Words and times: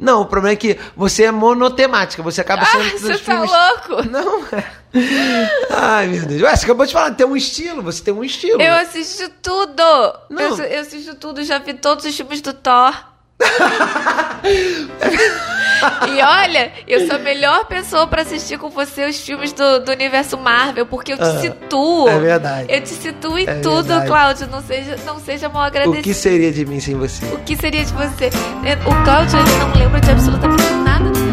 Não, 0.00 0.22
o 0.22 0.26
problema 0.26 0.54
é 0.54 0.56
que 0.56 0.78
você 0.96 1.24
é 1.24 1.30
monotemática, 1.30 2.22
você 2.22 2.40
acaba 2.40 2.64
sendo. 2.64 2.82
Ah, 2.86 2.90
você 2.98 3.12
tá 3.12 3.18
filmes- 3.18 3.50
louco? 3.50 4.10
Não 4.10 4.46
é. 4.46 4.64
Ai, 5.70 6.06
meu 6.08 6.26
Deus. 6.26 6.42
Ué, 6.42 6.56
você 6.56 6.64
acabou 6.64 6.86
de 6.86 6.92
falar, 6.92 7.10
tem 7.12 7.26
um 7.26 7.36
estilo, 7.36 7.82
você 7.82 8.02
tem 8.02 8.12
um 8.14 8.24
estilo. 8.24 8.60
Eu 8.60 8.72
assisto 8.74 9.28
tudo. 9.42 9.82
Não. 10.30 10.40
Eu, 10.40 10.64
eu 10.64 10.80
assisto 10.80 11.14
tudo, 11.14 11.44
já 11.44 11.58
vi 11.58 11.74
todos 11.74 12.04
os 12.04 12.16
filmes 12.16 12.40
do 12.40 12.52
Thor. 12.52 13.09
E 16.08 16.22
olha, 16.22 16.72
eu 16.86 17.06
sou 17.06 17.16
a 17.16 17.18
melhor 17.18 17.64
pessoa 17.66 18.06
pra 18.06 18.22
assistir 18.22 18.58
com 18.58 18.68
você 18.68 19.06
os 19.06 19.18
filmes 19.20 19.52
do, 19.52 19.80
do 19.80 19.92
universo 19.92 20.36
Marvel, 20.36 20.84
porque 20.86 21.12
eu 21.12 21.16
te 21.16 21.22
Ah, 21.22 21.40
situo. 21.40 22.08
é 22.08 22.18
verdade. 22.18 22.66
Eu 22.68 22.80
te 22.82 22.88
situo 22.90 23.38
em 23.38 23.46
É 23.48 23.54
tudo, 23.60 23.84
verdade. 23.84 24.06
Cláudio. 24.06 24.48
Não 24.50 24.60
seja, 24.62 24.96
não 25.06 25.18
seja 25.18 25.48
mal 25.48 25.62
O 25.62 25.66
agradecido. 25.66 26.02
que 26.02 26.12
seria 26.14 26.52
de 26.52 26.66
mim 26.66 26.80
sem 26.80 26.94
você? 26.96 27.24
O 27.26 27.38
que 27.38 27.56
seria 27.56 27.84
de 27.84 27.92
você? 27.92 28.30
O 28.86 29.04
Cláudio 29.04 29.38
ele 29.38 29.56
não 29.58 29.72
lembra 29.74 30.00
de 30.00 30.10
absolutamente 30.10 30.62
nada 30.84 31.10
do 31.10 31.16
seu 31.16 31.30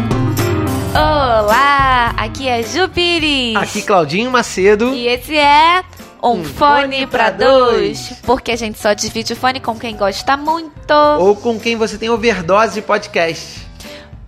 Olá, 0.94 2.14
aqui 2.16 2.48
é 2.48 2.62
Jupiri. 2.62 3.54
Aqui, 3.56 3.82
Claudinho 3.82 4.30
Macedo. 4.30 4.92
E 4.94 5.06
esse 5.06 5.36
é 5.36 5.82
um, 6.22 6.40
Um 6.40 6.44
fone, 6.44 7.06
pra 7.06 7.30
dois. 7.30 8.08
dois. 8.08 8.20
Porque 8.22 8.52
a 8.52 8.56
gente 8.56 8.78
só 8.78 8.92
divide 8.92 9.32
o 9.32 9.36
fone 9.36 9.60
com 9.60 9.78
quem 9.78 9.96
gosta 9.96 10.36
muito. 10.36 10.92
Ou 11.18 11.36
com 11.36 11.58
quem 11.58 11.76
você 11.76 11.96
tem 11.98 12.10
overdose 12.10 12.74
de 12.74 12.82
podcast. 12.82 13.66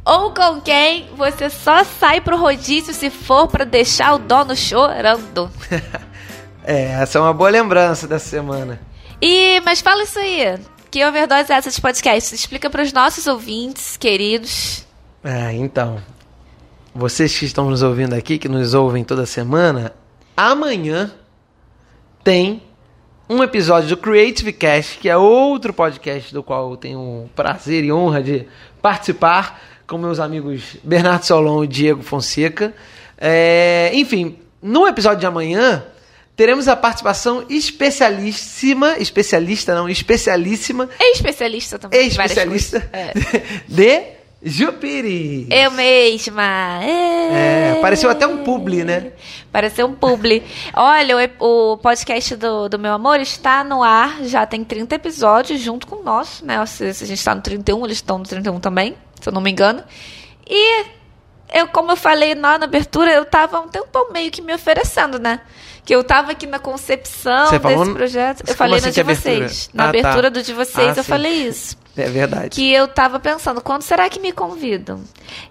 Ou 0.05 0.33
com 0.33 0.61
quem 0.61 1.09
você 1.17 1.51
só 1.51 1.85
sai 1.85 2.21
pro 2.21 2.37
rodízio 2.37 2.93
se 2.95 3.11
for 3.11 3.47
pra 3.49 3.65
deixar 3.65 4.15
o 4.15 4.19
dono 4.19 4.57
chorando. 4.57 5.51
É, 6.63 6.93
essa 7.03 7.19
é 7.19 7.21
uma 7.21 7.33
boa 7.33 7.49
lembrança 7.49 8.07
dessa 8.07 8.29
semana. 8.29 8.79
E, 9.21 9.61
mas 9.65 9.81
fala 9.81 10.03
isso 10.03 10.19
aí. 10.19 10.59
Que 10.91 11.05
overdose 11.05 11.51
é 11.51 11.57
essa 11.57 11.71
de 11.71 11.81
podcast? 11.81 12.35
Explica 12.35 12.69
pros 12.69 12.93
nossos 12.93 13.27
ouvintes, 13.27 13.97
queridos. 13.97 14.87
É, 15.25 15.53
então. 15.55 16.01
Vocês 16.95 17.37
que 17.37 17.47
estão 17.47 17.71
nos 17.71 17.83
ouvindo 17.83 18.13
aqui, 18.15 18.39
que 18.39 18.49
nos 18.49 18.75
ouvem 18.75 19.03
toda 19.03 19.25
semana, 19.25 19.93
amanhã 20.37 21.11
tem 22.23 22.63
um 23.29 23.43
episódio 23.43 23.91
do 23.91 23.97
Creative 23.97 24.53
Cast, 24.53 24.99
que 24.99 25.09
é 25.09 25.17
outro 25.17 25.73
podcast 25.73 26.33
do 26.35 26.43
qual 26.43 26.71
eu 26.71 26.77
tenho 26.77 26.99
o 26.99 27.31
prazer 27.35 27.85
e 27.85 27.93
honra 27.93 28.23
de 28.23 28.47
participar 28.83 29.61
com 29.87 29.99
meus 29.99 30.19
amigos 30.19 30.77
Bernardo 30.83 31.25
Solon 31.25 31.65
e 31.65 31.67
Diego 31.67 32.03
Fonseca. 32.03 32.75
É, 33.17 33.91
enfim, 33.95 34.39
no 34.63 34.87
episódio 34.87 35.21
de 35.21 35.27
amanhã 35.27 35.85
teremos 36.35 36.69
a 36.69 36.75
participação 36.75 37.45
especialíssima, 37.49 38.99
especialista 38.99 39.75
não, 39.75 39.89
especialíssima, 39.89 40.89
É 40.99 41.13
especialista 41.13 41.79
também. 41.79 42.09
várias 42.11 42.37
especialista. 42.37 42.91
É. 42.93 43.13
de 43.69 44.20
Jupiri. 44.43 45.47
Eu 45.51 45.71
mesma. 45.71 46.83
É, 46.83 47.79
pareceu 47.83 48.09
até 48.09 48.27
um 48.27 48.39
publi, 48.39 48.85
né? 48.85 49.13
Pareceu 49.53 49.87
um 49.87 49.95
publi. 49.95 50.43
Olha, 50.75 51.31
o, 51.39 51.73
o 51.73 51.77
podcast 51.77 52.37
do, 52.37 52.69
do 52.69 52.79
Meu 52.79 52.95
Amor 52.95 53.21
está 53.21 53.63
no 53.63 53.83
ar, 53.83 54.25
já 54.25 54.47
tem 54.47 54.65
30 54.65 54.95
episódios 54.95 55.61
junto 55.61 55.87
com 55.87 55.97
o 55.97 56.03
nosso, 56.03 56.45
né? 56.47 56.65
Se, 56.65 56.95
se 56.95 57.05
a 57.05 57.07
gente 57.07 57.19
está 57.19 57.35
no 57.35 57.43
31, 57.43 57.85
eles 57.85 57.99
estão 57.99 58.19
no 58.19 58.25
31 58.25 58.61
também, 58.61 58.97
se 59.21 59.29
eu 59.29 59.33
não 59.33 59.43
me 59.43 59.51
engano. 59.51 59.85
E 60.49 60.87
eu, 61.53 61.69
como 61.69 61.93
eu 61.93 61.97
falei 61.97 62.35
lá 62.35 62.57
na 62.57 62.65
abertura, 62.65 63.13
eu 63.13 63.27
tava 63.27 63.61
um 63.61 63.69
tempão 63.69 64.11
meio 64.11 64.31
que 64.31 64.41
me 64.41 64.55
oferecendo, 64.55 65.19
né? 65.19 65.41
Que 65.91 65.95
eu 65.97 66.05
tava 66.05 66.31
aqui 66.31 66.47
na 66.47 66.61
concepção 66.61 67.47
Você 67.47 67.59
desse 67.59 67.63
falou 67.75 67.85
no- 67.85 67.95
projeto. 67.97 68.45
Eu 68.47 68.55
falei 68.55 68.77
assim 68.77 68.87
na 68.87 68.91
que 68.91 68.95
de 68.95 69.01
abertura? 69.01 69.35
vocês. 69.49 69.71
Na 69.75 69.83
Ah, 69.83 69.87
tá. 69.93 69.99
abertura 69.99 70.31
do 70.31 70.41
de 70.41 70.53
vocês, 70.53 70.87
Ah, 70.87 71.01
eu 71.01 71.03
sim. 71.03 71.11
falei 71.11 71.33
isso 71.49 71.77
É 71.99 72.09
verdade. 72.09 72.51
que 72.51 72.73
eu 72.73 72.87
tava 72.87 73.19
pensando, 73.19 73.61
quando 73.61 73.83
será 73.83 74.09
que 74.09 74.21
me 74.21 74.31
convidam? 74.31 75.01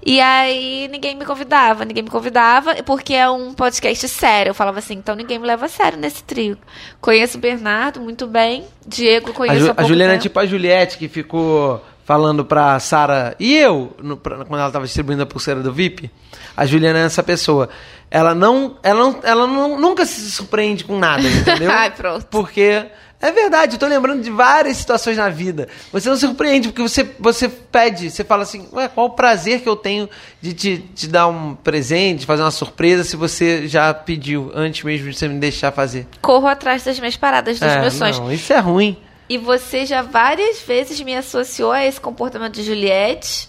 E 0.06 0.22
aí 0.22 0.88
ninguém 0.90 1.14
me 1.14 1.26
convidava, 1.26 1.84
ninguém 1.84 2.04
me 2.04 2.10
convidava, 2.10 2.74
porque 2.86 3.14
é 3.14 3.30
um 3.30 3.54
podcast 3.54 4.08
sério. 4.08 4.52
Eu 4.52 4.54
falava 4.54 4.80
assim, 4.80 4.94
então 4.94 5.14
ninguém 5.14 5.38
me 5.40 5.46
leva 5.46 5.66
a 5.66 5.70
sério 5.70 6.00
nesse 6.00 6.24
trio. 6.24 6.58
Conheço 7.02 7.38
o 7.38 7.42
Bernardo 7.42 8.00
muito 8.00 8.26
bem, 8.26 8.64
Diego 8.88 9.32
A, 9.32 9.34
conheço 9.34 9.60
Ju- 9.66 9.74
há 9.76 9.82
a 9.82 9.84
Juliana 9.84 10.14
é 10.14 10.18
tipo 10.20 10.40
a 10.40 10.46
Juliette 10.46 10.98
que 10.98 11.10
ficou 11.10 11.84
falando 12.10 12.44
pra 12.44 12.80
Sara 12.80 13.36
e 13.40 13.56
eu, 13.56 13.96
no- 14.02 14.18
pra- 14.18 14.38
quando 14.44 14.60
ela 14.60 14.72
tava 14.72 14.86
distribuindo 14.86 15.22
a 15.22 15.28
pulseira 15.28 15.62
do 15.62 15.72
VIP. 15.72 16.10
A 16.58 16.66
Juliana 16.66 16.98
é 16.98 17.04
essa 17.04 17.22
pessoa. 17.22 17.70
Ela 18.10 18.34
não, 18.34 18.78
ela 18.82 19.00
não, 19.00 19.20
ela 19.22 19.46
não- 19.46 19.80
nunca 19.80 20.08
se 20.08 20.32
surpreende 20.32 20.84
com 20.86 20.98
nada, 20.98 21.22
entendeu? 21.22 21.70
Ai, 21.72 21.92
pronto. 21.92 22.26
Porque 22.26 22.84
é 23.22 23.32
verdade, 23.32 23.76
eu 23.76 23.80
tô 23.80 23.86
lembrando 23.86 24.24
de 24.24 24.32
várias 24.32 24.78
situações 24.78 25.18
na 25.18 25.30
vida. 25.30 25.68
Você 25.92 26.10
não 26.10 26.16
se 26.16 26.26
surpreende, 26.26 26.70
porque 26.70 26.82
você, 26.82 27.08
você 27.20 27.48
pede, 27.48 28.10
você 28.10 28.24
fala 28.24 28.42
assim, 28.42 28.68
ué, 28.74 28.88
qual 28.88 29.06
o 29.06 29.10
prazer 29.12 29.62
que 29.62 29.70
eu 29.70 29.76
tenho 29.76 30.10
de 30.42 30.54
te, 30.54 30.78
te 30.80 31.08
dar 31.08 31.28
um 31.28 31.54
presente, 31.54 32.26
fazer 32.26 32.42
uma 32.42 32.50
surpresa, 32.50 33.04
se 33.04 33.16
você 33.16 33.68
já 33.68 33.94
pediu 33.94 34.52
antes 34.56 34.84
mesmo 34.84 35.12
de 35.12 35.16
você 35.16 35.28
me 35.28 35.38
deixar 35.38 35.72
fazer. 35.72 36.08
Corro 36.24 36.48
atrás 36.48 36.84
das 36.84 36.98
minhas 36.98 37.16
paradas, 37.16 37.60
dos 37.60 37.70
É, 37.72 37.80
meus 37.82 37.94
sonhos. 37.94 38.18
Não, 38.18 38.32
isso 38.34 38.52
é 38.52 38.58
ruim. 38.58 38.98
E 39.30 39.38
você 39.38 39.86
já 39.86 40.02
várias 40.02 40.60
vezes 40.62 41.00
me 41.00 41.16
associou 41.16 41.72
a 41.72 41.86
esse 41.86 42.02
comportamento 42.02 42.56
de 42.56 42.64
Juliette. 42.64 43.48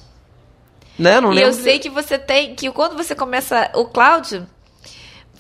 Né? 0.98 1.20
Não 1.20 1.32
e 1.32 1.36
lembro 1.36 1.50
eu 1.50 1.54
sei 1.54 1.78
que 1.78 1.88
você 1.88 2.18
tem, 2.18 2.54
que 2.54 2.70
quando 2.70 2.94
você 2.94 3.14
começa, 3.14 3.70
o 3.74 3.86
Cláudio, 3.86 4.46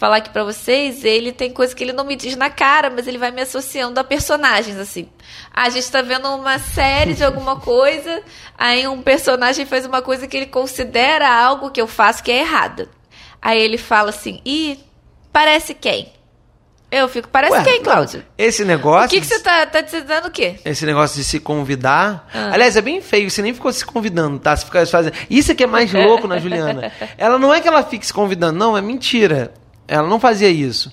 falar 0.00 0.16
aqui 0.16 0.30
pra 0.30 0.42
vocês, 0.42 1.04
ele 1.04 1.30
tem 1.30 1.50
coisa 1.50 1.76
que 1.76 1.84
ele 1.84 1.92
não 1.92 2.04
me 2.04 2.16
diz 2.16 2.34
na 2.34 2.48
cara, 2.48 2.88
mas 2.88 3.06
ele 3.06 3.18
vai 3.18 3.30
me 3.30 3.42
associando 3.42 4.00
a 4.00 4.02
personagens, 4.02 4.78
assim. 4.78 5.10
Ah, 5.52 5.64
a 5.64 5.68
gente 5.68 5.92
tá 5.92 6.00
vendo 6.00 6.26
uma 6.34 6.58
série 6.58 7.12
de 7.12 7.22
alguma 7.22 7.60
coisa, 7.60 8.22
aí 8.56 8.88
um 8.88 9.02
personagem 9.02 9.66
faz 9.66 9.84
uma 9.84 10.00
coisa 10.00 10.26
que 10.26 10.38
ele 10.38 10.46
considera 10.46 11.28
algo 11.30 11.70
que 11.70 11.82
eu 11.82 11.86
faço 11.86 12.22
que 12.22 12.32
é 12.32 12.40
errado. 12.40 12.88
Aí 13.42 13.60
ele 13.60 13.76
fala 13.76 14.08
assim, 14.08 14.40
ih, 14.42 14.80
parece 15.30 15.74
quem? 15.74 16.10
Eu 16.90 17.08
fico, 17.08 17.28
parece 17.28 17.52
Ué, 17.52 17.62
quem, 17.62 17.82
Cláudio? 17.82 18.24
Esse 18.36 18.64
negócio. 18.64 19.06
O 19.06 19.10
que, 19.10 19.20
que 19.20 19.26
você 19.26 19.38
tá, 19.38 19.64
tá 19.64 19.80
dizendo 19.80 20.26
o 20.26 20.30
quê? 20.30 20.56
Esse 20.64 20.84
negócio 20.84 21.16
de 21.16 21.24
se 21.24 21.38
convidar. 21.38 22.28
Ah. 22.34 22.50
Aliás, 22.52 22.76
é 22.76 22.82
bem 22.82 23.00
feio, 23.00 23.30
você 23.30 23.42
nem 23.42 23.54
ficou 23.54 23.72
se 23.72 23.84
convidando, 23.84 24.38
tá? 24.40 24.56
Você 24.56 24.64
fica 24.64 24.84
fazendo. 24.86 25.14
Isso 25.28 25.52
é 25.52 25.54
que 25.54 25.62
é 25.62 25.68
mais 25.68 25.92
louco 25.92 26.26
na 26.26 26.38
Juliana. 26.38 26.90
Ela 27.16 27.38
não 27.38 27.54
é 27.54 27.60
que 27.60 27.68
ela 27.68 27.82
fique 27.82 28.04
se 28.04 28.12
convidando, 28.12 28.58
não, 28.58 28.76
é 28.76 28.80
mentira. 28.80 29.52
Ela 29.86 30.08
não 30.08 30.18
fazia 30.18 30.48
isso. 30.48 30.92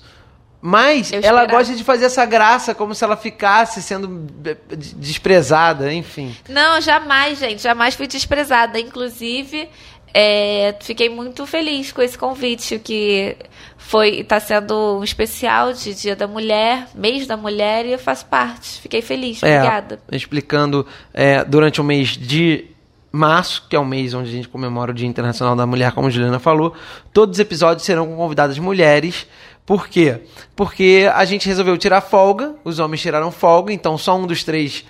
Mas 0.60 1.12
ela 1.12 1.46
gosta 1.46 1.74
de 1.74 1.84
fazer 1.84 2.06
essa 2.06 2.26
graça 2.26 2.74
como 2.74 2.92
se 2.92 3.04
ela 3.04 3.16
ficasse 3.16 3.80
sendo 3.80 4.26
eh, 4.44 4.56
desprezada, 4.74 5.92
enfim. 5.92 6.36
Não, 6.48 6.80
jamais, 6.80 7.38
gente. 7.38 7.62
Jamais 7.62 7.94
fui 7.94 8.08
desprezada. 8.08 8.78
Inclusive, 8.80 9.70
é, 10.12 10.74
fiquei 10.80 11.08
muito 11.08 11.46
feliz 11.46 11.92
com 11.92 12.02
esse 12.02 12.16
convite, 12.16 12.78
que 12.78 13.36
foi 13.76 14.20
está 14.20 14.40
sendo 14.40 14.98
um 14.98 15.04
especial 15.04 15.72
de 15.72 15.94
Dia 15.94 16.16
da 16.16 16.26
Mulher, 16.26 16.88
mês 16.94 17.26
da 17.26 17.36
mulher, 17.36 17.86
e 17.86 17.92
eu 17.92 17.98
faço 17.98 18.26
parte. 18.26 18.80
Fiquei 18.80 19.02
feliz. 19.02 19.42
É, 19.42 19.56
Obrigada. 19.56 20.00
explicando 20.12 20.86
é, 21.12 21.44
durante 21.44 21.80
o 21.80 21.84
mês 21.84 22.08
de 22.10 22.66
março, 23.10 23.66
que 23.68 23.74
é 23.74 23.78
o 23.78 23.84
mês 23.84 24.14
onde 24.14 24.28
a 24.28 24.32
gente 24.32 24.48
comemora 24.48 24.90
o 24.90 24.94
Dia 24.94 25.06
Internacional 25.06 25.56
da 25.56 25.66
Mulher, 25.66 25.92
como 25.92 26.08
a 26.08 26.10
Juliana 26.10 26.38
falou, 26.38 26.74
todos 27.12 27.36
os 27.36 27.40
episódios 27.40 27.84
serão 27.84 28.06
com 28.06 28.16
convidadas 28.16 28.58
mulheres. 28.58 29.26
Por 29.64 29.88
quê? 29.88 30.20
Porque 30.56 31.10
a 31.12 31.24
gente 31.24 31.46
resolveu 31.46 31.76
tirar 31.76 32.00
folga, 32.00 32.54
os 32.64 32.78
homens 32.78 33.00
tiraram 33.02 33.30
folga, 33.30 33.72
então 33.72 33.98
só 33.98 34.16
um 34.16 34.26
dos 34.26 34.42
três 34.42 34.84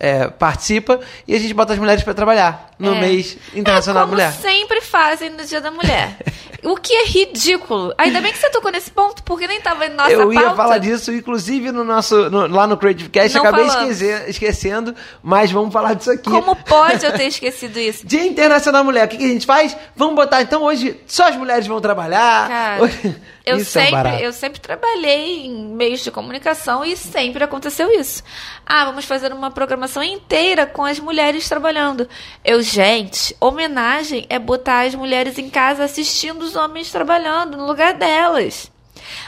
é, 0.00 0.28
participa 0.28 1.00
e 1.26 1.34
a 1.34 1.38
gente 1.38 1.52
bota 1.54 1.72
as 1.72 1.78
mulheres 1.78 2.02
para 2.04 2.14
trabalhar 2.14 2.70
no 2.78 2.94
É. 2.94 3.00
mês 3.00 3.36
Internacional 3.54 4.02
é 4.02 4.06
como 4.06 4.16
Mulher. 4.16 4.32
sempre 4.32 4.80
fazem 4.80 5.30
no 5.30 5.44
Dia 5.44 5.60
da 5.60 5.70
Mulher. 5.70 6.16
o 6.64 6.76
que 6.76 6.92
é 6.92 7.06
ridículo. 7.06 7.92
Ainda 7.98 8.20
bem 8.20 8.32
que 8.32 8.38
você 8.38 8.50
tocou 8.50 8.70
nesse 8.70 8.90
ponto, 8.90 9.22
porque 9.24 9.46
nem 9.46 9.60
tava 9.60 9.86
em 9.86 9.90
nossa 9.90 10.10
Eu 10.12 10.32
ia 10.32 10.40
pauta. 10.40 10.56
falar 10.56 10.78
disso, 10.78 11.12
inclusive, 11.12 11.70
no 11.72 11.82
nosso, 11.84 12.28
no- 12.30 12.46
lá 12.46 12.66
no 12.66 12.76
Creative 12.76 13.08
Cast, 13.08 13.36
Não 13.36 13.42
acabei 13.44 13.66
esquecer- 13.66 14.28
esquecendo, 14.28 14.94
mas 15.22 15.50
vamos 15.50 15.72
falar 15.72 15.94
disso 15.94 16.10
aqui. 16.10 16.30
Como 16.30 16.54
pode 16.56 17.04
eu 17.04 17.12
ter 17.12 17.26
esquecido 17.28 17.78
isso? 17.78 18.06
Dia 18.06 18.24
Internacional 18.26 18.80
da 18.82 18.84
Mulher, 18.84 19.06
o 19.06 19.08
que, 19.08 19.16
que 19.16 19.24
a 19.24 19.28
gente 19.28 19.46
faz? 19.46 19.76
Vamos 19.96 20.14
botar, 20.14 20.42
então, 20.42 20.62
hoje 20.62 21.00
só 21.06 21.28
as 21.28 21.36
mulheres 21.36 21.66
vão 21.66 21.80
trabalhar. 21.80 22.48
Cara, 22.48 22.82
Hoje- 22.82 23.16
Eu 23.48 23.56
Isso 23.56 23.78
é 23.78 23.82
um 23.82 23.84
sempre, 23.86 24.22
eu 24.24 24.32
sempre 24.32 24.60
trabalhei 24.60 25.46
em 25.46 25.68
meios 25.74 26.00
de 26.00 26.10
comunicação 26.10 26.84
e 26.84 26.96
sempre 26.96 27.42
aconteceu 27.42 27.90
isso. 27.98 28.22
Ah, 28.66 28.84
vamos 28.84 29.04
fazer 29.04 29.32
uma 29.32 29.50
programação 29.50 30.02
inteira 30.02 30.66
com 30.66 30.84
as 30.84 30.98
mulheres 30.98 31.48
trabalhando. 31.48 32.08
Eu, 32.44 32.60
gente, 32.62 33.34
homenagem 33.40 34.26
é 34.28 34.38
botar 34.38 34.86
as 34.86 34.94
mulheres 34.94 35.38
em 35.38 35.48
casa 35.48 35.84
assistindo 35.84 36.42
os 36.42 36.54
homens 36.56 36.90
trabalhando 36.90 37.56
no 37.56 37.66
lugar 37.66 37.94
delas. 37.94 38.70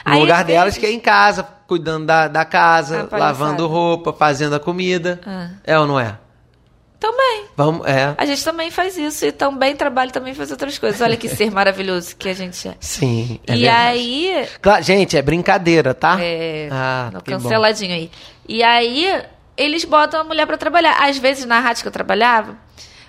No 0.05 0.13
Aí, 0.13 0.19
lugar 0.19 0.43
delas, 0.43 0.75
vezes- 0.75 0.79
que 0.79 0.85
é 0.85 0.91
em 0.91 0.99
casa, 0.99 1.43
cuidando 1.67 2.05
da, 2.05 2.27
da 2.27 2.45
casa, 2.45 3.07
lavando 3.11 3.65
roupa, 3.67 4.13
fazendo 4.13 4.55
a 4.55 4.59
comida. 4.59 5.19
Ah. 5.25 5.49
É 5.63 5.79
ou 5.79 5.87
não 5.87 5.99
é? 5.99 6.17
Também. 7.01 7.45
Vamos, 7.57 7.85
é. 7.87 8.13
A 8.15 8.25
gente 8.27 8.43
também 8.43 8.69
faz 8.69 8.95
isso 8.95 9.25
e 9.25 9.31
também 9.31 9.75
trabalha 9.75 10.11
também 10.11 10.35
faz 10.35 10.51
outras 10.51 10.77
coisas. 10.77 11.01
Olha 11.01 11.17
que 11.17 11.27
ser 11.27 11.49
maravilhoso 11.51 12.15
que 12.15 12.29
a 12.29 12.33
gente 12.33 12.67
é. 12.67 12.75
Sim, 12.79 13.39
é 13.47 13.55
e 13.55 13.61
verdade. 13.63 13.87
aí, 13.87 14.47
Claro, 14.61 14.83
gente, 14.83 15.17
é 15.17 15.21
brincadeira, 15.23 15.95
tá? 15.95 16.17
É, 16.21 16.69
Ah, 16.71 17.09
que 17.25 17.31
bom. 17.31 17.41
canceladinho 17.41 17.95
aí. 17.95 18.11
E 18.47 18.61
aí, 18.61 19.19
eles 19.57 19.83
botam 19.83 20.21
a 20.21 20.23
mulher 20.23 20.45
pra 20.45 20.57
trabalhar. 20.57 20.95
Às 21.03 21.17
vezes, 21.17 21.43
na 21.45 21.59
rádio 21.59 21.81
que 21.81 21.87
eu 21.87 21.91
trabalhava, 21.91 22.55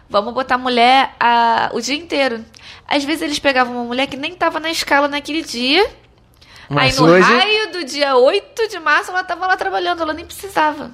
vamos 0.09 0.33
botar 0.33 0.57
mulher 0.57 1.15
a, 1.21 1.69
o 1.75 1.81
dia 1.81 1.95
inteiro. 1.97 2.43
Às 2.89 3.05
vezes 3.05 3.21
eles 3.21 3.39
pegavam 3.39 3.75
uma 3.75 3.85
mulher 3.85 4.07
que 4.07 4.17
nem 4.17 4.35
tava 4.35 4.59
na 4.59 4.71
escala 4.71 5.07
naquele 5.07 5.43
dia. 5.43 5.87
Mas 6.71 6.99
aí 6.99 7.05
no 7.07 7.13
hoje- 7.13 7.31
raio 7.31 7.73
do 7.73 7.85
dia 7.85 8.17
8 8.17 8.69
de 8.69 8.79
março 8.79 9.11
ela 9.11 9.23
tava 9.23 9.47
lá 9.47 9.55
trabalhando, 9.57 10.01
ela 10.03 10.15
nem 10.15 10.25
precisava. 10.25 10.91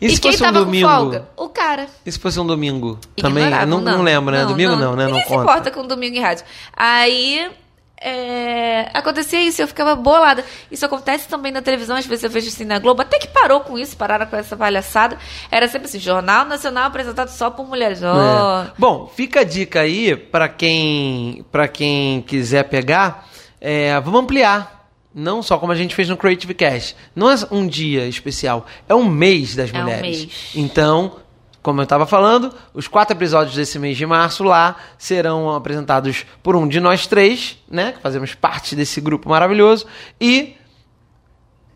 E 0.00 0.06
E, 0.06 0.10
se 0.14 0.20
quem 0.20 0.32
fosse 0.32 0.42
um 0.42 0.46
tava 0.46 0.58
domingo? 0.64 0.86
com 0.88 0.94
folga? 0.94 1.28
O 1.36 1.48
cara. 1.48 1.86
E 2.04 2.12
se 2.12 2.18
fosse 2.18 2.38
um 2.40 2.46
domingo? 2.46 2.98
Também? 3.16 3.44
Ignoravam, 3.44 3.80
Não, 3.80 3.96
não 3.96 4.02
lembro, 4.02 4.34
né? 4.34 4.44
domingo 4.44 4.76
não, 4.76 4.94
né? 4.96 5.06
Não 5.08 5.18
se 5.18 5.24
conta. 5.26 5.42
importa 5.42 5.70
com 5.70 5.86
domingo 5.86 6.16
em 6.16 6.20
rádio. 6.20 6.44
Aí 6.76 7.50
é, 7.98 8.90
acontecia 8.92 9.40
isso, 9.42 9.62
eu 9.62 9.66
ficava 9.66 9.96
bolada. 9.96 10.44
Isso 10.70 10.84
acontece 10.84 11.26
também 11.28 11.50
na 11.50 11.62
televisão, 11.62 11.96
às 11.96 12.06
vezes 12.06 12.24
eu 12.24 12.30
vejo 12.30 12.48
assim 12.48 12.64
na 12.64 12.78
Globo, 12.78 13.00
até 13.02 13.18
que 13.18 13.28
parou 13.28 13.60
com 13.60 13.78
isso, 13.78 13.96
pararam 13.96 14.26
com 14.26 14.36
essa 14.36 14.54
palhaçada. 14.56 15.16
Era 15.50 15.66
sempre 15.66 15.86
assim, 15.88 15.98
Jornal 15.98 16.44
Nacional 16.44 16.84
apresentado 16.84 17.28
só 17.28 17.48
por 17.50 17.66
mulheres. 17.66 18.02
Ó, 18.02 18.62
É. 18.64 18.72
Bom, 18.78 19.10
fica 19.14 19.40
a 19.40 19.44
dica 19.44 19.80
aí 19.80 20.14
pra 20.14 20.48
quem, 20.48 21.44
pra 21.50 21.66
quem 21.68 22.20
quiser 22.22 22.64
pegar. 22.64 23.26
É, 23.60 23.98
vamos 24.00 24.20
ampliar. 24.20 24.75
Não 25.18 25.42
só 25.42 25.56
como 25.56 25.72
a 25.72 25.74
gente 25.74 25.94
fez 25.94 26.10
no 26.10 26.16
Creative 26.16 26.52
Cast. 26.52 26.94
Não 27.14 27.30
é 27.30 27.34
um 27.50 27.66
dia 27.66 28.06
especial, 28.06 28.66
é 28.86 28.94
um 28.94 29.04
mês 29.06 29.56
das 29.56 29.72
É 29.72 29.78
um 29.78 29.82
mulheres. 29.82 30.02
mês. 30.02 30.50
Então, 30.54 31.16
como 31.62 31.80
eu 31.80 31.84
estava 31.84 32.04
falando, 32.06 32.52
os 32.74 32.86
quatro 32.86 33.16
episódios 33.16 33.56
desse 33.56 33.78
mês 33.78 33.96
de 33.96 34.04
março 34.04 34.44
lá 34.44 34.76
serão 34.98 35.54
apresentados 35.54 36.26
por 36.42 36.54
um 36.54 36.68
de 36.68 36.78
nós 36.80 37.06
três, 37.06 37.56
né? 37.66 37.92
Que 37.92 38.00
fazemos 38.02 38.34
parte 38.34 38.76
desse 38.76 39.00
grupo 39.00 39.30
maravilhoso. 39.30 39.86
E 40.20 40.54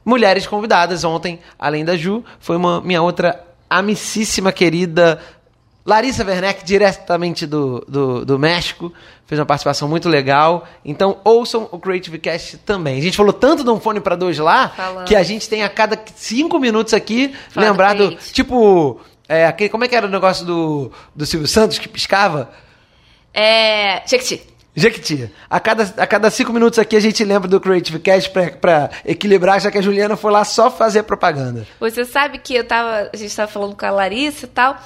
mulheres 0.04 0.46
convidadas 0.46 1.02
ontem, 1.02 1.40
além 1.58 1.82
da 1.82 1.96
Ju, 1.96 2.22
foi 2.38 2.56
uma 2.56 2.80
minha 2.82 3.00
outra 3.00 3.42
amicíssima 3.68 4.52
querida 4.52 5.18
Larissa 5.90 6.24
Werneck, 6.24 6.64
diretamente 6.64 7.46
do, 7.46 7.84
do, 7.88 8.24
do 8.24 8.38
México. 8.38 8.92
Fez 9.26 9.38
uma 9.40 9.44
participação 9.44 9.88
muito 9.88 10.08
legal. 10.08 10.68
Então 10.84 11.18
ouçam 11.24 11.68
o 11.72 11.78
Creative 11.80 12.16
Cast 12.18 12.58
também. 12.58 12.96
A 12.96 13.02
gente 13.02 13.16
falou 13.16 13.32
tanto 13.32 13.64
de 13.64 13.70
um 13.70 13.80
fone 13.80 14.00
para 14.00 14.14
dois 14.14 14.38
lá 14.38 14.68
Falamos. 14.68 15.08
que 15.08 15.16
a 15.16 15.22
gente 15.24 15.48
tem 15.48 15.64
a 15.64 15.68
cada 15.68 16.00
cinco 16.14 16.60
minutos 16.60 16.94
aqui 16.94 17.34
Fala 17.50 17.66
do 17.66 17.70
lembrado, 17.70 18.16
tipo, 18.32 19.00
é, 19.28 19.46
aquele, 19.46 19.68
como 19.68 19.84
é 19.84 19.88
que 19.88 19.96
era 19.96 20.06
o 20.06 20.10
negócio 20.10 20.46
do, 20.46 20.92
do 21.14 21.26
Silvio 21.26 21.48
Santos 21.48 21.76
que 21.78 21.88
piscava? 21.88 22.52
É. 23.34 24.02
Jequiti. 24.06 24.42
Jequiti. 24.76 25.28
A 25.48 25.58
cada, 25.58 25.82
a 25.96 26.06
cada 26.06 26.30
cinco 26.30 26.52
minutos 26.52 26.78
aqui 26.78 26.94
a 26.94 27.00
gente 27.00 27.24
lembra 27.24 27.48
do 27.48 27.60
Creative 27.60 27.98
Cast 27.98 28.30
pra, 28.30 28.50
pra 28.52 28.90
equilibrar, 29.04 29.60
já 29.60 29.72
que 29.72 29.78
a 29.78 29.82
Juliana 29.82 30.16
foi 30.16 30.30
lá 30.30 30.44
só 30.44 30.70
fazer 30.70 31.02
propaganda. 31.02 31.66
Você 31.80 32.04
sabe 32.04 32.38
que 32.38 32.54
eu 32.54 32.64
tava. 32.64 33.10
A 33.12 33.16
gente 33.16 33.34
tava 33.34 33.50
falando 33.50 33.76
com 33.76 33.86
a 33.86 33.90
Larissa 33.90 34.46
e 34.46 34.48
tal. 34.48 34.76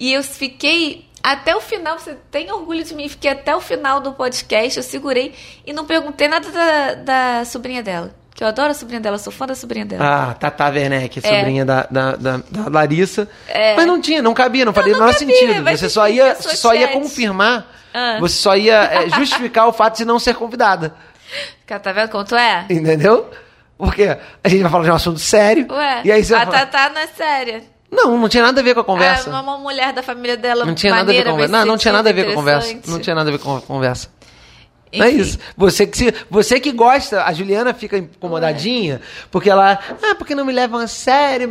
E 0.00 0.14
eu 0.14 0.22
fiquei 0.24 1.04
até 1.22 1.54
o 1.54 1.60
final. 1.60 1.98
Você 1.98 2.16
tem 2.30 2.50
orgulho 2.50 2.82
de 2.82 2.94
mim? 2.94 3.06
Fiquei 3.06 3.30
até 3.30 3.54
o 3.54 3.60
final 3.60 4.00
do 4.00 4.12
podcast. 4.14 4.78
Eu 4.78 4.82
segurei 4.82 5.34
e 5.66 5.74
não 5.74 5.84
perguntei 5.84 6.26
nada 6.26 6.50
da, 6.50 6.94
da 6.94 7.44
sobrinha 7.44 7.82
dela. 7.82 8.14
Que 8.34 8.42
eu 8.42 8.48
adoro 8.48 8.70
a 8.70 8.74
sobrinha 8.74 9.00
dela, 9.00 9.18
sou 9.18 9.30
fã 9.30 9.46
da 9.46 9.54
sobrinha 9.54 9.84
dela. 9.84 10.30
Ah, 10.30 10.32
Tata 10.34 10.64
Werneck, 10.70 11.18
É. 11.18 11.20
sobrinha 11.20 11.66
da, 11.66 11.86
da, 11.90 12.16
da, 12.16 12.36
da 12.50 12.70
Larissa. 12.70 13.28
Mas 13.76 13.86
não 13.86 14.00
tinha, 14.00 14.22
não 14.22 14.32
cabia, 14.32 14.64
não 14.64 14.72
faria 14.72 14.94
o 14.94 14.98
não 14.98 15.04
menor 15.04 15.18
cabia, 15.18 15.36
sentido. 15.36 15.62
Você 15.64 15.90
só 15.90 16.08
ia, 16.08 16.34
só 16.36 16.74
ia 16.74 16.88
confirmar, 16.88 17.66
Ah. 17.92 18.16
você 18.18 18.36
só 18.36 18.56
ia 18.56 18.76
é, 18.84 19.08
justificar 19.10 19.68
o 19.68 19.72
fato 19.74 19.98
de 19.98 20.06
não 20.06 20.18
ser 20.18 20.34
convidada. 20.34 20.94
Cara, 21.66 21.80
tá 21.80 21.92
vendo 21.92 22.24
tu 22.24 22.34
é? 22.34 22.64
Entendeu? 22.70 23.30
Porque 23.76 24.16
a 24.42 24.48
gente 24.48 24.62
vai 24.62 24.70
falar 24.70 24.84
de 24.84 24.90
um 24.90 24.94
assunto 24.94 25.18
sério. 25.18 25.66
Ué, 25.70 26.00
e 26.04 26.10
aí 26.12 26.24
você 26.24 26.34
a 26.34 26.46
Tatá 26.46 26.88
não 26.88 27.00
é 27.00 27.06
séria. 27.08 27.62
Não, 27.90 28.16
não 28.16 28.28
tinha 28.28 28.42
nada 28.42 28.60
a 28.60 28.64
ver 28.64 28.74
com 28.74 28.80
a 28.80 28.84
conversa. 28.84 29.28
É 29.30 29.32
uma 29.32 29.58
mulher 29.58 29.92
da 29.92 30.02
família 30.02 30.36
dela. 30.36 30.64
Não 30.64 30.74
tinha 30.74 30.94
nada 30.94 31.10
a 31.10 31.14
ver 31.14 31.24
com 31.24 31.30
a 31.30 31.32
maneira, 31.32 31.48
conversa. 31.48 31.52
Não, 31.58 31.66
não 31.66 31.78
tinha 31.78 31.92
nada 31.92 32.10
a 32.10 32.12
ver 32.12 32.24
com 32.24 32.30
a 32.30 32.34
conversa. 32.34 32.80
Não 32.86 33.00
tinha 33.00 33.14
nada 33.14 33.28
a 33.28 33.32
ver 33.32 33.38
com 33.38 33.56
a 33.56 33.60
conversa. 33.60 34.08
Não 34.92 35.04
é 35.06 35.10
Enfim. 35.10 35.20
isso. 35.20 35.38
Você 35.56 35.86
que, 35.86 35.96
se, 35.96 36.14
você 36.28 36.58
que 36.58 36.72
gosta, 36.72 37.22
a 37.24 37.32
Juliana 37.32 37.72
fica 37.72 37.96
incomodadinha, 37.98 39.00
porque 39.30 39.48
ela. 39.48 39.78
Ah, 40.02 40.14
porque 40.16 40.34
não 40.34 40.44
me 40.44 40.52
levam 40.52 40.80
a 40.80 40.86
sério. 40.86 41.48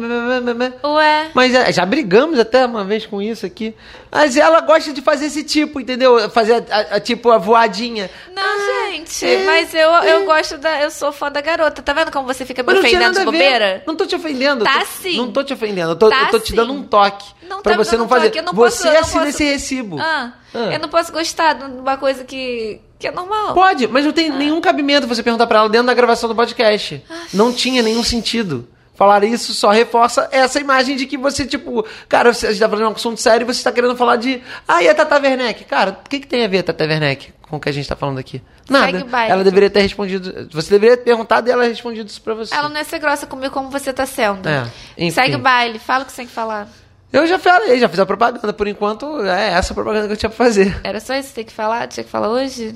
Ué. 0.84 1.32
Mas 1.34 1.54
é, 1.56 1.72
já 1.72 1.86
brigamos 1.86 2.38
até 2.40 2.66
uma 2.66 2.84
vez 2.84 3.06
com 3.06 3.22
isso 3.22 3.46
aqui. 3.46 3.74
Mas 4.12 4.36
ela 4.36 4.60
gosta 4.62 4.92
de 4.92 5.02
fazer 5.02 5.28
esse 5.28 5.44
tipo, 5.44 5.80
entendeu? 5.80 6.30
Fazer 6.32 6.66
a, 6.70 6.76
a- 6.76 6.96
a- 6.96 7.00
tipo 7.00 7.30
a 7.32 7.38
voadinha. 7.38 8.10
Não, 8.36 8.90
gente, 8.92 9.26
é, 9.26 9.46
mas 9.46 9.74
eu, 9.74 9.96
é. 9.96 10.14
eu 10.16 10.26
gosto 10.26 10.58
da. 10.58 10.82
Eu 10.82 10.92
sou 10.92 11.12
fã 11.12 11.32
da 11.32 11.42
garota. 11.42 11.82
Tá 11.82 11.94
vendo 11.94 12.12
como 12.12 12.28
você 12.28 12.46
fica 12.46 12.64
me 12.64 12.74
ofendendo 12.74 13.20
de 13.20 13.26
bobeira? 13.26 13.84
Não 13.86 13.96
tô 13.96 14.06
te 14.06 14.16
ofendendo. 14.16 14.64
Tá 14.66 14.80
tô- 14.80 14.86
sim. 15.02 15.18
Não 15.18 15.32
tô 15.32 15.44
te 15.44 15.54
ofendendo. 15.54 15.92
Eu 15.92 15.96
tô, 15.96 16.10
Tá 16.10 16.24
eu 16.24 16.28
tô 16.32 16.40
te 16.40 16.54
dando 16.56 16.74
um 16.74 16.84
toque. 16.84 17.26
Não 17.48 17.62
pra 17.62 17.74
tá 17.74 17.78
você 17.84 17.98
não 17.98 18.08
fazer. 18.08 18.26
toque, 18.28 18.40
eu 18.40 18.44
não 18.44 18.54
você 18.54 18.88
posso- 18.88 18.98
assina 18.98 19.24
posso- 19.24 19.28
esse 19.30 19.44
recibo. 19.44 19.98
Ah, 20.00 20.34
Ah. 20.54 20.74
Eu 20.74 20.80
não 20.80 20.90
posso 20.90 21.12
gostar 21.12 21.54
de 21.54 21.64
uma 21.66 21.96
coisa 21.98 22.24
que, 22.24 22.82
que 23.00 23.08
é 23.08 23.12
normal. 23.12 23.54
Pode, 23.54 23.88
mas 23.88 24.06
não 24.06 24.12
tem 24.12 24.30
nenhum 24.30 24.60
cabimento 24.60 25.08
você 25.08 25.24
perguntar 25.24 25.48
pra 25.48 25.60
ela 25.60 25.70
dentro 25.70 25.88
da 25.88 25.94
gravação 25.94 26.28
do 26.28 26.36
podcast. 26.36 27.02
Não 27.34 27.54
tinha 27.54 27.82
nenhum 27.82 28.04
sentido. 28.04 28.68
Falar 28.94 29.24
isso 29.24 29.54
só 29.54 29.70
reforça 29.70 30.28
essa 30.30 30.60
imagem 30.60 30.98
de 30.98 31.06
que 31.06 31.18
você, 31.18 31.46
tipo, 31.46 31.86
cara, 32.10 32.34
você, 32.34 32.48
a 32.48 32.52
gente 32.52 32.60
tá 32.60 32.68
falando 32.68 32.86
de 32.86 32.92
um 32.92 32.96
assunto 32.96 33.22
sério 33.22 33.46
e 33.46 33.54
você 33.54 33.64
tá 33.64 33.72
querendo 33.72 33.96
falar 33.96 34.18
de. 34.18 34.44
Ah, 34.68 34.84
e 34.84 34.90
a 34.90 34.94
Tata 34.94 35.18
Werneck? 35.18 35.64
Cara, 35.64 35.92
o 36.06 36.10
que, 36.10 36.20
que 36.20 36.28
tem 36.28 36.44
a 36.44 36.50
ver 36.50 36.58
a 36.58 36.64
Tata 36.64 36.84
Werneck 36.84 37.32
com 37.50 37.56
o 37.56 37.60
que 37.62 37.70
a 37.70 37.72
gente 37.72 37.88
tá 37.88 37.96
falando 37.96 38.20
aqui? 38.20 38.42
Nada. 38.70 39.06
Ela 39.30 39.42
deveria 39.42 39.70
ter 39.70 39.80
respondido. 39.80 40.50
Você 40.52 40.70
deveria 40.70 40.98
ter 40.98 41.04
perguntado 41.06 41.48
e 41.48 41.52
ela 41.52 41.64
respondido 41.64 42.10
isso 42.10 42.22
pra 42.22 42.34
você. 42.34 42.54
Ela 42.54 42.68
não 42.68 42.76
ia 42.76 42.84
ser 42.84 43.00
grossa 43.00 43.26
comigo 43.26 43.54
como 43.54 43.70
você 43.70 43.94
tá 43.94 44.06
sendo. 44.06 44.46
É, 44.50 44.68
enfim. 44.98 45.12
Segue 45.12 45.36
o 45.36 45.40
baile, 45.40 45.80
fala 45.80 46.04
o 46.04 46.06
que 46.06 46.12
você 46.12 46.18
tem 46.18 46.28
que 46.28 46.34
falar. 46.34 46.68
Eu 47.12 47.26
já 47.26 47.40
falei, 47.40 47.80
já 47.80 47.88
fiz 47.88 48.00
a 48.00 48.06
propaganda. 48.06 48.52
Por 48.52 48.68
enquanto, 48.68 49.24
é 49.24 49.52
essa 49.52 49.72
a 49.72 49.76
propaganda 49.76 50.08
que 50.08 50.14
eu 50.14 50.18
tinha 50.18 50.30
pra 50.30 50.46
fazer. 50.46 50.78
Era 50.84 51.00
só 51.00 51.16
isso 51.16 51.30
que 51.30 51.30
você 51.30 51.36
tem 51.36 51.46
que 51.46 51.54
falar? 51.54 51.88
Tinha 51.88 52.04
que 52.04 52.10
falar 52.10 52.28
hoje? 52.30 52.76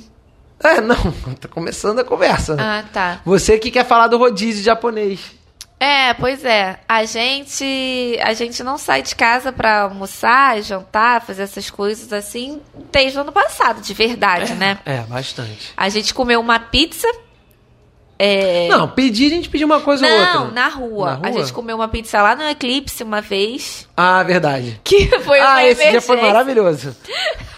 É, 0.75 0.79
não, 0.79 0.95
tá 1.39 1.49
começando 1.49 1.99
a 1.99 2.03
conversa. 2.05 2.55
Ah, 2.57 2.83
tá. 2.91 3.19
Você 3.25 3.59
que 3.59 3.69
quer 3.69 3.85
falar 3.85 4.07
do 4.07 4.17
rodízio 4.17 4.63
japonês. 4.63 5.19
É, 5.77 6.13
pois 6.13 6.45
é. 6.45 6.79
A 6.87 7.03
gente, 7.03 8.17
a 8.23 8.33
gente 8.33 8.63
não 8.63 8.77
sai 8.77 9.01
de 9.01 9.13
casa 9.13 9.51
pra 9.51 9.81
almoçar, 9.81 10.61
jantar, 10.61 11.21
fazer 11.21 11.43
essas 11.43 11.69
coisas 11.69 12.13
assim 12.13 12.61
desde 12.89 13.17
o 13.17 13.21
ano 13.21 13.33
passado, 13.33 13.81
de 13.81 13.93
verdade, 13.93 14.53
né? 14.53 14.79
É, 14.85 14.99
bastante. 15.01 15.73
A 15.75 15.89
gente 15.89 16.13
comeu 16.13 16.39
uma 16.39 16.57
pizza. 16.57 17.07
É... 18.17 18.69
Não, 18.69 18.87
pedir, 18.87 19.25
a 19.25 19.35
gente 19.35 19.49
pediu 19.49 19.65
uma 19.65 19.81
coisa 19.81 20.05
ou 20.05 20.11
Não, 20.11 20.41
outra. 20.43 20.51
na 20.53 20.67
rua. 20.69 21.05
Na 21.05 21.15
rua? 21.15 21.27
A 21.27 21.31
gente 21.33 21.51
comeu 21.51 21.75
uma 21.75 21.89
pizza 21.89 22.21
lá 22.21 22.33
no 22.33 22.43
Eclipse 22.43 23.03
uma 23.03 23.19
vez. 23.19 23.85
Ah, 23.97 24.23
verdade. 24.23 24.79
Que 24.85 25.07
foi 25.19 25.41
uma 25.41 25.55
ah, 25.55 25.65
esse 25.65 25.89
dia 25.89 25.99
foi 25.99 26.21
maravilhoso. 26.21 26.95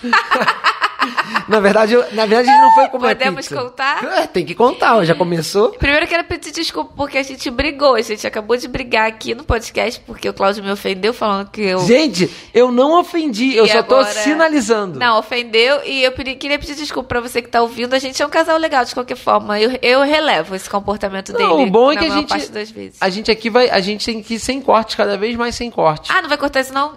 na 1.47 1.59
verdade, 1.59 1.93
eu- 1.93 2.05
na 2.13 2.25
verdade, 2.25 2.49
a 2.49 2.51
gente 2.53 2.61
não 2.61 2.71
foi 2.73 2.87
comer 2.89 3.07
Podemos 3.15 3.47
pizza. 3.47 3.61
contar? 3.61 4.03
É, 4.03 4.27
tem 4.27 4.45
que 4.45 4.55
contar, 4.55 5.03
já 5.05 5.15
começou. 5.15 5.69
Primeiro 5.71 6.05
eu 6.05 6.09
quero 6.09 6.23
pedir 6.25 6.51
desculpa 6.51 6.93
porque 6.95 7.17
a 7.17 7.23
gente 7.23 7.49
brigou. 7.49 7.95
A 7.95 8.01
gente 8.01 8.25
acabou 8.25 8.57
de 8.57 8.67
brigar 8.67 9.07
aqui 9.07 9.33
no 9.35 9.43
podcast 9.43 10.01
porque 10.05 10.27
o 10.29 10.33
Cláudio 10.33 10.63
me 10.63 10.71
ofendeu 10.71 11.13
falando 11.13 11.49
que 11.49 11.61
eu. 11.61 11.79
Gente, 11.79 12.29
eu 12.53 12.71
não 12.71 12.99
ofendi, 12.99 13.55
eu 13.55 13.65
E 13.65 13.69
só 13.69 13.83
tô 13.83 13.95
agora- 13.95 14.13
sinalizando. 14.13 14.99
Não, 14.99 15.19
ofendeu 15.19 15.81
e 15.85 16.03
eu 16.03 16.11
pedi- 16.11 16.35
queria 16.35 16.59
pedir 16.59 16.75
desculpa 16.75 17.07
pra 17.09 17.19
você 17.21 17.41
que 17.41 17.49
tá 17.49 17.61
ouvindo. 17.61 17.93
A 17.93 17.99
gente 17.99 18.21
é 18.21 18.25
um 18.25 18.29
casal 18.29 18.57
legal 18.57 18.83
de 18.85 18.93
qualquer 18.93 19.17
forma. 19.17 19.59
Eu, 19.59 19.77
eu 19.81 20.01
relevo 20.03 20.55
esse 20.55 20.69
comportamento 20.69 21.31
Não, 21.33 21.57
dele. 21.57 21.69
o 21.69 21.71
bom 21.71 21.91
é 21.91 21.97
que 21.97 22.05
a 22.05 22.09
gente, 22.09 22.29
parte 22.29 22.51
das 22.51 22.69
vezes. 22.71 22.97
a 23.01 23.09
gente 23.09 23.31
aqui 23.31 23.49
vai, 23.49 23.69
a 23.69 23.79
gente 23.79 24.05
tem 24.05 24.21
que 24.21 24.35
ir 24.35 24.39
sem 24.39 24.61
corte, 24.61 24.95
cada 24.97 25.17
vez 25.17 25.35
mais 25.35 25.55
sem 25.55 25.69
corte. 25.71 26.11
Ah, 26.11 26.21
não 26.21 26.29
vai 26.29 26.37
cortar 26.37 26.61
isso 26.61 26.73
não? 26.73 26.93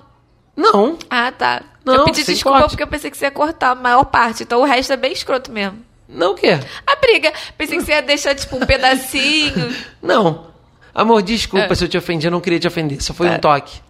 Não, 0.59 0.99
Ah, 1.09 1.31
tá. 1.31 1.63
Não, 1.85 1.95
eu 1.95 2.05
pedi 2.05 2.25
desculpa 2.25 2.59
corte. 2.59 2.71
porque 2.73 2.83
eu 2.83 2.87
pensei 2.89 3.11
que 3.11 3.17
você 3.17 3.27
ia 3.27 3.31
cortar 3.31 3.71
a 3.71 3.75
maior 3.75 4.05
parte. 4.05 4.43
Então 4.43 4.61
o 4.61 4.65
resto 4.65 4.93
é 4.93 4.97
bem 4.97 5.13
escroto 5.13 5.53
mesmo. 5.53 5.79
não 6.09 6.33
o 6.33 6.35
quê? 6.35 6.59
A 6.87 6.97
briga. 6.97 7.33
Pensei 7.57 7.79
que 7.79 7.85
você 7.85 7.93
ia 7.93 8.03
deixar, 8.03 8.35
tipo, 8.35 8.57
um 8.57 8.67
pedacinho. 8.67 9.75
Não. 10.03 10.49
Amor, 10.95 11.23
desculpa 11.23 11.73
É. 11.73 11.75
se 11.75 11.85
eu 11.85 11.89
te 11.89 11.97
ofendi, 11.97 12.27
eu 12.27 12.31
não 12.31 12.41
queria 12.41 12.59
te 12.59 12.67
ofender, 12.67 13.01
só 13.01 13.15
foi 13.15 13.29
Tá. 13.29 13.35
um 13.37 13.39
toque. 13.39 13.81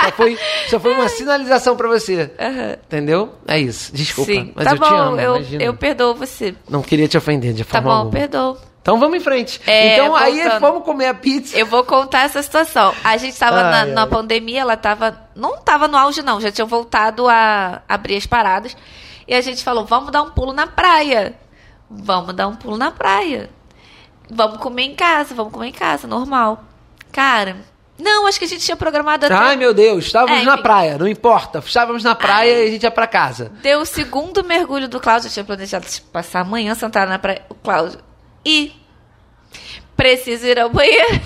só, 0.00 0.12
foi, 0.12 0.38
só 0.68 0.78
foi 0.80 0.94
uma 0.94 1.08
sinalização 1.10 1.76
pra 1.76 1.88
você. 1.88 2.30
Aham. 2.38 2.76
Entendeu? 2.86 3.34
É 3.48 3.58
isso. 3.58 3.92
Desculpa. 3.92 4.30
Sim. 4.30 4.52
Mas 4.54 4.64
tá 4.64 4.72
eu 4.72 4.78
bom, 4.78 4.86
te 4.86 4.94
amo, 4.94 5.20
eu, 5.20 5.36
imagina. 5.36 5.62
eu 5.64 5.74
perdoo 5.74 6.14
você. 6.14 6.54
Não 6.68 6.82
queria 6.82 7.08
te 7.08 7.18
ofender 7.18 7.52
de 7.52 7.64
Tá 7.64 7.70
forma 7.72 7.88
bom, 7.90 7.96
alguma. 7.96 8.12
perdoo. 8.12 8.56
Então 8.82 8.98
vamos 8.98 9.18
em 9.18 9.20
frente. 9.20 9.60
É, 9.66 9.94
então 9.94 10.16
aí 10.16 10.40
voltando. 10.40 10.60
vamos 10.60 10.84
comer 10.84 11.06
a 11.06 11.14
pizza. 11.14 11.56
Eu 11.56 11.66
vou 11.66 11.84
contar 11.84 12.22
essa 12.22 12.42
situação. 12.42 12.94
A 13.04 13.16
gente 13.16 13.38
tava 13.38 13.62
na, 13.62 13.84
na 13.84 14.06
pandemia, 14.06 14.62
ela 14.62 14.76
tava. 14.76 15.20
Não 15.34 15.58
tava 15.58 15.86
no 15.86 15.98
auge, 15.98 16.22
não. 16.22 16.40
Já 16.40 16.50
tinham 16.50 16.66
voltado 16.66 17.28
a 17.28 17.82
abrir 17.88 18.16
as 18.16 18.26
paradas. 18.26 18.76
E 19.28 19.34
a 19.34 19.40
gente 19.40 19.62
falou: 19.62 19.84
vamos 19.84 20.10
dar 20.10 20.22
um 20.22 20.30
pulo 20.30 20.52
na 20.52 20.66
praia. 20.66 21.34
Vamos 21.90 22.34
dar 22.34 22.48
um 22.48 22.56
pulo 22.56 22.76
na 22.76 22.90
praia. 22.90 23.50
Vamos 24.30 24.58
comer 24.58 24.84
em 24.84 24.94
casa, 24.94 25.34
vamos 25.34 25.52
comer 25.52 25.68
em 25.68 25.72
casa, 25.72 26.06
normal. 26.06 26.62
Cara, 27.10 27.56
não, 27.98 28.26
acho 28.26 28.38
que 28.38 28.44
a 28.44 28.48
gente 28.48 28.64
tinha 28.64 28.76
programado 28.76 29.26
até. 29.26 29.34
Ai, 29.34 29.56
meu 29.56 29.74
Deus, 29.74 30.06
estávamos 30.06 30.42
É, 30.42 30.44
na 30.44 30.56
praia, 30.56 30.96
não 30.96 31.06
importa. 31.08 31.58
Estávamos 31.58 32.02
na 32.02 32.14
praia 32.14 32.54
Ai. 32.54 32.62
e 32.62 32.68
a 32.68 32.70
gente 32.70 32.82
ia 32.84 32.90
pra 32.90 33.06
casa. 33.06 33.52
Deu 33.60 33.80
o 33.80 33.86
segundo 33.86 34.42
mergulho 34.42 34.88
do 34.88 35.00
Cláudio. 35.00 35.26
Eu 35.26 35.32
tinha 35.32 35.44
planejado 35.44 35.84
tipo, 35.86 36.08
passar 36.10 36.40
amanhã 36.40 36.74
sentada 36.74 37.10
na 37.10 37.18
praia. 37.18 37.42
O 37.48 37.54
Cláudio. 37.56 37.98
E. 38.44 38.72
Preciso 39.96 40.46
ir 40.46 40.58
ao 40.58 40.70
banheiro. 40.70 41.20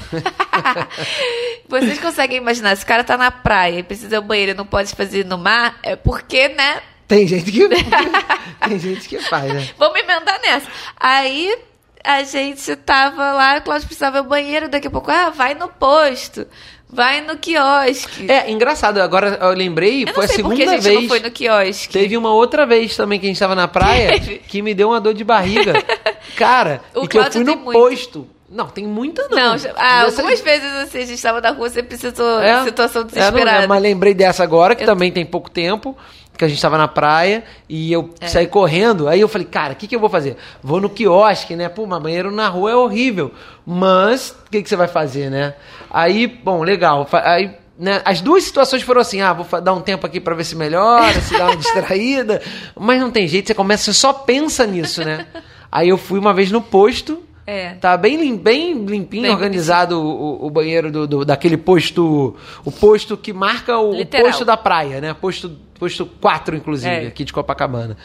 Vocês 1.68 1.98
conseguem 2.00 2.38
imaginar, 2.38 2.76
se 2.76 2.82
o 2.84 2.86
cara 2.86 3.04
tá 3.04 3.16
na 3.16 3.30
praia 3.30 3.78
e 3.78 3.82
precisa 3.82 4.16
ir 4.16 4.18
ao 4.18 4.22
banheiro 4.22 4.50
e 4.50 4.54
não 4.54 4.66
pode 4.66 4.94
fazer 4.94 5.24
no 5.24 5.38
mar, 5.38 5.78
é 5.82 5.94
porque, 5.94 6.48
né? 6.48 6.82
Tem 7.06 7.26
gente 7.28 7.52
que, 7.52 7.68
tem 8.68 8.78
gente 8.78 9.08
que 9.08 9.18
faz, 9.20 9.52
né? 9.52 9.68
Vamos 9.78 10.00
emendar 10.00 10.40
nessa. 10.42 10.68
Aí 10.98 11.56
a 12.02 12.22
gente 12.22 12.74
tava 12.76 13.32
lá, 13.32 13.58
o 13.58 13.62
Cláudio 13.62 13.86
precisava 13.86 14.16
ir 14.16 14.20
ao 14.20 14.24
banheiro, 14.24 14.68
daqui 14.68 14.88
a 14.88 14.90
pouco, 14.90 15.10
ah, 15.10 15.30
vai 15.30 15.54
no 15.54 15.68
posto. 15.68 16.46
Vai 16.94 17.20
no 17.20 17.36
quiosque. 17.36 18.30
É, 18.30 18.50
engraçado, 18.50 18.98
agora 19.00 19.38
eu 19.40 19.50
lembrei, 19.50 20.04
eu 20.04 20.14
foi 20.14 20.24
a 20.24 20.28
segunda 20.28 20.62
a 20.62 20.78
vez. 20.78 20.84
não 21.02 21.08
foi 21.08 21.20
no 21.20 21.30
quiosque. 21.30 21.92
Teve 21.92 22.16
uma 22.16 22.32
outra 22.32 22.64
vez 22.64 22.96
também 22.96 23.18
que 23.18 23.26
a 23.26 23.28
gente 23.28 23.38
tava 23.38 23.54
na 23.54 23.66
praia 23.68 24.12
Teve. 24.12 24.38
que 24.38 24.62
me 24.62 24.72
deu 24.74 24.88
uma 24.88 25.00
dor 25.00 25.12
de 25.14 25.24
barriga. 25.24 25.72
Cara, 26.36 26.80
O 26.94 27.04
e 27.04 27.08
que 27.08 27.18
eu 27.18 27.30
fui 27.32 27.44
no 27.44 27.56
muito. 27.56 27.72
posto. 27.78 28.28
Não, 28.48 28.68
tem 28.68 28.86
muita 28.86 29.26
não. 29.28 29.36
Não, 29.36 29.52
ah, 29.74 30.04
Dessa- 30.04 30.20
algumas 30.20 30.40
vezes 30.40 30.72
assim, 30.74 30.98
a 30.98 31.06
gente 31.06 31.20
tava 31.20 31.40
na 31.40 31.50
rua, 31.50 31.68
você 31.68 31.82
precisou 31.82 32.40
É, 32.40 32.62
situação 32.62 33.00
é, 33.02 33.04
não 33.04 33.10
desesperada. 33.10 33.66
mas 33.66 33.82
lembrei 33.82 34.14
dessa 34.14 34.44
agora, 34.44 34.76
que 34.76 34.82
Eu- 34.84 34.86
também 34.86 35.10
tem 35.10 35.24
pouco 35.26 35.50
tempo, 35.50 35.96
que 36.36 36.44
a 36.44 36.48
gente 36.48 36.60
tava 36.60 36.76
na 36.76 36.88
praia 36.88 37.44
e 37.68 37.92
eu 37.92 38.10
É. 38.20 38.26
saí 38.28 38.46
correndo. 38.46 39.06
Aí 39.08 39.20
eu 39.20 39.28
falei, 39.28 39.46
cara, 39.46 39.72
o 39.72 39.76
que, 39.76 39.86
que 39.86 39.94
eu 39.94 40.00
vou 40.00 40.08
fazer? 40.10 40.36
Vou 40.62 40.80
no 40.80 40.88
quiosque, 40.90 41.54
né? 41.54 41.68
Pô, 41.68 41.86
mas 41.86 42.02
banheiro 42.02 42.30
na 42.30 42.48
rua 42.48 42.70
é 42.72 42.74
horrível. 42.76 43.32
Mas, 43.64 44.30
o 44.46 44.50
que, 44.50 44.62
que 44.62 44.68
você 44.68 44.76
vai 44.76 44.88
fazer, 44.88 45.30
né? 45.30 45.54
Aí, 45.90 46.26
bom, 46.26 46.62
legal. 46.62 47.08
Aí, 47.12 47.52
né, 47.78 48.02
as 48.04 48.20
duas 48.20 48.44
situações 48.44 48.82
foram 48.82 49.00
assim: 49.00 49.20
ah, 49.20 49.32
vou 49.32 49.60
dar 49.60 49.72
um 49.72 49.80
tempo 49.80 50.06
aqui 50.06 50.20
pra 50.20 50.34
ver 50.34 50.44
se 50.44 50.56
melhora, 50.56 51.20
se 51.20 51.36
dá 51.36 51.46
uma 51.46 51.56
distraída. 51.56 52.42
Mas 52.78 53.00
não 53.00 53.10
tem 53.10 53.26
jeito, 53.28 53.46
você 53.48 53.54
começa, 53.54 53.84
você 53.84 53.92
só 53.98 54.12
pensa 54.12 54.66
nisso, 54.66 55.04
né? 55.04 55.26
Aí 55.70 55.88
eu 55.88 55.98
fui 55.98 56.18
uma 56.18 56.34
vez 56.34 56.50
no 56.50 56.60
posto. 56.60 57.22
É. 57.46 57.74
Tá 57.74 57.94
bem, 57.98 58.16
lim- 58.16 58.36
bem 58.38 58.72
limpinho, 58.86 59.24
Bem 59.24 59.30
organizado 59.30 60.00
o, 60.00 60.46
o 60.46 60.48
banheiro 60.50 60.90
do, 60.90 61.06
do- 61.06 61.24
daquele 61.26 61.58
posto. 61.58 62.34
O 62.64 62.72
posto 62.72 63.18
que 63.18 63.34
marca 63.34 63.76
o, 63.78 64.00
o 64.00 64.06
posto 64.06 64.46
da 64.46 64.56
praia, 64.56 64.98
né? 65.00 65.12
Posto, 65.12 65.52
posto 65.84 66.06
4, 66.06 66.56
inclusive, 66.56 66.94
É. 67.04 67.06
aqui 67.06 67.24
de 67.24 67.32
Copacabana. 67.32 67.96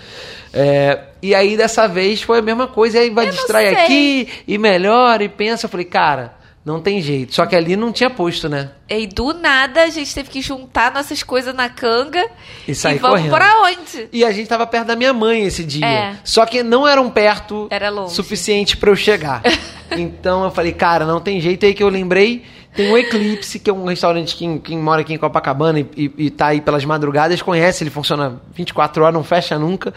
É, 0.54 1.00
e 1.22 1.34
aí, 1.34 1.56
dessa 1.56 1.88
vez, 1.88 2.22
foi 2.22 2.40
a 2.40 2.42
mesma 2.42 2.68
coisa. 2.68 2.98
E 2.98 3.02
aí 3.04 3.10
vai 3.10 3.26
Eu 3.26 3.30
não 3.32 3.36
distrai 3.38 3.74
sei. 3.74 3.84
aqui 3.84 4.30
e 4.48 4.58
melhora 4.58 5.24
e 5.24 5.30
pensa. 5.30 5.66
Eu 5.66 5.70
falei, 5.70 5.86
cara, 5.86 6.34
não 6.66 6.82
tem 6.82 7.02
jeito. 7.02 7.34
Só 7.34 7.46
que 7.46 7.56
ali 7.56 7.76
não 7.76 7.92
tinha 7.92 8.10
posto, 8.10 8.50
né? 8.50 8.72
E 8.90 9.08
do 9.08 9.34
nada 9.34 9.84
a 9.84 9.90
gente 9.90 10.14
teve 10.14 10.30
que 10.30 10.42
juntar 10.42 10.92
nossas 10.94 11.24
coisas 11.24 11.54
na 11.56 11.70
canga 11.70 12.26
E 12.68 12.76
sair 12.76 12.98
vamos 12.98 13.18
correndo. 13.22 13.34
pra 13.36 13.62
onde? 13.62 14.10
E 14.12 14.26
a 14.26 14.32
gente 14.32 14.48
tava 14.48 14.66
perto 14.68 14.88
da 14.88 14.96
minha 14.96 15.14
mãe 15.14 15.46
esse 15.46 15.64
dia. 15.64 15.86
É. 15.86 16.16
Só 16.24 16.46
que 16.46 16.62
não 16.64 16.88
eram 16.88 17.10
perto 17.10 17.68
Era 17.72 17.90
longe. 17.90 18.14
suficiente 18.14 18.76
pra 18.76 18.90
eu 18.90 18.96
chegar. 18.96 19.42
então 19.92 20.44
eu 20.44 20.52
falei, 20.52 20.74
cara, 20.74 21.06
não 21.06 21.20
tem 21.22 21.40
jeito. 21.40 21.66
Aí 21.66 21.74
que 21.74 21.84
eu 21.84 21.90
lembrei, 21.90 22.44
tem 22.76 22.92
o 22.92 22.98
Eclipse, 22.98 23.60
que 23.60 23.70
é 23.70 23.74
um 23.74 23.86
restaurante 23.86 24.36
que 24.36 24.60
quem 24.60 24.78
mora 24.78 25.02
aqui 25.02 25.14
em 25.14 25.18
Copacabana 25.18 25.80
e, 25.80 25.88
e, 25.98 26.14
e 26.26 26.30
tá 26.30 26.48
aí 26.48 26.62
pelas 26.62 26.86
madrugadas, 26.86 27.42
conhece, 27.42 27.84
ele 27.84 27.90
funciona 27.90 28.42
24 28.54 29.04
horas, 29.04 29.14
não 29.14 29.24
fecha 29.24 29.58
nunca. 29.58 29.94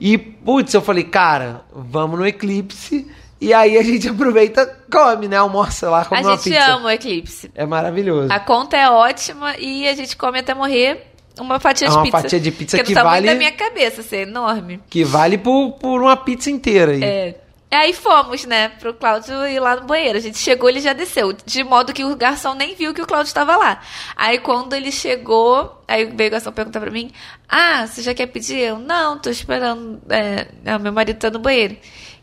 E, 0.00 0.16
putz, 0.18 0.74
eu 0.74 0.80
falei, 0.82 1.04
cara, 1.04 1.62
vamos 1.74 2.18
no 2.18 2.26
Eclipse. 2.26 3.06
E 3.40 3.54
aí 3.54 3.78
a 3.78 3.82
gente 3.82 4.06
aproveita, 4.10 4.66
come, 4.90 5.28
né? 5.28 5.36
Almoça 5.36 5.88
lá, 5.88 6.04
come 6.04 6.20
A 6.20 6.24
uma 6.24 6.36
gente 6.36 6.50
pizza. 6.50 6.64
ama 6.72 6.86
o 6.86 6.90
Eclipse. 6.90 7.50
É 7.54 7.64
maravilhoso. 7.64 8.32
A 8.32 8.40
conta 8.40 8.76
é 8.76 8.88
ótima 8.90 9.56
e 9.58 9.86
a 9.88 9.94
gente 9.94 10.16
come 10.16 10.40
até 10.40 10.54
morrer 10.54 11.04
uma 11.40 11.60
fatia 11.60 11.86
É 11.86 11.90
de 11.90 11.96
uma 11.96 12.02
pizza. 12.02 12.16
fatia 12.20 12.40
de 12.40 12.50
pizza 12.50 12.76
que, 12.78 12.82
que 12.82 12.94
vale- 12.94 13.28
da 13.28 13.34
minha 13.36 13.52
cabeça, 13.52 14.00
assim, 14.00 14.16
é 14.16 14.22
enorme. 14.22 14.80
Que 14.90 15.04
vale 15.04 15.38
por, 15.38 15.72
por 15.74 16.00
uma 16.02 16.16
pizza 16.16 16.50
inteira 16.50 16.90
aí. 16.92 17.02
É. 17.04 17.40
Aí 17.70 17.92
fomos, 17.92 18.46
né, 18.46 18.70
pro 18.70 18.94
Cláudio 18.94 19.46
ir 19.46 19.60
lá 19.60 19.76
no 19.76 19.86
banheiro. 19.86 20.16
A 20.16 20.20
gente 20.20 20.38
chegou, 20.38 20.70
ele 20.70 20.80
já 20.80 20.94
desceu. 20.94 21.34
De 21.44 21.62
modo 21.62 21.92
que 21.92 22.02
o 22.02 22.16
garçom 22.16 22.54
nem 22.54 22.74
viu 22.74 22.94
que 22.94 23.02
o 23.02 23.06
Cláudio 23.06 23.28
estava 23.28 23.56
lá. 23.56 23.82
Aí 24.16 24.38
quando 24.38 24.72
ele 24.72 24.90
chegou, 24.90 25.82
aí 25.86 26.06
veio 26.06 26.28
o 26.28 26.32
garçom 26.32 26.50
perguntar 26.50 26.80
pra 26.80 26.90
mim: 26.90 27.10
Ah, 27.46 27.86
você 27.86 28.00
já 28.00 28.14
quer 28.14 28.26
pedir? 28.26 28.58
Eu, 28.58 28.78
não, 28.78 29.18
tô 29.18 29.28
esperando. 29.28 30.00
É, 30.08 30.48
ah, 30.64 30.78
meu 30.78 30.92
marido 30.92 31.18
tá 31.18 31.30
no 31.30 31.38
banheiro. 31.38 31.76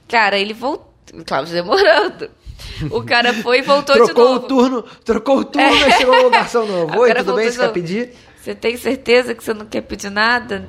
Cara, 0.07 0.37
ele 0.37 0.53
voltou. 0.53 0.93
O 1.13 1.23
Cláudio 1.23 1.53
demorando. 1.53 2.29
O 2.89 3.03
cara 3.03 3.33
foi 3.33 3.59
e 3.59 3.61
voltou 3.61 3.95
de 3.95 4.05
trocou 4.05 4.33
novo. 4.33 4.45
o 4.45 4.47
turno, 4.47 4.81
trocou 5.03 5.39
o 5.39 5.45
turno 5.45 5.87
e 5.87 5.91
chegou 5.91 6.25
o 6.25 6.29
garçom 6.29 6.65
novo. 6.65 6.99
Oi, 6.99 7.13
tudo 7.13 7.35
bem? 7.35 7.45
Você 7.45 7.51
de 7.51 7.59
quer 7.59 7.71
pedir? 7.71 8.13
Você 8.41 8.55
tem 8.55 8.75
certeza 8.77 9.35
que 9.35 9.43
você 9.43 9.53
não 9.53 9.65
quer 9.65 9.81
pedir 9.81 10.09
nada? 10.09 10.67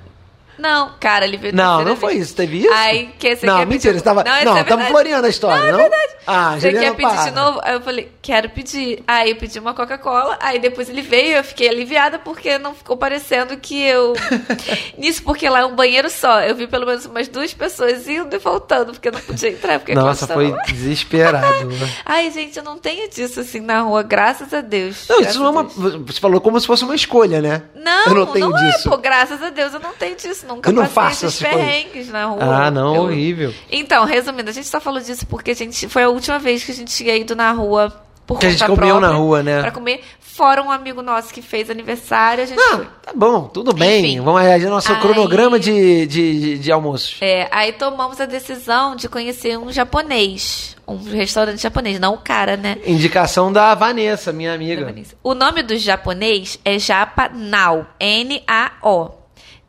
Não, 0.59 0.93
cara, 0.99 1.25
ele 1.25 1.37
veio 1.37 1.55
Não, 1.55 1.85
não 1.85 1.97
foi 1.97 2.15
isso. 2.15 2.35
Teve 2.35 2.59
isso? 2.61 2.73
Aí, 2.73 3.11
que 3.19 3.37
você 3.37 3.47
não, 3.47 3.59
quer 3.59 3.67
mentira, 3.67 3.95
pedir... 3.95 3.99
você 3.99 4.05
tava. 4.05 4.25
Não, 4.25 4.45
Não, 4.45 4.57
é 4.57 4.61
estamos 4.63 4.87
floreando 4.89 5.27
a 5.27 5.31
história, 5.31 5.71
não? 5.71 5.79
Não, 5.79 5.87
é 5.87 5.89
verdade. 5.89 6.17
Ah, 6.27 6.55
Você 6.55 6.71
Juliana, 6.73 6.87
quer 6.87 6.97
pedir 6.97 7.15
para. 7.15 7.25
de 7.25 7.31
novo? 7.31 7.61
Aí 7.63 7.75
eu 7.75 7.81
falei, 7.81 8.13
quero 8.21 8.51
pedir. 8.51 9.03
Aí 9.07 9.31
eu 9.31 9.37
pedi 9.37 9.59
uma 9.61 9.75
Coca-Cola, 9.75 10.37
aí 10.41 10.59
depois 10.59 10.89
ele 10.89 11.03
veio, 11.03 11.37
eu 11.37 11.45
fiquei 11.45 11.69
aliviada 11.69 12.19
porque 12.19 12.59
não 12.59 12.75
ficou 12.75 12.97
parecendo 12.97 13.57
que 13.57 13.81
eu. 13.81 14.15
Nisso, 14.99 15.23
porque 15.23 15.49
lá 15.49 15.61
é 15.61 15.67
um 15.67 15.75
banheiro 15.77 16.11
só. 16.11 16.41
Eu 16.41 16.55
vi 16.57 16.67
pelo 16.67 16.87
menos 16.87 17.07
umas 17.07 17.29
duas 17.29 17.55
pessoas 17.55 18.09
indo 18.09 18.35
e 18.35 18.39
voltando, 18.39 18.93
porque 18.93 19.09
eu 19.09 19.13
não 19.13 19.21
podia 19.21 19.51
entrar. 19.51 19.79
Porque 19.79 19.95
Nossa, 19.95 20.27
foi 20.27 20.51
lá. 20.51 20.63
desesperado. 20.67 21.67
né? 21.71 21.93
Ai, 22.05 22.31
gente, 22.31 22.57
eu 22.57 22.65
não 22.65 22.79
tenho 22.79 23.09
disso 23.09 23.41
assim 23.41 23.61
na 23.61 23.83
rua, 23.83 24.03
graças 24.03 24.53
a 24.53 24.61
Deus. 24.61 25.07
Não, 25.09 25.21
isso 25.21 25.39
não 25.39 25.47
é 25.47 25.51
uma. 25.51 25.63
Você 25.63 26.21
falou 26.21 26.41
como 26.41 26.59
se 26.59 26.67
fosse 26.67 26.83
uma 26.85 26.95
escolha, 26.95 27.41
né? 27.41 27.63
Não, 27.75 28.07
Eu 28.07 28.15
não 28.15 28.27
tenho 28.27 28.57
é, 28.57 28.71
disso. 28.71 28.89
pô, 28.89 28.97
graças 28.97 29.41
a 29.43 29.51
Deus 29.51 29.75
eu 29.75 29.81
não 29.81 29.93
tenho 29.93 30.17
disso. 30.17 30.46
Nunca 30.47 30.71
Eu 30.71 30.75
não 30.75 30.83
passei 30.83 30.95
faço 30.95 31.27
esses 31.27 31.43
essas 31.43 31.53
coisas. 31.53 31.67
perrengues 31.73 32.09
na 32.09 32.25
rua. 32.27 32.39
Ah, 32.43 32.71
não, 32.71 32.95
Eu- 32.95 33.03
horrível. 33.03 33.53
Então, 33.71 34.05
resumindo, 34.05 34.51
a 34.51 34.53
gente 34.53 34.67
só 34.69 34.81
falou 34.81 35.01
disso 35.01 35.27
porque 35.27 35.51
a 35.51 35.55
gente 35.55 35.89
foi 35.89 36.03
a 36.05 36.09
última 36.09 36.39
vez 36.39 36.63
que 36.65 36.73
a 36.73 36.75
gente 36.75 36.95
tinha 36.95 37.17
ido 37.17 37.35
na 37.35 37.51
rua 37.53 37.93
por 38.27 38.39
Que 38.39 38.47
a 38.47 38.51
gente 38.51 38.61
comeu 38.65 38.77
própria 38.77 39.01
na 39.01 39.15
rua, 39.15 39.43
né? 39.43 39.61
Pra 39.63 39.71
comer. 39.71 40.01
Fora 40.21 40.63
um 40.63 40.71
amigo 40.71 41.01
nosso 41.01 41.33
que 41.33 41.41
fez 41.41 41.71
aniversário, 41.71 42.43
a 42.43 42.47
gente 42.47 42.59
Não, 42.59 42.77
foi. 42.77 42.87
tá 43.03 43.13
bom, 43.15 43.45
tudo 43.45 43.73
bem. 43.73 44.05
Enfim. 44.05 44.21
Vamos 44.21 44.43
aí, 44.43 44.63
nosso 44.67 44.93
Aí- 44.93 45.01
cronograma 45.01 45.59
de, 45.59 46.07
de, 46.07 46.59
de, 46.59 46.73
almoços. 46.73 47.17
É, 47.23 47.49
aí 47.51 47.73
tomamos 47.73 48.21
a 48.21 48.27
decisão 48.27 48.95
de 48.95 49.09
conhecer 49.09 49.57
um 49.59 49.73
japonês. 49.73 50.77
Um 50.87 50.97
restaurante 51.03 51.63
japonês, 51.63 51.99
não 51.99 52.15
o 52.15 52.19
cara, 52.19 52.55
né? 52.57 52.77
Indicação 52.87 53.51
da 53.51 53.75
Vanessa, 53.75 54.31
minha 54.31 54.53
amiga. 54.53 54.95
O 55.23 55.33
nome 55.35 55.63
do 55.63 55.75
japonês 55.79 56.59
é 56.67 56.79
Japa 56.79 57.31
Nao, 57.33 57.87
N-A-O. 57.99 59.11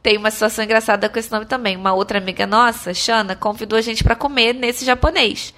Tem 0.02 0.18
uma 0.18 0.32
situação 0.32 0.64
engraçada 0.64 1.10
com 1.10 1.20
esse 1.20 1.32
nome 1.32 1.46
também. 1.46 1.76
Uma 1.76 1.94
outra 1.94 2.18
amiga 2.18 2.46
nossa, 2.48 2.94
Shana, 2.94 3.36
convidou 3.36 3.78
a 3.78 3.82
gente 3.82 4.04
pra 4.04 4.16
comer 4.16 4.54
nesse 4.54 4.86
japonês. 4.86 5.54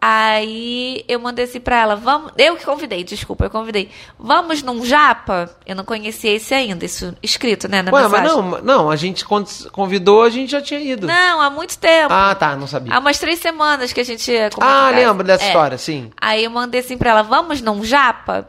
Aí 0.00 1.04
eu 1.08 1.18
mandei 1.18 1.46
assim 1.46 1.58
pra 1.58 1.80
ela, 1.80 1.96
vamos. 1.96 2.30
Eu 2.36 2.56
que 2.56 2.64
convidei, 2.64 3.02
desculpa, 3.02 3.44
eu 3.46 3.50
convidei. 3.50 3.90
Vamos 4.18 4.62
num 4.62 4.84
japa? 4.84 5.50
Eu 5.66 5.74
não 5.74 5.84
conhecia 5.84 6.32
esse 6.32 6.52
ainda, 6.54 6.84
isso 6.84 7.16
escrito, 7.22 7.66
né? 7.66 7.80
Na 7.82 7.90
Ué, 7.90 8.02
mas 8.02 8.22
mensagem. 8.22 8.36
não, 8.42 8.62
não, 8.62 8.90
a 8.90 8.96
gente 8.96 9.24
quando 9.24 9.48
convidou, 9.70 10.22
a 10.22 10.30
gente 10.30 10.50
já 10.52 10.60
tinha 10.60 10.78
ido. 10.80 11.06
Não, 11.06 11.40
há 11.40 11.48
muito 11.50 11.78
tempo. 11.78 12.12
Ah, 12.12 12.34
tá, 12.34 12.54
não 12.54 12.66
sabia. 12.66 12.92
Há 12.94 12.98
umas 12.98 13.18
três 13.18 13.38
semanas 13.40 13.92
que 13.92 14.00
a 14.00 14.04
gente 14.04 14.30
ia 14.30 14.50
Ah, 14.60 14.90
lembro 14.94 15.24
dessa 15.24 15.44
É. 15.44 15.46
história, 15.48 15.78
sim. 15.78 16.10
Aí 16.20 16.44
eu 16.44 16.50
mandei 16.50 16.80
assim 16.82 16.98
pra 16.98 17.10
ela, 17.10 17.22
vamos 17.22 17.60
num 17.62 17.82
japa? 17.82 18.48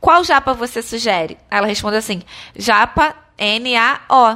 Qual 0.00 0.22
japa 0.24 0.54
você 0.54 0.80
sugere? 0.80 1.36
Ela 1.50 1.66
respondeu 1.66 1.98
assim, 1.98 2.22
japa 2.56 3.14
N-A-O. 3.38 4.26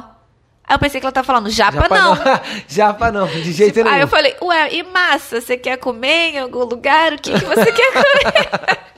Aí 0.69 0.75
eu 0.75 0.79
pensei 0.79 0.99
que 0.99 1.05
ela 1.05 1.13
tava 1.13 1.25
falando 1.25 1.49
japa, 1.49 1.87
não. 1.89 2.17
Japa 2.67 3.09
não, 3.11 3.25
de 3.27 3.53
jeito 3.53 3.77
nenhum. 3.81 3.89
Aí 3.95 4.01
eu 4.01 4.07
falei, 4.07 4.35
ué, 4.41 4.73
e 4.73 4.83
massa? 4.83 5.39
Você 5.39 5.55
quer 5.57 5.77
comer 5.77 6.33
em 6.35 6.39
algum 6.39 6.65
lugar? 6.65 7.13
O 7.13 7.17
que, 7.17 7.31
que 7.31 7.45
você 7.45 7.71
quer 7.71 7.91
comer? 7.93 8.79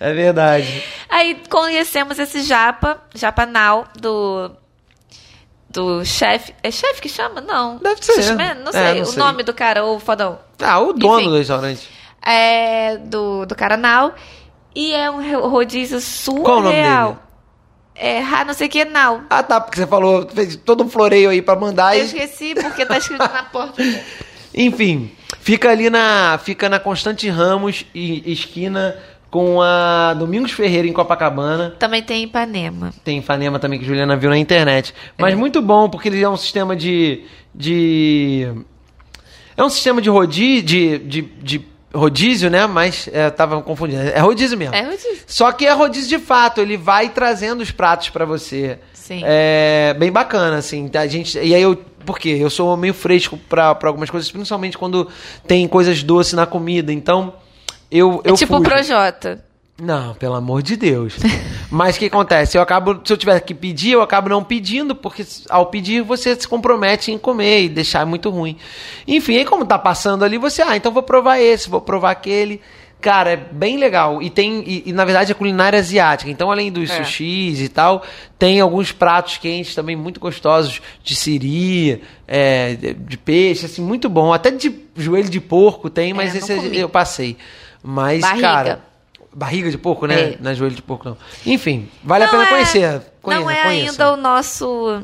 É 0.00 0.14
verdade. 0.14 0.82
Aí 1.10 1.38
conhecemos 1.50 2.18
esse 2.18 2.40
japa, 2.42 3.02
japa 3.14 3.44
now, 3.44 3.84
do... 4.00 4.50
Do 5.68 6.04
chefe. 6.06 6.54
É 6.62 6.70
chefe 6.70 7.02
que 7.02 7.08
chama? 7.08 7.40
Não. 7.42 7.76
Deve 7.76 8.02
ser. 8.02 8.14
Sushman? 8.14 8.54
Não 8.54 8.68
É, 8.68 8.72
sei. 8.72 8.94
não 8.94 9.02
o 9.02 9.06
sei. 9.06 9.18
nome 9.22 9.42
do 9.42 9.52
cara, 9.52 9.84
o 9.84 9.98
fodão. 10.00 10.38
Ah, 10.58 10.78
o 10.80 10.92
dono 10.94 11.20
Enfim. 11.20 11.28
do 11.30 11.36
restaurante. 11.36 11.88
é, 12.24 12.96
do, 12.96 13.44
do 13.44 13.54
Caranal. 13.54 14.14
E 14.74 14.94
é 14.94 15.10
um 15.10 15.32
ro- 15.40 15.48
rodízio 15.48 16.00
surreal. 16.00 16.44
Qual 16.44 16.58
o 16.58 16.62
nome 16.62 16.74
dele? 16.76 17.18
É, 18.02 18.20
ah, 18.20 18.44
não 18.44 18.52
sei 18.52 18.66
o 18.66 18.70
que, 18.70 18.84
não. 18.84 19.22
Ah, 19.30 19.44
tá, 19.44 19.60
porque 19.60 19.78
você 19.78 19.86
falou, 19.86 20.28
fez 20.28 20.56
todo 20.56 20.82
um 20.82 20.88
floreio 20.88 21.30
aí 21.30 21.40
pra 21.40 21.54
mandar 21.54 21.96
Eu 21.96 22.02
e... 22.02 22.06
esqueci 22.06 22.52
porque 22.52 22.84
tá 22.84 22.98
escrito 22.98 23.20
na 23.20 23.44
porta. 23.44 23.80
Enfim, 24.52 25.12
fica 25.38 25.70
ali 25.70 25.88
na... 25.88 26.36
Fica 26.42 26.68
na 26.68 26.80
Constante 26.80 27.28
Ramos, 27.28 27.86
e, 27.94 28.32
esquina 28.32 28.96
com 29.30 29.62
a 29.62 30.14
Domingos 30.14 30.50
Ferreira 30.50 30.88
em 30.88 30.92
Copacabana. 30.92 31.76
Também 31.78 32.02
tem 32.02 32.24
Ipanema. 32.24 32.92
Tem 33.04 33.20
Ipanema 33.20 33.60
também 33.60 33.78
que 33.78 33.84
a 33.84 33.88
Juliana 33.88 34.16
viu 34.16 34.30
na 34.30 34.36
internet. 34.36 34.92
Mas 35.16 35.34
É. 35.34 35.36
muito 35.36 35.62
bom, 35.62 35.88
porque 35.88 36.08
ele 36.08 36.20
é 36.20 36.28
um 36.28 36.36
sistema 36.36 36.74
de. 36.74 37.22
de 37.54 38.48
é 39.56 39.62
um 39.62 39.70
sistema 39.70 40.02
de 40.02 40.10
rodízio, 40.10 40.62
de, 40.62 40.98
de, 40.98 41.22
de 41.22 41.71
rodízio, 41.94 42.50
né? 42.50 42.66
Mas 42.66 43.08
é, 43.12 43.30
tava 43.30 43.60
confundindo. 43.62 44.02
É 44.02 44.18
rodízio 44.18 44.56
mesmo. 44.56 44.74
É 44.74 44.82
rodízio. 44.82 45.18
Só 45.26 45.52
que 45.52 45.66
é 45.66 45.72
rodízio 45.72 46.08
de 46.08 46.24
fato, 46.24 46.60
ele 46.60 46.76
vai 46.76 47.08
trazendo 47.08 47.60
os 47.60 47.70
pratos 47.70 48.08
pra 48.08 48.24
você. 48.24 48.78
Sim. 48.92 49.22
É 49.24 49.94
bem 49.98 50.10
bacana, 50.10 50.56
assim. 50.56 50.90
A 50.94 51.06
gente, 51.06 51.38
e 51.38 51.54
aí 51.54 51.62
eu. 51.62 51.76
Por 52.04 52.18
quê? 52.18 52.30
Eu 52.30 52.50
sou 52.50 52.76
meio 52.76 52.94
fresco 52.94 53.38
pra, 53.48 53.74
pra 53.76 53.88
algumas 53.88 54.10
coisas, 54.10 54.30
principalmente 54.30 54.76
quando 54.76 55.08
tem 55.46 55.68
coisas 55.68 56.02
doces 56.02 56.32
na 56.32 56.46
comida. 56.46 56.92
Então. 56.92 57.34
eu, 57.90 58.20
eu 58.24 58.34
é 58.34 58.36
tipo 58.36 58.54
o 58.54 58.58
fujo. 58.58 58.68
Projota. 58.68 59.44
Não, 59.80 60.14
pelo 60.14 60.34
amor 60.34 60.62
de 60.62 60.76
Deus. 60.76 61.16
Mas 61.70 61.96
o 61.96 61.98
que 61.98 62.06
acontece? 62.06 62.56
Eu 62.56 62.62
acabo, 62.62 63.00
se 63.04 63.12
eu 63.12 63.16
tiver 63.16 63.40
que 63.40 63.54
pedir, 63.54 63.92
eu 63.92 64.02
acabo 64.02 64.28
não 64.28 64.44
pedindo, 64.44 64.94
porque 64.94 65.24
ao 65.48 65.66
pedir 65.66 66.02
você 66.02 66.34
se 66.38 66.46
compromete 66.46 67.10
em 67.10 67.18
comer 67.18 67.62
e 67.64 67.68
deixar 67.68 68.04
muito 68.06 68.28
ruim. 68.30 68.56
Enfim, 69.08 69.36
aí 69.38 69.44
como 69.44 69.64
tá 69.64 69.78
passando 69.78 70.24
ali, 70.24 70.36
você, 70.38 70.62
ah, 70.62 70.76
então 70.76 70.92
vou 70.92 71.02
provar 71.02 71.38
esse, 71.40 71.68
vou 71.70 71.80
provar 71.80 72.10
aquele. 72.10 72.60
Cara, 73.00 73.32
é 73.32 73.36
bem 73.36 73.78
legal. 73.78 74.22
E 74.22 74.30
tem, 74.30 74.62
e, 74.64 74.82
e, 74.86 74.92
na 74.92 75.04
verdade 75.04 75.32
é 75.32 75.34
culinária 75.34 75.76
asiática. 75.76 76.30
Então, 76.30 76.52
além 76.52 76.70
dos 76.70 76.88
É. 76.88 77.02
sushis 77.02 77.60
e 77.60 77.68
tal, 77.68 78.04
tem 78.38 78.60
alguns 78.60 78.92
pratos 78.92 79.38
quentes 79.38 79.74
também 79.74 79.96
muito 79.96 80.20
gostosos 80.20 80.80
de 81.02 81.16
siri, 81.16 82.00
é, 82.28 82.76
de, 82.76 83.18
peixe, 83.18 83.66
assim, 83.66 83.82
muito 83.82 84.08
bom. 84.08 84.32
Até 84.32 84.52
de 84.52 84.72
joelho 84.96 85.28
de 85.28 85.40
porco 85.40 85.90
tem, 85.90 86.12
mas 86.12 86.32
É, 86.32 86.38
esse 86.38 86.76
eu 86.76 86.88
passei. 86.88 87.36
Mas, 87.82 88.20
Barriga. 88.20 88.40
cara. 88.46 88.91
Barriga 89.34 89.70
de 89.70 89.78
porco, 89.78 90.06
né? 90.06 90.20
É. 90.20 90.38
Não 90.40 90.50
é 90.50 90.54
joelho 90.54 90.74
de 90.76 90.82
porco, 90.82 91.08
não. 91.08 91.16
Enfim, 91.46 91.88
vale 92.04 92.24
a 92.24 92.26
Não 92.26 92.32
pena 92.32 92.44
é- 92.44 92.48
conhecer. 92.48 93.02
Conheça, 93.22 93.42
não 93.42 93.50
é 93.50 93.62
conheça. 93.62 93.90
ainda 93.92 94.12
o 94.12 94.16
nosso. 94.16 95.02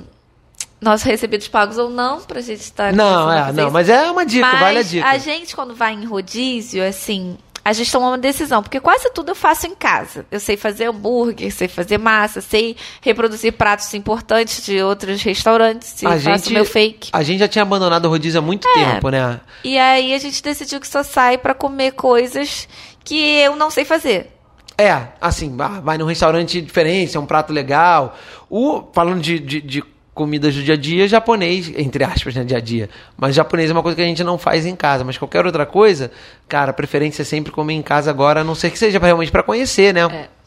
Nossos 0.80 1.02
recebidos 1.04 1.48
pagos 1.48 1.76
ou 1.76 1.90
não, 1.90 2.20
pra 2.20 2.40
gente 2.40 2.60
estar. 2.60 2.92
Não, 2.92 3.28
a 3.28 3.48
é, 3.48 3.52
não, 3.52 3.64
isso. 3.64 3.72
mas 3.72 3.88
é 3.88 4.08
uma 4.10 4.24
dica, 4.24 4.46
Mas 4.46 4.60
vale 4.60 4.78
a 4.78 4.82
dica. 4.82 5.06
a 5.08 5.18
gente, 5.18 5.56
quando 5.56 5.74
vai 5.74 5.92
em 5.92 6.04
rodízio, 6.04 6.86
assim, 6.86 7.36
a 7.68 7.72
gente 7.72 7.90
toma 7.92 8.08
uma 8.08 8.18
decisão, 8.18 8.62
porque 8.62 8.80
quase 8.80 9.10
tudo 9.12 9.30
eu 9.30 9.34
faço 9.34 9.66
em 9.66 9.74
casa. 9.74 10.24
Eu 10.30 10.40
sei 10.40 10.56
fazer 10.56 10.86
hambúrguer, 10.88 11.52
sei 11.52 11.68
fazer 11.68 11.98
massa, 11.98 12.40
sei 12.40 12.76
reproduzir 13.00 13.52
pratos 13.52 13.92
importantes 13.94 14.64
de 14.64 14.80
outros 14.82 15.22
restaurantes, 15.22 16.02
e 16.02 16.06
A 16.06 16.10
faço 16.10 16.20
gente- 16.46 16.52
meu 16.52 16.64
fake. 16.64 17.10
A 17.12 17.22
gente 17.22 17.38
já 17.40 17.48
tinha 17.48 17.62
abandonado 17.62 18.06
o 18.06 18.08
rodízio 18.08 18.38
há 18.38 18.42
muito 18.42 18.66
É. 18.68 18.72
tempo, 18.94 19.08
né? 19.10 19.40
E 19.62 19.78
aí 19.78 20.14
a 20.14 20.18
gente 20.18 20.42
decidiu 20.42 20.80
que 20.80 20.88
só 20.88 21.02
sai 21.02 21.36
pra 21.38 21.54
comer 21.54 21.92
coisas 21.92 22.66
que 23.04 23.18
eu 23.40 23.54
não 23.56 23.70
sei 23.70 23.84
fazer. 23.84 24.32
É, 24.76 25.08
assim, 25.20 25.56
vai 25.82 25.98
num 25.98 26.06
restaurante 26.06 26.60
diferente, 26.60 27.16
é 27.16 27.20
um 27.20 27.26
prato 27.26 27.52
legal. 27.52 28.16
O, 28.48 28.84
falando 28.92 29.20
de, 29.20 29.38
de, 29.40 29.60
de 29.60 29.84
comidas 30.18 30.54
do 30.54 30.62
dia 30.62 30.74
a 30.74 30.76
dia, 30.76 31.06
japonês, 31.06 31.72
entre 31.76 32.02
aspas, 32.02 32.34
né, 32.34 32.42
dia 32.42 32.58
a 32.58 32.60
dia. 32.60 32.90
Mas 33.16 33.36
japonês 33.36 33.70
é 33.70 33.72
uma 33.72 33.82
coisa 33.82 33.94
que 33.94 34.02
a 34.02 34.04
gente 34.04 34.24
não 34.24 34.36
faz 34.36 34.66
em 34.66 34.74
casa. 34.74 35.04
Mas 35.04 35.16
qualquer 35.16 35.46
outra 35.46 35.64
coisa, 35.64 36.10
cara, 36.48 36.70
a 36.70 36.74
preferência 36.74 37.22
é 37.22 37.24
sempre 37.24 37.52
comer 37.52 37.74
em 37.74 37.82
casa 37.82 38.10
agora, 38.10 38.40
a 38.40 38.44
não 38.44 38.56
ser 38.56 38.70
que 38.70 38.78
seja 38.78 38.98
realmente 38.98 39.30
pra 39.30 39.44
conhecer, 39.44 39.94
né? 39.94 40.00
É. 40.02 40.38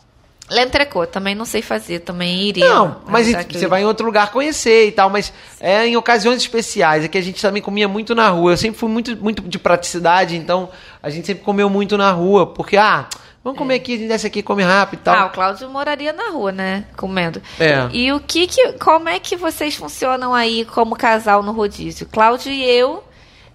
L'entrecô, 0.49 1.07
também 1.07 1.33
não 1.33 1.45
sei 1.45 1.61
fazer, 1.61 1.99
também 1.99 2.41
iria. 2.41 2.67
Não, 2.67 2.97
mas 3.07 3.33
que 3.45 3.57
você 3.57 3.67
vai 3.67 3.83
em 3.83 3.85
outro 3.85 4.05
lugar 4.05 4.31
conhecer 4.31 4.87
e 4.87 4.91
tal, 4.91 5.09
mas 5.09 5.31
é 5.61 5.87
em 5.87 5.95
ocasiões 5.95 6.41
especiais, 6.41 7.05
é 7.05 7.07
que 7.07 7.17
a 7.17 7.21
gente 7.21 7.41
também 7.41 7.61
comia 7.61 7.87
muito 7.87 8.13
na 8.13 8.27
rua. 8.27 8.51
Eu 8.51 8.57
sempre 8.57 8.77
fui 8.77 8.89
muito, 8.89 9.15
muito 9.15 9.41
de 9.43 9.57
praticidade, 9.57 10.35
então 10.35 10.67
a 11.01 11.09
gente 11.09 11.25
sempre 11.25 11.41
comeu 11.41 11.69
muito 11.69 11.97
na 11.97 12.11
rua, 12.11 12.45
porque, 12.45 12.75
ah, 12.75 13.07
vamos 13.43 13.57
comer 13.57 13.75
aqui, 13.75 13.95
a 13.95 13.97
gente 13.97 14.07
desce 14.07 14.27
aqui 14.27 14.41
come 14.43 14.63
rápido 14.63 14.99
e 14.99 15.03
tal. 15.03 15.15
Ah, 15.15 15.25
o 15.27 15.31
Cláudio 15.31 15.69
moraria 15.69 16.13
na 16.13 16.29
rua, 16.29 16.51
né? 16.51 16.85
Comendo. 16.95 17.41
É. 17.59 17.87
E 17.91 18.11
o 18.11 18.19
que 18.19 18.47
que. 18.47 18.73
Como 18.73 19.09
é 19.09 19.19
que 19.19 19.35
vocês 19.35 19.75
funcionam 19.75 20.33
aí 20.33 20.65
como 20.65 20.95
casal 20.95 21.43
no 21.43 21.51
rodízio? 21.51 22.07
Cláudio 22.07 22.51
e 22.51 22.63
eu. 22.63 23.03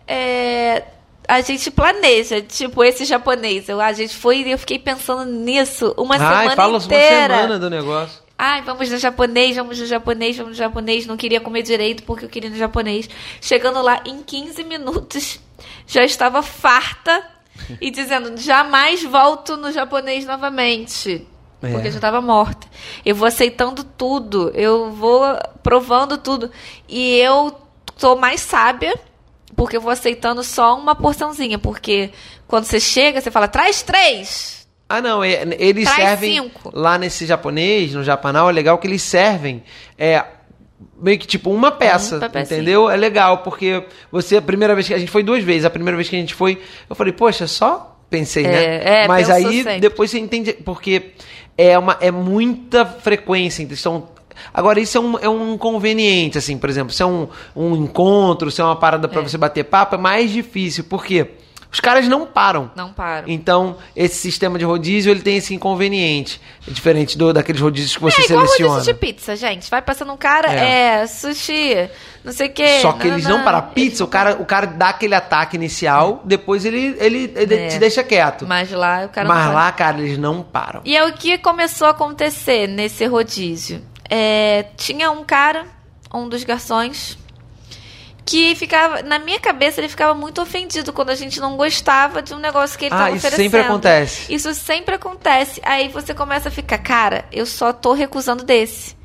é, 0.06 0.82
a 1.28 1.40
gente 1.40 1.70
planeja, 1.70 2.40
tipo, 2.40 2.82
esse 2.84 3.04
japonês. 3.04 3.68
Eu, 3.68 3.80
a 3.80 3.92
gente 3.92 4.14
foi 4.14 4.38
e 4.38 4.50
eu 4.52 4.58
fiquei 4.58 4.78
pensando 4.78 5.24
nisso 5.24 5.92
uma 5.96 6.14
Ai, 6.14 6.20
semana 6.20 6.56
fala 6.56 6.78
inteira. 6.78 7.34
uma 7.34 7.42
semana 7.42 7.58
do 7.58 7.70
negócio. 7.70 8.26
Ai, 8.38 8.62
vamos 8.62 8.90
no 8.90 8.98
japonês, 8.98 9.56
vamos 9.56 9.80
no 9.80 9.86
japonês, 9.86 10.36
vamos 10.36 10.52
no 10.52 10.56
japonês. 10.56 11.06
Não 11.06 11.16
queria 11.16 11.40
comer 11.40 11.62
direito 11.62 12.02
porque 12.02 12.26
eu 12.26 12.28
queria 12.28 12.50
no 12.50 12.56
japonês. 12.56 13.08
Chegando 13.40 13.80
lá 13.80 14.02
em 14.04 14.22
15 14.22 14.62
minutos, 14.64 15.40
já 15.86 16.04
estava 16.04 16.42
farta 16.42 17.24
e 17.80 17.90
dizendo: 17.90 18.36
jamais 18.36 19.02
volto 19.02 19.56
no 19.56 19.70
japonês 19.72 20.24
novamente. 20.26 21.26
É. 21.62 21.70
Porque 21.72 21.88
eu 21.88 21.92
já 21.92 21.98
estava 21.98 22.20
morta. 22.20 22.66
Eu 23.04 23.14
vou 23.14 23.26
aceitando 23.26 23.82
tudo, 23.82 24.50
eu 24.54 24.90
vou 24.92 25.22
provando 25.62 26.18
tudo. 26.18 26.50
E 26.88 27.16
eu 27.18 27.58
sou 27.96 28.16
mais 28.16 28.40
sábia 28.40 28.94
porque 29.54 29.76
eu 29.76 29.80
vou 29.80 29.90
aceitando 29.90 30.42
só 30.44 30.76
uma 30.78 30.94
porçãozinha. 30.94 31.58
Porque 31.58 32.10
quando 32.46 32.64
você 32.64 32.78
chega, 32.78 33.20
você 33.20 33.30
fala: 33.30 33.48
traz 33.48 33.82
três. 33.82 34.66
Ah, 34.88 35.00
não, 35.00 35.24
é- 35.24 35.42
eles 35.58 35.84
Traz 35.84 35.96
servem 36.10 36.42
cinco. 36.42 36.70
lá 36.72 36.96
nesse 36.96 37.26
japonês, 37.26 37.92
no 37.94 38.04
Japanal, 38.04 38.48
é 38.48 38.52
legal 38.52 38.78
que 38.78 38.86
eles 38.86 39.02
servem 39.02 39.64
é 39.98 40.24
meio 41.00 41.18
que 41.18 41.26
tipo 41.26 41.50
uma 41.50 41.70
peça, 41.70 42.16
Uma 42.18 42.28
pecinha. 42.28 42.58
entendeu? 42.58 42.90
É 42.90 42.96
legal 42.96 43.38
porque 43.38 43.84
você 44.10 44.36
a 44.36 44.42
primeira 44.42 44.74
vez 44.74 44.86
que 44.86 44.94
a 44.94 44.98
gente 44.98 45.10
foi 45.10 45.22
duas 45.22 45.42
vezes, 45.42 45.64
a 45.64 45.70
primeira 45.70 45.96
vez 45.96 46.08
que 46.08 46.16
a 46.16 46.18
gente 46.18 46.34
foi, 46.34 46.60
eu 46.88 46.96
falei, 46.96 47.12
poxa, 47.12 47.46
só 47.46 47.98
pensei, 48.08 48.44
né? 48.44 48.64
É, 48.64 49.04
é, 49.04 49.08
Mas 49.08 49.28
aí 49.30 49.62
sempre. 49.62 49.80
depois 49.80 50.10
você 50.10 50.18
entende 50.18 50.52
porque 50.52 51.12
é 51.56 51.78
uma 51.78 51.96
é 52.00 52.10
muita 52.10 52.84
frequência, 52.84 53.62
então 53.62 53.76
são 53.76 54.16
Agora, 54.52 54.78
isso 54.78 54.98
é 54.98 55.00
um, 55.00 55.18
é 55.18 55.28
um 55.28 55.54
inconveniente, 55.54 56.36
assim, 56.36 56.58
por 56.58 56.68
exemplo, 56.68 56.92
se 56.92 57.02
é 57.02 57.06
um, 57.06 57.26
um 57.54 57.74
encontro, 57.74 58.50
se 58.50 58.60
é 58.60 58.64
uma 58.64 58.76
parada 58.76 59.08
pra 59.08 59.22
você 59.22 59.38
bater 59.38 59.64
papo, 59.64 59.94
é 59.94 59.98
mais 59.98 60.30
difícil, 60.30 60.84
porque 60.84 61.26
os 61.76 61.80
caras 61.80 62.08
não 62.08 62.24
param. 62.24 62.70
Não 62.74 62.90
paro. 62.90 63.26
Então, 63.28 63.76
esse 63.94 64.16
sistema 64.16 64.58
de 64.58 64.64
rodízio, 64.64 65.10
ele 65.10 65.20
tem 65.20 65.36
esse 65.36 65.54
inconveniente. 65.54 66.40
É 66.66 66.70
diferente 66.70 67.18
do, 67.18 67.34
daqueles 67.34 67.60
rodízios 67.60 67.94
que 67.94 68.02
você 68.02 68.22
É 68.22 68.24
igual 68.24 68.40
seleciona. 68.46 68.72
rodízio 68.72 68.94
de 68.94 68.98
pizza, 68.98 69.36
gente. 69.36 69.70
Vai 69.70 69.82
passando 69.82 70.10
um 70.10 70.16
cara, 70.16 70.50
É. 70.50 71.02
é, 71.02 71.06
sushi, 71.06 71.90
não 72.24 72.32
sei 72.32 72.48
o 72.48 72.52
quê. 72.52 72.78
Só 72.80 72.92
que 72.94 73.06
eles 73.08 73.24
não 73.24 73.38
nananã. 73.38 73.44
param. 73.60 73.74
Pizza, 73.74 74.02
o 74.04 74.06
cara, 74.08 74.36
o 74.40 74.46
cara 74.46 74.66
dá 74.66 74.88
aquele 74.88 75.14
ataque 75.14 75.54
inicial, 75.56 76.22
depois 76.24 76.64
ele, 76.64 76.96
ele, 76.98 77.30
ele 77.36 77.54
É. 77.54 77.68
te 77.68 77.78
deixa 77.78 78.02
quieto. 78.02 78.46
Mas 78.46 78.70
lá 78.72 79.04
o 79.04 79.08
cara 79.10 79.28
não 79.28 79.34
Mas 79.34 79.44
para. 79.44 79.54
lá, 79.54 79.72
cara, 79.72 79.98
eles 80.00 80.16
não 80.16 80.42
param. 80.42 80.80
E 80.82 80.96
é 80.96 81.04
o 81.06 81.12
que 81.12 81.36
começou 81.36 81.88
a 81.88 81.90
acontecer 81.90 82.66
nesse 82.66 83.04
rodízio. 83.04 83.82
É, 84.08 84.64
tinha 84.78 85.10
um 85.10 85.22
cara, 85.24 85.66
um 86.14 86.26
dos 86.26 86.42
garçons, 86.42 87.18
que 88.26 88.54
ficava. 88.56 89.02
Na 89.02 89.18
minha 89.20 89.38
cabeça, 89.38 89.80
ele 89.80 89.88
ficava 89.88 90.12
muito 90.12 90.42
ofendido 90.42 90.92
quando 90.92 91.10
a 91.10 91.14
gente 91.14 91.38
não 91.40 91.56
gostava 91.56 92.20
de 92.20 92.34
um 92.34 92.38
negócio 92.38 92.76
que 92.78 92.86
ele 92.86 92.94
Ah, 92.94 92.96
estava 92.96 93.16
isso 93.16 93.26
oferecendo. 93.26 93.44
sempre 93.50 93.60
acontece. 93.60 94.34
Isso 94.34 94.52
sempre 94.54 94.94
acontece. 94.96 95.60
Aí 95.64 95.88
você 95.88 96.12
começa 96.12 96.48
a 96.48 96.52
ficar, 96.52 96.78
cara, 96.78 97.24
eu 97.32 97.46
só 97.46 97.72
tô 97.72 97.92
recusando 97.92 98.42
desse. 98.44 98.96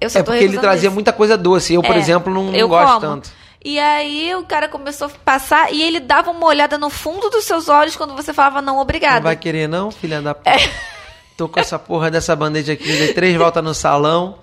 Eu 0.00 0.10
só 0.10 0.18
É 0.18 0.22
tô 0.22 0.32
porque 0.32 0.44
ele 0.44 0.58
trazia 0.58 0.82
desse. 0.82 0.94
muita 0.94 1.12
coisa 1.12 1.38
doce. 1.38 1.72
Eu, 1.72 1.82
por 1.82 1.94
É, 1.94 1.98
exemplo, 1.98 2.34
não, 2.34 2.44
não 2.46 2.54
eu 2.54 2.68
gosto 2.68 2.88
como. 2.94 3.00
tanto. 3.00 3.30
E 3.64 3.78
aí 3.78 4.34
o 4.34 4.42
cara 4.42 4.68
começou 4.68 5.06
a 5.06 5.10
passar 5.24 5.72
e 5.72 5.80
ele 5.82 5.98
dava 5.98 6.30
uma 6.30 6.44
olhada 6.44 6.76
no 6.76 6.90
fundo 6.90 7.30
dos 7.30 7.44
seus 7.46 7.68
olhos 7.70 7.96
quando 7.96 8.14
você 8.14 8.30
falava 8.34 8.60
não, 8.60 8.74
Não 8.74 8.82
obrigado. 8.82 9.22
vai 9.22 9.36
querer, 9.36 9.66
não, 9.66 9.90
filha 9.90 10.20
da 10.20 10.34
p. 10.34 10.50
É. 10.50 10.56
Tô 11.36 11.48
com 11.48 11.58
essa 11.58 11.78
porra 11.80 12.12
dessa 12.12 12.36
bandeja 12.36 12.74
aqui, 12.74 12.86
dei 12.86 13.12
três 13.12 13.36
voltas 13.36 13.62
no 13.62 13.74
salão 13.74 14.38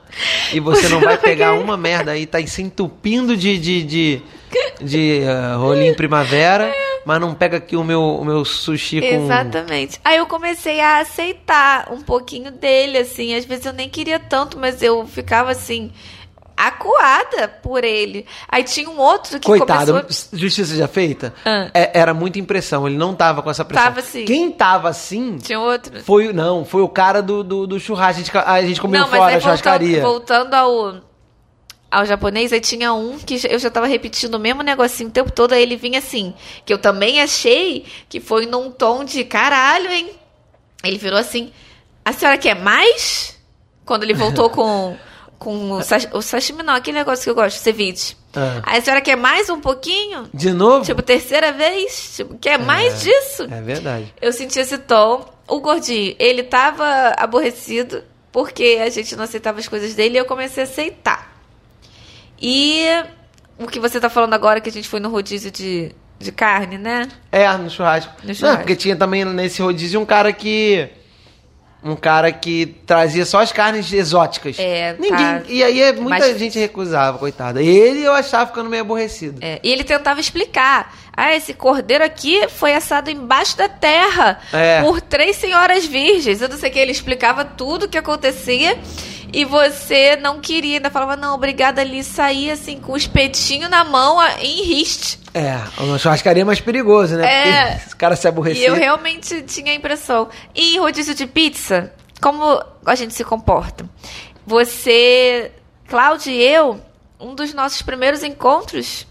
e 0.51 0.59
você 0.59 0.89
não 0.89 0.99
vai 0.99 1.17
pegar 1.17 1.53
uma 1.53 1.77
merda 1.77 2.11
aí, 2.11 2.25
tá 2.25 2.45
se 2.45 2.61
entupindo 2.61 3.37
de, 3.37 3.57
de, 3.57 3.83
de, 3.83 4.21
de 4.81 5.21
ah, 5.25 5.55
rolinho 5.55 5.95
primavera, 5.95 6.73
mas 7.05 7.21
não 7.21 7.33
pega 7.33 7.57
aqui 7.57 7.77
o 7.77 7.83
meu, 7.83 8.01
o 8.01 8.25
meu 8.25 8.43
sushi 8.43 8.99
com. 8.99 9.23
Exatamente. 9.23 10.01
Aí 10.03 10.17
eu 10.17 10.25
comecei 10.25 10.81
a 10.81 10.99
aceitar 10.99 11.91
um 11.93 12.01
pouquinho 12.01 12.51
dele, 12.51 12.97
assim. 12.97 13.33
Às 13.35 13.45
vezes 13.45 13.65
eu 13.65 13.73
nem 13.73 13.89
queria 13.89 14.19
tanto, 14.19 14.59
mas 14.59 14.81
eu 14.81 15.07
ficava 15.07 15.51
assim, 15.51 15.91
acuada 16.55 17.47
por 17.47 17.83
ele. 17.83 18.25
Aí 18.47 18.63
tinha 18.63 18.89
um 18.89 18.97
outro 18.99 19.39
que 19.39 19.45
Coitado, 19.47 19.93
começou. 19.93 20.37
justiça 20.37 20.75
já 20.75 20.87
feita? 20.87 21.33
Ah. 21.45 21.69
É, 21.73 21.97
era 21.99 22.13
muita 22.13 22.39
impressão, 22.39 22.87
ele 22.87 22.97
não 22.97 23.13
tava 23.15 23.41
com 23.41 23.49
essa 23.49 23.65
pressão. 23.65 23.83
Tava 23.85 24.01
sim. 24.01 24.25
Quem 24.25 24.51
tava 24.51 24.89
assim 24.89 25.37
Tinha 25.37 25.59
outro. 25.59 26.01
foi. 26.03 26.31
Não, 26.33 26.63
foi 26.65 26.81
o 26.81 26.89
cara 26.89 27.21
do, 27.21 27.43
do, 27.43 27.65
do 27.67 27.79
churrasco. 27.79 28.21
A 28.21 28.23
gente, 28.23 28.37
a 28.37 28.61
gente 28.61 28.81
comeu 28.81 29.01
Não, 29.01 29.07
mas 29.09 29.19
fora, 29.19 29.31
aí 29.31 29.37
a 29.37 29.39
churrascaria. 29.41 30.01
voltando, 30.01 30.51
voltando 30.51 30.53
ao, 30.53 31.01
ao 31.89 32.05
japonês, 32.05 32.53
aí 32.53 32.61
tinha 32.61 32.93
um 32.93 33.17
que 33.19 33.39
eu 33.49 33.59
já 33.59 33.69
tava 33.69 33.87
repetindo 33.87 34.35
o 34.35 34.39
mesmo 34.39 34.61
negocinho 34.63 35.09
o 35.09 35.11
tempo 35.11 35.31
todo, 35.31 35.53
aí 35.53 35.61
ele 35.61 35.75
vinha 35.75 35.99
assim, 35.99 36.33
que 36.65 36.73
eu 36.73 36.77
também 36.77 37.21
achei 37.21 37.85
que 38.07 38.19
foi 38.19 38.45
num 38.45 38.71
tom 38.71 39.03
de 39.03 39.23
caralho, 39.23 39.89
hein? 39.91 40.11
Ele 40.83 40.97
virou 40.97 41.19
assim, 41.19 41.51
a 42.03 42.13
senhora 42.13 42.37
quer 42.37 42.55
mais? 42.55 43.37
Quando 43.85 44.03
ele 44.03 44.13
voltou 44.13 44.49
com, 44.49 44.95
com 45.41 45.71
o, 45.71 45.81
sash, 45.81 46.07
o 46.13 46.21
sashimi, 46.21 46.61
não, 46.61 46.75
aquele 46.75 46.99
negócio 46.99 47.23
que 47.23 47.29
eu 47.31 47.33
gosto, 47.35 47.57
ceviche. 47.57 48.15
Ah. 48.35 48.61
Aí 48.63 48.77
a 48.77 48.81
senhora 48.81 49.01
quer 49.01 49.17
mais 49.17 49.49
um 49.49 49.59
pouquinho? 49.59 50.29
De 50.31 50.53
novo? 50.53 50.85
Tipo, 50.85 51.01
terceira 51.01 51.51
vez? 51.51 52.13
Tipo, 52.15 52.37
quer 52.37 52.59
mais 52.59 53.01
disso? 53.01 53.47
É 53.51 53.59
verdade. 53.59 54.13
Eu 54.21 54.31
senti 54.31 54.59
esse 54.59 54.77
tom. 54.77 55.25
O 55.47 55.59
gordinho, 55.59 56.15
ele 56.19 56.43
tava 56.43 56.85
aborrecido 57.17 58.03
porque 58.31 58.79
a 58.85 58.89
gente 58.89 59.15
não 59.15 59.23
aceitava 59.23 59.59
as 59.59 59.67
coisas 59.67 59.95
dele 59.95 60.15
e 60.15 60.17
eu 60.19 60.25
comecei 60.25 60.63
a 60.63 60.67
aceitar. 60.67 61.35
E 62.39 62.85
o 63.57 63.65
que 63.67 63.79
você 63.79 63.99
tá 63.99 64.09
falando 64.09 64.33
agora 64.35 64.61
que 64.61 64.69
a 64.69 64.71
gente 64.71 64.87
foi 64.87 64.99
no 64.99 65.09
rodízio 65.09 65.49
de, 65.51 65.91
de 66.19 66.31
carne, 66.31 66.77
né? 66.77 67.09
É, 67.31 67.51
no 67.57 67.69
churrasco. 67.69 68.13
No 68.21 68.27
Não, 68.29 68.35
churrasco. 68.35 68.59
porque 68.59 68.75
tinha 68.75 68.95
também 68.95 69.25
nesse 69.25 69.61
rodízio 69.61 69.99
um 69.99 70.05
cara 70.05 70.31
que. 70.31 70.87
Um 71.83 71.95
cara 71.95 72.31
que 72.31 72.75
trazia 72.85 73.25
só 73.25 73.39
as 73.39 73.51
carnes 73.51 73.91
exóticas. 73.91 74.57
É, 74.59 74.93
Ninguém. 74.99 75.17
tá. 75.17 75.41
E 75.47 75.63
aí 75.63 75.81
é, 75.81 75.91
muita 75.93 76.09
Mas- 76.27 76.37
gente 76.37 76.59
recusava, 76.59 77.17
coitada. 77.17 77.61
Ele 77.61 78.03
eu 78.03 78.13
achava 78.13 78.45
ficando 78.47 78.69
meio 78.69 78.83
aborrecido. 78.83 79.39
É, 79.41 79.59
e 79.63 79.71
ele 79.71 79.83
tentava 79.83 80.19
explicar. 80.19 80.93
Ah, 81.15 81.35
esse 81.35 81.53
cordeiro 81.53 82.03
aqui 82.03 82.47
foi 82.47 82.73
assado 82.73 83.09
embaixo 83.09 83.57
da 83.57 83.67
terra 83.67 84.39
É. 84.53 84.81
por 84.81 85.01
três 85.01 85.35
senhoras 85.35 85.85
virgens. 85.85 86.41
Eu 86.41 86.47
não 86.49 86.57
sei 86.57 86.69
o 86.69 86.73
que. 86.73 86.79
Ele 86.79 86.91
explicava 86.91 87.43
tudo 87.43 87.85
o 87.85 87.89
que 87.89 87.97
acontecia 87.97 88.77
e 89.33 89.45
você 89.45 90.15
não 90.17 90.39
queria. 90.39 90.77
Ainda 90.77 90.89
falava, 90.89 91.15
não, 91.15 91.35
obrigada 91.35 91.81
ali. 91.81 92.03
Saía 92.03 92.53
assim 92.53 92.79
com 92.79 92.93
o 92.93 92.97
espetinho 92.97 93.69
na 93.69 93.83
mão 93.83 94.17
em 94.39 94.63
riste. 94.63 95.19
É, 95.33 95.57
uma 95.77 95.97
churrascaria 95.97 96.43
mais 96.45 96.59
perigoso, 96.59 97.15
né? 97.15 97.25
É. 97.25 97.65
Porque 97.71 97.85
esse 97.87 97.95
cara 97.95 98.15
se 98.15 98.27
E 98.27 98.29
aborrecia. 98.29 98.67
eu 98.67 98.75
realmente 98.75 99.41
tinha 99.43 99.71
a 99.71 99.75
impressão. 99.75 100.27
E 100.53 100.75
em 100.75 100.79
rodízio 100.79 101.15
de 101.15 101.25
pizza, 101.25 101.93
como 102.21 102.61
a 102.85 102.95
gente 102.95 103.13
se 103.13 103.23
comporta? 103.23 103.85
Você, 104.45 105.51
Cláudio 105.87 106.31
e 106.31 106.41
eu, 106.43 106.81
um 107.19 107.33
dos 107.33 107.53
nossos 107.53 107.81
primeiros 107.81 108.23
encontros, 108.23 109.07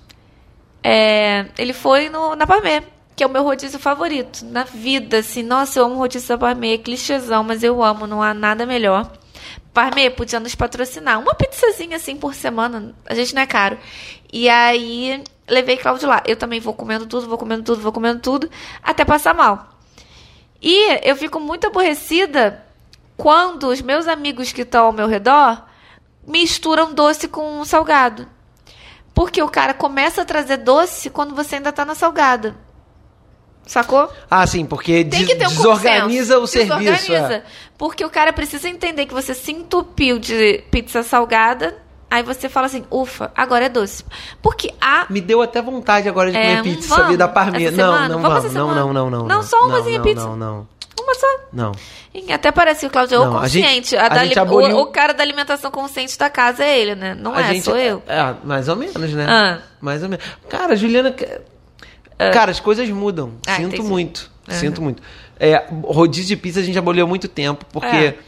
é, 0.83 1.47
ele 1.57 1.73
foi 1.73 2.09
no, 2.09 2.35
na 2.37 2.47
Parmê, 2.47 2.83
que 3.17 3.23
é 3.23 3.27
o 3.27 3.31
meu 3.31 3.43
rodízio 3.43 3.79
favorito. 3.79 4.45
Na 4.45 4.65
vida, 4.65 5.19
assim, 5.19 5.43
nossa, 5.43 5.79
eu 5.79 5.87
amo 5.87 5.97
rodízio 5.97 6.29
da 6.29 6.39
Parmê, 6.39 6.75
é 6.75 6.79
clichêzão, 6.79 7.43
mas 7.43 7.63
eu 7.63 7.83
amo, 7.83 8.07
não 8.07 8.23
há 8.23 8.35
nada 8.35 8.67
melhor. 8.67 9.11
Parmê 9.73 10.11
podia 10.11 10.41
nos 10.41 10.55
patrocinar. 10.55 11.21
Uma 11.21 11.35
pizzazinha 11.35 11.97
assim 11.97 12.17
por 12.17 12.35
semana, 12.35 12.95
a 13.07 13.15
gente 13.15 13.35
não 13.35 13.43
é 13.43 13.47
caro. 13.47 13.79
E 14.33 14.49
aí, 14.49 15.23
levei 15.49 15.77
Cláudio 15.77 16.09
lá. 16.09 16.23
Eu 16.27 16.37
também 16.37 16.61
vou 16.61 16.75
comendo 16.75 17.07
tudo, 17.07 17.29
vou 17.29 17.39
comendo 17.39 17.63
tudo, 17.63 17.81
vou 17.81 17.93
comendo 17.93 18.21
tudo, 18.21 18.51
até 18.83 19.05
passar 19.05 19.35
mal. 19.35 19.69
E 20.61 21.09
eu 21.09 21.17
fico 21.17 21.39
muito 21.41 21.67
aborrecida 21.67 22.65
quando 23.17 23.69
os 23.69 23.81
meus 23.81 24.09
amigos 24.09 24.53
que 24.53 24.63
estão 24.63 24.87
ao 24.87 24.93
meu 24.93 25.07
redor 25.07 25.65
misturam 26.27 26.93
doce 26.93 27.29
com 27.29 27.65
salgado. 27.65 28.27
Porque 29.15 29.43
o 29.43 29.49
cara 29.49 29.75
começa 29.75 30.23
a 30.23 30.25
trazer 30.25 30.59
doce 30.59 31.11
quando 31.11 31.35
você 31.35 31.57
ainda 31.57 31.73
tá 31.73 31.85
na 31.85 31.95
salgada. 31.95 32.57
Sacou? 33.71 34.11
Ah, 34.29 34.45
sim, 34.49 34.67
porque 34.67 35.05
Tem 35.05 35.21
des- 35.21 35.29
que 35.29 35.37
ter 35.37 35.47
um 35.47 35.49
desorganiza 35.51 36.41
consenso. 36.41 36.43
o 36.43 36.47
serviço. 36.67 36.79
Desorganiza. 37.07 37.35
é. 37.35 37.43
Porque 37.79 38.05
o 38.05 38.11
cara 38.11 38.33
precisa 38.33 38.69
entender 38.69 39.07
que 39.07 39.15
você 39.15 39.33
se 39.33 39.53
entupiu 39.53 40.19
de 40.19 40.65
pizza 40.73 41.05
salgada. 41.05 41.77
Aí 42.11 42.25
você 42.25 42.49
fala 42.49 42.67
assim, 42.67 42.85
ufa, 42.91 43.31
agora 43.33 43.67
é 43.67 43.69
doce. 43.69 44.05
Porque 44.43 44.75
a 44.81 45.07
Me 45.09 45.21
deu 45.21 45.41
até 45.41 45.63
vontade 45.63 46.09
agora 46.09 46.33
de 46.33 46.37
É, 46.37 46.57
comer 46.57 46.63
pizza, 46.65 46.89
vamos 46.89 47.03
sabia? 47.05 47.17
Da 47.17 47.29
Parmê. 47.29 47.63
essa 47.67 47.77
Não, 47.77 48.09
não 48.09 48.21
Vamos 48.21 48.39
vamos. 48.43 48.53
Não, 48.53 48.75
não, 48.75 48.93
não, 48.93 49.09
não. 49.09 49.27
Não, 49.29 49.43
só 49.45 49.57
umazinha 49.65 49.99
não, 49.99 50.05
pizza. 50.05 50.27
Não, 50.27 50.37
não, 50.37 50.69
uma 51.01 51.15
só. 51.15 51.27
não. 51.53 51.73
Até 52.35 52.51
parece 52.51 52.81
que 52.81 52.87
o 52.87 52.91
Claudio 52.91 53.15
é 53.15 53.19
o 53.21 53.25
Não, 53.27 53.39
a 53.39 53.47
gente- 53.47 53.63
consciente. 53.63 53.97
A 53.97 54.07
a 54.07 54.43
aboliu- 54.43 54.77
o, 54.79 54.83
o 54.83 54.87
cara 54.89 55.15
da 55.15 55.23
alimentação 55.23 55.71
consciente 55.71 56.19
da 56.19 56.29
casa 56.29 56.65
é 56.65 56.77
ele, 56.77 56.97
né? 56.97 57.15
Não 57.15 57.39
é, 57.39 57.45
gente- 57.55 57.63
sou 57.67 57.77
eu. 57.77 58.03
É, 58.09 58.35
mais 58.43 58.69
ou 58.69 58.75
menos, 58.75 59.13
né? 59.13 59.27
Ah. 59.29 59.59
Mais 59.81 60.03
ou 60.03 60.09
menos. 60.09 60.25
Cara, 60.49 60.75
Juliana. 60.75 61.15
Cara, 62.31 62.51
as 62.51 62.61
coisas 62.61 62.89
mudam. 62.91 63.33
Ah, 63.47 63.57
Sinto 63.57 63.75
entendi. 63.77 63.89
muito. 63.89 64.31
Aham. 64.49 64.59
Sinto 64.59 64.83
muito. 64.83 65.03
É, 65.39 65.65
rodízio 65.85 66.27
de 66.29 66.37
pizza 66.37 66.61
a 66.61 66.63
gente 66.63 66.79
aboliu 66.79 67.05
há 67.05 67.09
muito 67.09 67.27
tempo, 67.29 67.65
porque 67.73 67.87
É. 67.97 68.19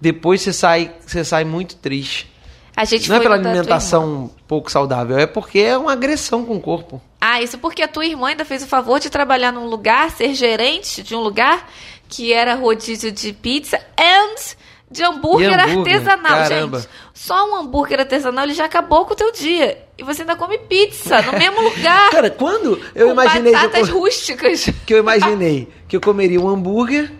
depois 0.00 0.40
você 0.40 0.52
sai, 0.52 0.90
você 1.06 1.22
sai 1.24 1.44
muito 1.44 1.76
triste. 1.76 2.30
A 2.74 2.86
gente 2.86 3.06
Não 3.10 3.16
é 3.16 3.20
pela 3.20 3.34
alimentação 3.34 4.30
pouco 4.48 4.70
saudável, 4.70 5.18
é 5.18 5.26
porque 5.26 5.58
é 5.58 5.76
uma 5.76 5.92
agressão 5.92 6.42
com 6.46 6.56
o 6.56 6.60
corpo. 6.60 7.02
Ah, 7.20 7.42
isso 7.42 7.58
porque 7.58 7.82
a 7.82 7.88
tua 7.88 8.06
irmã 8.06 8.28
ainda 8.28 8.46
fez 8.46 8.62
o 8.62 8.66
favor 8.66 8.98
de 8.98 9.10
trabalhar 9.10 9.52
num 9.52 9.66
lugar, 9.66 10.10
ser 10.10 10.34
gerente 10.34 11.02
de 11.02 11.14
um 11.14 11.20
lugar 11.20 11.68
que 12.08 12.32
era 12.32 12.54
rodízio 12.54 13.12
de 13.12 13.32
pizza 13.34 13.78
and 13.98 14.54
de 14.92 15.02
hambúrguer, 15.02 15.58
hambúrguer, 15.58 15.94
artesanal, 15.96 16.38
caramba. 16.48 16.78
gente. 16.80 16.88
Só 17.14 17.50
um 17.50 17.56
hambúrguer 17.56 17.98
artesanal 18.00 18.44
ele 18.44 18.54
já 18.54 18.66
acabou 18.66 19.04
com 19.06 19.12
o 19.12 19.16
teu 19.16 19.32
dia. 19.32 19.78
E 19.98 20.02
você 20.04 20.22
ainda 20.22 20.36
come 20.36 20.58
pizza 20.58 21.20
no 21.22 21.32
mesmo 21.32 21.60
lugar. 21.62 22.10
Cara, 22.12 22.30
quando 22.30 22.80
eu 22.94 23.10
imaginei 23.10 23.52
que 23.52 23.58
eu, 23.58 23.62
batatas 23.62 23.90
co- 23.90 23.98
rústicas. 23.98 24.68
que 24.86 24.94
eu 24.94 24.98
imaginei 24.98 25.68
que 25.88 25.96
eu 25.96 26.00
comeria 26.00 26.40
um 26.40 26.48
hambúrguer, 26.48 27.10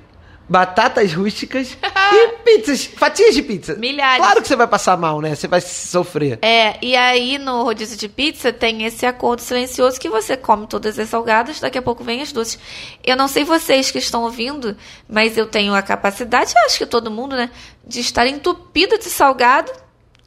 batatas 0.49 1.13
rústicas 1.13 1.77
e 2.13 2.29
pizzas, 2.45 2.85
fatias 2.85 3.35
de 3.35 3.43
pizza. 3.43 3.75
Milhares. 3.75 4.25
Claro 4.25 4.43
que 4.43 4.49
você 4.49 4.57
vai 4.57 4.67
passar 4.67 4.97
mal, 4.97 5.21
né? 5.21 5.35
Você 5.35 5.49
vai 5.49 5.61
sofrer. 5.61 6.39
É, 6.43 6.77
e 6.83 6.97
aí 6.97 7.39
no 7.39 7.63
rodízio 7.63 7.97
de 7.97 8.09
pizza 8.09 8.53
tem 8.53 8.85
esse 8.85 9.07
acordo 9.07 9.41
silencioso 9.41 9.99
que 9.99 10.09
você 10.09 10.37
come 10.37 10.67
todas 10.67 10.99
as 10.99 11.09
salgadas, 11.09 11.61
daqui 11.61 11.79
a 11.79 11.83
pouco 11.83 12.05
vem 12.05 12.21
as 12.23 12.33
doces. 12.33 12.59
Eu 13.05 13.17
não 13.17 13.29
sei 13.29 13.45
vocês 13.45 13.91
que 13.91 13.99
estão 13.99 14.23
ouvindo, 14.23 14.77
mas 15.09 15.37
eu 15.37 15.47
tenho 15.47 15.75
a 15.75 15.83
capacidade, 15.83 16.53
acho 16.67 16.79
que 16.79 16.87
todo 16.87 17.11
mundo, 17.11 17.37
né, 17.37 17.51
de 17.87 18.01
estar 18.01 18.27
entupido 18.27 18.99
de 18.99 19.11
salgado 19.11 19.73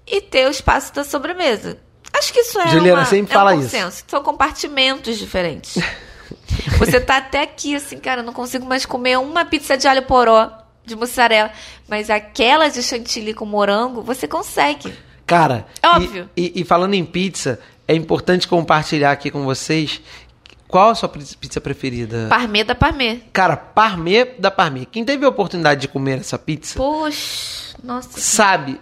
e 0.08 0.22
ter 0.22 0.48
o 0.48 0.52
espaço 0.52 0.94
da 0.94 1.04
sobremesa. 1.04 1.78
Acho 2.14 2.32
que 2.32 2.40
isso 2.40 2.60
é, 2.60 2.68
Juliana 2.68 3.02
uma, 3.02 3.06
sempre 3.06 3.34
é 3.34 3.36
um 3.36 3.40
fala 3.40 3.56
isso. 3.56 3.64
consenso. 3.64 4.04
São 4.08 4.24
compartimentos 4.24 5.18
diferentes. 5.18 5.78
Você 6.78 7.00
tá 7.00 7.18
até 7.18 7.42
aqui, 7.42 7.76
assim, 7.76 7.98
cara, 7.98 8.22
não 8.24 8.34
consigo 8.34 8.66
mais 8.66 8.86
comer 8.86 9.18
uma 9.18 9.46
pizza 9.46 9.78
de 9.78 9.88
alho 9.88 10.04
poró 10.04 10.52
de 10.86 10.96
mussarela. 10.96 11.52
Mas 11.88 12.10
aquela 12.10 12.68
de 12.70 12.82
chantilly 12.84 13.34
com 13.34 13.46
morango, 13.46 14.02
você 14.02 14.28
consegue. 14.28 14.94
Cara, 15.26 15.66
e- 15.84 15.88
Óbvio. 15.88 16.30
E, 16.38 16.62
e 16.62 16.64
falando 16.64 16.94
em 16.94 17.04
pizza, 17.06 17.60
é 17.88 17.96
importante 17.96 18.48
compartilhar 18.48 19.12
aqui 19.12 19.32
com 19.32 19.44
vocês 19.44 20.00
qual 20.68 20.90
a 20.90 20.96
sua 20.96 21.10
pizza 21.10 21.36
pizza 21.40 21.60
preferida. 21.62 22.28
Parmê 22.30 22.64
da 22.64 22.76
parmê. 22.76 23.22
Cara, 23.34 23.56
Parmê 23.58 24.26
da 24.38 24.52
Parmê. 24.52 24.86
Quem 24.86 25.04
teve 25.06 25.26
a 25.26 25.30
oportunidade 25.30 25.82
de 25.82 25.88
comer 25.88 26.20
essa 26.20 26.38
pizza 26.38 26.76
Poxa, 26.76 27.76
nossa. 27.84 28.20
sabe 28.20 28.80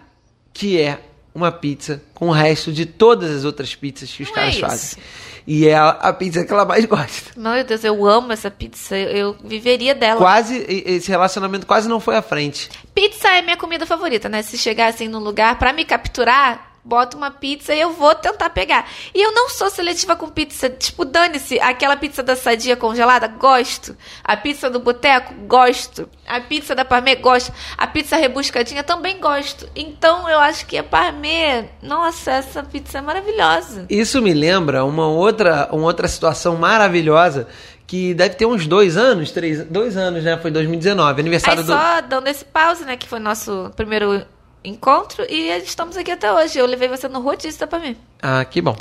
que 0.54 0.80
é 0.80 1.00
uma 1.36 1.52
pizza 1.52 2.02
com 2.14 2.28
o 2.30 2.32
resto 2.32 2.72
de 2.72 2.86
todas 2.86 3.32
as 3.32 3.44
outras 3.46 3.74
pizzas 3.76 4.12
que 4.12 4.24
os 4.24 4.30
Não 4.30 4.36
caras 4.36 4.56
é 4.56 4.60
fazem. 4.60 4.76
isso. 4.78 4.98
E 5.46 5.68
é 5.68 5.76
a, 5.76 5.90
a 5.90 6.14
pizza 6.14 6.44
que 6.46 6.52
ela 6.52 6.66
mais 6.66 6.86
gosta. 6.86 7.32
Meu 7.36 7.64
Deus, 7.64 7.84
eu 7.84 8.06
amo 8.06 8.32
essa 8.32 8.50
pizza. 8.50 8.98
Eu, 8.98 9.10
eu 9.10 9.36
viveria 9.44 9.94
dela. 9.94 10.18
Quase, 10.20 10.66
esse 10.68 11.10
relacionamento 11.10 11.66
quase 11.66 11.88
não 11.88 12.00
foi 12.00 12.16
à 12.16 12.22
frente. 12.22 12.70
Pizza 12.94 13.30
é 13.30 13.42
minha 13.42 13.58
comida 13.58 13.86
favorita, 13.86 14.30
né? 14.30 14.42
Se 14.42 14.58
chegar 14.58 14.88
assim 14.88 15.08
num 15.08 15.20
lugar 15.20 15.58
pra 15.58 15.74
me 15.74 15.86
capturar, 15.86 16.73
bota 16.84 17.16
uma 17.16 17.32
pizza 17.32 17.74
e 17.74 17.80
eu 17.80 17.92
vou 17.92 18.14
tentar 18.14 18.50
pegar. 18.50 18.90
E 19.14 19.22
eu 19.22 19.32
não 19.32 19.50
sou 19.50 19.70
seletiva 19.70 20.16
com 20.16 20.30
pizza. 20.30 20.70
Tipo, 20.70 21.06
dane-se. 21.06 21.60
Aquela 21.60 21.96
pizza 21.96 22.22
da 22.22 22.36
sadia 22.36 22.76
congelada, 22.76 23.28
gosto. 23.28 23.96
A 24.24 24.36
pizza 24.36 24.70
do 24.70 24.80
boteco, 24.80 25.34
gosto. 25.48 26.10
A 26.28 26.42
pizza 26.42 26.76
da 26.76 26.84
parmê, 26.84 27.16
gosto. 27.16 27.54
A 27.78 27.88
pizza 27.88 28.18
rebuscadinha, 28.18 28.84
também 28.84 29.20
gosto. 29.20 29.70
Então, 29.76 30.30
eu 30.30 30.40
acho 30.40 30.66
que 30.66 30.78
a 30.78 30.84
parmê... 30.84 31.66
Nossa, 31.82 32.32
essa 32.32 32.64
pizza 32.64 32.98
é 32.98 33.02
maravilhosa. 33.02 33.86
Isso 33.90 34.22
me 34.22 34.34
lembra 34.34 34.84
uma 34.84 35.08
outra, 35.08 35.70
uma 35.72 35.86
outra 35.86 36.08
situação 36.08 36.58
maravilhosa 36.58 37.48
que 37.86 38.14
deve 38.14 38.36
ter 38.36 38.46
uns 38.46 38.66
dois 38.66 38.98
anos, 38.98 39.32
três, 39.32 39.64
dois 39.66 39.96
anos, 39.98 40.24
né? 40.24 40.38
Foi 40.38 40.50
2019, 40.50 41.22
aniversário 41.22 41.60
Aí 41.60 41.66
do. 41.66 41.74
só 41.74 42.02
dando 42.02 42.28
esse 42.28 42.44
pause, 42.44 42.86
né? 42.86 42.98
Que 42.98 43.08
foi 43.08 43.20
nosso 43.20 43.72
primeiro 43.76 44.26
encontro. 44.64 45.26
E 45.30 45.50
estamos 45.60 45.98
aqui 45.98 46.12
até 46.12 46.32
hoje. 46.32 46.58
Eu 46.58 46.66
levei 46.66 46.88
você 46.88 47.08
no 47.08 47.22
rodízio 47.22 47.60
da 47.60 47.68
parmê. 47.68 47.96
Ah, 48.22 48.44
que 48.46 48.62
bom. 48.62 48.76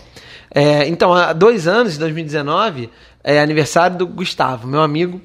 É, 0.54 0.86
então, 0.86 1.12
há 1.14 1.32
dois 1.32 1.66
anos, 1.66 1.96
2019, 1.98 2.90
é 3.24 3.40
aniversário 3.40 3.96
do 3.96 4.06
Gustavo, 4.06 4.66
meu 4.66 4.82
amigo. 4.82 5.20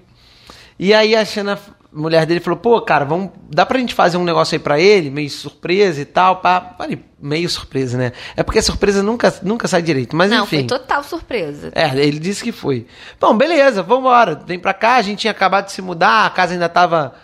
E 0.80 0.94
aí 0.94 1.16
a 1.16 1.26
Xana, 1.26 1.60
mulher 1.92 2.26
dele, 2.26 2.40
falou: 2.40 2.60
pô, 2.60 2.80
cara, 2.82 3.04
vamos, 3.04 3.32
dá 3.50 3.66
pra 3.66 3.80
gente 3.80 3.94
fazer 3.94 4.18
um 4.18 4.24
negócio 4.24 4.56
aí 4.56 4.60
pra 4.60 4.80
ele, 4.80 5.10
meio 5.10 5.30
surpresa 5.30 6.00
e 6.00 6.06
tal. 6.06 6.38
Pá. 6.38 6.76
Falei, 6.78 7.00
meio 7.20 7.50
surpresa, 7.50 7.98
né? 7.98 8.12
É 8.36 8.44
porque 8.44 8.60
a 8.60 8.64
surpresa 8.64 9.02
nunca, 9.04 9.34
nunca 9.42 9.68
sai 9.68 9.82
direito, 9.82 10.16
mas 10.16 10.30
Não, 10.30 10.44
enfim. 10.44 10.60
foi 10.60 10.68
total 10.68 11.04
surpresa. 11.04 11.72
É, 11.74 11.88
ele 11.98 12.20
disse 12.20 12.44
que 12.44 12.52
foi. 12.52 12.86
Bom, 13.20 13.36
beleza, 13.36 13.82
vambora. 13.84 14.36
Vem 14.46 14.60
pra 14.60 14.74
cá, 14.74 14.96
a 14.96 15.02
gente 15.02 15.20
tinha 15.20 15.32
acabado 15.32 15.66
de 15.66 15.72
se 15.72 15.82
mudar, 15.82 16.26
a 16.26 16.30
casa 16.30 16.54
ainda 16.54 16.70
tava 16.70 17.16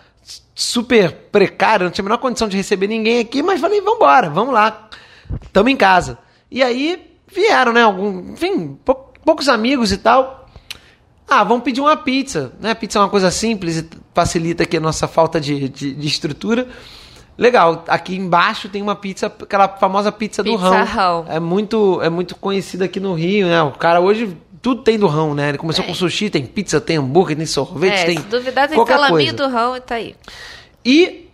super 0.55 1.11
precária, 1.31 1.83
não 1.83 1.91
tinha 1.91 2.03
a 2.03 2.07
menor 2.07 2.17
condição 2.17 2.47
de 2.47 2.57
receber 2.57 2.87
ninguém 2.87 3.19
aqui, 3.19 3.41
mas 3.41 3.59
falei, 3.59 3.81
vambora, 3.81 4.29
vamos 4.29 4.53
lá. 4.53 4.89
Tamo 5.51 5.69
em 5.69 5.75
casa. 5.75 6.17
E 6.51 6.61
aí 6.61 7.11
vieram, 7.27 7.73
né, 7.73 7.81
algum, 7.81 8.33
enfim, 8.33 8.77
pou- 8.85 9.11
poucos 9.25 9.49
amigos 9.49 9.91
e 9.91 9.97
tal. 9.97 10.47
Ah, 11.27 11.43
vamos 11.43 11.63
pedir 11.63 11.81
uma 11.81 11.97
pizza, 11.97 12.53
né? 12.59 12.75
Pizza 12.75 12.99
é 12.99 13.01
uma 13.01 13.09
coisa 13.09 13.31
simples 13.31 13.77
e 13.77 13.89
facilita 14.13 14.63
aqui 14.63 14.77
a 14.77 14.79
nossa 14.79 15.07
falta 15.07 15.39
de, 15.41 15.69
de, 15.69 15.95
de 15.95 16.07
estrutura. 16.07 16.67
Legal, 17.37 17.83
aqui 17.87 18.15
embaixo 18.15 18.69
tem 18.69 18.81
uma 18.81 18.95
pizza, 18.95 19.25
aquela 19.25 19.67
famosa 19.67 20.11
pizza, 20.11 20.43
do 20.43 20.51
Pizza 20.51 20.69
rão. 20.69 20.85
Rão. 20.85 21.25
É 21.27 21.39
muito, 21.39 21.99
é 22.01 22.09
muito 22.09 22.35
conhecida 22.35 22.85
aqui 22.85 22.99
no 22.99 23.13
Rio, 23.13 23.47
né? 23.47 23.61
O 23.63 23.71
cara 23.71 23.99
hoje 23.99 24.37
tudo 24.61 24.81
tem 24.81 24.97
do 24.97 25.07
rão, 25.07 25.33
né? 25.35 25.49
Ele 25.49 25.57
começou 25.57 25.83
com 25.83 25.93
sushi, 25.93 26.29
tem 26.29 26.45
pizza, 26.45 26.79
tem 26.79 26.97
hambúrguer, 26.97 27.35
tem 27.35 27.45
sorvete, 27.45 27.99
é, 27.99 28.05
tem 28.05 28.17
se 28.17 28.23
duvidar, 28.23 28.69
tem 28.69 28.77
coisa. 28.77 29.33
do 29.33 29.47
rão 29.47 29.75
e 29.75 29.81
tá 29.81 29.95
aí. 29.95 30.15
E 30.85 31.27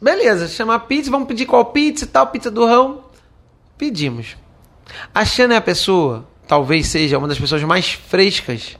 beleza, 0.00 0.46
chamar 0.46 0.80
pizza, 0.80 1.10
vamos 1.10 1.26
pedir 1.26 1.46
qual 1.46 1.64
pizza 1.66 2.04
e 2.04 2.08
tal, 2.08 2.26
pizza 2.26 2.50
do 2.50 2.66
rão. 2.66 3.04
Pedimos. 3.78 4.36
A 5.14 5.24
Xana 5.24 5.54
é 5.54 5.56
a 5.56 5.62
pessoa, 5.62 6.26
talvez 6.46 6.88
seja 6.88 7.16
uma 7.18 7.28
das 7.28 7.38
pessoas 7.38 7.62
mais 7.62 7.92
frescas 7.92 8.76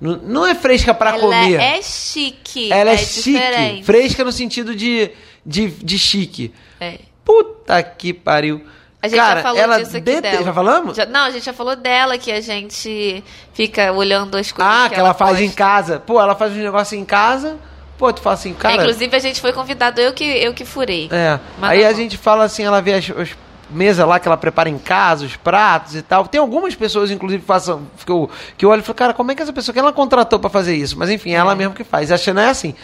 Não, 0.00 0.46
é 0.46 0.54
fresca 0.54 0.92
pra 0.92 1.10
ela 1.10 1.20
comer. 1.20 1.60
é 1.60 1.80
chique. 1.82 2.72
ela 2.72 2.90
é, 2.90 2.94
é 2.94 2.98
chique. 2.98 3.32
diferente. 3.32 3.84
Fresca 3.84 4.24
no 4.24 4.32
sentido 4.32 4.74
de, 4.74 5.10
de, 5.44 5.68
de 5.68 5.98
chique. 5.98 6.52
É. 6.80 6.98
Puta 7.24 7.82
que 7.82 8.12
pariu. 8.12 8.64
A 9.00 9.08
gente 9.08 9.18
Cara, 9.18 9.36
já 9.36 9.42
falou 9.42 9.60
ela 9.60 9.78
disso 9.78 9.96
aqui 9.96 10.00
dete- 10.00 10.22
dela. 10.22 10.44
Já 10.44 10.52
falamos? 10.52 10.96
Já- 10.96 11.06
não, 11.06 11.24
a 11.24 11.30
gente 11.30 11.44
já 11.44 11.52
falou 11.52 11.76
dela 11.76 12.16
que 12.16 12.32
a 12.32 12.40
gente 12.40 13.22
fica 13.52 13.92
olhando 13.92 14.36
as 14.36 14.50
coisas 14.50 14.74
ah, 14.74 14.88
que, 14.88 14.94
ela, 14.94 15.12
faz 15.12 15.40
em 15.40 15.44
posta. 15.46 15.56
casa. 15.56 16.00
Pô, 16.00 16.20
ela 16.20 16.34
faz 16.34 16.52
um 16.52 16.56
negócio 16.56 16.98
em 16.98 17.04
casa. 17.04 17.58
Pô, 17.98 18.12
tu 18.12 18.20
fala 18.22 18.34
assim, 18.34 18.54
cara. 18.54 18.74
É, 18.74 18.76
Inclusive, 18.78 19.14
a 19.14 19.18
gente 19.18 19.40
foi 19.40 19.52
convidado, 19.52 20.00
eu 20.00 20.12
que, 20.14 20.24
eu 20.24 20.54
que 20.54 20.64
furei. 20.64 21.08
É. 21.12 21.38
Mas 21.58 21.70
Aí 21.70 21.82
tá 21.82 21.88
a 21.88 21.92
gente 21.92 22.16
fala 22.16 22.44
assim, 22.44 22.64
ela 22.64 22.80
vê 22.80 22.94
as, 22.94 23.10
as 23.10 23.36
mesas 23.70 24.06
lá 24.06 24.18
que 24.18 24.28
ela 24.28 24.36
prepara 24.36 24.68
em 24.68 24.78
casa, 24.78 25.24
os 25.24 25.36
pratos 25.36 25.94
e 25.94 26.02
tal. 26.02 26.26
Tem 26.26 26.40
algumas 26.40 26.74
pessoas, 26.74 27.10
inclusive, 27.10 27.40
que 27.42 27.46
façam, 27.46 27.82
que 28.04 28.10
eu, 28.10 28.28
que 28.56 28.64
eu 28.64 28.70
olho 28.70 28.80
e 28.80 28.82
falo, 28.82 28.94
cara, 28.96 29.14
como 29.14 29.30
é 29.32 29.34
que 29.34 29.42
essa 29.42 29.52
pessoa 29.52 29.72
que 29.72 29.78
ela 29.78 29.92
contratou 29.92 30.38
pra 30.38 30.50
fazer 30.50 30.74
isso? 30.76 30.98
Mas 30.98 31.10
enfim, 31.10 31.32
ela 31.32 31.52
É. 31.52 31.54
mesmo 31.54 31.74
que 31.74 31.84
faz. 31.84 32.10
A 32.12 32.16
Xana 32.16 32.42
é 32.42 32.48
assim. 32.50 32.74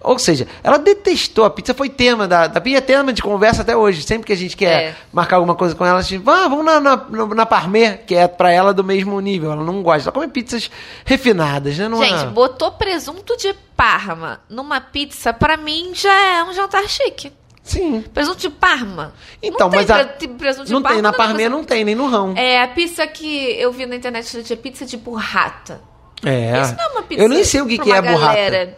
Ou 0.00 0.16
seja, 0.16 0.46
ela 0.62 0.78
detestou 0.78 1.44
a 1.44 1.50
pizza, 1.50 1.74
foi 1.74 1.88
tema 1.88 2.28
da, 2.28 2.46
da 2.46 2.60
pizza, 2.60 2.78
é 2.78 2.80
tema 2.80 3.12
de 3.12 3.20
conversa 3.20 3.62
até 3.62 3.76
hoje. 3.76 4.02
Sempre 4.04 4.28
que 4.28 4.32
a 4.32 4.36
gente 4.36 4.56
quer 4.56 4.82
É. 4.82 4.94
marcar 5.12 5.36
alguma 5.36 5.56
coisa 5.56 5.74
com 5.74 5.84
ela, 5.84 5.98
a 5.98 6.02
gente 6.02 6.22
ah, 6.24 6.46
vamos 6.48 6.64
na, 6.64 6.78
na, 6.78 6.96
na, 7.10 7.26
na 7.34 7.44
Parmê, 7.46 7.94
que 8.06 8.14
é 8.14 8.28
pra 8.28 8.52
ela 8.52 8.72
do 8.72 8.84
mesmo 8.84 9.18
nível. 9.18 9.50
Ela 9.50 9.64
não 9.64 9.82
gosta, 9.82 10.08
ela 10.08 10.12
come 10.12 10.28
pizzas 10.28 10.70
refinadas, 11.04 11.76
né? 11.78 11.88
Não 11.88 11.98
Gente, 11.98 12.22
é... 12.22 12.26
botou 12.26 12.70
presunto 12.70 13.36
de 13.36 13.52
Parma 13.76 14.40
numa 14.48 14.80
pizza, 14.80 15.32
pra 15.32 15.56
mim 15.56 15.90
já 15.94 16.12
é 16.38 16.44
um 16.44 16.52
jantar 16.52 16.84
chique. 16.88 17.32
Sim. 17.68 18.02
Presunto 18.14 18.38
de 18.38 18.50
Parma. 18.50 19.12
Então, 19.42 19.66
não 19.68 19.70
tem 19.70 19.80
mas 19.80 19.90
a- 19.90 20.04
pre- 20.04 20.28
presunto 20.28 20.66
de 20.66 20.72
Não 20.72 20.82
Parma. 20.82 20.96
tem, 20.96 21.02
na 21.02 21.10
mas- 21.10 21.50
não 21.50 21.62
tem, 21.64 21.84
nem 21.84 21.94
no 21.94 22.06
rão. 22.08 22.34
É 22.36 22.62
a 22.62 22.68
pizza 22.68 23.06
que 23.06 23.52
eu 23.60 23.70
vi 23.72 23.84
na 23.86 23.94
internet 23.96 24.42
dia, 24.42 24.56
pizza 24.56 24.84
de 24.86 24.96
burrata. 24.96 25.80
É. 26.24 26.60
Isso 26.62 26.74
não 26.76 26.84
é 26.84 26.88
uma 26.88 27.02
pizza 27.02 27.22
Eu 27.22 27.28
nem 27.28 27.44
sei 27.44 27.60
o 27.60 27.66
que, 27.66 27.76
pra 27.76 27.84
que 27.84 27.92
é 27.92 28.02
burrata. 28.02 28.76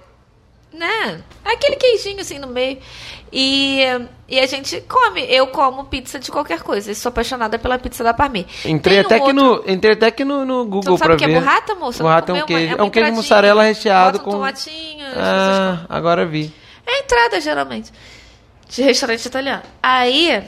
Né? 0.73 1.21
Aquele 1.45 1.77
queijinho 1.77 2.21
assim 2.21 2.39
no 2.39 2.47
meio. 2.47 2.79
E, 3.33 3.81
e 4.29 4.39
a 4.39 4.47
gente 4.47 4.81
come. 4.83 5.21
Eu 5.29 5.49
como 5.49 5.85
pizza 5.85 6.19
de 6.19 6.31
qualquer 6.31 6.63
coisa. 6.63 6.91
Eu 6.91 6.95
sou 6.95 7.11
apaixonada 7.11 7.59
pela 7.59 7.79
pizza 7.79 8.05
da 8.05 8.15
Parmê. 8.15 8.47
Entrei 8.65 8.99
um 8.99 9.01
até, 9.01 9.17
que 9.19 9.27
outro- 9.27 9.35
no, 9.35 9.65
entrei 9.67 9.95
até 9.95 10.25
no, 10.25 10.45
no 10.45 10.65
Google 10.65 10.93
não 10.93 10.97
sabe 10.99 11.09
pra 11.09 11.15
o 11.15 11.19
que 11.19 11.27
ver. 11.27 11.33
é 11.33 11.41
burrata, 11.41 11.75
moça? 11.75 12.03
Burrata 12.03 12.33
é 12.33 12.43
um 12.43 12.47
queijo. 12.47 12.75
uma 12.75 12.79
É 12.79 12.87
um 12.87 12.91
queijo 12.91 13.13
mussarela 13.13 13.63
recheado 13.65 14.21
com. 14.21 14.31
tomatinho. 14.31 15.07
as 15.07 15.13
pessoas 15.13 15.27
Ah, 15.29 15.87
agora 15.89 16.25
vi. 16.27 16.53
É 16.87 17.01
entrada, 17.01 17.41
geralmente. 17.41 17.93
De 18.71 18.83
restaurante 18.83 19.27
italiano. 19.27 19.63
Aí, 19.83 20.43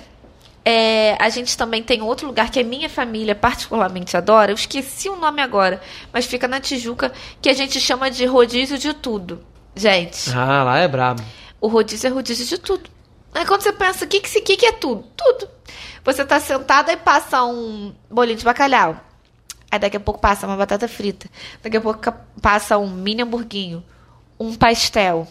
é, 0.65 1.17
a 1.21 1.29
gente 1.29 1.57
também 1.57 1.83
tem 1.83 2.03
outro 2.03 2.27
lugar 2.27 2.51
que 2.51 2.61
a 2.61 2.65
minha 2.65 2.89
família 2.89 3.35
particularmente 3.35 4.17
adora. 4.17 4.53
Eu 4.53 4.55
esqueci 4.55 5.09
o 5.09 5.17
nome 5.17 5.43
agora, 5.43 5.83
mas 6.13 6.25
fica 6.27 6.47
na 6.47 6.61
Tijuca, 6.61 7.13
que 7.41 7.49
a 7.49 7.53
gente 7.53 7.81
chama 7.81 8.11
de 8.11 8.25
rodízio 8.25 8.79
de 8.79 8.95
tudo. 8.95 9.45
Gente, 9.75 10.31
Ah, 10.37 10.63
lá 10.63 10.79
é 10.79 10.87
brabo. 10.87 11.23
o 11.61 11.67
rodízio 11.67 12.07
é 12.09 12.11
rodízio 12.11 12.47
de 12.47 12.59
tudo. 12.59 12.89
Aí 13.35 13.45
quando 13.47 13.63
você 13.63 13.73
pensa, 13.73 14.05
o 14.05 14.09
que, 14.09 14.21
que, 14.21 14.29
se- 14.29 14.41
que, 14.43 14.57
que 14.57 14.67
é 14.67 14.73
tudo? 14.73 15.05
Tudo. 15.17 15.49
Você 16.05 16.25
tá 16.25 16.39
sentada 16.39 16.93
e 16.93 16.97
passa 16.97 17.43
um 17.45 17.95
bolinho 18.11 18.37
de 18.39 18.45
bacalhau. 18.45 19.01
Aí 19.71 19.79
daqui 19.79 19.97
a 19.97 20.01
pouco 20.01 20.21
passa 20.21 20.47
uma 20.47 20.57
batata 20.57 20.87
frita. 20.87 21.29
Daqui 21.63 21.79
a 21.79 21.81
pouco 21.81 22.01
passa 22.43 22.77
um 22.77 22.89
mini 22.91 23.23
hamburguinho. 23.23 23.83
Um 24.39 24.55
pastel. 24.55 25.27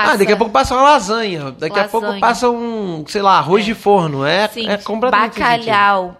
Passa... 0.00 0.12
Ah, 0.12 0.16
daqui 0.16 0.32
a 0.32 0.36
pouco 0.36 0.52
passa 0.52 0.74
uma 0.74 0.82
lasanha. 0.82 1.50
Daqui 1.52 1.78
a 1.78 1.84
pouco 1.88 2.06
Lasanha. 2.06 2.20
passa 2.20 2.50
um, 2.50 3.04
sei 3.06 3.22
lá, 3.22 3.38
arroz 3.38 3.64
de 3.64 3.74
forno. 3.74 4.24
É, 4.24 4.46
Sim, 4.48 4.68
é 4.68 4.76
completamente 4.76 5.38
bacalhau. 5.38 6.16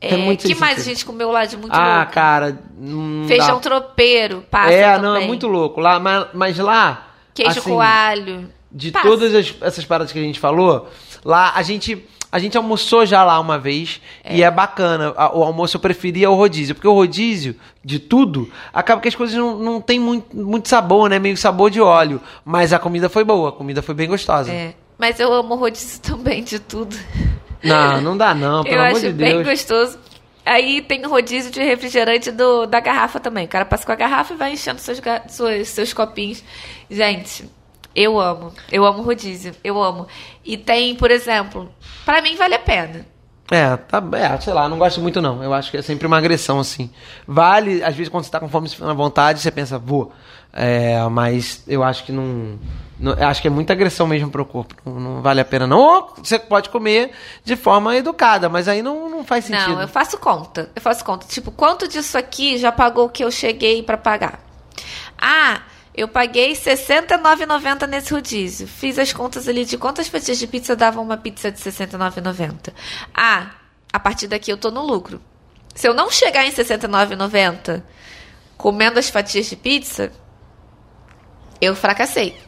É 0.00 0.14
É, 0.14 0.16
muito 0.16 0.44
que 0.46 0.54
mais 0.56 0.80
a 0.80 0.82
gente 0.82 1.04
comeu 1.04 1.30
lá 1.30 1.44
de 1.44 1.56
muito 1.56 1.72
Ah, 1.74 1.98
louco? 1.98 2.12
cara. 2.12 2.58
não 2.76 3.28
Feijão 3.28 3.54
dá. 3.56 3.60
tropeiro, 3.60 4.44
passa 4.50 4.72
É, 4.72 4.94
também. 4.96 5.02
não, 5.02 5.16
é 5.16 5.26
muito 5.26 5.46
louco. 5.46 5.80
Lá, 5.80 6.00
mas, 6.00 6.26
mas 6.34 6.58
lá. 6.58 7.06
Queijo 7.32 7.60
assim, 7.60 7.70
coalho. 7.70 8.50
De 8.70 8.90
Passa. 8.90 9.06
todas 9.06 9.34
as- 9.34 9.54
essas 9.60 9.84
paradas 9.84 10.12
que 10.12 10.18
a 10.18 10.22
gente 10.22 10.40
falou, 10.40 10.88
lá 11.24 11.52
a 11.54 11.62
gente. 11.62 12.04
A 12.32 12.38
gente 12.38 12.56
almoçou 12.56 13.04
já 13.04 13.22
lá 13.22 13.38
uma 13.38 13.58
vez 13.58 14.00
e 14.28 14.42
é 14.42 14.50
bacana. 14.50 15.12
A- 15.18 15.36
O 15.36 15.42
almoço 15.44 15.76
eu 15.76 15.80
preferia 15.80 16.30
o 16.30 16.34
rodízio, 16.34 16.74
porque 16.74 16.88
o 16.88 16.94
rodízio 16.94 17.54
de 17.84 17.98
tudo 17.98 18.50
acaba 18.72 19.02
que 19.02 19.08
as 19.08 19.14
coisas 19.14 19.36
não, 19.36 19.58
não 19.58 19.80
tem 19.82 20.00
muito, 20.00 20.34
muito 20.34 20.66
sabor, 20.66 21.10
né? 21.10 21.18
Meio 21.18 21.36
sabor 21.36 21.70
de 21.70 21.78
óleo. 21.80 22.22
Mas 22.42 22.72
a 22.72 22.78
comida 22.78 23.10
foi 23.10 23.22
boa, 23.22 23.50
a 23.50 23.52
comida 23.52 23.82
foi 23.82 23.94
bem 23.94 24.08
gostosa. 24.08 24.50
É. 24.50 24.72
Mas 24.98 25.20
eu 25.20 25.30
amo 25.32 25.54
rodízio 25.56 26.00
também 26.02 26.42
de 26.42 26.58
tudo. 26.58 26.96
Não, 27.62 28.00
não 28.00 28.16
dá 28.16 28.34
não, 28.34 28.62
pelo 28.64 28.76
eu 28.76 28.80
amor 28.80 28.92
acho 28.96 29.00
de 29.06 29.12
bem 29.12 29.34
Deus. 29.34 29.46
gostoso. 29.48 29.98
Aí 30.44 30.80
tem 30.80 31.04
rodízio 31.04 31.52
de 31.52 31.62
refrigerante 31.62 32.30
do, 32.32 32.66
da 32.66 32.80
garrafa 32.80 33.20
também. 33.20 33.44
O 33.44 33.48
cara 33.48 33.64
passa 33.64 33.86
com 33.86 33.92
a 33.92 33.94
garrafa 33.94 34.34
e 34.34 34.36
vai 34.36 34.52
enchendo 34.54 34.80
seus, 34.80 35.00
suas- 35.28 35.68
seus 35.68 35.92
copinhos. 35.92 36.42
Gente, 36.90 37.44
eu 37.94 38.18
amo. 38.20 38.52
Eu 38.70 38.84
amo 38.84 39.02
rodízio. 39.02 39.54
Eu 39.62 39.82
amo. 39.82 40.06
E 40.44 40.56
tem, 40.56 40.94
por 40.94 41.10
exemplo, 41.10 41.70
pra 42.04 42.20
mim 42.22 42.36
vale 42.36 42.54
a 42.54 42.58
pena. 42.58 43.06
É, 43.50 43.76
tá, 43.76 44.02
é, 44.14 44.40
sei 44.40 44.52
lá, 44.54 44.66
não 44.68 44.78
gosto 44.78 45.00
muito 45.00 45.20
não. 45.20 45.42
Eu 45.42 45.52
acho 45.52 45.70
que 45.70 45.76
é 45.76 45.82
sempre 45.82 46.06
uma 46.06 46.16
agressão, 46.16 46.58
assim. 46.58 46.90
Vale, 47.26 47.82
às 47.84 47.94
vezes, 47.94 48.08
quando 48.08 48.24
você 48.24 48.30
tá 48.30 48.40
com 48.40 48.48
fome 48.48 48.68
na 48.80 48.94
vontade, 48.94 49.40
você 49.40 49.50
pensa, 49.50 49.78
vou. 49.78 50.10
É, 50.54 51.02
mas 51.10 51.62
eu 51.66 51.82
acho 51.82 52.04
que 52.04 52.12
não, 52.12 52.58
não- 52.98 53.12
acho 53.28 53.42
que 53.42 53.48
é 53.48 53.50
muita 53.50 53.72
agressão 53.74 54.06
mesmo 54.06 54.30
pro 54.30 54.44
corpo. 54.46 54.74
Não, 54.86 54.98
não 55.00 55.22
vale 55.22 55.40
a 55.40 55.44
pena, 55.44 55.66
não. 55.66 55.78
Ou 55.78 56.14
você 56.22 56.38
pode 56.38 56.70
comer 56.70 57.10
de 57.44 57.56
forma 57.56 57.94
educada, 57.96 58.48
mas 58.48 58.68
aí 58.68 58.80
não, 58.80 59.10
não 59.10 59.24
faz 59.24 59.44
sentido. 59.46 59.74
Não, 59.74 59.82
eu 59.82 59.88
faço 59.88 60.16
conta. 60.18 60.70
Eu 60.74 60.80
faço 60.80 61.04
conta. 61.04 61.26
Tipo, 61.26 61.50
quanto 61.50 61.86
disso 61.86 62.16
aqui 62.16 62.56
já 62.56 62.72
pagou 62.72 63.06
o 63.06 63.10
que 63.10 63.22
eu 63.24 63.30
cheguei 63.30 63.82
pra 63.82 63.98
pagar? 63.98 64.40
Ah, 65.20 65.60
eu 65.94 66.08
paguei 66.08 66.54
R$ 66.54 66.58
69,90 66.58 67.86
nesse 67.86 68.12
rodízio. 68.12 68.66
Fiz 68.66 68.98
as 68.98 69.12
contas 69.12 69.46
ali 69.46 69.64
de 69.64 69.76
quantas 69.76 70.08
fatias 70.08 70.38
de 70.38 70.46
pizza 70.46 70.74
dava 70.74 71.00
uma 71.00 71.16
pizza 71.16 71.50
de 71.50 71.62
R$ 71.62 71.70
69,90. 71.70 72.72
Ah, 73.14 73.50
a 73.92 74.00
partir 74.00 74.26
daqui 74.26 74.50
eu 74.50 74.56
tô 74.56 74.70
no 74.70 74.82
lucro. 74.82 75.20
Se 75.74 75.86
eu 75.86 75.94
não 75.94 76.10
chegar 76.10 76.44
em 76.44 76.50
R$ 76.50 76.56
69,90 76.56 77.82
comendo 78.56 78.98
as 78.98 79.10
fatias 79.10 79.46
de 79.46 79.56
pizza, 79.56 80.12
eu 81.60 81.74
fracassei. 81.74 82.38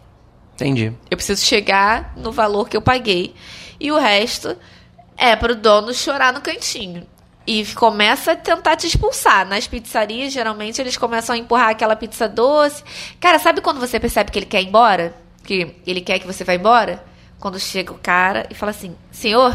Entendi. 0.54 0.92
Eu 1.10 1.16
preciso 1.16 1.44
chegar 1.44 2.14
no 2.16 2.30
valor 2.30 2.68
que 2.68 2.76
eu 2.76 2.82
paguei. 2.82 3.34
E 3.80 3.90
o 3.90 3.98
resto 3.98 4.56
é 5.16 5.34
pro 5.34 5.54
dono 5.56 5.92
chorar 5.92 6.32
no 6.32 6.40
cantinho. 6.40 7.06
E 7.46 7.64
começa 7.74 8.32
a 8.32 8.36
tentar 8.36 8.76
te 8.76 8.86
expulsar. 8.86 9.46
Nas 9.46 9.66
pizzarias, 9.66 10.32
geralmente, 10.32 10.80
eles 10.80 10.96
começam 10.96 11.34
a 11.34 11.38
empurrar 11.38 11.68
aquela 11.70 11.94
pizza 11.94 12.26
doce. 12.28 12.82
Cara, 13.20 13.38
sabe 13.38 13.60
quando 13.60 13.78
você 13.80 14.00
percebe 14.00 14.30
que 14.30 14.38
ele 14.38 14.46
quer 14.46 14.62
ir 14.62 14.68
embora? 14.68 15.14
Que 15.44 15.74
ele 15.86 16.00
quer 16.00 16.18
que 16.18 16.26
você 16.26 16.42
vá 16.42 16.54
embora? 16.54 17.04
Quando 17.38 17.60
chega 17.60 17.92
o 17.92 17.98
cara 17.98 18.46
e 18.50 18.54
fala 18.54 18.70
assim: 18.70 18.96
Senhor, 19.12 19.54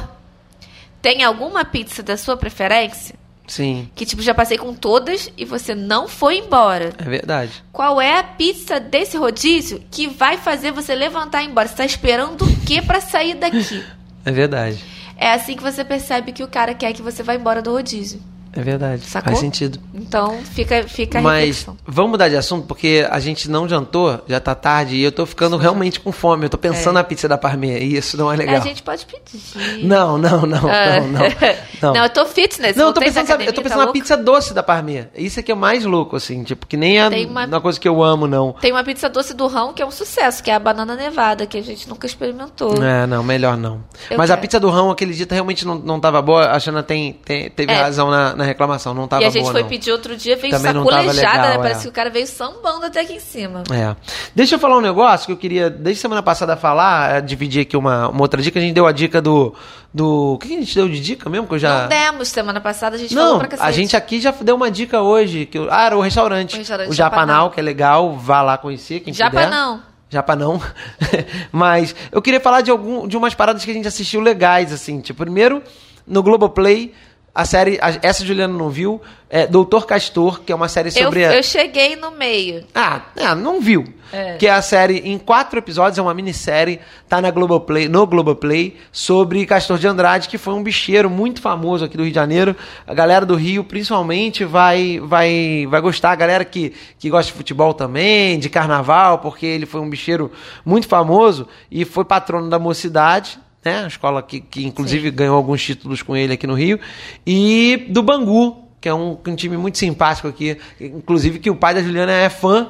tem 1.02 1.24
alguma 1.24 1.66
pizza 1.66 2.04
da 2.04 2.16
sua 2.18 2.38
preferência? 2.38 3.16
Sim, 3.48 3.90
Que, 3.96 4.06
tipo, 4.06 4.22
já 4.22 4.36
passei 4.36 4.60
com 4.60 4.76
todas 4.76 5.32
e 5.36 5.44
você 5.44 5.74
não 5.74 6.08
foi 6.08 6.38
embora. 6.38 6.94
é 7.00 7.04
verdade. 7.04 7.64
Qual 7.74 8.00
é 8.00 8.20
a 8.20 8.24
pizza 8.24 8.80
desse 8.80 9.18
rodízio 9.18 9.82
que 9.90 10.06
vai 10.06 10.38
fazer 10.38 10.72
você 10.72 10.94
levantar 10.94 11.42
e 11.42 11.46
ir 11.46 11.50
embora? 11.50 11.68
Você 11.68 11.74
tá 11.76 11.84
esperando 11.84 12.44
o 12.46 12.60
que 12.64 12.80
pra 12.84 13.02
sair 13.02 13.34
daqui? 13.34 13.84
É 14.26 14.32
verdade. 14.32 14.84
É 15.22 15.34
assim 15.34 15.54
que 15.54 15.62
você 15.62 15.84
percebe 15.84 16.32
que 16.32 16.44
o 16.44 16.48
cara 16.48 16.74
quer 16.74 16.94
que 16.94 17.02
você 17.02 17.22
vá 17.22 17.36
embora 17.36 17.62
do 17.62 17.74
rodízio. 17.74 18.22
É 18.54 18.62
verdade. 18.62 19.04
Sacou? 19.06 19.30
Faz 19.32 19.40
sentido. 19.40 19.80
Então, 19.94 20.40
fica, 20.44 20.84
fica 20.88 21.20
a 21.20 21.22
Mas 21.22 21.40
reflexão. 21.46 21.78
vamos 21.86 22.12
mudar 22.12 22.30
de 22.30 22.36
assunto, 22.36 22.66
porque 22.66 23.06
a 23.10 23.20
gente 23.20 23.50
não 23.50 23.68
jantou, 23.70 24.20
já 24.28 24.40
tá 24.40 24.56
tarde, 24.56 24.96
e 24.96 25.04
eu 25.04 25.12
tô 25.12 25.26
ficando 25.26 25.56
realmente 25.58 26.00
com 26.00 26.12
fome. 26.12 26.46
Eu 26.46 26.50
tô 26.50 26.58
pensando 26.58 26.96
na 26.96 27.04
pizza 27.04 27.28
da 27.28 27.38
Parmê, 27.38 27.80
e 27.80 27.96
isso 27.98 28.18
não 28.18 28.32
é 28.32 28.36
legal. 28.36 28.56
É, 28.56 28.58
a 28.58 28.62
gente 28.62 28.82
pode 28.82 29.06
pedir. 29.06 29.86
Não, 29.86 30.18
não, 30.18 30.46
não, 30.46 30.68
Ah. 30.70 31.00
não, 31.02 31.08
não. 31.10 31.20
Não, 31.94 32.04
eu 32.04 32.10
tô 32.10 32.26
fitness. 32.26 32.76
Não, 32.76 32.88
eu 32.88 32.94
tô 32.94 33.00
pensando, 33.00 33.26
sabe, 33.26 33.46
eu 33.46 33.50
academia, 33.50 33.54
tô 33.54 33.62
tá 33.62 33.62
pensando 33.64 33.78
na 33.78 33.84
louco? 33.86 33.98
pizza 34.00 34.18
doce 34.18 34.54
da 34.54 34.62
Parmê. 34.62 35.06
Isso 35.16 35.40
é 35.40 35.44
que 35.44 35.50
é 35.50 35.56
mais 35.56 35.86
louco, 35.86 36.18
assim, 36.18 36.44
tipo, 36.44 36.68
que 36.68 36.76
nem 36.76 37.00
a, 37.00 37.10
Tem 37.10 37.26
uma- 37.26 37.46
uma 37.46 37.62
coisa 37.62 37.80
que 37.80 37.88
eu 37.88 38.04
amo, 38.04 38.28
não. 38.28 38.52
Tem 38.60 38.72
uma 38.74 38.84
pizza 38.84 39.08
doce 39.08 39.34
do 39.34 39.48
Rão 39.48 39.72
que 39.72 39.82
é 39.82 39.86
um 39.86 39.92
sucesso, 39.92 40.44
que 40.44 40.52
é 40.52 40.56
a 40.56 40.60
banana 40.60 40.94
nevada, 40.96 41.46
que 41.46 41.58
a 41.58 41.62
gente 41.64 41.88
nunca 41.88 42.06
experimentou. 42.06 42.84
É, 42.84 43.08
não, 43.08 43.24
melhor 43.24 43.56
não. 43.56 43.82
Eu 44.12 44.18
Mas 44.18 44.30
a 44.30 44.34
quero. 44.34 44.42
pizza 44.42 44.60
do 44.60 44.70
Rão, 44.70 44.92
aquele 44.92 45.14
dia, 45.14 45.26
realmente 45.32 45.66
não, 45.66 45.76
não 45.76 46.02
tava 46.02 46.22
boa. 46.22 46.50
A 46.52 46.60
Xana 46.60 46.84
tem, 46.84 47.14
tem- 47.14 47.50
teve 47.50 47.72
É. 47.72 47.76
razão 47.82 48.10
na, 48.12 48.36
na 48.40 48.46
reclamação, 48.46 48.94
não 48.94 49.08
tava 49.08 49.22
e 49.22 49.26
a 49.26 49.30
gente 49.30 49.44
boa, 49.44 49.52
foi 49.52 49.62
não. 49.62 49.70
pedir 49.70 49.92
outro 49.92 50.16
dia, 50.16 50.36
veio 50.36 50.52
Também 50.52 50.74
sacolejada, 50.74 51.12
legal, 51.14 51.38
né? 51.38 51.54
é. 51.54 51.58
Parece 51.58 51.82
que 51.84 51.90
o 51.90 51.92
cara 51.92 52.10
veio 52.10 52.26
sambando 52.26 52.86
até 52.86 53.02
aqui 53.02 53.14
em 53.14 53.20
cima. 53.20 53.64
É. 53.72 53.96
Deixa 54.34 54.56
eu 54.56 54.60
falar 54.60 54.78
um 54.78 54.82
negócio 54.82 55.28
que 55.28 55.32
eu 55.32 55.38
queria, 55.38 55.70
desde 55.70 56.02
semana 56.02 56.24
passada, 56.24 56.58
falar, 56.58 57.18
é, 57.18 57.22
dividir 57.22 57.62
aqui 57.62 57.78
uma, 57.78 58.10
uma 58.10 58.22
outra 58.22 58.42
dica. 58.42 58.58
A 58.58 58.62
gente 58.62 58.74
deu 58.74 58.88
a 58.88 58.92
dica 58.92 59.22
do. 59.22 59.54
do 59.94 60.34
o 60.34 60.38
que 60.40 60.56
a 60.56 60.60
gente 60.60 60.74
deu 60.74 60.90
de 60.90 61.00
dica 61.00 61.30
mesmo? 61.30 61.48
Que 61.48 61.56
eu 61.56 61.60
já. 61.60 61.82
Não 61.82 61.90
demos, 61.90 62.30
semana 62.30 62.60
passada 62.60 62.96
a 62.96 63.00
gente 63.00 63.14
falou 63.14 63.34
Não, 63.34 63.40
pra 63.40 63.48
cacete. 63.50 63.70
a 63.70 63.72
gente 63.72 63.96
aqui 63.96 64.20
já 64.20 64.32
deu 64.32 64.56
uma 64.56 64.72
dica 64.72 65.02
hoje. 65.02 65.46
Que 65.46 65.60
ah, 65.70 65.86
era 65.86 65.98
o 65.98 66.02
restaurante. 66.02 66.56
O 66.56 66.58
restaurante 66.58 66.90
o 66.90 66.94
Japanal, 66.94 67.26
Japanal. 67.28 67.52
que 67.52 67.60
é 67.60 67.64
legal. 67.64 68.16
Vá 68.16 68.42
lá 68.42 68.58
conhecer, 68.58 69.02
quem 69.02 69.14
Japa 69.14 69.32
puder. 69.32 69.80
Japa 70.10 70.36
não. 70.36 70.60
Mas 71.52 71.96
eu 72.12 72.22
queria 72.22 72.40
falar 72.40 72.62
de, 72.62 72.72
algum, 72.72 73.08
de 73.08 73.16
umas 73.16 73.36
paradas 73.36 73.64
que 73.64 73.70
a 73.70 73.74
gente 73.74 73.88
assistiu 73.88 74.20
legais, 74.20 74.74
assim. 74.74 75.00
Tipo, 75.02 75.24
primeiro, 75.24 75.62
no 76.06 76.24
Globoplay, 76.24 76.94
a 77.42 77.46
série, 77.46 77.78
a- 77.82 77.98
essa 78.02 78.26
Juliana 78.26 78.54
não 78.58 78.70
viu, 78.70 79.02
é 79.30 79.46
Doutor 79.48 79.86
Castor, 79.86 80.42
que 80.42 80.52
é 80.52 80.56
uma 80.56 80.68
série 80.68 80.90
Eu, 80.90 81.04
sobre... 81.06 81.26
a- 81.26 81.36
eu 81.36 81.44
cheguei 81.44 81.96
no 81.96 82.12
meio. 82.12 82.64
Ah, 82.74 83.02
é, 83.16 83.34
não 83.36 83.62
viu. 83.62 83.86
É. 84.12 84.38
Que 84.38 84.48
é 84.48 84.52
a 84.52 84.62
série 84.62 84.98
em 85.06 85.20
quatro 85.20 85.60
episódios, 85.60 86.00
é 86.00 86.02
uma 86.02 86.16
minissérie, 86.16 86.80
tá 87.08 87.22
na 87.22 87.30
Globoplay, 87.30 87.88
no 87.88 88.08
Globoplay, 88.08 88.76
sobre 88.92 89.46
Castor 89.46 89.78
de 89.78 89.88
Andrade, 89.88 90.28
que 90.28 90.38
foi 90.40 90.56
um 90.56 90.64
bicheiro 90.64 91.10
muito 91.12 91.40
famoso 91.42 91.86
aqui 91.86 91.96
do 91.96 92.02
Rio 92.02 92.12
de 92.12 92.16
Janeiro. 92.16 92.56
A 92.88 92.94
galera 92.96 93.24
do 93.24 93.36
Rio, 93.36 93.64
principalmente, 93.64 94.44
vai 94.44 95.00
vai 95.00 95.68
vai 95.70 95.80
gostar. 95.80 96.10
A 96.12 96.16
galera 96.16 96.44
que, 96.44 96.74
que 96.98 97.08
gosta 97.10 97.32
de 97.32 97.38
futebol 97.38 97.72
também, 97.74 98.40
de 98.40 98.50
carnaval, 98.50 99.20
porque 99.20 99.46
ele 99.46 99.68
foi 99.68 99.80
um 99.80 99.90
bicheiro 99.90 100.32
muito 100.66 100.88
famoso 100.88 101.48
e 101.70 101.86
foi 101.86 102.04
patrono 102.04 102.50
da 102.50 102.58
mocidade. 102.58 103.38
Né? 103.64 103.84
A 103.84 103.88
escola 103.88 104.22
que, 104.24 104.40
que 104.40 104.66
inclusive 104.66 105.12
ganhou 105.12 105.36
alguns 105.36 105.62
títulos 105.64 106.02
com 106.02 106.16
ele 106.16 106.34
aqui 106.34 106.48
no 106.48 106.54
Rio. 106.54 106.80
E 107.26 107.88
do 107.90 108.02
Bangu, 108.02 108.64
que 108.80 108.88
é 108.88 108.94
um, 108.94 109.18
um 109.28 109.36
time 109.36 109.58
muito 109.58 109.78
simpático 109.78 110.28
aqui. 110.28 110.58
Inclusive 110.80 111.40
que 111.40 111.50
o 111.50 111.56
pai 111.56 111.74
da 111.74 111.82
Juliana 111.82 112.12
é 112.14 112.30
fã. 112.30 112.70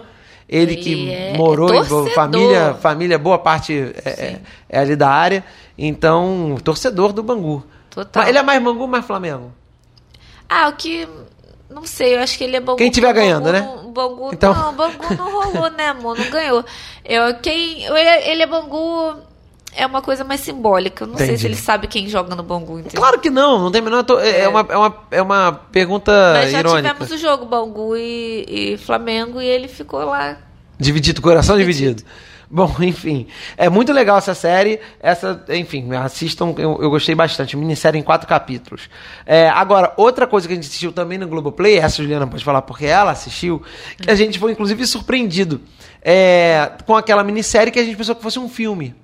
Ele 0.51 0.73
Ele 0.73 0.81
que 0.81 1.11
é 1.11 1.37
morou 1.37 1.71
em 1.71 1.83
família, 2.09 2.73
família, 2.81 3.19
boa 3.19 3.37
parte 3.37 3.93
é, 4.03 4.09
é- 4.09 4.39
é 4.67 4.79
ali 4.79 4.95
da 4.95 5.07
área. 5.07 5.45
Então, 5.77 6.57
torcedor 6.63 7.13
do 7.13 7.21
Bangu. 7.21 7.63
Total. 7.91 8.21
Mas 8.23 8.29
ele 8.29 8.37
é 8.39 8.41
mais 8.41 8.61
Bangu 8.63 8.81
ou 8.81 8.87
mais 8.87 9.05
Flamengo? 9.05 9.51
Ah, 10.49 10.69
o 10.69 10.73
que. 10.73 11.07
Não 11.69 11.85
sei, 11.85 12.15
eu 12.15 12.19
acho 12.21 12.35
que 12.35 12.43
ele 12.43 12.55
é 12.55 12.59
Bangu. 12.59 12.77
Quem 12.79 12.89
tiver 12.89 13.13
Bangu 13.13 13.19
ganhando, 13.19 13.51
né? 13.51 13.61
não- 13.61 13.91
Bangu, 13.91 14.31
Então- 14.33 14.51
Não, 14.55 14.73
Bangu 14.73 15.13
não 15.15 15.31
rolou, 15.31 15.69
né, 15.69 15.89
amor? 15.89 16.17
Não 16.17 16.29
ganhou. 16.31 16.65
Eu, 17.05 17.35
quem, 17.35 17.83
ele, 17.83 17.99
é- 17.99 18.31
ele 18.31 18.41
é 18.41 18.47
Bangu. 18.47 19.17
É 19.75 19.85
uma 19.85 20.01
coisa 20.01 20.23
mais 20.23 20.41
simbólica. 20.41 21.03
Eu 21.03 21.07
não 21.07 21.17
sei 21.17 21.27
Entendi. 21.27 21.41
se 21.41 21.47
ele 21.47 21.55
sabe 21.55 21.87
quem 21.87 22.07
joga 22.09 22.35
no 22.35 22.43
Bangu, 22.43 22.79
entendeu? 22.79 22.99
Claro 22.99 23.19
que 23.19 23.29
não, 23.29 23.59
não 23.59 23.71
tem 23.71 23.81
menor. 23.81 24.03
to- 24.03 24.19
É, 24.19 24.41
é 24.41 24.47
uma, 24.49 24.65
é, 24.69 24.77
uma, 24.77 24.95
é 25.11 25.21
uma 25.21 25.51
pergunta 25.71 26.11
Nós 26.33 26.51
já 26.51 26.59
irônica. 26.59 26.89
tivemos 26.93 27.11
o 27.13 27.17
jogo 27.17 27.45
Bangu 27.45 27.95
e, 27.95 28.45
e 28.73 28.77
Flamengo 28.77 29.41
e 29.41 29.45
ele 29.45 29.67
ficou 29.67 30.03
lá. 30.05 30.37
Dividido, 30.77 31.21
coração 31.21 31.57
dividido. 31.57 32.03
Dividido. 32.03 32.29
Bom, 32.51 32.73
enfim. 32.81 33.27
É 33.55 33.69
muito 33.69 33.93
legal 33.93 34.17
essa 34.17 34.33
série. 34.33 34.79
Essa, 34.99 35.45
enfim, 35.49 35.93
assistam, 35.93 36.53
eu, 36.57 36.79
eu 36.81 36.89
gostei 36.89 37.13
bastante. 37.13 37.55
Minissérie 37.55 37.99
em 37.99 38.03
quatro 38.03 38.27
capítulos. 38.27 38.89
É, 39.25 39.49
agora, 39.49 39.93
outra 39.97 40.25
coisa 40.25 40.47
que 40.47 40.53
a 40.53 40.55
gente 40.55 40.65
assistiu 40.65 40.91
também 40.91 41.17
no 41.19 41.27
Globoplay, 41.27 41.77
essa 41.77 42.01
Juliana 42.01 42.25
pode 42.25 42.43
falar 42.43 42.63
porque 42.63 42.87
ela 42.87 43.11
assistiu, 43.11 43.61
que 44.01 44.09
a 44.09 44.15
gente 44.15 44.39
foi 44.39 44.51
inclusive 44.51 44.85
surpreendido 44.87 45.61
é, 46.01 46.71
com 46.87 46.95
aquela 46.95 47.23
minissérie 47.23 47.71
que 47.71 47.79
a 47.79 47.83
gente 47.83 47.95
pensou 47.95 48.15
que 48.15 48.23
fosse 48.23 48.39
um 48.39 48.49
filme. 48.49 48.95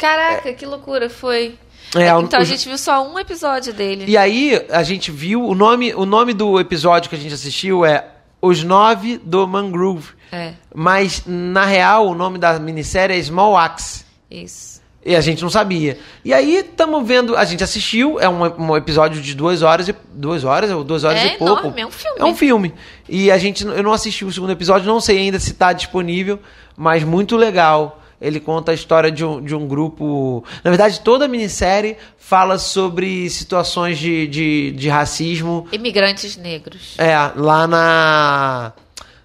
Caraca, 0.00 0.52
que 0.52 0.64
loucura 0.66 1.10
foi. 1.10 1.56
É, 1.94 2.08
então 2.20 2.38
o- 2.38 2.42
a 2.42 2.44
gente 2.44 2.68
viu 2.68 2.78
só 2.78 3.06
um 3.06 3.18
episódio 3.18 3.72
dele. 3.72 4.04
E 4.08 4.16
aí 4.16 4.64
a 4.70 4.82
gente 4.82 5.10
viu 5.10 5.44
o 5.44 5.54
nome, 5.54 5.94
o 5.94 6.06
nome 6.06 6.32
do 6.32 6.58
episódio 6.58 7.10
que 7.10 7.16
a 7.16 7.18
gente 7.18 7.34
assistiu 7.34 7.84
é 7.84 8.06
Os 8.40 8.62
Nove 8.62 9.18
do 9.18 9.46
Mangrove. 9.46 10.08
É, 10.32 10.52
Mas, 10.72 11.24
na 11.26 11.64
real, 11.64 12.06
o 12.06 12.14
nome 12.14 12.38
da 12.38 12.58
minissérie 12.60 13.18
é 13.18 13.22
Small 13.22 13.56
Axe. 13.56 14.04
isso. 14.30 14.80
E 15.04 15.16
a 15.16 15.20
gente 15.22 15.42
não 15.42 15.48
sabia. 15.48 15.98
E 16.22 16.32
aí, 16.34 16.56
estamos 16.58 17.08
vendo. 17.08 17.34
A 17.34 17.44
gente 17.46 17.64
assistiu, 17.64 18.20
é 18.20 18.28
um, 18.28 18.42
um 18.68 18.76
episódio 18.76 19.20
de 19.22 19.34
duas 19.34 19.62
horas 19.62 19.88
e. 19.88 19.94
Duas 20.12 20.44
horas 20.44 20.70
ou 20.70 20.84
duas 20.84 21.04
horas 21.04 21.18
É 21.22 21.26
e 21.34 21.38
pouco. 21.38 21.62
enorme, 21.62 21.80
é 21.80 21.86
um 21.86 21.90
filme. 21.90 22.18
É 22.20 22.24
um 22.26 22.34
filme. 22.36 22.74
E 23.08 23.30
a 23.30 23.38
gente. 23.38 23.64
Eu 23.64 23.82
não 23.82 23.94
assisti 23.94 24.26
o 24.26 24.30
segundo 24.30 24.52
episódio, 24.52 24.86
não 24.86 25.00
sei 25.00 25.16
ainda 25.18 25.38
se 25.40 25.52
está 25.52 25.72
disponível, 25.72 26.38
mas 26.76 27.02
muito 27.02 27.34
legal. 27.34 27.99
Ele 28.20 28.38
conta 28.38 28.72
a 28.72 28.74
história 28.74 29.10
de 29.10 29.24
um, 29.24 29.42
de 29.42 29.54
um 29.54 29.66
grupo. 29.66 30.44
Na 30.62 30.70
verdade, 30.70 31.00
toda 31.00 31.24
a 31.24 31.28
minissérie 31.28 31.96
fala 32.18 32.58
sobre 32.58 33.28
situações 33.30 33.98
de, 33.98 34.26
de, 34.26 34.72
de 34.72 34.88
racismo 34.90 35.66
Imigrantes 35.72 36.36
negros. 36.36 36.94
é, 36.98 37.14
lá 37.34 37.66
na, 37.66 38.72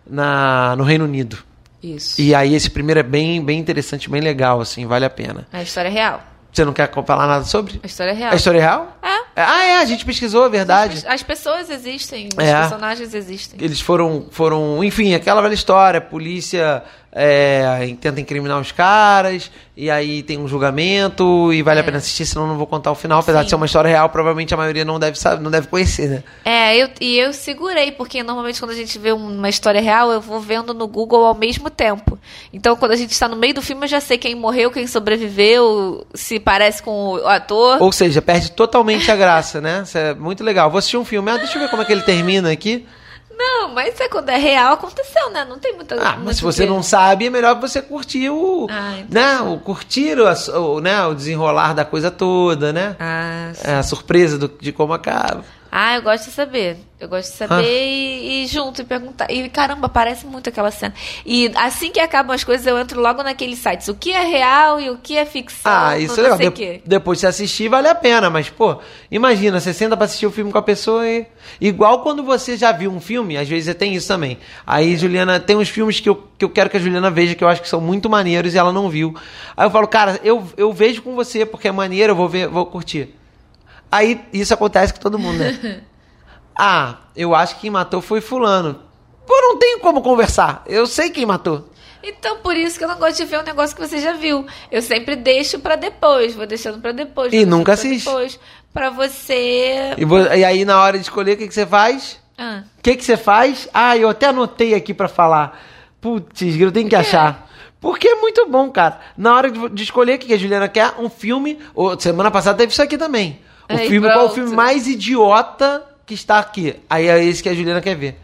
na. 0.08 0.76
no 0.78 0.84
Reino 0.84 1.04
Unido. 1.06 1.38
Isso. 1.84 2.20
E 2.20 2.34
aí 2.34 2.56
esse 2.56 2.70
primeiro 2.70 3.00
é 3.00 3.04
bem, 3.04 3.44
bem 3.44 3.60
interessante, 3.60 4.10
bem 4.10 4.22
legal, 4.22 4.60
assim, 4.62 4.86
vale 4.88 5.06
a 5.06 5.10
pena. 5.10 5.48
A 5.54 5.62
história 5.62 5.90
é 5.90 5.92
real. 5.92 6.24
Você 6.52 6.64
não 6.64 6.72
quer 6.72 6.90
falar 7.06 7.28
nada 7.28 7.44
sobre? 7.44 7.82
A 7.84 7.86
história 7.86 8.12
é 8.12 8.14
real. 8.14 8.32
A 8.32 8.36
história 8.36 8.58
é 8.60 8.62
real? 8.62 8.98
É. 9.04 9.16
Ah, 9.36 9.64
é, 9.66 9.78
a 9.80 9.86
gente 9.86 10.06
pesquisou, 10.06 10.46
é 10.46 10.50
verdade. 10.50 11.04
As 11.06 11.22
pessoas 11.22 11.70
existem, 11.70 12.30
os 12.36 12.44
É. 12.44 12.58
personagens 12.62 13.14
existem. 13.14 13.60
Eles 13.62 13.82
foram, 13.82 14.28
foram, 14.32 14.82
enfim, 14.82 15.14
aquela 15.14 15.42
velha 15.42 15.54
história, 15.54 16.00
polícia 16.00 16.82
é, 17.18 17.96
tenta 18.02 18.20
incriminar 18.20 18.60
os 18.60 18.74
caras, 18.74 19.50
e 19.78 19.90
aí 19.90 20.22
tem 20.22 20.38
um 20.38 20.48
julgamento, 20.50 21.54
e 21.54 21.62
vale 21.62 21.80
a 21.80 21.82
É. 21.82 21.86
pena 21.86 21.98
assistir, 21.98 22.26
senão 22.26 22.46
não 22.46 22.58
vou 22.58 22.68
contar 22.68 22.92
o 22.92 22.96
final, 22.96 23.20
apesar 23.22 23.40
de 23.40 23.46
Sim. 23.46 23.50
ser 23.52 23.56
uma 23.56 23.66
história 23.66 23.88
real, 23.90 24.10
provavelmente 24.10 24.54
a 24.54 24.58
maioria 24.58 24.84
não 24.84 25.00
deve 25.00 25.18
saber, 25.18 25.42
não 25.42 25.50
deve 25.50 25.68
conhecer, 25.68 26.10
né? 26.10 26.24
É, 26.44 26.76
eu, 26.78 26.90
e 27.00 27.18
eu 27.18 27.32
segurei, 27.32 27.92
porque 27.94 28.22
normalmente 28.22 28.60
quando 28.60 28.72
a 28.72 28.76
gente 28.76 29.00
vê 29.00 29.14
uma 29.14 29.48
história 29.48 29.80
real, 29.82 30.12
eu 30.12 30.20
vou 30.20 30.42
vendo 30.42 30.74
no 30.74 30.88
Google 30.88 31.26
ao 31.26 31.34
mesmo 31.36 31.70
tempo. 31.70 32.20
Então, 32.52 32.76
quando 32.76 32.92
a 32.92 32.96
gente 32.98 33.12
está 33.12 33.30
no 33.30 33.38
meio 33.38 33.54
do 33.54 33.62
filme, 33.62 33.86
eu 33.86 33.90
já 33.90 34.02
sei 34.02 34.18
quem 34.18 34.36
morreu, 34.36 34.70
quem 34.70 34.86
sobreviveu, 34.86 36.06
se 36.14 36.38
parece 36.40 36.84
com 36.84 37.14
o 37.14 37.28
ator. 37.28 37.82
Ou 37.82 37.92
seja, 37.92 38.22
perde 38.22 38.52
totalmente 38.52 39.10
a 39.10 39.16
graça, 39.16 39.62
né? 39.62 39.84
Isso 39.86 39.98
é 39.98 40.14
muito 40.14 40.44
legal. 40.44 40.70
Vou 40.70 40.80
assistir 40.80 40.98
um 40.98 41.06
filme, 41.06 41.32
ah, 41.32 41.38
deixa 41.38 41.58
eu 41.58 41.62
ver 41.62 41.70
como 41.70 41.82
é 41.82 41.86
que 41.86 41.92
ele 41.94 42.02
termina 42.02 42.52
aqui. 42.52 42.86
Não, 43.38 43.70
mas 43.74 44.00
é 44.00 44.08
quando 44.08 44.30
é 44.30 44.38
real, 44.38 44.74
aconteceu, 44.74 45.30
né? 45.32 45.46
Não 45.48 45.60
tem 45.60 45.74
muita 45.76 45.96
Ah, 46.02 46.18
mas 46.18 46.38
se 46.38 46.44
você 46.44 46.66
não 46.66 46.82
sabe, 46.82 47.26
é 47.28 47.30
melhor 47.30 47.60
você 47.60 47.82
curtir 47.82 48.30
o, 48.30 48.68
Ah, 48.70 49.04
né, 49.10 49.40
o 49.42 49.60
curtir 49.60 50.18
o, 50.20 50.60
o, 50.60 50.80
né, 50.80 51.06
o 51.06 51.14
desenrolar 51.14 51.74
da 51.74 51.84
coisa 51.84 52.10
toda, 52.10 52.72
né? 52.72 52.96
Ah, 53.00 53.52
sim. 53.54 53.68
É, 53.70 53.76
a 53.76 53.84
surpresa 53.84 54.38
do- 54.38 54.48
de 54.60 54.72
como 54.72 54.94
acaba. 54.94 55.44
Ah, 55.78 55.98
eu 55.98 56.02
gosto 56.02 56.26
de 56.28 56.32
saber. 56.32 56.78
Eu 56.98 57.10
gosto 57.10 57.32
de 57.32 57.38
saber 57.38 57.66
e, 57.86 58.44
e 58.44 58.48
junto 58.48 58.82
e 58.82 58.86
perguntar. 58.86 59.30
E 59.30 59.50
caramba, 59.50 59.90
parece 59.90 60.26
muito 60.26 60.48
aquela 60.48 60.72
cena. 60.72 60.94
E 61.26 61.52
assim 61.54 61.92
que 61.92 62.00
acabam 62.00 62.34
as 62.34 62.46
coisas, 62.46 62.66
eu 62.66 62.80
entro 62.80 63.02
logo 63.02 63.22
naqueles 63.22 63.60
sites. 63.60 63.90
O 63.90 63.94
que 63.94 64.14
é 64.14 64.24
real 64.24 64.80
e 64.80 64.90
o 64.90 64.96
que 64.98 65.18
é 65.18 65.26
ficção. 65.26 65.70
Ah, 65.70 66.00
isso 66.00 66.18
é 66.18 66.24
legal. 66.24 66.38
De- 66.38 66.82
depois 66.86 67.18
de 67.18 67.22
você 67.24 67.28
assistir, 67.28 67.68
vale 67.68 67.90
a 67.90 67.94
pena. 67.94 68.30
Mas, 68.30 68.50
pô, 68.50 68.78
imagina, 69.12 69.60
você 69.60 69.74
senta 69.74 69.98
pra 69.98 70.06
assistir 70.06 70.26
o 70.26 70.32
filme 70.32 70.50
com 70.50 70.58
a 70.58 70.62
pessoa 70.64 71.06
e. 71.06 71.26
Igual 71.60 72.02
quando 72.04 72.24
você 72.24 72.56
já 72.56 72.72
viu 72.72 72.90
um 72.90 73.02
filme, 73.02 73.36
às 73.36 73.50
vezes 73.50 73.76
tem 73.76 73.94
isso 73.94 74.08
também. 74.08 74.38
Aí, 74.66 74.96
Juliana, 74.96 75.42
tem 75.42 75.58
uns 75.58 75.68
filmes 75.68 76.00
que 76.00 76.08
eu, 76.08 76.26
que 76.38 76.46
eu 76.46 76.50
quero 76.50 76.70
que 76.70 76.78
a 76.78 76.80
Juliana 76.80 77.12
veja, 77.12 77.36
que 77.36 77.44
eu 77.44 77.50
acho 77.50 77.62
que 77.62 77.68
são 77.68 77.82
muito 77.82 78.10
maneiros 78.10 78.54
e 78.54 78.58
ela 78.58 78.72
não 78.72 78.90
viu. 78.90 79.14
Aí 79.58 79.66
eu 79.66 79.72
falo, 79.72 79.90
cara, 79.90 80.22
eu, 80.24 80.48
eu 80.56 80.72
vejo 80.72 81.02
com 81.02 81.16
você, 81.16 81.46
porque 81.46 81.68
é 81.68 81.72
maneiro, 81.74 82.12
eu 82.14 82.16
vou 82.16 82.30
ver, 82.30 82.48
vou 82.48 82.66
curtir. 82.66 83.14
Aí 83.92 84.24
isso 84.34 84.54
acontece 84.54 84.94
com 84.94 85.00
todo 85.00 85.20
mundo, 85.20 85.38
né? 85.40 85.82
ah, 86.58 86.98
eu 87.16 87.34
acho 87.34 87.56
que 87.56 87.62
quem 87.62 87.70
matou 87.70 88.02
foi 88.02 88.22
fulano. 88.22 88.82
Pô, 89.26 89.34
não 89.42 89.58
tenho 89.58 89.80
como 89.80 90.02
conversar. 90.02 90.64
Eu 90.68 90.86
sei 90.86 91.10
quem 91.10 91.26
matou. 91.26 91.70
Então, 92.04 92.38
por 92.38 92.56
isso 92.56 92.78
que 92.78 92.84
eu 92.84 92.88
não 92.88 93.00
gosto 93.00 93.18
de 93.18 93.26
ver 93.26 93.40
um 93.40 93.44
negócio 93.44 93.76
que 93.76 93.82
você 93.82 94.00
já 94.00 94.14
viu. 94.14 94.46
Eu 94.72 94.82
sempre 94.82 95.16
deixo 95.16 95.58
pra 95.60 95.76
depois, 95.76 96.36
vou 96.36 96.46
deixando 96.46 96.80
pra 96.80 96.92
depois. 96.92 97.34
E 97.34 97.46
nunca 97.46 97.74
assiste. 97.74 98.06
Depois, 98.06 98.40
pra 98.72 98.92
você. 98.92 99.96
E, 99.98 100.38
e 100.38 100.46
aí, 100.46 100.64
na 100.64 100.80
hora 100.80 100.98
de 100.98 101.04
escolher, 101.04 101.34
o 101.34 101.38
que, 101.38 101.48
que 101.48 101.54
você 101.54 101.66
faz? 101.66 102.20
Ah, 102.38 102.64
O 102.78 102.82
que, 102.84 102.96
que 102.96 103.04
você 103.04 103.18
faz? 103.18 103.68
Ah, 103.74 103.98
eu 103.98 104.10
até 104.10 104.28
anotei 104.28 104.76
aqui 104.76 104.94
pra 104.94 105.08
falar. 105.08 105.60
Putz, 106.00 106.42
eu 106.42 106.72
tenho 106.72 106.88
que 106.88 106.96
achar. 106.96 107.50
Porque 107.80 108.08
é 108.08 108.16
muito 108.16 108.46
bom, 108.48 108.70
cara. 108.70 109.00
Na 109.18 109.36
hora 109.36 109.50
de, 109.52 109.84
escolher 109.84 110.16
o 110.16 110.20
que 110.20 110.28
que 110.28 110.34
a 110.34 110.38
Juliana 110.38 110.68
quer, 110.68 110.94
um 111.00 111.10
filme. 111.10 111.60
Semana 112.00 112.30
passada 112.30 112.58
teve 112.58 112.72
isso 112.72 112.82
aqui 112.82 112.98
também. 112.98 113.40
O 113.70 113.74
Aí, 113.74 113.88
filme, 113.90 114.08
qual 114.08 114.26
é 114.26 114.30
o 114.30 114.30
filme 114.30 114.56
mais 114.56 114.88
idiota 114.88 115.84
que 116.06 116.14
está 116.14 116.40
aqui? 116.40 116.76
Aí 116.90 117.08
é 117.08 117.24
esse 117.24 117.42
que 117.42 117.50
a 117.50 117.54
Juliana 117.54 117.82
quer 117.82 117.96
ver. 117.96 118.20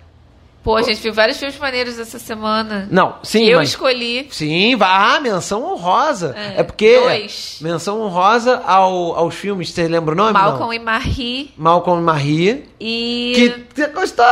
Pô, 0.64 0.76
a 0.76 0.84
gente 0.84 1.02
viu 1.02 1.12
vários 1.12 1.40
filmes 1.40 1.58
maneiros 1.58 1.98
essa 1.98 2.20
semana. 2.20 2.88
Não, 2.92 3.16
sim, 3.24 3.46
eu 3.46 3.58
mas. 3.58 3.70
escolhi. 3.70 4.28
Sim. 4.30 4.78
Ah, 4.80 5.20
menção 5.20 5.64
honrosa. 5.64 6.36
É, 6.38 6.60
É, 6.60 6.64
porque. 6.64 7.00
dois. 7.00 7.58
Menção 7.62 8.00
honrosa 8.00 8.62
ao, 8.64 9.16
aos 9.16 9.34
filmes. 9.34 9.72
Você 9.72 9.88
lembra 9.88 10.14
o 10.14 10.16
nome? 10.16 10.34
Malcolm 10.34 10.68
não? 10.68 10.74
e 10.74 10.80
Marie. 10.80 11.52
Malcolm 11.58 12.00
e 12.00 12.06
Marie. 12.06 12.66
E. 12.80 13.34
Que 13.36 13.66
você 13.82 13.88
gostou. 13.88 14.26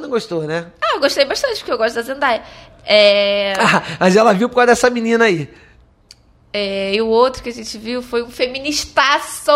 Não 0.00 0.08
gostou, 0.08 0.42
né? 0.42 0.66
Ah, 0.82 0.96
eu 0.96 1.00
gostei 1.00 1.24
bastante, 1.24 1.58
porque 1.58 1.70
eu 1.72 1.78
gosto 1.78 1.94
da 1.94 2.02
Zendaya. 2.02 2.42
É, 2.84 3.52
Ah, 3.56 3.82
mas 4.00 4.16
ela 4.16 4.32
viu 4.34 4.48
por 4.48 4.56
causa 4.56 4.66
dessa 4.72 4.90
menina 4.90 5.26
aí. 5.26 5.48
É, 6.56 6.94
e 6.94 7.00
o 7.02 7.06
outro 7.08 7.42
que 7.42 7.48
a 7.48 7.52
gente 7.52 7.76
viu 7.78 8.00
foi 8.02 8.22
um 8.22 8.30
feministaço. 8.30 9.50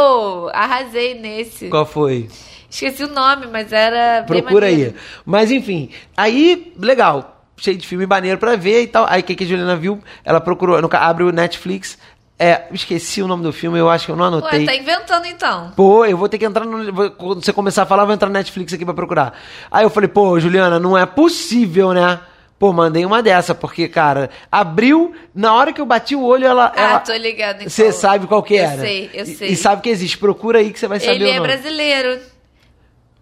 Arrasei 0.52 1.14
nesse. 1.14 1.68
Qual 1.68 1.86
foi? 1.86 2.28
Esqueci 2.68 3.02
o 3.04 3.08
nome, 3.12 3.46
mas 3.46 3.72
era. 3.72 4.22
Procura 4.24 4.66
aí. 4.66 4.94
Mas 5.24 5.50
enfim, 5.50 5.90
aí, 6.16 6.72
legal. 6.78 7.36
Cheio 7.56 7.76
de 7.76 7.86
filme 7.86 8.06
maneiro 8.06 8.38
pra 8.38 8.56
ver 8.56 8.82
e 8.82 8.86
tal. 8.86 9.06
Aí 9.08 9.20
o 9.20 9.24
que, 9.24 9.34
que 9.34 9.44
a 9.44 9.46
Juliana 9.46 9.76
viu? 9.76 10.00
Ela 10.24 10.40
procurou, 10.40 10.80
no, 10.80 10.88
abre 10.92 11.24
o 11.24 11.32
Netflix. 11.32 11.98
É, 12.38 12.62
esqueci 12.72 13.20
o 13.20 13.28
nome 13.28 13.42
do 13.42 13.52
filme, 13.52 13.78
eu 13.78 13.90
acho 13.90 14.06
que 14.06 14.12
eu 14.12 14.16
não 14.16 14.24
anotei. 14.24 14.60
Ué, 14.60 14.64
tá 14.64 14.74
inventando 14.74 15.26
então. 15.26 15.72
Pô, 15.76 16.06
eu 16.06 16.16
vou 16.16 16.26
ter 16.26 16.38
que 16.38 16.46
entrar 16.46 16.64
no. 16.64 16.90
vou- 16.90 17.10
Quando 17.10 17.44
você 17.44 17.52
começar 17.52 17.82
a 17.82 17.86
falar, 17.86 18.04
eu 18.04 18.06
vou 18.06 18.14
entrar 18.14 18.28
no 18.28 18.32
Netflix 18.32 18.72
aqui 18.72 18.82
pra 18.82 18.94
procurar. 18.94 19.38
Aí 19.70 19.84
eu 19.84 19.90
falei, 19.90 20.08
pô, 20.08 20.40
Juliana, 20.40 20.78
não 20.80 20.96
é 20.96 21.04
possível, 21.04 21.92
né? 21.92 22.18
Pô, 22.60 22.74
mandei 22.74 23.06
uma 23.06 23.22
dessa, 23.22 23.54
porque, 23.54 23.88
cara, 23.88 24.28
abriu, 24.52 25.14
na 25.34 25.54
hora 25.54 25.72
que 25.72 25.80
eu 25.80 25.86
bati 25.86 26.14
o 26.14 26.22
olho, 26.22 26.46
ela. 26.46 26.70
Ah, 26.76 26.82
ela- 26.90 27.00
tô 27.00 27.12
ligado. 27.14 27.56
Então. 27.56 27.70
Você 27.70 27.90
sabe 27.90 28.26
qual 28.26 28.42
que 28.42 28.52
eu 28.54 28.62
era? 28.64 28.82
sei, 28.82 29.10
eu 29.14 29.24
E- 29.24 29.34
sei. 29.34 29.48
E, 29.48 29.56
sabe 29.56 29.80
que 29.80 29.88
existe. 29.88 30.18
Procura 30.18 30.58
aí 30.58 30.70
que 30.70 30.78
você 30.78 30.86
vai 30.86 31.00
saber 31.00 31.14
Ele 31.14 31.24
o 31.24 31.32
é 31.32 31.40
brasileiro. 31.40 32.20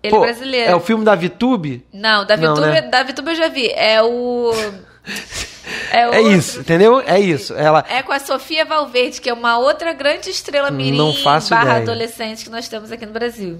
Ele 0.03 0.11
Pô, 0.11 0.16
é 0.24 0.26
brasileiro. 0.26 0.70
É 0.72 0.74
o 0.74 0.80
filme 0.80 1.05
da 1.05 1.14
VTube? 1.14 1.86
Não, 1.93 2.26
da 2.26 2.36
Não, 2.36 2.53
VTube, 2.55 2.66
né? 2.72 2.82
da 2.82 3.03
VTube 3.05 3.30
eu 3.30 3.34
já 3.36 3.47
vi. 3.49 3.68
É 3.70 4.03
o. 4.03 4.51
É, 5.93 6.16
É 6.16 6.22
isso, 6.22 6.61
entendeu? 6.61 7.01
É 7.07 7.20
isso. 7.20 7.55
Ela. 7.55 7.84
É 7.91 8.03
com 8.03 8.11
a 8.11 8.18
Sofia 8.18 8.64
Valverde, 8.64 9.20
que 9.20 9.28
é 9.28 9.32
uma 9.34 9.59
outra 9.59 9.93
grande 9.93 10.30
estrela 10.30 10.70
mirim 10.70 10.97
Não 10.97 11.12
faço 11.14 11.51
barra 11.51 11.64
ideia. 11.78 11.82
adolescente 11.82 12.43
que 12.45 12.51
nós 12.51 12.66
temos 12.68 12.91
aqui 12.91 13.05
no 13.05 13.12
Brasil. 13.12 13.59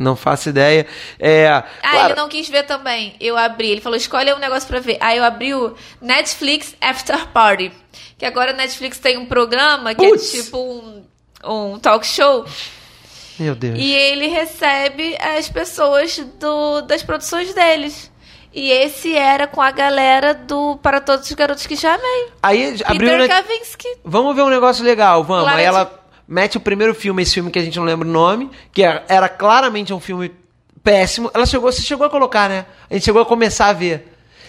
Não 0.00 0.16
faço 0.16 0.48
ideia. 0.48 0.86
É. 1.18 1.46
Ah, 1.46 1.64
claro, 1.82 2.06
ele 2.06 2.14
não 2.14 2.26
quis 2.26 2.48
ver 2.48 2.62
também. 2.62 3.14
Eu 3.20 3.36
abri. 3.36 3.68
Ele 3.68 3.82
falou, 3.82 3.98
escolhe 3.98 4.32
um 4.32 4.38
negócio 4.38 4.66
pra 4.66 4.80
ver. 4.80 4.96
Aí 4.98 5.18
eu 5.18 5.24
abri 5.24 5.54
o 5.54 5.76
Netflix 6.00 6.74
After 6.80 7.26
Party. 7.28 7.70
Que 8.16 8.24
agora 8.24 8.52
a 8.52 8.54
Netflix 8.54 8.98
tem 8.98 9.18
um 9.18 9.26
programa 9.26 9.94
que 9.94 10.08
Putz. 10.08 10.32
é 10.32 10.42
tipo 10.42 10.56
um, 10.56 11.04
um 11.44 11.78
talk 11.78 12.06
show. 12.06 12.46
Meu 13.38 13.54
Deus. 13.54 13.78
E 13.78 13.92
ele 13.92 14.28
recebe 14.28 15.18
as 15.20 15.50
pessoas 15.50 16.16
do, 16.38 16.80
das 16.80 17.02
produções 17.02 17.52
deles. 17.52 18.10
E 18.54 18.70
esse 18.70 19.14
era 19.14 19.46
com 19.46 19.60
a 19.60 19.70
galera 19.70 20.32
do 20.32 20.78
Para 20.82 21.00
Todos 21.00 21.26
os 21.28 21.32
Garotos 21.34 21.66
que 21.66 21.76
Já 21.76 21.94
Amei. 21.94 22.28
Aí 22.42 22.80
abriu. 22.86 23.10
Peter 23.10 23.18
né? 23.18 23.28
Kavinsky. 23.28 23.88
Vamos 24.02 24.34
ver 24.34 24.42
um 24.42 24.48
negócio 24.48 24.82
legal, 24.82 25.22
vamos. 25.22 25.46
Aí 25.46 25.62
ela 25.62 25.99
mete 26.30 26.56
o 26.56 26.60
primeiro 26.60 26.94
filme, 26.94 27.22
esse 27.22 27.34
filme 27.34 27.50
que 27.50 27.58
a 27.58 27.62
gente 27.62 27.76
não 27.78 27.84
lembra 27.84 28.06
o 28.08 28.10
nome, 28.10 28.48
que 28.72 28.82
era, 28.82 29.04
era 29.08 29.28
claramente 29.28 29.92
um 29.92 30.00
filme 30.00 30.30
péssimo. 30.82 31.30
Ela 31.34 31.44
chegou, 31.44 31.70
você 31.70 31.82
chegou 31.82 32.06
a 32.06 32.10
colocar, 32.10 32.48
né? 32.48 32.64
A 32.88 32.94
gente 32.94 33.04
chegou 33.04 33.20
a 33.20 33.26
começar 33.26 33.66
a 33.66 33.72
ver. 33.72 34.06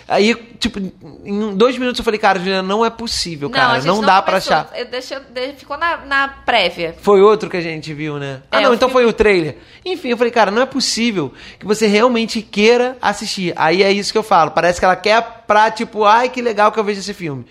Aí, 0.08 0.36
tipo, 0.60 0.78
em 1.24 1.56
dois 1.56 1.78
minutos 1.78 2.00
eu 2.00 2.04
falei, 2.04 2.20
cara, 2.20 2.38
Juliana, 2.38 2.68
não 2.68 2.84
é 2.86 2.90
possível, 2.90 3.48
a 3.48 3.52
cara. 3.52 3.76
gente 3.80 3.88
Não, 3.88 4.02
dá 4.02 4.22
pra 4.22 4.34
começou. 4.34 4.54
achar. 4.58 4.70
Eu 4.78 4.86
deixei- 4.86 5.18
ficou 5.58 5.78
na, 5.78 5.98
na 6.06 6.28
prévia. 6.28 6.94
Foi 7.02 7.22
outro 7.22 7.50
que 7.50 7.56
a 7.56 7.62
gente 7.62 7.94
viu, 7.94 8.18
né? 8.20 8.42
Ah, 8.52 8.60
É, 8.60 8.64
não, 8.64 8.74
então 8.74 8.90
filme- 8.90 9.04
foi 9.04 9.10
o 9.10 9.14
trailer. 9.14 9.58
Enfim, 9.86 10.10
eu 10.10 10.18
falei, 10.18 10.32
cara, 10.32 10.52
não 10.52 10.62
é 10.62 10.66
possível 10.66 11.34
que 11.58 11.66
você 11.66 11.88
realmente 11.88 12.42
queira 12.42 12.98
assistir. 13.02 13.54
Aí 13.56 13.82
é 13.84 13.92
isso 13.92 14.12
que 14.12 14.18
eu 14.18 14.24
falo. 14.24 14.52
Parece 14.52 14.80
que 14.80 14.86
ela 14.86 14.98
quer 14.98 15.44
pra, 15.48 15.72
tipo, 15.72 16.04
ai, 16.04 16.28
que 16.28 16.42
legal 16.42 16.74
que 16.74 16.80
eu 16.80 16.84
vejo 16.84 17.00
esse 17.00 17.14
filme. 17.14 17.46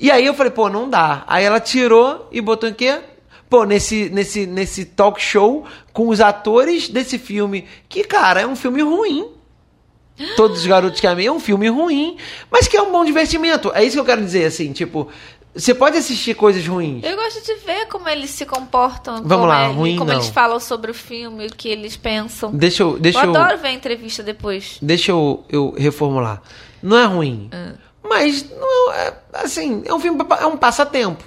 E 0.00 0.10
aí 0.10 0.26
eu 0.26 0.34
falei, 0.34 0.50
pô, 0.50 0.68
não 0.68 0.90
dá. 0.90 1.22
Aí 1.28 1.44
ela 1.44 1.60
tirou 1.60 2.28
e 2.32 2.40
botou 2.40 2.68
em 2.68 2.74
quê? 2.74 2.98
Pô, 3.48 3.64
nesse, 3.64 4.08
nesse, 4.10 4.46
nesse 4.46 4.84
talk 4.84 5.20
show 5.20 5.64
com 5.92 6.08
os 6.08 6.20
atores 6.20 6.88
desse 6.88 7.18
filme. 7.18 7.66
Que, 7.88 8.02
cara, 8.04 8.40
é 8.40 8.46
um 8.46 8.56
filme 8.56 8.82
ruim. 8.82 9.28
Todos 10.36 10.60
os 10.60 10.66
garotos 10.66 11.00
que 11.00 11.06
amei 11.08 11.26
é 11.26 11.32
um 11.32 11.40
filme 11.40 11.68
ruim, 11.68 12.16
mas 12.50 12.68
que 12.68 12.76
é 12.76 12.82
um 12.82 12.92
bom 12.92 13.04
divertimento. 13.04 13.72
É 13.74 13.82
isso 13.82 13.96
que 13.96 14.00
eu 14.00 14.04
quero 14.04 14.20
dizer, 14.22 14.44
assim, 14.44 14.72
tipo, 14.72 15.08
você 15.52 15.74
pode 15.74 15.96
assistir 15.98 16.34
coisas 16.34 16.64
ruins. 16.66 17.02
Eu 17.04 17.16
gosto 17.16 17.44
de 17.44 17.54
ver 17.66 17.86
como 17.88 18.08
eles 18.08 18.30
se 18.30 18.46
comportam. 18.46 19.16
Vamos 19.16 19.28
como 19.32 19.46
lá, 19.46 19.64
ele- 19.64 19.74
ruim 19.74 19.96
Como 19.98 20.10
não. 20.10 20.18
eles 20.18 20.28
falam 20.28 20.60
sobre 20.60 20.92
o 20.92 20.94
filme, 20.94 21.46
o 21.46 21.50
que 21.52 21.68
eles 21.68 21.96
pensam. 21.96 22.52
Deixa 22.52 22.84
eu, 22.84 22.96
deixa 22.98 23.18
eu 23.24 23.24
eu, 23.24 23.36
adoro 23.36 23.58
ver 23.60 23.68
a 23.68 23.72
entrevista 23.72 24.22
depois. 24.22 24.78
deixa 24.80 25.10
eu, 25.10 25.44
eu 25.48 25.74
reformular. 25.76 26.40
Não 26.80 26.96
é 26.96 27.04
ruim, 27.06 27.48
Ah. 27.52 27.72
mas 28.08 28.48
não 28.50 28.92
é, 28.92 29.14
assim, 29.32 29.82
é 29.84 29.92
um 29.92 29.98
filme, 29.98 30.24
é 30.40 30.46
um 30.46 30.56
passatempo. 30.56 31.24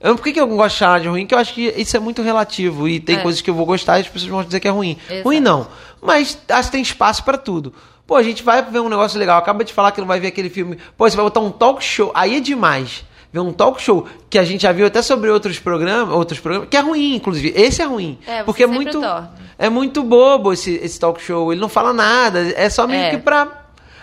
Eu, 0.00 0.16
por 0.16 0.24
que, 0.24 0.32
que 0.32 0.40
eu 0.40 0.46
gosto 0.46 0.74
de 0.74 0.78
chamar 0.78 1.00
de 1.00 1.08
ruim? 1.08 1.26
Que 1.26 1.34
eu 1.34 1.38
acho 1.38 1.52
que 1.52 1.74
isso 1.76 1.96
é 1.96 2.00
muito 2.00 2.22
relativo 2.22 2.88
e 2.88 2.98
tem 2.98 3.16
É. 3.16 3.18
coisas 3.22 3.40
que 3.42 3.50
eu 3.50 3.54
vou 3.54 3.66
gostar 3.66 3.98
e 3.98 4.02
as 4.02 4.08
pessoas 4.08 4.30
vão 4.30 4.42
dizer 4.42 4.58
que 4.60 4.66
é 4.68 4.70
ruim. 4.70 4.96
Exato. 5.08 5.24
Ruim 5.28 5.40
não, 5.40 5.66
mas 6.00 6.38
acho 6.48 6.68
que 6.68 6.72
tem 6.72 6.82
espaço 6.82 7.22
pra 7.24 7.36
tudo. 7.36 7.74
Pô, 8.06 8.16
a 8.16 8.22
gente 8.22 8.42
vai 8.42 8.62
ver 8.62 8.80
um 8.80 8.88
negócio 8.88 9.18
legal, 9.18 9.38
acaba 9.38 9.62
de 9.62 9.72
falar 9.72 9.92
que 9.92 10.00
não 10.00 10.08
vai 10.08 10.18
ver 10.18 10.28
aquele 10.28 10.48
filme. 10.50 10.78
Pô, 10.96 11.08
você 11.08 11.14
vai 11.16 11.24
botar 11.24 11.40
um 11.40 11.50
talk 11.50 11.84
show, 11.84 12.10
aí 12.14 12.36
é 12.36 12.40
demais. 12.40 13.04
Ver 13.32 13.38
um 13.38 13.52
talk 13.52 13.80
show 13.80 14.08
que 14.28 14.36
a 14.38 14.42
gente 14.44 14.62
já 14.62 14.72
viu 14.72 14.84
até 14.86 15.00
sobre 15.02 15.30
outros 15.30 15.58
programas, 15.60 16.12
outros 16.12 16.40
programas, 16.40 16.68
que 16.68 16.76
é 16.76 16.80
ruim, 16.80 17.14
inclusive. 17.14 17.52
Esse 17.54 17.80
é 17.80 17.84
ruim. 17.84 18.18
É, 18.26 18.42
porque 18.42 18.64
é 18.64 18.66
muito 18.66 19.00
dorme. 19.00 19.28
é 19.56 19.68
muito 19.68 20.02
bobo 20.02 20.52
esse, 20.52 20.74
esse 20.82 20.98
talk 20.98 21.22
show. 21.22 21.52
Ele 21.52 21.60
não 21.60 21.68
fala 21.68 21.92
nada, 21.92 22.40
é 22.56 22.68
só 22.68 22.88
meio 22.88 23.02
É. 23.04 23.10
que 23.10 23.18
pra 23.18 23.46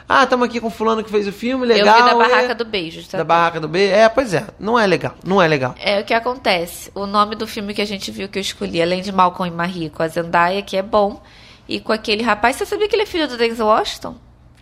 ah, 0.10 0.24
estamos 0.24 0.48
aqui 0.48 0.60
com 0.60 0.70
fulano 0.70 1.04
que 1.04 1.10
fez 1.10 1.28
o 1.28 1.32
filme, 1.32 1.66
eu 1.66 1.70
legal. 1.70 1.96
vi 1.96 2.10
da 2.10 2.16
Barraca 2.16 2.52
é- 2.52 2.56
do 2.56 2.66
Beijo. 2.66 3.08
tá? 3.08 3.18
da 3.18 3.24
barraca 3.24 3.60
do 3.60 3.68
B. 3.68 3.88
É, 3.88 4.08
pois 4.08 4.34
é, 4.34 4.48
não 4.60 4.80
é 4.80 4.88
legal, 4.88 5.14
não 5.26 5.42
é 5.42 5.48
legal. 5.48 5.76
É 5.80 6.00
o 6.00 6.06
que 6.06 6.14
acontece. 6.14 6.92
O 6.96 7.06
nome 7.06 7.36
do 7.36 7.46
filme 7.46 7.74
que 7.74 7.82
a 7.82 7.86
gente 7.86 8.10
viu 8.12 8.30
que 8.30 8.38
eu 8.38 8.42
escolhi, 8.42 8.82
além 8.82 9.02
de 9.02 9.12
Malcolm 9.12 9.52
e 9.52 9.56
Marie, 9.56 9.90
com 9.90 10.02
a 10.04 10.08
Zendaya, 10.08 10.62
que 10.62 10.78
é 10.78 10.82
bom, 10.82 11.22
e 11.68 11.80
com 11.80 11.92
aquele 11.92 12.24
rapaz. 12.24 12.56
Você 12.56 12.66
sabia 12.66 12.88
que 12.88 12.96
ele 12.96 13.04
é 13.04 13.06
filho 13.06 13.28
do 13.28 13.38
Denzel 13.38 13.66
Washington? 13.68 14.16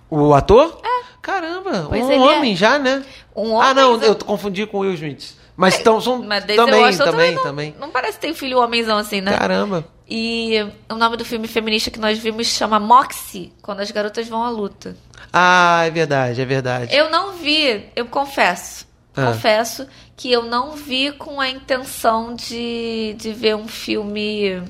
O 0.10 0.34
ator? 0.34 0.82
Caramba, 1.22 1.88
Pois 1.90 2.06
um 2.06 2.12
ele 2.12 2.22
homem 2.22 2.54
é. 2.54 2.56
já, 2.56 2.78
né? 2.78 3.04
Um 3.36 3.60
ah, 3.60 3.74
não, 3.74 4.00
eu 4.02 4.16
confundi 4.16 4.66
com 4.68 4.78
o 4.78 4.82
Will 4.82 4.94
Smith. 4.94 5.36
Mas 5.58 5.80
então 5.80 6.00
são 6.00 6.22
Mas 6.22 6.46
também, 6.46 6.82
Washington 6.82 7.04
também, 7.06 7.36
não, 7.36 7.44
também. 7.44 7.76
Não 7.80 7.90
parece 7.90 8.20
ter 8.20 8.34
filho 8.34 8.60
homenzão 8.60 8.98
assim, 8.98 9.22
né? 9.22 9.36
Caramba. 9.36 9.86
E 10.08 10.54
o 10.90 10.96
nome 10.96 11.18
do 11.18 11.26
filme 11.26 11.48
feminista 11.48 11.90
que 11.90 12.00
nós 12.00 12.20
vimos 12.20 12.48
chama 12.48 12.80
Moxie, 12.80 13.52
quando 13.62 13.80
as 13.80 13.90
garotas 13.90 14.28
vão 14.28 14.44
à 14.44 14.50
luta. 14.50 14.96
Ah, 15.34 15.84
é 15.86 15.90
verdade, 15.90 16.40
é 16.40 16.46
verdade. 16.46 16.96
Eu 16.96 17.10
não 17.10 17.34
vi, 17.34 17.90
eu 17.96 18.06
confesso. 18.06 18.86
Ah. 19.16 19.28
Confesso 19.28 19.88
que 20.16 20.32
eu 20.32 20.44
não 20.44 20.74
vi 20.74 21.12
com 21.14 21.42
a 21.42 21.50
intenção 21.50 22.36
de, 22.36 23.16
de 23.18 23.34
ver 23.34 23.56
um 23.56 23.68
filme. 23.68 24.62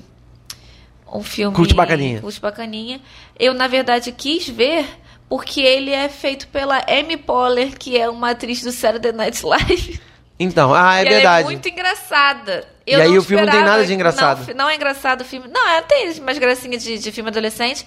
Um 1.11 1.21
filme. 1.21 1.55
Cult 1.55 1.73
bacaninha. 1.73 2.21
Cult 2.21 2.39
bacaninha. 2.39 3.01
Eu, 3.37 3.53
na 3.53 3.67
verdade, 3.67 4.11
quis 4.11 4.47
ver 4.47 4.85
porque 5.27 5.59
ele 5.61 5.91
é 5.91 6.07
feito 6.07 6.47
pela 6.47 6.77
Amy 6.87 7.17
Poehler, 7.17 7.77
que 7.77 7.97
é 7.97 8.09
uma 8.09 8.31
atriz 8.31 8.61
do 8.61 8.71
Saturday 8.71 9.11
Night 9.11 9.45
Live. 9.45 9.99
Então, 10.39 10.73
ah, 10.73 10.95
é 10.99 11.03
E 11.03 11.07
ela 11.07 11.15
verdade. 11.15 11.41
é 11.41 11.51
muito 11.51 11.67
engraçada. 11.67 12.74
E 12.87 12.93
Eu 12.93 13.01
aí 13.01 13.09
não 13.09 13.17
o 13.17 13.23
filme 13.23 13.43
não 13.43 13.51
tem 13.51 13.63
nada 13.63 13.85
de 13.85 13.93
engraçado. 13.93 14.47
Não, 14.49 14.65
não 14.65 14.69
é 14.69 14.75
engraçado 14.75 15.21
o 15.21 15.25
filme. 15.25 15.47
Não, 15.47 15.67
ela 15.67 15.81
tem 15.81 16.11
umas 16.19 16.37
gracinhas 16.37 16.83
de, 16.83 16.99
de 16.99 17.11
filme 17.11 17.29
adolescente. 17.29 17.85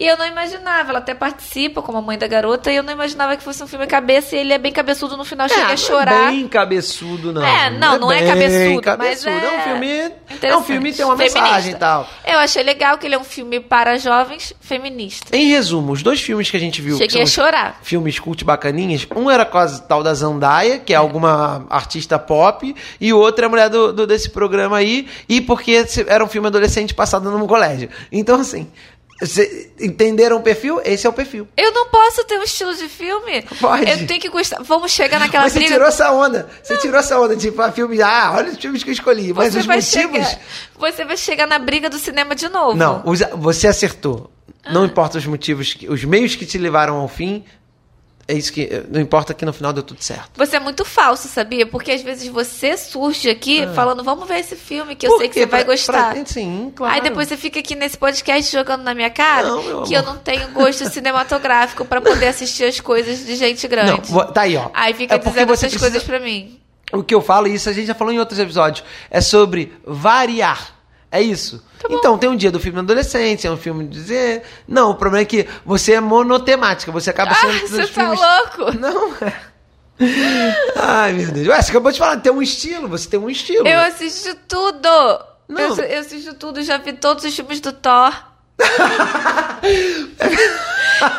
E 0.00 0.06
eu 0.06 0.16
não 0.16 0.26
imaginava. 0.26 0.88
Ela 0.90 0.98
até 1.00 1.12
participa 1.14 1.82
como 1.82 1.98
a 1.98 2.00
mãe 2.02 2.16
da 2.16 2.26
garota. 2.26 2.72
E 2.72 2.76
eu 2.76 2.82
não 2.82 2.92
imaginava 2.92 3.36
que 3.36 3.42
fosse 3.42 3.62
um 3.62 3.66
filme 3.66 3.86
cabeça. 3.86 4.34
E 4.34 4.38
ele 4.38 4.52
é 4.54 4.58
bem 4.58 4.72
cabeçudo 4.72 5.14
no 5.16 5.24
final. 5.24 5.46
Cheguei 5.48 5.64
É, 5.64 5.72
a 5.72 5.76
chorar. 5.76 6.14
Não 6.14 6.28
é 6.28 6.30
bem 6.30 6.48
cabeçudo, 6.48 7.32
não. 7.32 7.44
É, 7.44 7.68
não, 7.70 7.98
não 7.98 8.10
é 8.10 8.20
bem 8.20 8.28
cabeçudo, 8.28 8.74
mas 8.76 8.84
cabeçudo. 9.24 9.30
é 9.30 9.58
um 9.58 9.62
filme. 9.62 10.12
É 10.42 10.56
um 10.56 10.62
filme 10.62 10.90
que 10.90 10.96
tem 10.96 11.04
uma 11.04 11.16
Feminista. 11.16 11.42
mensagem 11.42 11.72
e 11.72 11.76
tal. 11.76 12.08
Eu 12.24 12.38
achei 12.38 12.62
legal 12.62 12.96
que 12.96 13.06
ele 13.06 13.14
é 13.14 13.18
um 13.18 13.24
filme 13.24 13.60
para 13.60 13.98
jovens 13.98 14.54
feminista. 14.60 15.36
Em 15.36 15.48
resumo, 15.48 15.92
os 15.92 16.02
dois 16.02 16.20
filmes 16.20 16.50
que 16.50 16.56
a 16.56 16.60
gente 16.60 16.80
viu. 16.80 16.96
que 16.96 17.02
Cheguei 17.04 17.22
a 17.22 17.26
chorar. 17.26 17.78
filmes 17.82 18.18
cult 18.18 18.42
bacaninhas. 18.44 19.06
Um 19.14 19.30
era 19.30 19.42
a 19.42 19.78
tal 19.80 20.02
da 20.02 20.14
Zandaia, 20.14 20.78
que 20.78 20.94
é, 20.94 20.96
alguma 20.96 21.66
artista 21.68 22.18
pop, 22.18 22.74
e 23.00 23.12
o 23.12 23.18
outro 23.18 23.44
é 23.44 23.46
a 23.46 23.48
mulher 23.50 23.68
do, 23.68 23.92
do- 23.92 24.06
desse 24.06 24.30
programa 24.30 24.78
aí, 24.78 25.06
e 25.28 25.40
porque 25.40 25.84
era 26.06 26.24
um 26.24 26.28
filme 26.28 26.46
adolescente 26.48 26.94
passado 26.94 27.30
num 27.30 27.46
colégio. 27.46 27.90
Então, 28.10 28.40
assim, 28.40 28.66
cê- 29.26 29.70
entenderam 29.80 30.36
o 30.38 30.40
perfil? 30.42 30.80
Esse 30.84 31.06
é 31.06 31.10
o 31.10 31.12
perfil. 31.12 31.46
Eu 31.56 31.72
não 31.72 31.88
posso 31.88 32.24
ter 32.24 32.38
um 32.38 32.42
estilo 32.42 32.74
de 32.74 32.88
filme. 32.88 33.42
Pode. 33.60 33.90
Eu 33.90 34.06
tenho 34.06 34.20
que 34.20 34.28
gostar. 34.28 34.62
Vamos 34.62 34.90
chegar 34.92 35.18
naquela 35.20 35.44
Mas 35.44 35.52
você 35.52 35.58
briga. 35.60 35.74
tirou 35.74 35.88
essa 35.88 36.12
onda. 36.12 36.48
Você 36.62 36.76
tirou 36.78 36.98
essa 36.98 37.18
onda, 37.20 37.36
tipo, 37.36 37.60
a 37.62 37.70
filme. 37.72 38.00
Ah, 38.02 38.32
olha 38.36 38.50
os 38.52 38.58
filmes 38.58 38.82
que 38.82 38.90
eu 38.90 38.94
escolhi. 38.94 39.32
Mas 39.32 39.52
Você 39.54 39.60
os 39.60 39.66
motivos. 39.66 40.26
chegar. 40.28 40.40
Você 40.78 41.04
vai 41.04 41.16
chegar 41.16 41.46
na 41.46 41.58
briga 41.58 41.88
do 41.90 41.98
cinema 41.98 42.34
de 42.34 42.48
novo. 42.48 42.76
Não, 42.76 43.02
você 43.38 43.66
acertou. 43.68 44.30
Ah. 44.64 44.72
Não 44.72 44.84
importa 44.84 45.16
os 45.18 45.24
motivos, 45.26 45.76
os 45.88 46.04
meios 46.04 46.34
que 46.36 46.44
te 46.44 46.58
levaram 46.58 46.96
ao 46.96 47.08
fim. 47.08 47.44
É 48.28 48.34
isso 48.34 48.52
que. 48.52 48.68
Não 48.90 49.00
importa 49.00 49.34
que 49.34 49.44
no 49.44 49.52
final 49.52 49.72
deu 49.72 49.82
tudo 49.82 50.02
certo. 50.02 50.30
Você 50.36 50.56
é 50.56 50.60
muito 50.60 50.84
falso, 50.84 51.26
sabia? 51.26 51.66
Porque 51.66 51.90
às 51.90 52.00
vezes 52.02 52.28
você 52.28 52.76
surge 52.76 53.28
aqui 53.28 53.66
falando, 53.74 54.04
vamos 54.04 54.28
ver 54.28 54.38
esse 54.38 54.54
filme 54.54 54.94
que 54.94 55.06
eu 55.06 55.14
Ah. 55.14 55.18
Sei 55.18 55.28
que 55.28 55.34
você 55.34 55.46
vai 55.46 55.64
Pra- 55.64 55.72
gostar. 55.74 56.14
pra- 56.14 56.24
sim, 56.26 56.72
claro. 56.76 56.94
Aí 56.94 57.00
depois 57.00 57.28
você 57.28 57.36
fica 57.36 57.58
aqui 57.58 57.74
nesse 57.74 57.98
podcast 57.98 58.52
jogando 58.52 58.82
na 58.82 58.94
minha 58.94 59.10
cara 59.10 59.48
Não, 59.48 59.82
que 59.82 59.92
eu 59.94 60.02
não 60.02 60.16
tenho 60.16 60.48
gosto 60.52 60.88
cinematográfico 60.88 61.84
pra 61.84 62.00
poder 62.00 62.28
assistir 62.28 62.64
as 62.64 62.78
coisas 62.80 63.24
de 63.26 63.34
gente 63.36 63.66
grande. 63.66 64.12
Não, 64.12 64.32
tá 64.32 64.42
aí, 64.42 64.56
ó. 64.56 64.70
Aí 64.74 64.94
fica 64.94 65.16
É 65.16 65.18
dizendo 65.18 65.52
essas 65.52 65.70
precisa- 65.70 65.80
coisas 65.80 66.02
pra 66.04 66.20
mim. 66.20 66.58
O 66.92 67.02
que 67.02 67.14
eu 67.14 67.20
falo, 67.20 67.46
e 67.46 67.54
isso 67.54 67.68
a 67.68 67.72
gente 67.72 67.86
já 67.86 67.94
falou 67.94 68.12
em 68.12 68.18
outros 68.18 68.38
episódios, 68.38 68.84
é 69.10 69.20
sobre 69.20 69.72
variar. 69.84 70.74
É 71.12 71.20
isso. 71.20 71.62
Tá 71.80 71.88
então, 71.90 72.16
tem 72.16 72.30
um 72.30 72.36
dia 72.36 72.52
do 72.52 72.60
filme 72.60 72.78
adolescente, 72.78 73.46
é 73.46 73.50
um 73.50 73.56
filme 73.56 73.84
de 73.84 73.90
dizer. 73.90 74.42
Não, 74.68 74.90
o 74.90 74.94
problema 74.94 75.22
é 75.22 75.24
que 75.24 75.48
você 75.64 75.94
é 75.94 76.00
monotemática, 76.00 76.92
você 76.92 77.10
acaba 77.10 77.32
Ah, 77.32 77.34
sendo. 77.34 77.60
você 77.68 77.80
dos 77.82 77.90
tá 77.90 78.00
filmes- 78.02 78.20
louco? 78.20 78.72
Não 78.78 79.14
é. 79.26 79.50
Ai, 80.76 81.12
meu 81.12 81.30
Deus. 81.32 81.48
Ué, 81.48 81.60
você 81.60 81.70
acabou 81.70 81.92
de 81.92 81.98
falar, 81.98 82.16
tem 82.18 82.32
um 82.32 82.40
estilo, 82.42 82.88
você 82.88 83.08
tem 83.08 83.18
um 83.20 83.28
estilo. 83.28 83.66
Eu 83.66 83.80
assisto 83.80 84.34
tudo! 84.48 84.88
Não. 85.48 85.60
Eu, 85.76 85.84
eu 85.84 86.00
assisto 86.00 86.32
tudo, 86.34 86.62
já 86.62 86.78
vi 86.78 86.92
todos 86.92 87.24
os 87.24 87.34
filmes 87.34 87.60
do 87.60 87.72
Thor. 87.72 88.29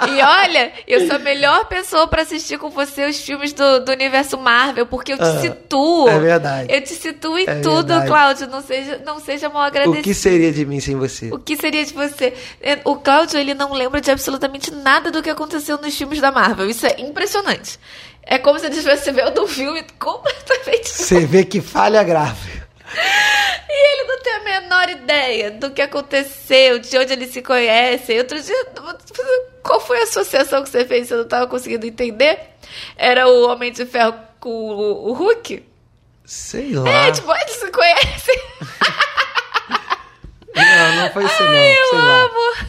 E 0.08 0.22
olha, 0.22 0.72
eu 0.88 1.08
sou 1.08 1.16
a 1.16 1.20
melhor 1.20 1.66
pessoa 1.66 2.08
pra 2.08 2.22
assistir 2.22 2.58
com 2.58 2.70
você 2.70 3.06
os 3.06 3.20
filmes 3.20 3.52
do, 3.54 3.80
do 3.84 3.92
universo 3.92 4.38
Marvel, 4.38 4.86
porque 4.86 5.14
eu 5.14 5.18
te 5.18 5.24
Ah, 5.24 5.42
situo. 5.42 6.08
é 6.08 6.20
verdade. 6.20 6.74
Eu 6.74 6.82
te 6.82 6.94
situo 6.94 7.38
em 7.38 7.46
É 7.48 7.56
tudo, 7.62 7.88
verdade. 7.88 8.08
Cláudio. 8.08 8.48
Não 8.48 8.62
seja, 8.62 9.02
não 9.06 9.20
seja 9.20 9.50
mal 9.50 9.64
O 9.64 9.66
agradecido. 9.66 10.04
que 10.04 10.14
seria 10.14 10.52
de 10.52 10.66
mim 10.66 10.80
sem 10.80 10.96
você? 10.96 11.30
O 11.32 11.40
que 11.40 11.56
seria 11.58 11.84
de 11.86 11.94
você? 11.94 12.34
É, 12.62 12.80
O 12.86 12.96
Cláudio, 12.98 13.40
ele 13.40 13.54
não 13.54 13.74
lembra 13.74 14.00
de 14.02 14.12
absolutamente 14.12 14.72
nada 14.72 15.10
do 15.12 15.22
que 15.24 15.30
aconteceu 15.30 15.78
nos 15.78 15.98
filmes 15.98 16.20
da 16.22 16.32
Marvel. 16.32 16.70
Isso 16.70 16.86
é 16.86 16.96
impressionante. 17.00 17.80
É 18.24 18.38
como 18.38 18.60
se 18.60 18.68
ele 18.68 18.76
tivesse 18.76 19.12
vendo 19.12 19.44
um 19.44 19.48
filme 19.48 19.84
completamente 19.98 20.90
Você 20.90 21.26
vê 21.26 21.44
que 21.44 21.60
falha 21.60 22.04
grave. 22.04 22.61
E 22.94 23.94
ele 23.94 24.04
não 24.08 24.20
tem 24.22 24.34
a 24.34 24.40
menor 24.44 24.90
ideia 24.90 25.52
do 25.52 25.72
que 25.72 25.82
aconteceu, 25.82 26.80
de 26.80 26.98
onde 26.98 27.14
eles 27.14 27.32
se 27.32 27.42
conhecem. 27.42 28.18
Outro 28.20 28.42
dia, 28.42 28.66
qual 29.64 29.80
foi 29.80 30.00
a 30.00 30.04
associação 30.04 30.64
que 30.64 30.70
você 30.70 30.86
fez? 30.86 31.08
Você 31.08 31.16
não 31.16 31.24
estava 31.24 31.48
conseguindo 31.48 31.86
entender? 31.86 32.38
Era 32.98 33.28
o 33.28 33.48
Homem 33.50 33.72
de 33.72 33.86
Ferro 33.86 34.14
com 34.40 34.50
o, 34.50 35.10
o 35.10 35.14
Hulk? 35.14 35.66
Sei 36.26 36.74
lá. 36.74 36.90
É, 37.08 37.12
tipo, 37.12 37.32
eles 37.34 37.52
se 37.56 37.72
conhecem. 37.72 38.42
Não, 40.54 40.96
não 41.04 41.10
foi 41.14 41.24
isso 41.24 41.42
não. 41.44 41.50
Ai, 41.50 41.72
eu 41.78 41.88
sei 41.88 41.98
lá. 41.98 42.24
amo. 42.24 42.68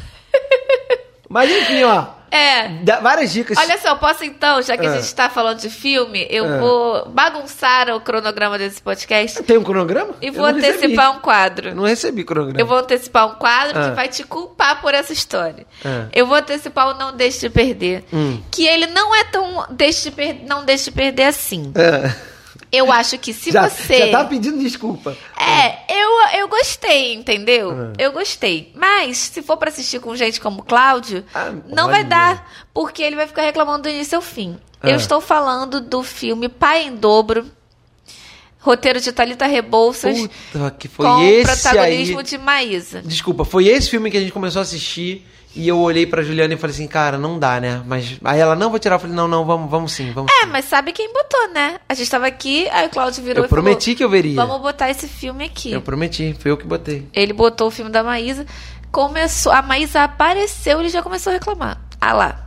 Mas 1.28 1.50
enfim, 1.50 1.82
ó. 1.82 2.06
É. 2.32 2.68
dá 2.82 2.98
várias 3.00 3.32
dicas. 3.32 3.58
Olha 3.58 3.76
só, 3.78 3.94
posso 3.96 4.24
então, 4.24 4.62
já 4.62 4.76
que 4.76 4.86
a 4.86 4.90
Ah. 4.90 5.00
gente 5.00 5.14
tá 5.14 5.28
falando 5.28 5.58
de 5.60 5.68
filme, 5.68 6.26
eu 6.30 6.44
Ah. 6.46 6.56
vou 6.58 7.08
bagunçar 7.10 7.90
o 7.90 8.00
cronograma 8.00 8.56
desse 8.58 8.80
podcast 8.80 9.42
Tem 9.42 9.58
um 9.58 9.62
cronograma? 9.62 10.14
e 10.20 10.30
vou 10.30 10.46
não 10.46 10.54
recebi. 10.54 10.76
antecipar 10.78 11.16
um 11.16 11.20
quadro. 11.20 11.68
Eu 11.68 11.74
não 11.74 11.84
recebi 11.84 12.24
cronograma. 12.24 12.60
Eu 12.60 12.66
vou 12.66 12.78
antecipar 12.78 13.26
um 13.26 13.34
quadro 13.34 13.78
Ah. 13.78 13.90
que 13.90 13.94
vai 13.96 14.08
te 14.08 14.22
culpar 14.24 14.80
por 14.80 14.94
essa 14.94 15.12
história. 15.12 15.66
Ah. 15.84 16.06
Eu 16.12 16.26
vou 16.26 16.36
antecipar 16.36 16.88
o 16.88 16.94
Não 16.98 17.14
Deixe 17.14 17.40
de 17.40 17.50
Perder. 17.50 18.04
Hum. 18.12 18.40
Que 18.50 18.66
ele 18.66 18.86
não 18.86 19.14
é 19.14 19.24
tão 19.24 19.66
deixe 19.70 20.04
de 20.04 20.10
per... 20.10 20.36
não 20.48 20.64
deixe 20.64 20.84
de 20.84 20.92
perder 20.92 21.24
assim. 21.24 21.70
É. 21.74 22.31
Eu 22.72 22.90
acho 22.90 23.18
que 23.18 23.34
se 23.34 23.50
já, 23.52 23.68
você. 23.68 24.06
já 24.06 24.10
tá 24.10 24.24
pedindo 24.24 24.58
desculpa. 24.58 25.14
É, 25.38 25.94
eu, 25.94 26.40
eu 26.40 26.48
gostei, 26.48 27.12
entendeu? 27.12 27.70
Ah. 27.70 27.92
Eu 27.98 28.12
gostei. 28.12 28.72
Mas, 28.74 29.18
se 29.18 29.42
for 29.42 29.58
pra 29.58 29.68
assistir 29.68 30.00
com 30.00 30.16
gente 30.16 30.40
como 30.40 30.62
Cláudio, 30.62 31.22
Ah, 31.34 31.52
não 31.68 31.84
olha. 31.84 31.92
vai 31.92 32.04
dar, 32.04 32.50
porque 32.72 33.02
ele 33.02 33.14
vai 33.16 33.26
ficar 33.26 33.42
reclamando 33.42 33.82
do 33.82 33.88
início 33.90 34.16
ao 34.16 34.22
fim. 34.22 34.56
Ah. 34.80 34.88
Eu 34.88 34.96
estou 34.96 35.20
falando 35.20 35.82
do 35.82 36.02
filme 36.02 36.48
Pai 36.48 36.84
em 36.86 36.96
Dobro, 36.96 37.44
roteiro 38.58 39.00
de 39.00 39.12
Thalita 39.12 39.46
Rebouças, 39.46 40.18
Puta, 40.52 40.70
que 40.78 40.88
foi 40.88 41.04
com 41.06 41.22
esse 41.22 41.62
protagonismo 41.62 42.18
aí. 42.20 42.24
de 42.24 42.38
Maísa. 42.38 43.02
Desculpa, 43.02 43.44
foi 43.44 43.66
esse 43.66 43.90
filme 43.90 44.10
que 44.10 44.16
a 44.16 44.20
gente 44.20 44.32
começou 44.32 44.60
a 44.60 44.62
assistir 44.62 45.26
e 45.54 45.68
eu 45.68 45.78
olhei 45.78 46.06
pra 46.06 46.22
Juliana 46.22 46.54
e 46.54 46.56
falei 46.56 46.74
assim, 46.74 46.86
cara, 46.86 47.18
não 47.18 47.38
dá, 47.38 47.60
né? 47.60 47.82
Mas 47.86 48.18
aí 48.24 48.40
ela, 48.40 48.54
não, 48.54 48.70
vou 48.70 48.78
tirar. 48.78 48.96
Eu 48.96 49.00
falei, 49.00 49.14
não, 49.14 49.28
não, 49.28 49.44
vamos, 49.44 49.70
vamos 49.70 49.92
sim, 49.92 50.10
vamos 50.12 50.32
É, 50.32 50.44
sim. 50.44 50.50
mas 50.50 50.64
sabe 50.64 50.92
quem 50.92 51.12
botou, 51.12 51.48
né? 51.52 51.78
A 51.88 51.94
gente 51.94 52.10
tava 52.10 52.26
aqui, 52.26 52.68
aí 52.70 52.86
o 52.86 52.90
Cláudio 52.90 53.22
virou 53.22 53.42
Eu 53.42 53.46
e 53.46 53.48
falou, 53.48 53.62
prometi 53.64 53.94
que 53.94 54.02
eu 54.02 54.08
veria. 54.08 54.34
vamos 54.34 54.60
botar 54.62 54.90
esse 54.90 55.06
filme 55.06 55.44
aqui. 55.44 55.72
Eu 55.72 55.82
prometi, 55.82 56.34
foi 56.38 56.50
eu 56.50 56.56
que 56.56 56.66
botei. 56.66 57.06
Ele 57.12 57.32
botou 57.32 57.68
o 57.68 57.70
filme 57.70 57.90
da 57.90 58.02
Maísa, 58.02 58.46
começou, 58.90 59.52
a 59.52 59.60
Maísa 59.62 60.04
apareceu, 60.04 60.80
ele 60.80 60.88
já 60.88 61.02
começou 61.02 61.30
a 61.30 61.34
reclamar. 61.34 61.80
Ah 62.00 62.12
lá, 62.12 62.46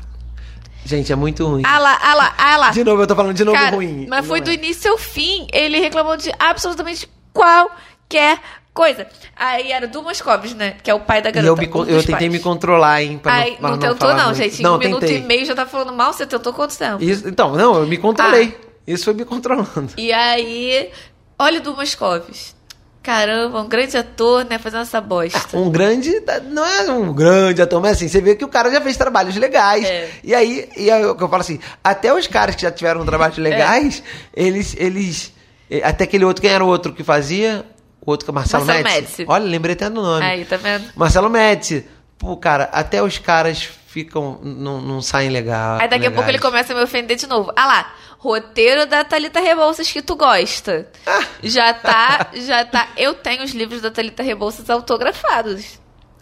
Gente, 0.86 1.12
é 1.12 1.16
muito 1.16 1.46
ruim. 1.48 1.64
ah 1.66 1.80
lá, 1.80 1.98
ah 2.00 2.14
lá, 2.14 2.36
ah 2.38 2.58
lá. 2.58 2.70
De 2.70 2.84
novo, 2.84 3.02
eu 3.02 3.08
tô 3.08 3.16
falando 3.16 3.34
de 3.36 3.44
novo 3.44 3.58
Cara, 3.58 3.76
ruim. 3.76 4.06
Mas 4.08 4.26
foi 4.26 4.38
é. 4.38 4.42
do 4.42 4.52
início 4.52 4.92
ao 4.92 4.98
fim. 5.00 5.48
Ele 5.52 5.80
reclamou 5.80 6.16
de 6.16 6.32
absolutamente 6.38 7.10
qualquer 7.34 8.40
coisa. 8.76 9.08
Aí 9.36 9.72
era 9.72 9.88
do 9.88 10.04
Moscovis, 10.04 10.54
né? 10.54 10.76
Que 10.84 10.92
é 10.92 10.94
o 10.94 11.00
pai 11.00 11.22
da 11.22 11.30
E 11.30 11.32
garota. 11.32 11.64
eu, 11.64 11.68
me 11.68 11.74
um 11.74 11.86
eu 11.86 12.00
tentei 12.02 12.16
pais. 12.16 12.32
me 12.32 12.40
controlar, 12.40 13.02
hein? 13.02 13.18
Pra 13.18 13.34
Aí, 13.34 13.56
pra 13.56 13.70
não, 13.72 13.80
tentou, 13.80 14.14
não, 14.14 14.34
gente. 14.34 14.62
Não, 14.62 14.76
um 14.76 14.78
minuto 14.78 15.00
tentei. 15.00 15.20
e 15.20 15.22
meio 15.24 15.46
já 15.46 15.56
tá 15.56 15.66
falando 15.66 15.94
mal. 15.94 16.12
Você 16.12 16.26
tentou 16.28 16.54
quanto 16.54 16.78
tempo? 16.78 17.02
Isso, 17.02 17.28
então, 17.28 17.54
não, 17.54 17.76
eu 17.80 17.88
me 17.88 17.98
controlei. 17.98 18.56
Ah. 18.62 18.66
Isso 18.86 19.06
foi 19.06 19.14
me 19.14 19.26
controlando. 19.26 19.94
E 19.98 20.12
aí, 20.12 20.92
olha 21.40 21.60
o 21.60 21.64
do 21.64 21.74
Moscovis. 21.76 22.54
Caramba, 23.02 23.62
um 23.62 23.68
grande 23.68 23.96
ator, 23.96 24.44
né? 24.44 24.58
Fazendo 24.58 24.82
essa 24.82 25.00
bosta. 25.00 25.56
Um 25.58 25.70
grande. 25.70 26.12
Não 26.50 26.66
é 26.66 26.92
um 26.92 27.14
grande 27.14 27.62
ator, 27.62 27.80
mas 27.80 27.94
assim, 27.94 28.08
você 28.08 28.20
vê 28.20 28.36
que 28.36 28.44
o 28.44 28.48
cara 28.48 28.70
já 28.72 28.82
fez 28.82 28.98
trabalhos 28.98 29.36
legais. 29.38 29.86
É. 29.86 30.10
E 30.24 30.34
aí, 30.36 30.68
e 30.76 30.92
aí 30.92 31.06
o 31.06 31.16
que 31.16 31.24
eu 31.24 31.30
falo 31.30 31.42
assim, 31.42 31.60
até 31.84 32.14
os 32.14 32.28
caras 32.28 32.56
que 32.56 32.64
já 32.64 32.72
tiveram 32.72 33.06
trabalhos 33.06 33.38
legais, 33.38 34.04
eles. 34.36 34.76
eles 34.78 35.32
eh, 35.70 35.82
até 35.84 36.04
aquele 36.04 36.26
outro, 36.26 36.42
quem 36.42 36.52
era 36.52 36.64
o 36.66 36.68
outro 36.68 36.94
que 36.94 37.04
fazia? 37.04 37.64
O 38.06 38.12
outro 38.12 38.26
que 38.26 38.32
é 38.32 38.34
Marcelo, 38.34 38.66
Marcelo 38.66 38.84
Médici. 38.84 39.02
Médici. 39.02 39.26
Olha, 39.28 39.44
lembrei 39.46 39.74
até 39.74 39.90
do 39.90 40.02
nome. 40.02 40.26
Aí, 40.26 40.46
tá 40.46 40.58
vendo? 40.58 40.86
Marcelo 40.96 41.30
Médici. 41.30 41.86
Pô, 42.18 42.38
cara, 42.38 42.70
até 42.72 43.02
os 43.02 43.18
caras 43.18 43.70
ficam. 43.88 44.40
Não, 44.44 44.82
não 44.82 45.02
saem 45.02 45.30
legal. 45.30 45.80
Aí 45.80 45.88
daqui 45.88 46.06
a 46.06 46.12
pouco 46.12 46.30
ele 46.30 46.38
legais. 46.38 46.52
começa 46.52 46.74
a 46.74 46.76
me 46.76 46.84
ofender 46.84 47.18
de 47.18 47.28
novo. 47.28 47.52
Ah 47.56 47.66
lá, 47.66 47.94
roteiro 48.20 48.86
da 48.86 49.04
Thalita 49.04 49.40
Rebouças 49.40 49.92
que 49.92 50.02
tu 50.02 50.16
gosta. 50.16 50.88
Ah. 51.06 51.24
Já 51.42 51.74
tá, 51.74 52.28
já 52.34 52.64
tá. 52.66 52.90
Eu 52.96 53.14
tenho 53.14 53.44
os 53.44 53.52
livros 53.52 53.82
da 53.82 53.90
Thalita 53.90 54.24
Rebouças 54.24 54.70
autografados. 54.70 55.80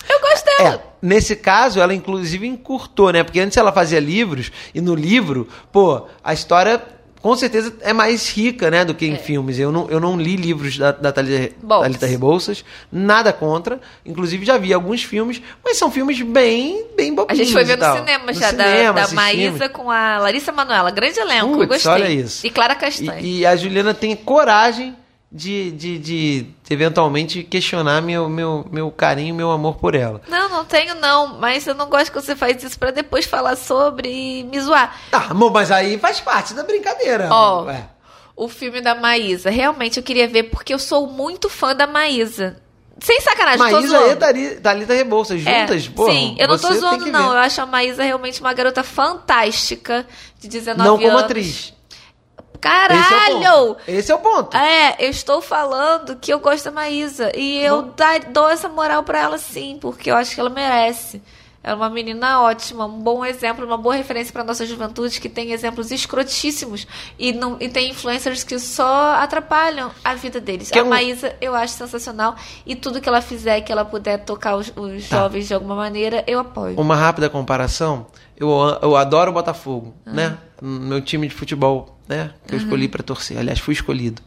Eu 0.09 0.19
gosto 0.19 0.45
dela. 0.45 0.75
É, 0.75 0.81
nesse 1.01 1.35
caso, 1.35 1.79
ela 1.79 1.93
inclusive 1.93 2.45
encurtou, 2.45 3.11
né? 3.11 3.23
Porque 3.23 3.39
antes 3.39 3.57
ela 3.57 3.71
fazia 3.71 3.99
livros, 3.99 4.51
e 4.73 4.81
no 4.81 4.93
livro, 4.93 5.47
pô, 5.71 6.07
a 6.23 6.33
história 6.33 6.81
com 7.23 7.37
certeza 7.37 7.73
é 7.79 7.93
mais 7.93 8.29
rica, 8.29 8.69
né, 8.69 8.83
do 8.83 8.93
que 8.93 9.05
em 9.07 9.15
filmes. 9.15 9.57
Eu 9.57 9.71
não, 9.71 9.89
eu 9.89 9.97
não 9.97 10.17
li 10.19 10.35
livros 10.35 10.77
da, 10.77 10.91
da 10.91 11.09
Thalita, 11.09 12.05
Rebouças, 12.05 12.65
nada 12.91 13.31
contra. 13.31 13.79
Inclusive 14.05 14.45
já 14.45 14.57
vi 14.57 14.73
alguns 14.73 15.05
filmes, 15.05 15.41
mas 15.63 15.77
são 15.77 15.89
filmes 15.89 16.21
bem, 16.21 16.85
bem 16.97 17.13
A 17.13 17.15
bobinhos 17.15 17.37
gente 17.37 17.53
foi 17.53 17.63
ver 17.63 17.77
no 17.77 17.95
cinema 17.95 18.25
No 18.25 18.33
já, 18.33 18.49
cinema, 18.49 18.93
da, 18.93 19.07
da. 19.07 19.13
Maísa 19.13 19.69
com 19.69 19.89
a 19.89 20.17
Larissa 20.17 20.51
Manoela. 20.51 20.91
Grande 20.91 21.17
elenco, 21.17 21.53
eu 21.53 21.57
Putz, 21.59 21.69
gostei. 21.69 21.91
olha 21.93 22.09
isso. 22.09 22.45
E 22.45 22.49
Clara 22.49 22.75
Castanha. 22.75 23.21
E, 23.21 23.39
e 23.39 23.45
a 23.45 23.55
Juliana 23.55 23.93
tem 23.93 24.13
coragem 24.17 24.93
de, 25.33 25.71
de, 25.71 25.97
de 25.97 26.47
eventualmente 26.69 27.43
questionar 27.43 28.01
meu, 28.03 28.29
meu, 28.29 28.63
meu 28.71 28.91
carinho, 28.91 29.33
meu 29.33 29.49
amor 29.49 29.75
por 29.77 29.95
ela. 29.95 30.21
Não, 30.29 30.47
não 30.47 30.63
tenho 30.63 30.93
não, 30.95 31.39
mas 31.39 31.65
eu 31.65 31.73
não 31.73 31.89
gosto 31.89 32.11
que 32.11 32.21
você 32.21 32.35
faz 32.35 32.63
isso 32.63 32.77
pra 32.77 32.91
depois 32.91 33.25
falar 33.25 33.55
sobre 33.55 34.09
e 34.09 34.43
me 34.43 34.59
zoar. 34.61 34.95
Ah, 35.11 35.31
amor, 35.31 35.51
mas 35.51 35.71
aí 35.71 35.97
faz 35.97 36.19
parte 36.19 36.53
da 36.53 36.61
brincadeira. 36.63 37.29
Ó. 37.31 37.67
É. 37.67 37.89
o 38.35 38.47
filme 38.47 38.79
da 38.79 38.93
Maísa, 38.93 39.49
realmente 39.49 39.97
eu 39.97 40.03
queria 40.03 40.27
ver 40.27 40.43
porque 40.43 40.73
eu 40.73 40.79
sou 40.79 41.07
muito 41.07 41.49
fã 41.49 41.75
da 41.75 41.87
Maísa. 41.87 42.57
Sem 42.99 43.19
sacanagem, 43.21 43.57
tô 43.65 43.71
Maísa 43.71 43.87
zoando. 43.87 44.37
e 44.37 44.55
Thalita 44.61 44.93
Rebouças 44.93 45.41
juntas, 45.41 45.89
É. 45.97 46.11
Sim, 46.11 46.35
eu 46.39 46.47
não 46.47 46.59
tô 46.59 46.71
zoando, 46.73 47.07
não. 47.07 47.33
Eu 47.33 47.39
acho 47.39 47.59
a 47.59 47.65
Maísa 47.65 48.03
realmente 48.03 48.39
uma 48.39 48.53
garota 48.53 48.83
fantástica 48.83 50.05
de 50.39 50.47
19 50.47 50.87
Não 50.87 50.95
anos. 50.95 51.05
como 51.07 51.17
atriz. 51.17 51.73
É 52.67 52.87
Caralho! 52.87 53.67
ponto. 53.75 53.77
Esse 53.87 54.11
é 54.11 54.15
o 54.15 54.19
ponto. 54.19 54.55
É, 54.57 54.95
eu 54.99 55.09
estou 55.09 55.41
falando 55.41 56.15
que 56.15 56.31
eu 56.33 56.39
gosto 56.39 56.65
da 56.65 56.71
Maísa. 56.71 57.31
E 57.37 57.59
eu 57.59 57.93
dou 58.31 58.49
essa 58.49 58.69
moral 58.69 59.03
pra 59.03 59.19
ela 59.19 59.37
sim, 59.37 59.77
porque 59.81 60.09
eu 60.11 60.15
acho 60.15 60.33
que 60.33 60.39
ela 60.39 60.49
merece. 60.49 61.21
Ela 61.65 61.75
é 61.75 61.77
uma 61.77 61.89
menina 61.89 62.41
ótima, 62.41 62.85
um 62.85 62.99
bom 62.99 63.23
exemplo, 63.23 63.65
uma 63.65 63.77
boa 63.77 63.95
referência 63.95 64.33
pra 64.33 64.43
nossa 64.43 64.65
juventude, 64.65 65.21
que 65.21 65.29
tem 65.29 65.53
exemplos 65.53 65.91
escrotíssimos 65.91 66.85
e, 67.17 67.31
não, 67.31 67.55
e 67.57 67.69
tem 67.69 67.89
influencers 67.91 68.43
que 68.43 68.59
só 68.59 69.13
atrapalham 69.13 69.89
a 70.03 70.13
vida 70.13 70.41
deles. 70.41 70.69
Que 70.69 70.77
é 70.77 70.81
a 70.81 70.83
um- 70.83 70.89
Maísa 70.89 71.33
eu 71.39 71.55
acho 71.55 71.73
sensacional 71.75 72.35
e 72.65 72.75
tudo 72.75 72.99
que 72.99 73.07
ela 73.07 73.21
fizer, 73.21 73.61
que 73.61 73.71
ela 73.71 73.85
puder 73.85 74.25
tocar 74.25 74.57
os, 74.57 74.73
os 74.75 75.07
Tá. 75.07 75.19
jovens 75.19 75.47
de 75.47 75.53
alguma 75.53 75.73
maneira, 75.75 76.21
eu 76.27 76.37
apoio. 76.39 76.77
Uma 76.77 76.97
rápida 76.97 77.29
comparação. 77.29 78.07
Eu, 78.35 78.49
eu 78.81 78.97
adoro 78.97 79.31
o 79.31 79.33
Botafogo, 79.33 79.93
Ah. 80.05 80.11
né? 80.11 80.37
Meu 80.61 80.99
time 81.01 81.29
de 81.29 81.33
futebol, 81.35 81.92
né? 82.07 82.31
Que 82.47 82.55
eu 82.55 82.59
escolhi 82.59 82.87
pra 82.87 83.01
torcer. 83.03 83.37
Aliás, 83.37 83.59
fui 83.59 83.73
escolhido. 83.73 84.21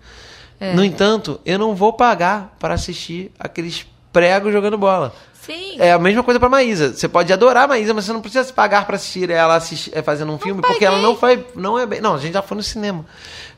É. 0.59 0.73
No 0.75 0.85
entanto, 0.85 1.41
eu 1.45 1.59
não 1.59 1.75
vou 1.75 1.93
pagar 1.93 2.55
para 2.59 2.75
assistir 2.75 3.31
aqueles 3.39 3.87
pregos 4.13 4.53
jogando 4.53 4.79
bola. 4.79 5.15
Sim. 5.35 5.77
É 5.79 5.93
a 5.93 5.99
mesma 5.99 6.23
coisa 6.25 6.41
pra 6.41 6.49
Maísa. 6.49 6.93
Você 6.93 7.07
pode 7.09 7.33
adorar 7.33 7.65
a 7.65 7.69
Maísa, 7.69 7.95
mas 7.95 8.05
você 8.07 8.13
não 8.13 8.21
precisa 8.21 8.51
pagar 8.53 8.85
pra 8.87 8.97
assistir 8.97 9.31
ela 9.31 9.55
assistir, 9.55 9.93
é, 9.95 10.03
fazendo 10.03 10.33
um 10.33 10.39
filme, 10.39 10.61
porque 10.61 10.85
ela 10.85 10.97
paguei. 10.97 11.09
não 11.09 11.17
foi, 11.17 11.47
não 11.55 11.79
é 11.79 11.87
bem. 11.87 12.01
Não, 12.01 12.15
a 12.15 12.19
gente 12.19 12.33
já 12.33 12.43
foi 12.43 12.57
no 12.57 12.63
cinema. 12.63 13.05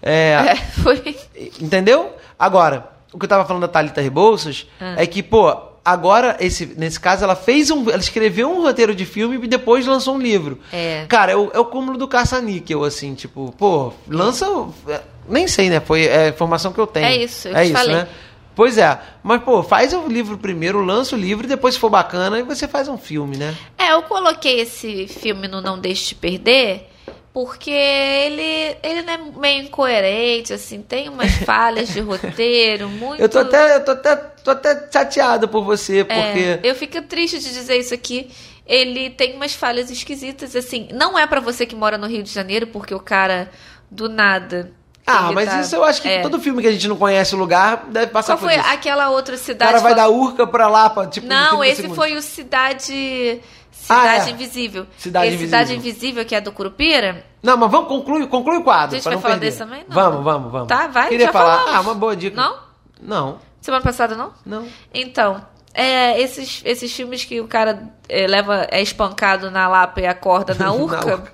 É, 0.03 0.33
É, 0.49 0.57
foi. 0.57 1.17
Entendeu? 1.61 2.15
Agora, 2.39 2.91
o 3.13 3.19
que 3.19 3.25
eu 3.25 3.29
tava 3.29 3.45
falando 3.47 3.63
da 3.63 3.69
Thalita 3.69 4.01
Rebouças 4.03 4.67
Ah. 4.81 4.97
é 4.99 5.07
que, 5.07 5.23
pô, 5.23 5.51
agora, 5.85 6.37
esse, 6.41 6.67
nesse 6.77 6.99
caso, 7.01 7.25
ela 7.25 7.37
fez 7.37 7.71
um. 7.71 7.89
Ela 7.89 7.99
escreveu 7.99 8.51
um 8.51 8.63
roteiro 8.63 8.95
de 8.95 9.05
filme 9.05 9.39
e 9.43 9.49
depois 9.49 9.87
lançou 9.87 10.15
um 10.15 10.19
livro. 10.19 10.59
É. 10.73 11.05
Cara, 11.09 11.33
é 11.33 11.37
o, 11.37 11.51
é 11.53 11.59
o 11.59 11.65
cúmulo 11.65 11.97
do 11.99 12.07
caça-níquel, 12.09 12.85
assim, 12.85 13.15
tipo, 13.15 13.55
pô, 13.59 13.93
lança. 14.09 14.47
é, 14.89 15.01
Nem 15.29 15.47
sei, 15.49 15.69
né? 15.71 15.81
Foi 15.81 16.07
é 16.07 16.27
a 16.27 16.29
informação 16.29 16.73
que 16.73 16.81
eu 16.81 16.87
tenho. 16.87 17.07
É 17.07 17.17
isso, 17.17 17.49
eu 17.49 17.57
é 17.57 17.63
te 17.63 17.67
isso, 17.67 17.79
falei. 17.79 17.95
né? 17.95 18.09
Pois 18.55 18.77
é. 18.77 18.99
Mas, 19.23 19.43
pô, 19.43 19.63
faz 19.63 19.93
o 19.93 20.09
livro 20.09 20.37
primeiro, 20.37 20.85
lança 20.85 21.15
o 21.15 21.19
livro 21.19 21.47
e 21.47 21.49
depois, 21.49 21.75
se 21.75 21.81
for 21.81 21.91
bacana, 21.91 22.37
aí 22.37 22.43
você 22.43 22.67
faz 22.67 22.89
um 22.89 22.99
filme, 22.99 23.37
né? 23.37 23.55
É, 23.79 23.93
eu 23.93 24.03
coloquei 24.03 24.61
esse 24.61 25.07
filme 25.07 25.47
no 25.47 25.61
Não 25.61 25.79
Deixe 25.79 26.09
de 26.09 26.15
Perder 26.17 26.89
porque 27.33 27.71
ele, 27.71 28.77
ele 28.83 29.11
é 29.11 29.19
meio 29.39 29.63
incoerente, 29.65 30.53
assim, 30.53 30.83
tem 30.83 31.09
umas 31.09 31.33
falhas 31.45 31.89
de 31.91 32.01
roteiro, 32.01 32.89
muito... 32.89 33.21
Eu 33.21 33.29
tô 33.29 33.39
até, 33.39 33.77
eu 33.77 33.85
tô 33.85 33.91
até, 33.93 34.17
tô 34.17 34.51
até 34.51 34.89
chateado 34.93 35.49
por 35.49 35.65
você, 35.65 36.05
porque. 36.05 36.15
É, 36.19 36.61
eu 36.63 36.75
fico 36.75 37.01
triste 37.03 37.39
de 37.39 37.53
dizer 37.53 37.77
isso 37.79 37.95
aqui. 37.95 38.31
Ele 38.67 39.09
tem 39.11 39.35
umas 39.35 39.55
falhas 39.55 39.91
esquisitas, 39.91 40.55
assim. 40.55 40.89
Não 40.93 41.19
é 41.19 41.27
pra 41.27 41.41
você 41.41 41.65
que 41.65 41.75
mora 41.75 41.97
no 41.97 42.07
Rio 42.07 42.23
de 42.23 42.31
Janeiro, 42.31 42.67
porque 42.67 42.95
o 42.95 43.01
cara, 43.01 43.51
do 43.91 44.09
nada... 44.09 44.73
Ah, 45.11 45.33
mas 45.33 45.49
tá- 45.49 45.61
isso 45.63 45.75
eu 45.75 45.83
acho 45.85 46.03
que 46.03 46.09
é. 46.09 46.21
todo 46.21 46.39
filme 46.39 46.61
que 46.61 46.69
a 46.69 46.73
gente 46.73 46.87
não 46.87 46.97
conhece 46.97 47.35
o 47.35 47.39
lugar 47.39 47.87
deve 47.89 48.09
passar 48.09 48.35
Qual 48.35 48.41
por 48.41 48.51
foi 48.51 48.61
isso. 48.61 48.69
aquela 48.71 49.09
outra 49.09 49.37
O 49.37 49.39
cidade... 49.39 49.71
cara 49.73 49.83
vai 49.83 49.95
fal- 49.95 50.03
dar 50.05 50.09
urca 50.11 50.47
pra 50.47 50.69
lá, 50.69 50.91
pra, 50.91 51.07
tipo, 51.07 51.27
Não, 51.27 51.61
30 51.61 51.67
esse 51.67 51.77
segundos. 51.77 51.97
foi 51.97 52.15
o 52.15 52.21
Cidade... 52.21 53.41
Ah, 53.89 54.01
Cidade 54.01 54.31
é. 54.31 54.33
Invisível. 54.33 54.87
Cidade 54.97 55.27
Esse 55.29 55.45
Cidade 55.45 55.75
Invisível. 55.75 55.91
Invisível, 55.93 56.25
que 56.25 56.35
é 56.35 56.41
do 56.41 56.53
Curupira... 56.53 57.25
Não, 57.43 57.57
mas 57.57 57.71
vamos 57.71 57.89
concluir, 57.89 58.27
conclui 58.27 58.57
o 58.59 58.65
quadro. 58.65 58.97
A 58.97 58.99
gente 58.99 59.05
vai 59.05 59.15
não 59.15 59.21
falar 59.23 59.35
perder. 59.35 59.47
desse 59.47 59.59
também? 59.59 59.85
Não. 59.89 59.95
Vamos, 59.95 60.25
vamos, 60.25 60.53
vamos. 60.53 60.69
Tá, 60.69 60.89
vai, 60.89 61.09
Queria 61.09 61.33
falar. 61.33 61.59
falamos. 61.59 61.75
Ah, 61.77 61.81
uma 61.81 61.95
boa 61.95 62.17
dica. 62.17 62.37
Não? 62.37 62.57
Não. 63.01 63.39
Semana 63.61 63.83
passada 63.83 64.17
não? 64.17 64.33
Não. 64.45 64.67
Então, 64.93 65.41
é, 65.73 66.21
esses, 66.21 66.63
esses 66.65 66.93
filmes 66.93 67.25
que 67.25 67.41
o 67.41 67.47
cara 67.47 67.91
é, 68.09 68.27
leva, 68.27 68.67
é 68.71 68.83
espancado 68.83 69.51
na 69.51 69.69
lapa 69.69 70.01
e 70.01 70.07
acorda 70.07 70.55
na 70.55 70.67
Na 70.67 70.73
urca, 70.73 71.15
urca. 71.15 71.33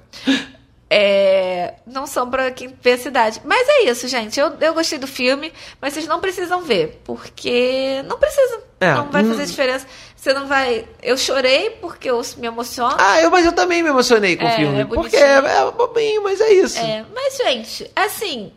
É, 0.91 1.75
não 1.87 2.07
são 2.07 2.29
pra 2.31 2.51
quem 2.51 2.75
vê 2.81 2.93
a 2.93 2.99
cidade. 2.99 3.41
Mas 3.45 3.67
é 3.69 3.91
isso, 3.91 4.07
gente. 4.07 4.39
Eu, 4.39 4.55
eu 4.61 4.75
gostei 4.75 4.99
do 4.99 5.07
filme, 5.07 5.53
mas 5.81 5.95
vocês 5.95 6.07
não 6.07 6.21
precisam 6.21 6.63
ver, 6.63 7.01
porque 7.05 8.03
não 8.07 8.19
precisam. 8.19 8.61
É, 8.81 8.95
não 8.95 9.11
vai 9.11 9.25
fazer 9.25 9.43
hum. 9.43 9.47
diferença. 9.47 9.87
Você 10.17 10.33
não 10.33 10.47
vai. 10.47 10.87
Eu 11.03 11.17
chorei 11.17 11.71
porque 11.81 12.11
eu 12.11 12.21
me 12.39 12.47
emociono. 12.47 12.97
Ah, 12.99 13.21
eu, 13.21 13.31
mas 13.31 13.45
eu 13.45 13.53
também 13.53 13.83
me 13.83 13.89
emocionei 13.89 14.37
com 14.37 14.45
É, 14.45 14.53
o 14.53 14.57
filme. 14.57 14.81
é 14.81 14.85
porque 14.85 15.17
é, 15.17 15.37
é 15.37 15.71
bobinho, 15.71 16.23
mas 16.23 16.41
é 16.41 16.53
isso. 16.53 16.79
É, 16.79 17.05
mas, 17.15 17.37
gente, 17.37 17.91
assim, 17.95 18.53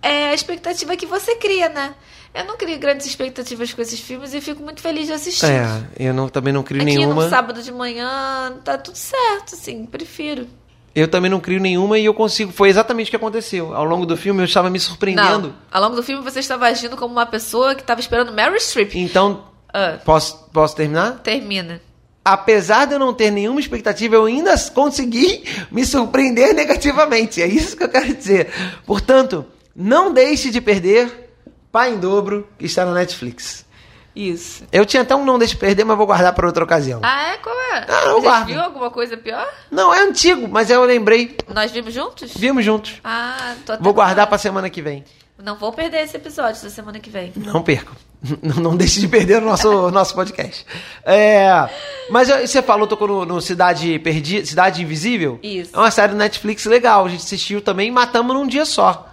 é 0.00 0.28
a 0.28 0.34
expectativa 0.34 0.96
que 0.96 1.06
você 1.06 1.36
cria, 1.36 1.68
né? 1.68 1.94
Eu 2.34 2.44
não 2.46 2.56
crio 2.56 2.78
grandes 2.78 3.06
expectativas 3.06 3.74
com 3.74 3.82
esses 3.82 4.00
filmes 4.00 4.32
e 4.32 4.40
fico 4.40 4.62
muito 4.62 4.80
feliz 4.80 5.06
de 5.06 5.12
assistir. 5.12 5.44
É, 5.44 6.08
eu 6.08 6.14
não, 6.14 6.28
também 6.30 6.52
não 6.52 6.62
crio 6.62 6.80
Aqui 6.80 6.96
nenhuma. 6.96 7.24
no 7.24 7.28
sábado 7.30 7.62
de 7.62 7.70
manhã 7.70 8.58
tá 8.64 8.78
tudo 8.78 8.96
certo, 8.96 9.54
assim, 9.54 9.84
prefiro. 9.84 10.48
Eu 10.94 11.08
também 11.08 11.30
não 11.30 11.40
crio 11.40 11.58
nenhuma 11.60 11.98
e 11.98 12.04
eu 12.04 12.12
consigo. 12.12 12.52
Foi 12.52 12.68
exatamente 12.68 13.06
o 13.08 13.10
que 13.10 13.16
aconteceu. 13.16 13.74
Ao 13.74 13.84
longo 13.84 14.04
do 14.04 14.16
filme 14.16 14.40
eu 14.42 14.44
estava 14.44 14.68
me 14.68 14.78
surpreendendo. 14.78 15.48
Não, 15.48 15.54
ao 15.70 15.82
longo 15.82 15.96
do 15.96 16.02
filme 16.02 16.22
você 16.22 16.40
estava 16.40 16.66
agindo 16.66 16.96
como 16.96 17.12
uma 17.12 17.24
pessoa 17.26 17.74
que 17.74 17.80
estava 17.80 18.00
esperando 18.00 18.32
Mary 18.32 18.60
Streep. 18.60 18.94
Então, 18.94 19.44
Ah, 19.72 19.98
posso, 20.04 20.48
posso 20.52 20.76
terminar? 20.76 21.20
termina. 21.22 21.80
Apesar 22.24 22.84
de 22.86 22.92
eu 22.94 22.98
não 23.00 23.12
ter 23.12 23.30
nenhuma 23.32 23.58
expectativa, 23.58 24.14
eu 24.14 24.26
ainda 24.26 24.54
consegui 24.74 25.42
me 25.72 25.84
surpreender 25.84 26.54
negativamente. 26.54 27.40
É 27.42 27.46
isso 27.46 27.76
que 27.76 27.82
eu 27.84 27.88
quero 27.88 28.14
dizer. 28.14 28.48
Portanto, 28.86 29.44
não 29.74 30.12
deixe 30.12 30.50
de 30.50 30.60
perder 30.60 31.30
Pai 31.72 31.94
em 31.94 31.98
Dobro, 31.98 32.46
que 32.58 32.66
está 32.66 32.84
na 32.84 32.92
Netflix. 32.92 33.64
Isso. 34.14 34.64
Eu 34.70 34.84
tinha 34.84 35.02
até 35.02 35.14
um 35.16 35.24
não 35.24 35.38
deixe 35.38 35.54
de 35.54 35.60
perder, 35.60 35.84
mas 35.84 35.96
vou 35.96 36.06
guardar 36.06 36.32
para 36.34 36.46
outra 36.46 36.62
ocasião. 36.64 37.00
Ah, 37.02 37.32
é? 37.32 37.36
Qual 37.38 37.54
é? 37.54 37.86
Ah, 37.88 38.02
eu 38.06 38.14
Você 38.16 38.20
guardo. 38.26 38.46
viu 38.46 38.60
alguma 38.60 38.90
coisa 38.90 39.16
pior? 39.16 39.46
Não, 39.70 39.92
é 39.92 40.02
antigo, 40.02 40.46
mas 40.48 40.68
eu 40.70 40.84
lembrei. 40.84 41.36
Nós 41.52 41.70
vimos 41.70 41.94
juntos? 41.94 42.32
Vimos 42.36 42.64
juntos. 42.64 43.00
Ah, 43.02 43.54
tô 43.64 43.72
até 43.72 43.82
Vou 43.82 43.94
guardar 43.94 44.26
para 44.26 44.36
semana 44.38 44.68
que 44.68 44.82
vem. 44.82 45.04
Não 45.42 45.56
vou 45.56 45.72
perder 45.72 46.02
esse 46.04 46.16
episódio 46.16 46.62
da 46.62 46.70
semana 46.70 47.00
que 47.00 47.10
vem. 47.10 47.32
Não 47.36 47.62
percam. 47.62 47.94
Não, 48.40 48.54
não 48.62 48.76
deixe 48.76 49.00
de 49.00 49.08
perder 49.08 49.42
o 49.42 49.44
nosso, 49.44 49.90
nosso 49.90 50.14
podcast. 50.14 50.64
É, 51.04 51.68
mas 52.08 52.28
você 52.28 52.62
falou, 52.62 52.86
tocou 52.86 53.08
no, 53.08 53.24
no 53.26 53.40
Cidade 53.40 53.98
Perdida, 53.98 54.46
Cidade 54.46 54.80
Invisível? 54.80 55.40
Isso. 55.42 55.74
É 55.74 55.78
uma 55.78 55.90
série 55.90 56.12
do 56.12 56.18
Netflix 56.18 56.64
legal. 56.66 57.04
A 57.04 57.08
gente 57.08 57.24
assistiu 57.24 57.60
também 57.60 57.88
e 57.88 57.90
matamos 57.90 58.32
num 58.36 58.46
dia 58.46 58.64
só. 58.64 59.11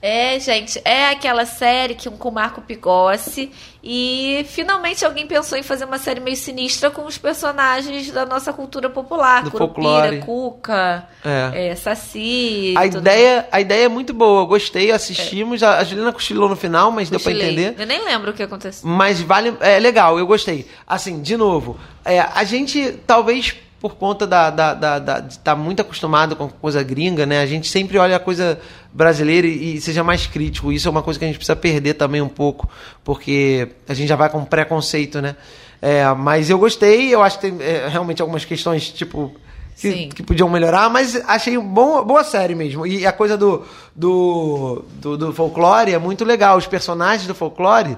É, 0.00 0.38
gente, 0.38 0.80
é 0.84 1.08
aquela 1.10 1.44
série 1.44 1.94
que 1.96 2.08
com 2.08 2.28
o 2.28 2.32
Marco 2.32 2.60
Pigossi 2.60 3.50
e 3.82 4.46
finalmente 4.48 5.04
alguém 5.04 5.26
pensou 5.26 5.58
em 5.58 5.62
fazer 5.62 5.86
uma 5.86 5.98
série 5.98 6.20
meio 6.20 6.36
sinistra 6.36 6.88
com 6.88 7.04
os 7.04 7.18
personagens 7.18 8.10
da 8.12 8.24
nossa 8.24 8.52
cultura 8.52 8.88
popular, 8.88 9.42
Do 9.42 9.50
Curupira, 9.50 9.82
folclore. 9.82 10.18
Cuca, 10.20 11.08
É. 11.24 11.68
é, 11.70 11.74
Saci, 11.74 12.74
A 12.76 12.82
tudo 12.82 12.98
ideia, 12.98 13.48
a 13.50 13.60
ideia 13.60 13.86
é 13.86 13.88
muito 13.88 14.14
boa. 14.14 14.44
Gostei, 14.44 14.92
assistimos. 14.92 15.62
A, 15.64 15.78
a 15.78 15.84
Juliana 15.84 16.12
cochilou 16.12 16.48
no 16.48 16.54
final, 16.56 16.92
mas 16.92 17.10
deu 17.10 17.18
pra 17.18 17.32
Cochilei. 17.32 17.64
entender. 17.66 17.82
Eu 17.82 17.86
nem 17.86 18.04
lembro 18.04 18.30
o 18.30 18.34
que 18.34 18.42
aconteceu. 18.44 18.88
Mas 18.88 19.20
vale. 19.20 19.56
É 19.60 19.80
legal, 19.80 20.16
eu 20.18 20.26
gostei. 20.28 20.66
Assim, 20.86 21.20
de 21.20 21.36
novo, 21.36 21.76
é, 22.04 22.20
a 22.20 22.44
gente, 22.44 22.92
talvez 23.04 23.56
por 23.80 23.94
conta 23.94 24.26
da, 24.26 24.50
da, 24.50 24.74
da, 24.74 24.98
da- 24.98 25.20
de 25.20 25.34
estar 25.34 25.54
muito 25.54 25.80
acostumado 25.82 26.34
com 26.34 26.48
coisa 26.48 26.82
gringa, 26.82 27.24
né? 27.24 27.40
A 27.40 27.46
gente 27.46 27.68
sempre 27.68 27.96
olha 27.98 28.16
a 28.16 28.20
coisa 28.20 28.58
brasileira 28.92 29.46
e, 29.46 29.76
e 29.76 29.80
seja 29.80 30.02
mais 30.02 30.26
crítico. 30.26 30.72
Isso 30.72 30.88
é 30.88 30.90
uma 30.90 31.02
coisa 31.02 31.18
que 31.18 31.24
a 31.24 31.28
gente 31.28 31.36
precisa 31.36 31.54
perder 31.56 31.94
também 31.94 32.20
um 32.20 32.28
pouco, 32.28 32.68
porque 33.04 33.68
a 33.88 33.94
gente 33.94 34.08
já 34.08 34.16
vai 34.16 34.28
com 34.28 34.44
preconceito, 34.44 35.20
né? 35.22 35.36
É, 35.80 36.04
mas 36.14 36.50
eu 36.50 36.58
gostei, 36.58 37.14
eu 37.14 37.22
acho 37.22 37.38
que 37.38 37.50
tem 37.50 37.62
é, 37.62 37.86
realmente 37.88 38.20
algumas 38.20 38.44
questões, 38.44 38.88
tipo. 38.90 39.32
Que, 39.80 40.08
que 40.08 40.24
podiam 40.24 40.50
melhorar, 40.50 40.90
mas 40.90 41.14
achei 41.28 41.56
bom, 41.56 42.02
boa 42.04 42.24
série 42.24 42.52
mesmo. 42.52 42.84
E 42.84 43.06
a 43.06 43.12
coisa 43.12 43.36
do, 43.36 43.64
do, 43.94 44.84
do, 44.94 45.16
do 45.16 45.32
folclore 45.32 45.92
é 45.94 45.98
muito 45.98 46.24
legal. 46.24 46.58
Os 46.58 46.66
personagens 46.66 47.28
do 47.28 47.34
folclore 47.34 47.96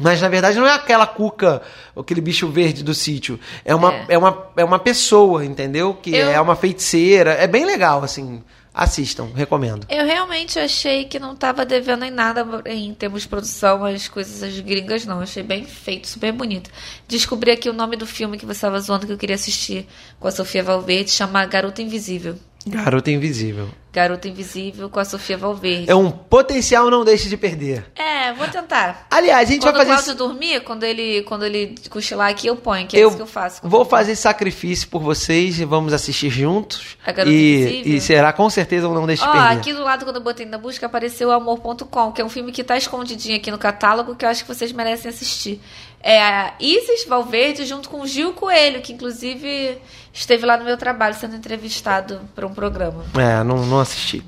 mas 0.00 0.20
na 0.20 0.28
verdade 0.28 0.58
não 0.58 0.66
é 0.66 0.72
aquela 0.74 1.06
cuca, 1.06 1.62
aquele 1.96 2.20
bicho 2.20 2.48
verde 2.48 2.82
do 2.82 2.94
sítio. 2.94 3.38
É 3.64 3.74
uma, 3.74 3.92
É. 3.92 4.04
é. 4.10 4.18
uma, 4.18 4.46
é 4.56 4.64
uma 4.64 4.78
pessoa, 4.78 5.44
entendeu? 5.44 5.94
Que 5.94 6.14
Eu- 6.14 6.30
é 6.30 6.40
uma 6.40 6.56
feiticeira. 6.56 7.32
É 7.32 7.46
bem 7.46 7.64
legal, 7.64 8.02
assim. 8.02 8.42
Assistam, 8.72 9.28
recomendo. 9.34 9.84
Eu 9.90 10.06
realmente 10.06 10.56
achei 10.56 11.04
que 11.04 11.18
não 11.18 11.34
tava 11.34 11.66
devendo 11.66 12.04
em 12.04 12.10
nada 12.10 12.46
em 12.66 12.94
termos 12.94 13.22
de 13.22 13.28
produção 13.28 13.84
as 13.84 14.06
coisas 14.06 14.44
as 14.44 14.60
gringas, 14.60 15.04
não. 15.04 15.20
Achei 15.20 15.42
bem 15.42 15.64
feito, 15.64 16.06
super 16.06 16.30
bonito. 16.32 16.70
Descobri 17.08 17.50
aqui 17.50 17.68
o 17.68 17.72
nome 17.72 17.96
do 17.96 18.06
filme 18.06 18.38
que 18.38 18.46
você 18.46 18.52
estava 18.52 18.78
zoando 18.80 19.06
que 19.08 19.12
eu 19.12 19.18
queria 19.18 19.34
assistir 19.34 19.88
com 20.20 20.28
a 20.28 20.30
Sofia 20.30 20.62
Valverde, 20.62 21.10
chama 21.10 21.44
Garota 21.46 21.82
Invisível. 21.82 22.36
Garota 22.66 23.10
Invisível. 23.10 23.68
Garota 23.92 24.28
Invisível 24.28 24.88
com 24.88 25.00
a 25.00 25.04
Sofia 25.04 25.36
Valverde. 25.36 25.90
É 25.90 25.94
um 25.94 26.10
potencial 26.10 26.88
não 26.90 27.04
deixe 27.04 27.28
de 27.28 27.36
perder. 27.36 27.84
É, 27.96 28.32
vou 28.34 28.46
tentar. 28.46 29.06
Aliás, 29.10 29.48
a 29.48 29.52
gente 29.52 29.62
quando 29.62 29.76
vai 29.76 29.84
o 29.86 29.88
fazer. 29.88 30.14
Cláudio 30.14 30.26
dormir, 30.28 30.60
quando 30.60 30.84
ele, 30.84 31.22
quando 31.22 31.44
ele 31.44 31.74
cochilar 31.88 32.30
aqui, 32.30 32.46
eu 32.46 32.54
ponho, 32.54 32.86
que 32.86 32.96
é 32.96 33.00
eu 33.02 33.08
isso 33.08 33.16
que 33.16 33.22
eu 33.22 33.26
faço. 33.26 33.60
vou 33.64 33.84
fazer 33.84 34.14
sacrifício 34.14 34.86
por 34.88 35.02
vocês 35.02 35.58
e 35.58 35.64
vamos 35.64 35.92
assistir 35.92 36.30
juntos. 36.30 36.96
A 37.04 37.10
Garota 37.10 37.34
e, 37.34 37.62
Invisível? 37.62 37.96
e 37.96 38.00
será 38.00 38.32
com 38.32 38.48
certeza 38.48 38.88
um 38.88 38.94
não 38.94 39.06
deixe 39.06 39.22
de 39.22 39.28
Ó, 39.28 39.32
perder. 39.32 39.48
aqui 39.58 39.72
do 39.72 39.82
lado, 39.82 40.04
quando 40.04 40.16
eu 40.16 40.22
botei 40.22 40.46
na 40.46 40.58
busca, 40.58 40.86
apareceu 40.86 41.30
o 41.30 41.32
Amor.com, 41.32 42.12
que 42.12 42.20
é 42.20 42.24
um 42.24 42.28
filme 42.28 42.52
que 42.52 42.62
tá 42.62 42.76
escondidinho 42.76 43.36
aqui 43.36 43.50
no 43.50 43.58
catálogo, 43.58 44.14
que 44.14 44.24
eu 44.24 44.28
acho 44.28 44.44
que 44.44 44.54
vocês 44.54 44.70
merecem 44.70 45.08
assistir. 45.08 45.60
É 46.02 46.20
a 46.20 46.54
Isis 46.58 47.04
Valverde 47.06 47.66
junto 47.66 47.88
com 47.90 48.00
o 48.00 48.06
Gil 48.06 48.32
Coelho, 48.32 48.80
que 48.80 48.92
inclusive 48.92 49.78
esteve 50.12 50.46
lá 50.46 50.56
no 50.56 50.64
meu 50.64 50.76
trabalho 50.76 51.14
sendo 51.14 51.36
entrevistado 51.36 52.20
para 52.34 52.46
um 52.46 52.54
programa. 52.54 53.04
É, 53.18 53.44
não, 53.44 53.66
não 53.66 53.80
assisti. 53.80 54.24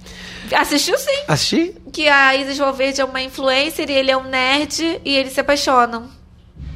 Assistiu 0.54 0.98
sim, 0.98 1.24
Assisti? 1.26 1.74
que 1.92 2.08
a 2.08 2.36
Isis 2.36 2.58
Valverde 2.58 3.00
é 3.00 3.04
uma 3.04 3.22
influencer 3.22 3.88
e 3.88 3.94
ele 3.94 4.10
é 4.10 4.16
um 4.16 4.24
nerd 4.24 5.00
e 5.02 5.16
eles 5.16 5.32
se 5.32 5.40
apaixonam. 5.40 6.10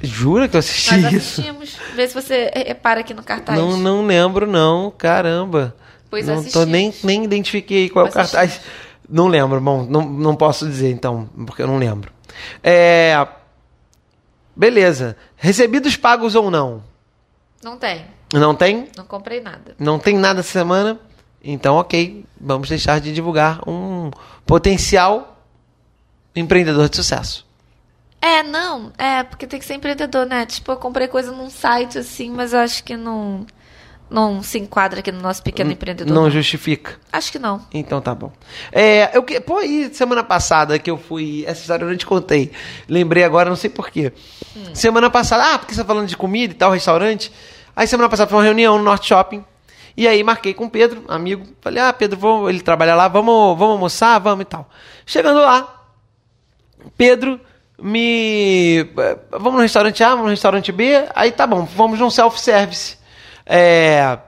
Jura 0.02 0.48
que 0.48 0.56
eu 0.56 0.60
assisti 0.60 0.96
Nós 0.96 1.12
isso? 1.12 1.40
assistimos. 1.40 1.76
Vê 1.94 2.08
se 2.08 2.14
você 2.14 2.50
repara 2.54 3.00
aqui 3.00 3.12
no 3.12 3.22
cartaz. 3.22 3.58
Não, 3.58 3.76
não 3.76 4.06
lembro, 4.06 4.46
não. 4.46 4.90
Caramba. 4.96 5.74
Pois 6.08 6.26
não 6.26 6.42
tô 6.44 6.64
nem, 6.64 6.94
nem 7.02 7.24
identifiquei 7.24 7.88
qual 7.88 8.06
é 8.06 8.08
o 8.08 8.12
cartaz. 8.12 8.60
Não 9.08 9.28
lembro, 9.28 9.60
bom, 9.60 9.86
não, 9.88 10.02
não 10.02 10.34
posso 10.34 10.66
dizer 10.66 10.90
então, 10.90 11.28
porque 11.46 11.62
eu 11.62 11.66
não 11.66 11.78
lembro. 11.78 12.10
É, 12.62 13.26
beleza. 14.56 15.16
Recebidos 15.36 15.96
pagos 15.96 16.34
ou 16.34 16.50
não? 16.50 16.82
Não 17.62 17.76
tem. 17.76 18.06
Não 18.32 18.54
tem? 18.54 18.88
Não 18.96 19.04
comprei 19.04 19.40
nada. 19.40 19.74
Não 19.78 19.98
tem 19.98 20.16
nada 20.16 20.40
essa 20.40 20.50
semana? 20.50 20.98
Então, 21.42 21.76
ok. 21.76 22.24
Vamos 22.40 22.68
deixar 22.68 23.00
de 23.00 23.12
divulgar 23.12 23.60
um 23.68 24.10
potencial 24.44 25.36
empreendedor 26.34 26.88
de 26.88 26.96
sucesso. 26.96 27.46
É, 28.20 28.42
não. 28.42 28.92
É, 28.98 29.22
porque 29.22 29.46
tem 29.46 29.58
que 29.58 29.64
ser 29.64 29.74
empreendedor, 29.74 30.26
né? 30.26 30.44
Tipo, 30.46 30.72
eu 30.72 30.76
comprei 30.76 31.06
coisa 31.06 31.30
num 31.30 31.50
site 31.50 31.98
assim, 31.98 32.30
mas 32.30 32.52
eu 32.52 32.58
acho 32.58 32.82
que 32.82 32.96
não, 32.96 33.46
não 34.08 34.42
se 34.42 34.58
enquadra 34.58 35.00
aqui 35.00 35.10
no 35.10 35.20
nosso 35.20 35.42
pequeno 35.42 35.72
empreendedor. 35.72 36.14
Não 36.14 36.22
não. 36.24 36.30
justifica. 36.30 36.94
Acho 37.12 37.32
que 37.32 37.38
não. 37.38 37.60
Então 37.72 38.00
tá 38.00 38.14
bom. 38.14 38.32
É, 38.70 39.10
eu 39.16 39.22
que, 39.22 39.40
pô, 39.40 39.58
aí 39.58 39.92
semana 39.92 40.22
passada 40.22 40.78
que 40.78 40.90
eu 40.90 40.96
fui. 40.96 41.44
Essa 41.46 41.60
história 41.62 41.84
eu 41.84 41.88
não 41.88 41.96
te 41.96 42.06
contei. 42.06 42.52
Lembrei 42.88 43.24
agora, 43.24 43.48
não 43.48 43.56
sei 43.56 43.70
porquê. 43.70 44.12
Semana 44.72 45.10
passada, 45.10 45.54
ah, 45.54 45.58
porque 45.58 45.74
você 45.74 45.80
tá 45.82 45.86
falando 45.86 46.06
de 46.06 46.16
comida 46.16 46.52
e 46.52 46.56
tal, 46.56 46.70
restaurante. 46.70 47.32
Aí 47.74 47.86
semana 47.86 48.08
passada 48.08 48.28
foi 48.30 48.38
uma 48.38 48.44
reunião 48.44 48.78
no 48.78 48.84
Norte 48.84 49.08
Shopping. 49.08 49.44
E 49.96 50.06
aí 50.06 50.22
marquei 50.22 50.52
com 50.54 50.66
o 50.66 50.70
Pedro, 50.70 51.04
amigo. 51.08 51.46
Falei, 51.60 51.82
ah, 51.82 51.92
Pedro, 51.92 52.18
vou, 52.18 52.48
ele 52.50 52.60
trabalha 52.60 52.94
lá, 52.94 53.08
vamos, 53.08 53.58
vamos 53.58 53.72
almoçar, 53.74 54.18
vamos 54.18 54.42
e 54.42 54.44
tal. 54.46 54.68
Chegando 55.06 55.40
lá, 55.40 55.84
Pedro 56.96 57.40
me. 57.80 58.78
eh, 58.96 59.18
Vamos 59.32 59.54
no 59.54 59.60
restaurante 59.60 60.02
A, 60.04 60.10
vamos 60.10 60.24
no 60.24 60.30
restaurante 60.30 60.70
B. 60.72 61.06
Aí 61.14 61.32
tá 61.32 61.46
bom, 61.46 61.64
vamos 61.64 61.98
num 61.98 62.10
self-service. 62.10 62.98
É. 63.46 64.18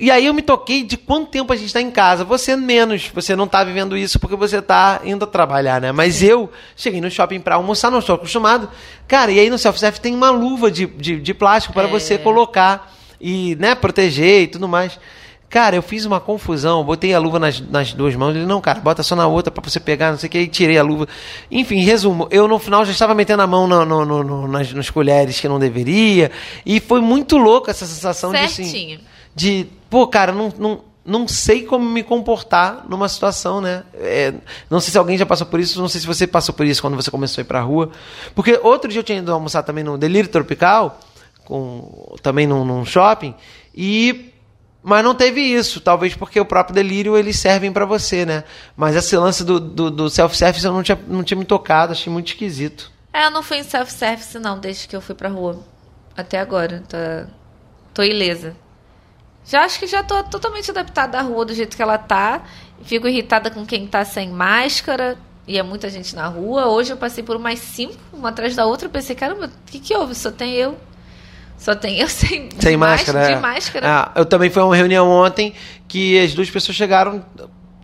E 0.00 0.10
aí 0.10 0.26
eu 0.26 0.34
me 0.34 0.42
toquei 0.42 0.82
de 0.82 0.96
quanto 0.96 1.28
tempo 1.30 1.52
a 1.52 1.56
gente 1.56 1.66
está 1.66 1.80
em 1.80 1.90
casa. 1.90 2.24
Você 2.24 2.56
menos, 2.56 3.08
você 3.14 3.36
não 3.36 3.46
tá 3.46 3.62
vivendo 3.62 3.96
isso 3.96 4.18
porque 4.18 4.34
você 4.34 4.60
tá 4.60 5.00
indo 5.04 5.24
trabalhar, 5.28 5.80
né? 5.80 5.92
Mas 5.92 6.22
eu 6.22 6.50
cheguei 6.76 7.00
no 7.00 7.08
shopping 7.08 7.38
para 7.38 7.54
almoçar, 7.54 7.90
não 7.90 8.00
estou 8.00 8.16
acostumado. 8.16 8.68
Cara, 9.06 9.30
e 9.30 9.38
aí 9.38 9.48
no 9.48 9.58
self-service 9.58 10.00
tem 10.00 10.12
uma 10.12 10.30
luva 10.30 10.72
de, 10.72 10.86
de, 10.86 11.20
de 11.20 11.34
plástico 11.34 11.72
para 11.72 11.86
É. 11.86 11.90
você 11.90 12.18
colocar 12.18 12.92
e, 13.20 13.54
né, 13.60 13.76
proteger 13.76 14.42
e 14.42 14.46
tudo 14.48 14.66
mais. 14.66 14.98
Cara, 15.52 15.76
eu 15.76 15.82
fiz 15.82 16.06
uma 16.06 16.18
confusão, 16.18 16.82
botei 16.82 17.12
a 17.12 17.18
luva 17.18 17.38
nas, 17.38 17.60
nas 17.60 17.92
duas 17.92 18.16
mãos. 18.16 18.34
Ele, 18.34 18.46
não, 18.46 18.58
cara, 18.58 18.80
bota 18.80 19.02
só 19.02 19.14
na 19.14 19.26
outra 19.26 19.50
para 19.52 19.62
você 19.68 19.78
pegar, 19.78 20.10
não 20.10 20.16
sei 20.18 20.26
o 20.26 20.30
que, 20.30 20.38
e 20.38 20.46
tirei 20.48 20.78
a 20.78 20.82
luva. 20.82 21.06
Enfim, 21.50 21.80
resumo, 21.82 22.26
eu 22.30 22.48
no 22.48 22.58
final 22.58 22.86
já 22.86 22.90
estava 22.92 23.14
metendo 23.14 23.42
a 23.42 23.46
mão 23.46 23.66
no, 23.66 23.84
no, 23.84 24.04
no- 24.06 24.24
no- 24.24 24.48
nas, 24.48 24.72
nas 24.72 24.88
colheres 24.88 25.38
que 25.38 25.46
não 25.46 25.58
deveria. 25.58 26.30
E 26.64 26.80
foi 26.80 27.02
muito 27.02 27.36
louco 27.36 27.68
essa 27.70 27.84
sensação 27.84 28.30
de 28.32 28.38
assim 28.38 28.64
Certinho. 28.64 29.00
de, 29.34 29.66
pô, 29.90 30.06
cara, 30.06 30.32
não, 30.32 30.50
não, 30.58 30.80
não 31.04 31.28
sei 31.28 31.64
como 31.64 31.84
me 31.86 32.02
comportar 32.02 32.86
numa 32.88 33.06
situação, 33.06 33.60
né? 33.60 33.82
É, 33.92 34.32
não 34.70 34.80
sei 34.80 34.90
se 34.90 34.96
alguém 34.96 35.18
já 35.18 35.26
passou 35.26 35.46
por 35.46 35.60
isso, 35.60 35.78
não 35.78 35.86
sei 35.88 36.00
se 36.00 36.06
você 36.06 36.26
passou 36.26 36.54
por 36.54 36.64
isso 36.64 36.80
quando 36.80 36.96
você 36.96 37.10
começou 37.10 37.42
a 37.42 37.44
ir 37.44 37.46
pra 37.46 37.60
rua. 37.60 37.90
Porque 38.34 38.58
outro 38.62 38.90
dia 38.90 39.00
eu 39.00 39.04
tinha 39.04 39.18
ido 39.18 39.30
almoçar 39.30 39.62
também 39.62 39.84
no 39.84 39.98
Delírio 39.98 40.30
Tropical, 40.30 40.98
com, 41.44 42.14
também 42.22 42.46
num, 42.46 42.64
num 42.64 42.86
shopping, 42.86 43.34
e 43.74 44.31
mas 44.82 45.04
não 45.04 45.14
teve 45.14 45.40
isso, 45.40 45.80
talvez 45.80 46.14
porque 46.14 46.40
o 46.40 46.44
próprio 46.44 46.74
delírio 46.74 47.16
eles 47.16 47.38
servem 47.38 47.72
para 47.72 47.84
você, 47.84 48.26
né? 48.26 48.44
Mas 48.76 48.96
esse 48.96 49.16
lance 49.16 49.44
do, 49.44 49.60
do, 49.60 49.90
do 49.90 50.10
self-service 50.10 50.64
eu 50.64 50.72
não 50.72 50.82
tinha, 50.82 50.98
não 51.06 51.22
tinha 51.22 51.38
me 51.38 51.44
tocado, 51.44 51.92
achei 51.92 52.12
muito 52.12 52.28
esquisito. 52.28 52.90
É, 53.12 53.26
eu 53.26 53.30
não 53.30 53.42
fui 53.42 53.58
em 53.58 53.62
self-service 53.62 54.38
não, 54.38 54.58
desde 54.58 54.88
que 54.88 54.96
eu 54.96 55.00
fui 55.00 55.14
pra 55.14 55.28
rua. 55.28 55.62
Até 56.16 56.40
agora, 56.40 56.82
tô, 56.88 56.96
tô 57.94 58.02
ilesa. 58.02 58.56
Já 59.44 59.64
acho 59.64 59.78
que 59.78 59.86
já 59.86 60.02
tô 60.02 60.22
totalmente 60.24 60.70
adaptada 60.70 61.18
à 61.18 61.22
rua 61.22 61.44
do 61.44 61.54
jeito 61.54 61.76
que 61.76 61.82
ela 61.82 61.98
tá. 61.98 62.42
Fico 62.82 63.08
irritada 63.08 63.50
com 63.50 63.66
quem 63.66 63.86
tá 63.86 64.04
sem 64.04 64.30
máscara. 64.30 65.18
E 65.46 65.58
é 65.58 65.62
muita 65.62 65.90
gente 65.90 66.14
na 66.14 66.28
rua. 66.28 66.66
Hoje 66.68 66.92
eu 66.92 66.96
passei 66.96 67.24
por 67.24 67.38
mais 67.38 67.58
cinco, 67.58 67.98
uma 68.12 68.28
atrás 68.28 68.54
da 68.54 68.64
outra. 68.64 68.88
Pensei, 68.88 69.16
caramba, 69.16 69.46
o 69.46 69.70
que, 69.70 69.80
que 69.80 69.96
houve? 69.96 70.14
Só 70.14 70.30
tem 70.30 70.54
eu. 70.54 70.78
Só 71.62 71.76
tem 71.76 72.00
eu 72.00 72.08
sem, 72.08 72.48
Sem 72.58 72.76
máscara. 72.76 73.20
máscara. 73.20 73.20
é. 73.20 73.34
De 73.36 73.40
máscara. 73.40 73.86
Ah, 73.88 74.12
eu 74.16 74.26
também 74.26 74.50
fui 74.50 74.60
a 74.60 74.64
uma 74.64 74.74
reunião 74.74 75.08
ontem 75.08 75.54
que 75.86 76.18
as 76.18 76.34
duas 76.34 76.50
pessoas 76.50 76.76
chegaram 76.76 77.24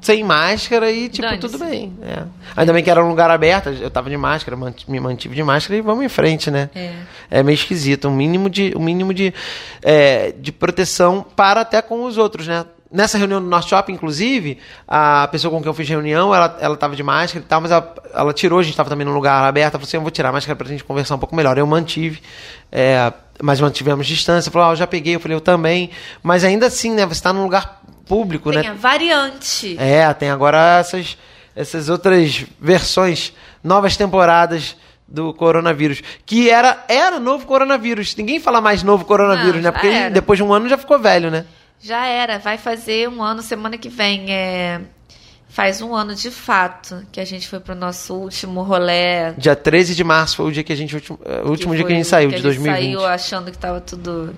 sem 0.01 0.25
máscara 0.25 0.91
e, 0.91 1.09
tipo, 1.09 1.27
tudo 1.39 1.59
bem. 1.59 1.93
é. 2.03 2.23
Ainda 2.57 2.73
bem 2.73 2.83
que 2.83 2.91
era 2.91 3.05
um 3.05 3.09
lugar 3.09 3.31
aberto, 3.31 3.69
eu 3.69 3.89
tava 3.89 4.11
de 4.11 4.17
máscara, 4.17 4.57
me 4.89 4.99
mantive 5.01 5.35
de 5.37 5.43
máscara 5.45 5.79
e 5.79 5.81
vamos 5.81 6.05
em 6.05 6.09
frente, 6.09 6.51
né? 6.51 6.71
É. 6.75 6.93
É 7.31 7.43
meio 7.43 7.55
esquisito, 7.55 8.09
um 8.09 8.13
mínimo 8.17 8.51
de, 8.51 8.73
um 8.77 8.81
mínimo 8.81 9.15
de, 9.15 9.33
é, 9.81 10.33
de 10.33 10.51
proteção 10.51 11.25
para 11.37 11.61
até 11.61 11.81
com 11.81 12.05
os 12.05 12.17
outros, 12.19 12.49
né? 12.49 12.65
Nessa 12.91 13.19
reunião 13.19 13.41
do 13.43 13.47
Norte 13.47 13.69
Shopping, 13.69 13.93
inclusive, 13.93 14.59
a 14.87 15.29
pessoa 15.31 15.53
com 15.53 15.61
quem 15.61 15.69
eu 15.69 15.75
fiz 15.75 15.87
reunião, 15.87 16.35
ela, 16.35 16.57
ela 16.59 16.77
tava 16.77 16.97
de 16.97 17.03
máscara 17.03 17.45
e 17.45 17.47
tal, 17.47 17.61
mas 17.61 17.71
ela, 17.71 17.95
ela 18.15 18.33
tirou, 18.33 18.61
a 18.61 18.63
gente 18.63 18.77
tava 18.77 18.89
também 18.89 19.07
num 19.07 19.13
lugar 19.13 19.45
aberto, 19.45 19.75
ela 19.75 19.81
falou 19.81 19.85
assim, 19.87 19.97
eu 19.99 20.01
vou 20.01 20.11
tirar 20.11 20.31
a 20.31 20.33
máscara 20.33 20.57
pra 20.57 20.67
gente 20.67 20.83
conversar 20.83 21.15
um 21.15 21.19
pouco 21.19 21.37
melhor. 21.37 21.59
Eu 21.59 21.67
mantive, 21.67 22.23
é, 22.73 23.13
mas 23.43 23.61
mantivemos 23.61 24.07
distância, 24.07 24.51
falou, 24.51 24.69
ah, 24.69 24.73
eu 24.73 24.77
já 24.77 24.87
peguei, 24.87 25.17
eu 25.17 25.21
falei, 25.21 25.37
eu 25.37 25.41
também. 25.41 25.91
Mas 26.23 26.45
ainda 26.45 26.67
assim, 26.67 26.93
né, 26.93 27.05
você 27.05 27.23
tá 27.23 27.31
num 27.31 27.43
lugar 27.43 27.83
público, 28.07 28.51
Tem 28.51 28.63
né? 28.63 28.69
a 28.71 28.73
variante. 28.73 29.77
É, 29.79 30.13
tem 30.15 30.31
agora 30.31 30.79
essas, 30.79 31.19
essas 31.55 31.91
outras 31.91 32.47
versões, 32.59 33.35
novas 33.63 33.99
temporadas 33.99 34.77
do 35.07 35.33
coronavírus. 35.35 36.03
Que 36.25 36.51
era, 36.51 36.85
era 36.89 37.21
novo 37.21 37.47
coronavírus. 37.47 38.17
Ninguém 38.17 38.41
fala 38.41 38.61
mais 38.61 38.83
novo 38.83 39.05
coronavírus, 39.05 39.57
Não, 39.57 39.63
né? 39.63 39.73
Porque 39.73 40.11
depois 40.11 40.39
de 40.39 40.43
um 40.43 40.53
ano 40.53 40.69
já 40.69 40.79
ficou 40.79 40.99
velho, 40.99 41.31
né? 41.31 41.45
Já 41.81 42.07
era, 42.07 42.39
vai 42.39 42.59
fazer 42.59 43.09
um 43.09 43.23
ano 43.23 43.43
semana 43.43 43.79
que 43.79 43.89
vem. 43.89 44.33
É, 44.33 44.81
faz 45.49 45.81
um 45.81 45.95
ano 45.95 46.15
de 46.15 46.31
fato 46.31 47.03
que 47.13 47.21
a 47.21 47.25
gente 47.25 47.47
foi 47.49 47.61
pro 47.61 47.75
nosso 47.75 48.15
último 48.15 48.63
rolê. 48.63 49.33
Dia 49.39 49.55
13 49.57 49.95
de 49.95 50.05
março 50.05 50.37
foi 50.37 50.47
o 50.47 50.53
dia 50.53 50.63
que 50.65 50.73
a 50.73 50.77
gente. 50.77 50.95
último- 50.95 51.19
é, 51.25 51.43
O 51.43 51.51
último 51.51 51.75
dia 51.75 51.85
que 51.85 51.93
a 51.93 51.97
gente 51.97 52.07
saiu, 52.07 52.29
que 52.31 52.37
de 52.41 52.47
a 52.47 52.51
gente 52.53 52.63
2020. 52.65 52.95
saiu 52.97 53.07
achando 53.07 53.51
que 53.51 53.59
tava 53.59 53.81
tudo 53.81 54.35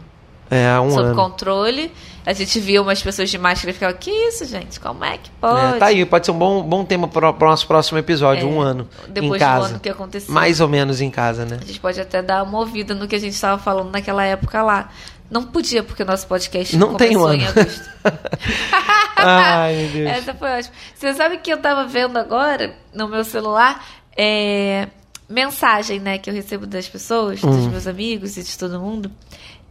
É, 0.51 0.79
um 0.81 0.91
sob 0.91 1.03
ano. 1.09 1.15
controle. 1.17 1.91
A 2.27 2.33
gente 2.35 2.61
viu 2.61 2.83
umas 2.83 3.03
pessoas 3.03 3.31
de 3.31 3.39
máscara 3.39 3.71
e 3.71 3.73
ficava, 3.73 3.93
que 3.95 4.11
isso, 4.11 4.45
gente? 4.45 4.79
Como 4.79 5.03
é 5.05 5.17
que 5.17 5.31
pode? 5.41 5.77
É, 5.77 5.79
tá 5.79 5.87
aí, 5.87 6.05
pode 6.05 6.27
ser 6.27 6.33
um 6.33 6.39
bom, 6.39 6.63
bom 6.63 6.85
tema 6.85 7.09
para 7.09 7.31
o 7.31 7.39
nosso 7.41 7.67
próximo 7.67 7.97
episódio, 7.99 8.47
um 8.47 8.61
ano 8.61 8.87
É, 9.05 9.11
Depois 9.11 9.31
em 9.31 9.33
do 9.33 9.39
casa. 9.39 9.67
ano 9.69 9.81
que 9.81 9.89
aconteceu. 9.89 10.35
Mais 10.35 10.61
ou 10.61 10.69
menos 10.69 11.01
em 11.01 11.11
casa, 11.11 11.47
né? 11.47 11.59
A 11.63 11.65
gente 11.65 11.81
pode 11.81 11.99
até 11.99 12.21
dar 12.21 12.43
uma 12.43 12.59
ouvida 12.59 12.95
no 12.95 13.09
que 13.09 13.17
a 13.17 13.19
gente 13.19 13.33
estava 13.33 13.61
falando 13.61 13.91
naquela 13.91 14.23
época 14.25 14.63
lá. 14.63 14.91
Não 15.31 15.45
podia, 15.45 15.83
porque 15.83 16.03
o 16.03 16.07
nosso 16.07 16.27
podcast 16.27 16.77
Não 16.77 16.95
tem 16.97 17.17
um 17.17 17.21
começou 17.21 17.35
em 17.35 17.45
ano. 17.47 17.61
agosto. 17.61 17.91
Ai, 19.17 19.75
meu 19.77 19.89
Deus. 19.91 20.11
Essa 20.11 20.35
foi 20.35 20.51
ótima. 20.51 20.75
Você 20.95 21.15
sabe 21.15 21.39
que 21.39 21.53
eu 21.53 21.59
tava 21.59 21.87
vendo 21.87 22.17
agora 22.19 22.75
no 22.93 23.07
meu 23.09 23.23
celular 23.25 23.85
é, 24.17 24.89
mensagem, 25.29 26.01
né, 26.01 26.19
que 26.19 26.29
eu 26.29 26.35
recebo 26.35 26.67
das 26.67 26.89
pessoas, 26.89 27.41
dos 27.41 27.67
meus 27.67 27.87
amigos 27.87 28.37
e 28.37 28.43
de 28.43 28.59
todo 28.59 28.81
mundo. 28.81 29.11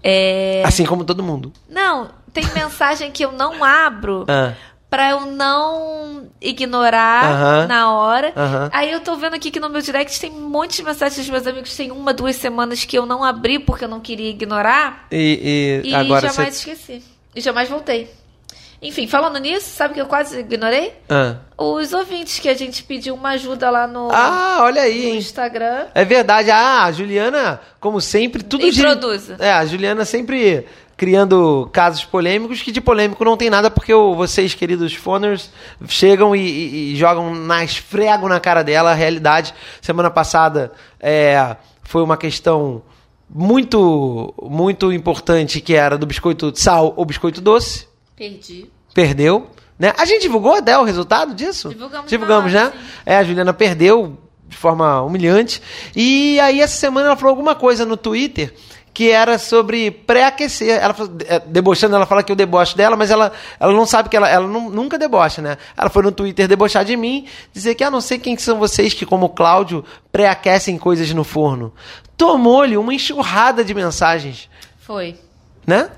É, 0.03 0.63
Assim 0.65 0.85
como 0.85 1.03
todo 1.03 1.21
mundo. 1.21 1.51
Não, 1.67 2.09
tem 2.31 2.45
mensagem 2.53 3.11
que 3.11 3.25
eu 3.25 3.31
não 3.33 3.61
abro 3.63 4.25
Ah, 4.29 4.53
pra 4.89 5.11
eu 5.11 5.21
não 5.27 6.27
ignorar 6.41 7.23
Aham. 7.25 7.67
na 7.67 7.93
hora. 7.93 8.33
Aham. 8.35 8.69
Aí 8.73 8.91
eu 8.91 8.99
tô 9.01 9.15
vendo 9.15 9.35
aqui 9.35 9.51
que 9.51 9.59
no 9.59 9.69
meu 9.69 9.81
direct 9.81 10.19
tem 10.19 10.31
um 10.31 10.49
monte 10.49 10.77
de 10.77 10.83
mensagens 10.83 11.17
dos 11.17 11.29
meus 11.29 11.45
amigos, 11.45 11.75
tem 11.75 11.91
uma, 11.91 12.13
duas 12.13 12.35
semanas 12.35 12.83
que 12.85 12.97
eu 12.97 13.05
não 13.05 13.23
abri 13.23 13.59
porque 13.59 13.83
eu 13.85 13.89
não 13.89 13.99
queria 13.99 14.29
ignorar. 14.29 15.05
e, 15.11 15.81
e 15.83 15.89
E 15.89 15.95
agora 15.95 16.27
jamais 16.29 16.55
você. 16.55 16.71
esqueci. 16.71 17.03
E 17.35 17.41
jamais 17.41 17.69
voltei. 17.69 18.09
Enfim, 18.81 19.07
falando 19.07 19.37
nisso, 19.39 19.69
sabe 19.75 19.93
que 19.93 19.99
eu 19.99 20.05
quase 20.05 20.39
ignorei? 20.39 20.93
Ah. 21.09 21.35
Os 21.57 21.91
ouvintes 21.91 22.39
que 22.39 22.47
a 22.47 22.53
gente 22.55 22.81
pediu 22.83 23.13
uma 23.13 23.31
ajuda 23.31 23.69
lá 23.69 23.85
no, 23.85 24.09
Ah, 24.09 24.59
olha 24.61 24.81
aí, 24.83 25.09
no? 25.09 25.15
Instagram. 25.15 25.87
É 25.93 26.05
verdade. 26.05 26.49
Ah, 26.49 26.85
a 26.85 26.91
Juliana, 26.93 27.59
como 27.81 27.99
sempre, 27.99 28.41
tudo 28.41 28.71
gira- 28.71 28.93
Introduza. 28.93 29.35
É, 29.37 29.51
a 29.51 29.65
Juliana 29.65 30.05
sempre 30.05 30.65
criando 30.99 31.69
casos 31.71 32.03
polêmicos, 32.03 32.61
que 32.61 32.73
de 32.73 32.81
polêmico 32.81 33.23
não 33.23 33.37
tem 33.37 33.49
nada, 33.49 33.71
porque 33.71 33.93
o- 33.93 34.13
vocês, 34.13 34.53
queridos 34.53 34.93
phoners, 34.93 35.49
chegam 35.87 36.35
e, 36.35 36.41
e- 36.41 36.91
e 36.91 36.95
jogam, 36.97 37.33
na, 37.33 37.63
esfregam 37.63 38.27
na 38.27 38.37
cara 38.41 38.61
dela 38.63 38.91
a 38.91 38.93
realidade. 38.93 39.53
Semana 39.81 40.11
passada 40.11 40.73
é, 40.99 41.55
foi 41.83 42.03
uma 42.03 42.17
questão 42.17 42.81
muito, 43.29 44.33
muito 44.43 44.91
importante, 44.91 45.61
que 45.61 45.73
era 45.73 45.97
do 45.97 46.05
biscoito 46.05 46.51
de 46.51 46.59
sal 46.59 46.93
ou 46.97 47.05
biscoito 47.05 47.39
doce. 47.39 47.87
Perdi. 48.15 48.69
Perdeu. 48.93 49.47
Né? 49.77 49.93
A 49.97 50.03
gente 50.03 50.23
divulgou 50.23 50.55
até 50.55 50.77
o 50.77 50.83
resultado 50.83 51.33
disso? 51.33 51.69
Divulgamos 51.69 52.09
Divulgamos, 52.09 52.51
né? 52.51 52.63
hora. 52.65 52.73
É, 53.05 53.15
a 53.17 53.23
Juliana 53.23 53.53
perdeu 53.53 54.17
de 54.45 54.57
forma 54.57 55.01
humilhante. 55.01 55.61
E 55.95 56.37
aí, 56.41 56.59
essa 56.59 56.75
semana, 56.75 57.07
ela 57.07 57.15
falou 57.15 57.29
alguma 57.29 57.55
coisa 57.55 57.85
no 57.85 57.95
Twitter 57.95 58.53
que 58.99 59.09
era 59.09 59.37
sobre 59.39 59.91
pré-aquecer. 59.91 60.77
Ela 60.77 60.93
falou- 60.93 61.13
é, 61.25 61.39
debochando, 61.39 61.95
ela 61.95 62.05
fala 62.05 62.21
que 62.21 62.29
eu 62.29 62.35
deboche 62.35 62.75
dela, 62.75 62.97
mas 62.97 63.09
ela, 63.09 63.31
ela 63.57 63.71
não 63.71 63.85
sabe 63.85 64.09
que 64.09 64.17
ela, 64.17 64.27
ela 64.29 64.45
nu- 64.45 64.69
nunca 64.69 64.97
debocha, 64.99 65.41
né? 65.41 65.57
Ela 65.77 65.89
foi 65.89 66.03
no 66.03 66.11
Twitter 66.11 66.49
debochar 66.49 66.83
de 66.83 66.97
mim, 66.97 67.25
dizer 67.53 67.75
que, 67.75 67.83
ah, 67.85 67.89
não 67.89 68.01
sei 68.01 68.19
quem 68.19 68.35
que 68.35 68.41
são 68.41 68.59
vocês 68.59 68.93
que, 68.93 69.05
como 69.05 69.27
o 69.27 69.29
Cláudio, 69.29 69.85
pré-aquecem 70.11 70.77
coisas 70.77 71.09
no 71.13 71.23
forno. 71.23 71.73
Tomou-lhe 72.17 72.75
uma 72.75 72.93
enxurrada 72.93 73.63
de 73.63 73.73
mensagens, 73.73 74.49
Foi. 74.81 75.15
né? 75.65 75.89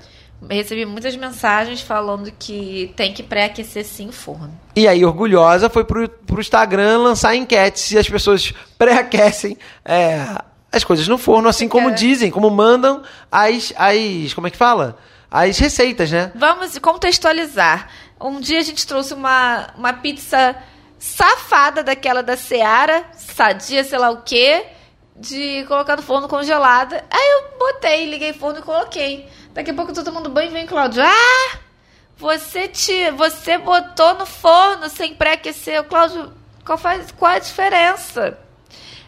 Recebi 0.48 0.86
muitas 0.86 1.16
mensagens 1.16 1.80
falando 1.80 2.30
que 2.38 2.92
tem 2.94 3.12
que 3.12 3.24
pré-aquecer 3.24 3.84
sim 3.84 4.10
o 4.10 4.12
forno. 4.12 4.52
E 4.76 4.86
aí, 4.86 5.04
orgulhosa, 5.04 5.68
foi 5.68 5.82
pro, 5.84 6.08
pro 6.08 6.40
Instagram 6.40 6.98
lançar 6.98 7.34
enquetes 7.34 7.82
se 7.82 7.98
as 7.98 8.08
pessoas 8.08 8.52
pré-aquecem 8.78 9.58
é, 9.84 10.24
as 10.72 10.82
coisas 10.82 11.06
no 11.06 11.18
forno, 11.18 11.48
assim 11.48 11.68
como 11.68 11.90
dizem, 11.90 12.30
como 12.30 12.50
mandam 12.50 13.02
as, 13.30 13.72
as. 13.76 14.32
Como 14.32 14.46
é 14.46 14.50
que 14.50 14.56
fala? 14.56 14.98
As 15.30 15.58
receitas, 15.58 16.10
né? 16.10 16.32
Vamos 16.34 16.78
contextualizar. 16.78 17.88
Um 18.20 18.40
dia 18.40 18.58
a 18.58 18.62
gente 18.62 18.86
trouxe 18.86 19.12
uma, 19.12 19.68
uma 19.76 19.92
pizza 19.92 20.56
safada 20.98 21.82
daquela 21.82 22.22
da 22.22 22.36
Seara, 22.36 23.04
sadia, 23.16 23.82
sei 23.82 23.98
lá 23.98 24.10
o 24.10 24.22
quê, 24.22 24.66
de 25.16 25.64
colocar 25.66 25.96
no 25.96 26.02
forno 26.02 26.28
congelada. 26.28 27.04
Aí 27.10 27.30
eu 27.32 27.58
botei, 27.58 28.08
liguei 28.08 28.30
o 28.30 28.34
forno 28.34 28.60
e 28.60 28.62
coloquei. 28.62 29.28
Daqui 29.52 29.70
a 29.70 29.74
pouco 29.74 29.92
todo 29.92 30.12
mundo 30.12 30.30
banho 30.30 30.50
e 30.50 30.52
vem 30.52 30.66
Cláudio. 30.66 31.02
Ah! 31.02 31.58
Você 32.16 32.68
te, 32.68 33.10
você 33.10 33.58
botou 33.58 34.14
no 34.14 34.24
forno 34.24 34.88
sem 34.88 35.14
pré-aquecer. 35.14 35.82
Cláudio, 35.84 36.32
qual, 36.64 36.78
faz, 36.78 37.10
qual 37.10 37.32
a 37.32 37.38
diferença? 37.38 38.38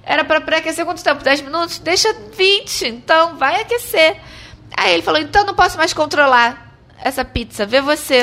Era 0.06 0.24
pra 0.24 0.40
pré-aquecer 0.40 0.84
quanto 0.84 1.02
tempo? 1.02 1.22
10 1.22 1.40
minutos? 1.42 1.78
Deixa 1.78 2.12
20, 2.36 2.88
então 2.88 3.36
vai 3.36 3.60
aquecer. 3.60 4.20
Aí 4.76 4.92
ele 4.92 5.02
falou, 5.02 5.20
então 5.20 5.44
não 5.44 5.54
posso 5.54 5.78
mais 5.78 5.92
controlar 5.92 6.76
essa 7.02 7.24
pizza, 7.24 7.64
vê 7.64 7.80
você. 7.80 8.22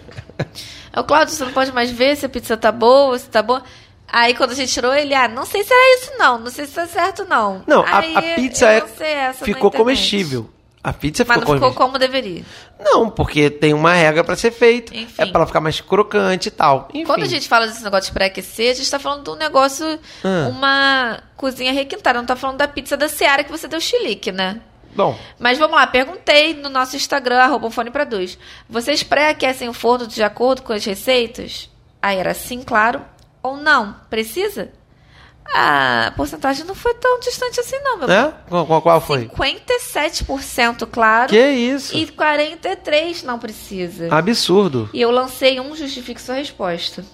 o 0.96 1.04
Cláudio, 1.04 1.34
você 1.34 1.44
não 1.44 1.52
pode 1.52 1.72
mais 1.72 1.90
ver 1.90 2.16
se 2.16 2.26
a 2.26 2.28
pizza 2.28 2.56
tá 2.56 2.70
boa, 2.72 3.18
se 3.18 3.28
tá 3.28 3.42
boa. 3.42 3.62
Aí 4.06 4.34
quando 4.34 4.50
a 4.50 4.54
gente 4.54 4.72
tirou, 4.72 4.94
ele, 4.94 5.14
ah, 5.14 5.28
não 5.28 5.46
sei 5.46 5.64
se 5.64 5.72
era 5.72 5.98
isso 5.98 6.12
não, 6.18 6.38
não 6.38 6.50
sei 6.50 6.66
se 6.66 6.74
tá 6.74 6.86
certo 6.86 7.24
não. 7.24 7.62
Não, 7.66 7.82
a, 7.82 8.00
Aí, 8.00 8.16
a 8.16 8.22
pizza 8.34 8.68
é, 8.68 8.84
essa 9.00 9.44
ficou 9.44 9.70
comestível. 9.70 10.50
A 10.84 10.92
pizza 10.92 11.24
Mas 11.26 11.38
ficou 11.38 11.54
não 11.54 11.60
ficou 11.70 11.74
como 11.74 11.96
deveria. 11.96 12.44
Não, 12.80 13.08
porque 13.08 13.48
tem 13.48 13.72
uma 13.72 13.92
regra 13.92 14.24
pra 14.24 14.34
ser 14.34 14.50
feita. 14.50 14.92
Enfim. 14.96 15.14
É 15.22 15.26
pra 15.26 15.38
ela 15.40 15.46
ficar 15.46 15.60
mais 15.60 15.80
crocante 15.80 16.48
e 16.48 16.50
tal. 16.50 16.88
Enfim. 16.92 17.04
Quando 17.06 17.22
a 17.22 17.28
gente 17.28 17.48
fala 17.48 17.68
desse 17.68 17.84
negócio 17.84 18.06
de 18.06 18.12
pré-aquecer, 18.12 18.72
a 18.72 18.74
gente 18.74 18.90
tá 18.90 18.98
falando 18.98 19.22
de 19.22 19.30
um 19.30 19.36
negócio, 19.36 19.86
Ah. 20.24 20.48
uma 20.50 21.22
cozinha 21.36 21.72
requintada. 21.72 22.18
Não 22.18 22.26
tá 22.26 22.34
falando 22.34 22.58
da 22.58 22.66
pizza 22.66 22.96
da 22.96 23.08
Seara 23.08 23.44
que 23.44 23.50
você 23.52 23.68
deu 23.68 23.80
chilique, 23.80 24.32
né? 24.32 24.60
Bom, 24.94 25.16
Mas 25.38 25.56
vamos 25.58 25.74
lá, 25.76 25.86
perguntei 25.86 26.52
no 26.52 26.68
nosso 26.68 26.96
Instagram, 26.96 27.38
arroba 27.38 27.66
um 27.66 27.70
fone 27.70 27.90
pra 27.90 28.04
dois. 28.04 28.36
Vocês 28.68 29.02
pré-aquecem 29.02 29.68
o 29.68 29.72
forno 29.72 30.06
de 30.06 30.22
acordo 30.22 30.62
com 30.62 30.72
as 30.72 30.84
receitas? 30.84 31.70
Aí 32.02 32.18
era 32.18 32.34
sim, 32.34 32.60
claro. 32.60 33.00
Ou 33.42 33.56
não? 33.56 33.96
Precisa? 34.10 34.70
A 35.54 36.12
porcentagem 36.16 36.64
não 36.64 36.74
foi 36.74 36.94
tão 36.94 37.20
distante 37.20 37.60
assim, 37.60 37.78
não, 37.82 37.98
meu 37.98 38.10
É? 38.10 38.32
Qual, 38.48 38.80
qual- 38.82 39.00
foi? 39.00 39.28
57%, 39.28 40.86
claro. 40.90 41.28
Que 41.28 41.50
isso? 41.50 41.94
E 41.96 42.06
43% 42.06 43.24
não 43.24 43.38
precisa. 43.38 44.08
Absurdo. 44.14 44.88
E 44.94 45.00
eu 45.00 45.10
lancei 45.10 45.60
um 45.60 45.74
justifique 45.76 46.20
sua 46.20 46.36
resposta. 46.36 47.04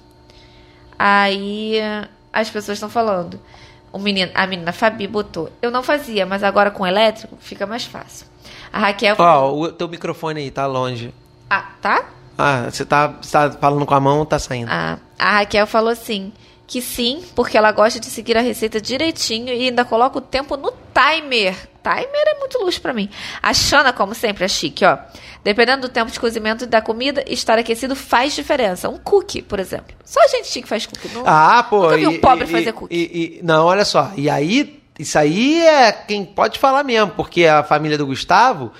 Aí 0.98 1.76
as 2.32 2.50
pessoas 2.50 2.76
estão 2.76 2.88
falando. 2.88 3.40
O 3.92 3.98
menino, 3.98 4.30
a 4.34 4.46
menina 4.46 4.72
Fabi 4.72 5.06
botou. 5.06 5.50
Eu 5.62 5.70
não 5.70 5.82
fazia, 5.82 6.26
mas 6.26 6.42
agora 6.42 6.70
com 6.70 6.86
elétrico 6.86 7.36
fica 7.40 7.66
mais 7.66 7.84
fácil. 7.84 8.26
A 8.72 8.78
Raquel 8.80 9.16
Ó, 9.18 9.52
o 9.52 9.72
teu 9.72 9.88
microfone 9.88 10.40
aí 10.40 10.50
tá 10.50 10.66
longe. 10.66 11.14
Ah, 11.48 11.64
tá? 11.80 12.04
Ah, 12.36 12.68
você 12.70 12.84
tá, 12.84 13.06
você 13.20 13.32
tá 13.32 13.50
falando 13.52 13.86
com 13.86 13.94
a 13.94 14.00
mão, 14.00 14.26
tá 14.26 14.38
saindo. 14.38 14.70
Ah, 14.70 14.98
a 15.18 15.38
Raquel 15.38 15.66
falou 15.66 15.90
assim: 15.90 16.32
que 16.68 16.82
sim, 16.82 17.24
porque 17.34 17.56
ela 17.56 17.72
gosta 17.72 17.98
de 17.98 18.06
seguir 18.06 18.36
a 18.36 18.42
receita 18.42 18.78
direitinho 18.78 19.48
e 19.48 19.68
ainda 19.68 19.86
coloca 19.86 20.18
o 20.18 20.20
tempo 20.20 20.54
no 20.54 20.70
timer. 20.92 21.56
Timer 21.82 22.24
é 22.26 22.38
muito 22.38 22.58
luxo 22.62 22.78
pra 22.82 22.92
mim. 22.92 23.08
A 23.42 23.54
Xana, 23.54 23.90
como 23.90 24.14
sempre, 24.14 24.44
é 24.44 24.48
chique, 24.48 24.84
ó. 24.84 24.98
Dependendo 25.42 25.88
do 25.88 25.92
tempo 25.92 26.10
de 26.10 26.20
cozimento 26.20 26.66
da 26.66 26.82
comida, 26.82 27.24
estar 27.26 27.58
aquecido 27.58 27.96
faz 27.96 28.34
diferença. 28.34 28.86
Um 28.90 28.98
cookie, 28.98 29.40
por 29.40 29.58
exemplo. 29.58 29.96
Só 30.04 30.20
a 30.22 30.28
gente 30.28 30.46
chique 30.48 30.68
faz 30.68 30.84
cookie. 30.84 31.08
Não... 31.14 31.22
Ah, 31.24 31.62
pô. 31.68 31.84
Nunca 31.84 31.96
vi 31.96 32.06
um 32.06 32.12
e- 32.12 32.18
pobre 32.18 32.44
e- 32.44 32.48
fazer 32.48 32.72
cookie. 32.72 32.94
e- 32.94 33.40
não, 33.42 33.64
olha 33.64 33.86
só. 33.86 34.12
E 34.14 34.28
aí, 34.28 34.78
isso 34.98 35.18
aí 35.18 35.62
é 35.66 35.90
quem 35.90 36.22
pode 36.22 36.58
falar 36.58 36.84
mesmo, 36.84 37.12
porque 37.16 37.46
a 37.46 37.62
família 37.62 37.96
do 37.96 38.04
Gustavo 38.04 38.72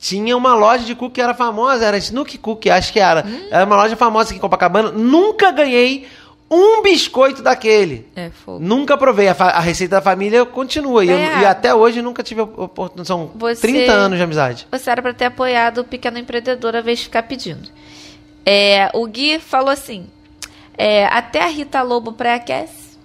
tinha 0.00 0.36
uma 0.36 0.52
loja 0.54 0.84
de 0.84 0.96
cookie 0.96 1.14
que 1.14 1.20
era 1.20 1.32
famosa, 1.34 1.84
era 1.84 1.96
Snook 1.96 2.38
Cookie, 2.38 2.70
acho 2.70 2.92
que 2.92 2.98
era. 2.98 3.24
Hum? 3.24 3.46
Era 3.52 3.64
uma 3.64 3.76
loja 3.76 3.94
famosa 3.94 4.30
aqui 4.30 4.38
em 4.38 4.40
Copacabana. 4.40 4.90
Nunca 4.90 5.52
ganhei 5.52 6.08
um 6.50 6.82
biscoito 6.82 7.42
daquele. 7.42 8.06
É 8.14 8.30
fogo. 8.30 8.58
Nunca 8.60 8.96
provei. 8.96 9.28
A, 9.28 9.32
a 9.32 9.60
receita 9.60 9.96
da 9.96 10.02
família 10.02 10.44
continua. 10.46 11.04
E, 11.04 11.10
eu- 11.10 11.16
É. 11.18 11.40
e 11.40 11.44
até 11.44 11.74
hoje 11.74 12.00
nunca 12.02 12.22
tive 12.22 12.40
a 12.40 12.44
oportunidade. 12.44 13.08
São 13.08 13.30
Você- 13.34 13.60
30 13.60 13.92
anos 13.92 14.16
de 14.18 14.24
amizade. 14.24 14.66
Você 14.70 14.90
era 14.90 15.02
pra 15.02 15.12
ter 15.12 15.24
apoiado 15.26 15.78
o 15.78 15.84
pequeno 15.84 16.18
empreendedor 16.18 16.76
a 16.76 16.80
vez 16.80 16.98
de 17.00 17.04
ficar 17.06 17.24
pedindo. 17.24 17.68
É, 18.44 18.90
o 18.94 19.06
Gui 19.06 19.38
falou 19.40 19.70
assim: 19.70 20.06
é, 20.78 21.06
até 21.06 21.42
a 21.42 21.48
Rita 21.48 21.82
Lobo 21.82 22.12
pré-aquece. 22.12 22.96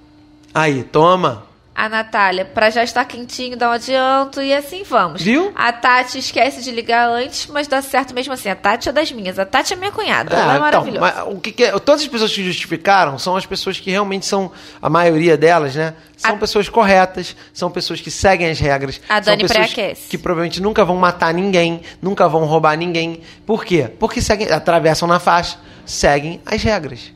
Aí, 0.54 0.84
toma. 0.84 1.46
A 1.74 1.88
Natália, 1.88 2.44
pra 2.44 2.70
já 2.70 2.84
estar 2.84 3.04
quentinho, 3.06 3.56
dá 3.58 3.70
um 3.70 3.72
adianto 3.72 4.42
e 4.42 4.54
assim 4.54 4.84
vamos. 4.84 5.22
Viu? 5.22 5.54
A 5.56 5.72
Tati 5.72 6.20
esquece 6.20 6.62
de 6.62 6.70
ligar 6.70 7.08
antes, 7.10 7.48
mas 7.48 7.66
dá 7.66 7.82
certo 7.82 8.14
mesmo 8.14 8.34
assim. 8.34 8.50
A 8.50 8.56
Tati 8.56 8.90
é 8.90 8.92
das 8.92 9.10
minhas. 9.12 9.40
A 9.40 9.46
Tati 9.46 9.74
é 9.74 9.78
minha 9.78 9.90
cunhada. 9.92 10.36
ela 10.36 10.42
é 10.42 10.46
Ah, 10.46 10.50
então, 10.52 10.62
maravilhosa. 10.62 11.00
mas 11.00 11.34
o 11.34 11.40
que 11.40 11.52
que 11.54 11.64
é- 11.64 11.72
todas 11.80 12.02
as 12.02 12.08
pessoas 12.08 12.32
que 12.36 12.44
justificaram 12.44 13.18
são 13.18 13.38
as 13.38 13.46
pessoas 13.46 13.80
que 13.80 13.90
realmente 13.90 14.26
são, 14.26 14.52
a 14.82 14.90
maioria 14.90 15.38
delas, 15.38 15.74
né? 15.74 15.96
São 16.18 16.36
A- 16.36 16.38
pessoas 16.38 16.68
corretas, 16.68 17.36
são 17.54 17.72
pessoas 17.72 18.02
que 18.02 18.12
seguem 18.12 18.50
as 18.50 18.60
regras. 18.60 19.02
A 19.08 19.20
Dani 19.22 19.48
pré-aquece. 19.48 20.10
que 20.10 20.18
provavelmente 20.18 20.62
nunca 20.62 20.84
vão 20.84 20.98
matar 20.98 21.34
ninguém, 21.34 21.82
nunca 22.02 22.28
vão 22.28 22.44
roubar 22.46 22.76
ninguém. 22.78 23.22
Por 23.46 23.64
quê? 23.64 23.90
Porque 23.98 24.22
seguem, 24.22 24.52
atravessam 24.52 25.08
na 25.08 25.20
faixa, 25.20 25.58
seguem 25.86 26.42
as 26.46 26.62
regras. 26.62 27.12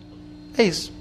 É 0.58 0.64
isso. 0.64 0.92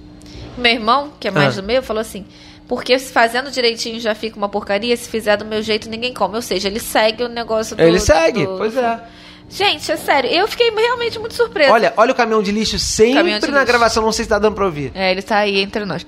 Meu 0.58 0.72
irmão, 0.72 1.12
que 1.20 1.28
é 1.28 1.30
mais 1.30 1.56
Ah. 1.56 1.60
do 1.60 1.66
meu, 1.66 1.82
falou 1.82 2.00
assim: 2.00 2.26
porque 2.68 2.98
se 2.98 3.12
fazendo 3.12 3.50
direitinho 3.50 4.00
já 4.00 4.14
fica 4.14 4.36
uma 4.36 4.48
porcaria, 4.48 4.96
se 4.96 5.08
fizer 5.08 5.36
do 5.36 5.44
meu 5.44 5.62
jeito 5.62 5.88
ninguém 5.88 6.12
come. 6.14 6.36
Ou 6.36 6.42
seja, 6.42 6.68
ele 6.68 6.80
segue 6.80 7.22
o 7.24 7.28
negócio 7.28 7.76
do. 7.76 7.82
Ele 7.82 7.98
segue, 8.00 8.46
do- 8.46 8.56
pois 8.56 8.76
é. 8.76 9.00
Gente, 9.46 9.92
é 9.92 9.96
sério, 9.96 10.30
eu 10.30 10.48
fiquei 10.48 10.70
realmente 10.70 11.18
muito 11.18 11.34
surpresa. 11.34 11.70
Olha, 11.70 11.92
olha 11.98 12.12
o 12.12 12.14
caminhão 12.14 12.42
de 12.42 12.50
lixo 12.50 12.78
sempre 12.78 13.22
de 13.22 13.30
na 13.50 13.58
lixo. 13.58 13.66
gravação, 13.66 14.02
não 14.02 14.10
sei 14.10 14.24
se 14.24 14.28
tá 14.30 14.38
dando 14.38 14.54
pra 14.54 14.64
ouvir. 14.64 14.90
É, 14.94 15.10
ele 15.10 15.20
tá 15.20 15.36
aí 15.38 15.60
entre 15.60 15.84
nós. 15.84 16.04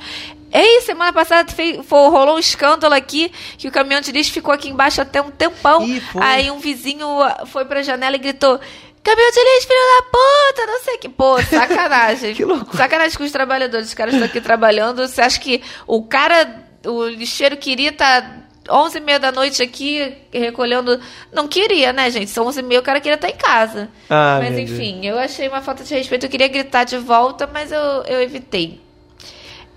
Ei, 0.50 0.80
semana 0.80 1.12
passada 1.12 1.52
fei- 1.52 1.82
fo- 1.82 2.08
rolou 2.08 2.36
um 2.36 2.38
escândalo 2.38 2.94
aqui 2.94 3.30
que 3.58 3.68
o 3.68 3.70
caminhão 3.70 4.00
de 4.00 4.10
lixo 4.10 4.32
ficou 4.32 4.54
aqui 4.54 4.70
embaixo 4.70 5.02
até 5.02 5.20
um 5.20 5.30
tempão. 5.30 5.82
Ih, 5.86 6.00
foi. 6.00 6.22
Aí 6.22 6.50
um 6.50 6.58
vizinho 6.58 7.06
foi 7.46 7.66
pra 7.66 7.82
janela 7.82 8.16
e 8.16 8.18
gritou: 8.18 8.58
Caminhão 9.06 9.30
de 9.30 9.38
lixo, 9.38 9.68
filho 9.68 9.78
da 9.78 10.02
puta, 10.02 10.66
não 10.66 10.80
sei 10.80 10.94
o 10.94 10.98
que. 10.98 11.08
Pô, 11.08 11.40
sacanagem. 11.40 12.34
Que 12.34 12.44
loucura. 12.44 12.76
Sacanagem 12.76 13.16
com 13.16 13.22
os 13.22 13.30
trabalhadores. 13.30 13.86
Os 13.86 13.94
caras 13.94 14.14
estão 14.14 14.26
aqui 14.26 14.40
trabalhando. 14.40 15.06
Você 15.06 15.20
acha 15.20 15.38
que 15.38 15.62
o 15.86 16.02
cara, 16.02 16.64
o 16.84 17.06
lixeiro 17.06 17.56
queria 17.56 17.90
estar. 17.90 18.44
11 18.68 18.98
e 18.98 19.00
meia 19.00 19.20
da 19.20 19.30
noite 19.30 19.62
aqui 19.62 20.12
recolhendo. 20.32 21.00
Não 21.32 21.46
queria, 21.46 21.92
né, 21.92 22.10
gente? 22.10 22.32
São 22.32 22.44
11 22.48 22.58
e 22.58 22.62
meia, 22.64 22.80
o 22.80 22.82
cara 22.82 23.00
queria 23.00 23.14
estar 23.14 23.28
em 23.28 23.36
casa. 23.36 23.88
Ah, 24.10 24.40
mas 24.42 24.58
enfim, 24.58 25.06
eu 25.06 25.16
achei 25.16 25.46
uma 25.46 25.62
falta 25.62 25.84
de 25.84 25.94
respeito. 25.94 26.26
Eu 26.26 26.30
queria 26.30 26.48
gritar 26.48 26.82
de 26.82 26.98
volta, 26.98 27.46
mas 27.46 27.70
eu, 27.70 27.80
eu 28.08 28.20
evitei. 28.20 28.80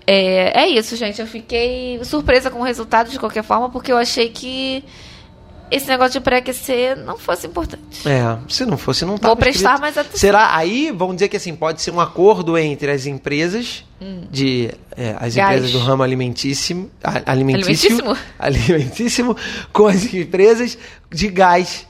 É, 0.04 0.62
é 0.62 0.68
isso, 0.68 0.96
gente. 0.96 1.20
Eu 1.20 1.26
fiquei 1.28 2.00
surpresa 2.02 2.50
com 2.50 2.58
o 2.58 2.64
resultado 2.64 3.10
de 3.10 3.18
qualquer 3.20 3.44
forma, 3.44 3.70
porque 3.70 3.92
eu 3.92 3.96
achei 3.96 4.28
que 4.28 4.82
esse 5.70 5.86
negócio 5.88 6.12
de 6.12 6.20
pré-aquecer 6.20 6.96
não 6.96 7.16
fosse 7.18 7.46
importante. 7.46 8.06
É, 8.08 8.38
se 8.48 8.64
não 8.66 8.76
fosse, 8.76 9.04
não 9.04 9.16
tava 9.16 9.34
Vou 9.34 9.36
prestar 9.36 9.70
escrito. 9.74 9.80
mais 9.80 9.96
atenção. 9.98 10.18
Será? 10.18 10.56
Aí, 10.56 10.90
vamos 10.90 11.16
dizer 11.16 11.28
que 11.28 11.36
assim, 11.36 11.54
pode 11.54 11.80
ser 11.82 11.90
um 11.92 12.00
acordo 12.00 12.56
entre 12.58 12.90
as 12.90 13.06
empresas 13.06 13.84
de 14.30 14.70
é, 14.96 15.16
as 15.18 15.34
Hum. 15.34 15.36
Gás. 15.36 15.56
empresas 15.56 15.72
do 15.72 15.78
ramo 15.78 16.02
alimentíssimo, 16.02 16.90
alimentício, 17.26 17.90
Alimentíssimo? 18.00 18.16
alimentíssimo 18.38 19.36
com 19.72 19.86
as 19.86 20.12
empresas 20.12 20.76
de 21.10 21.28
gás. 21.28 21.86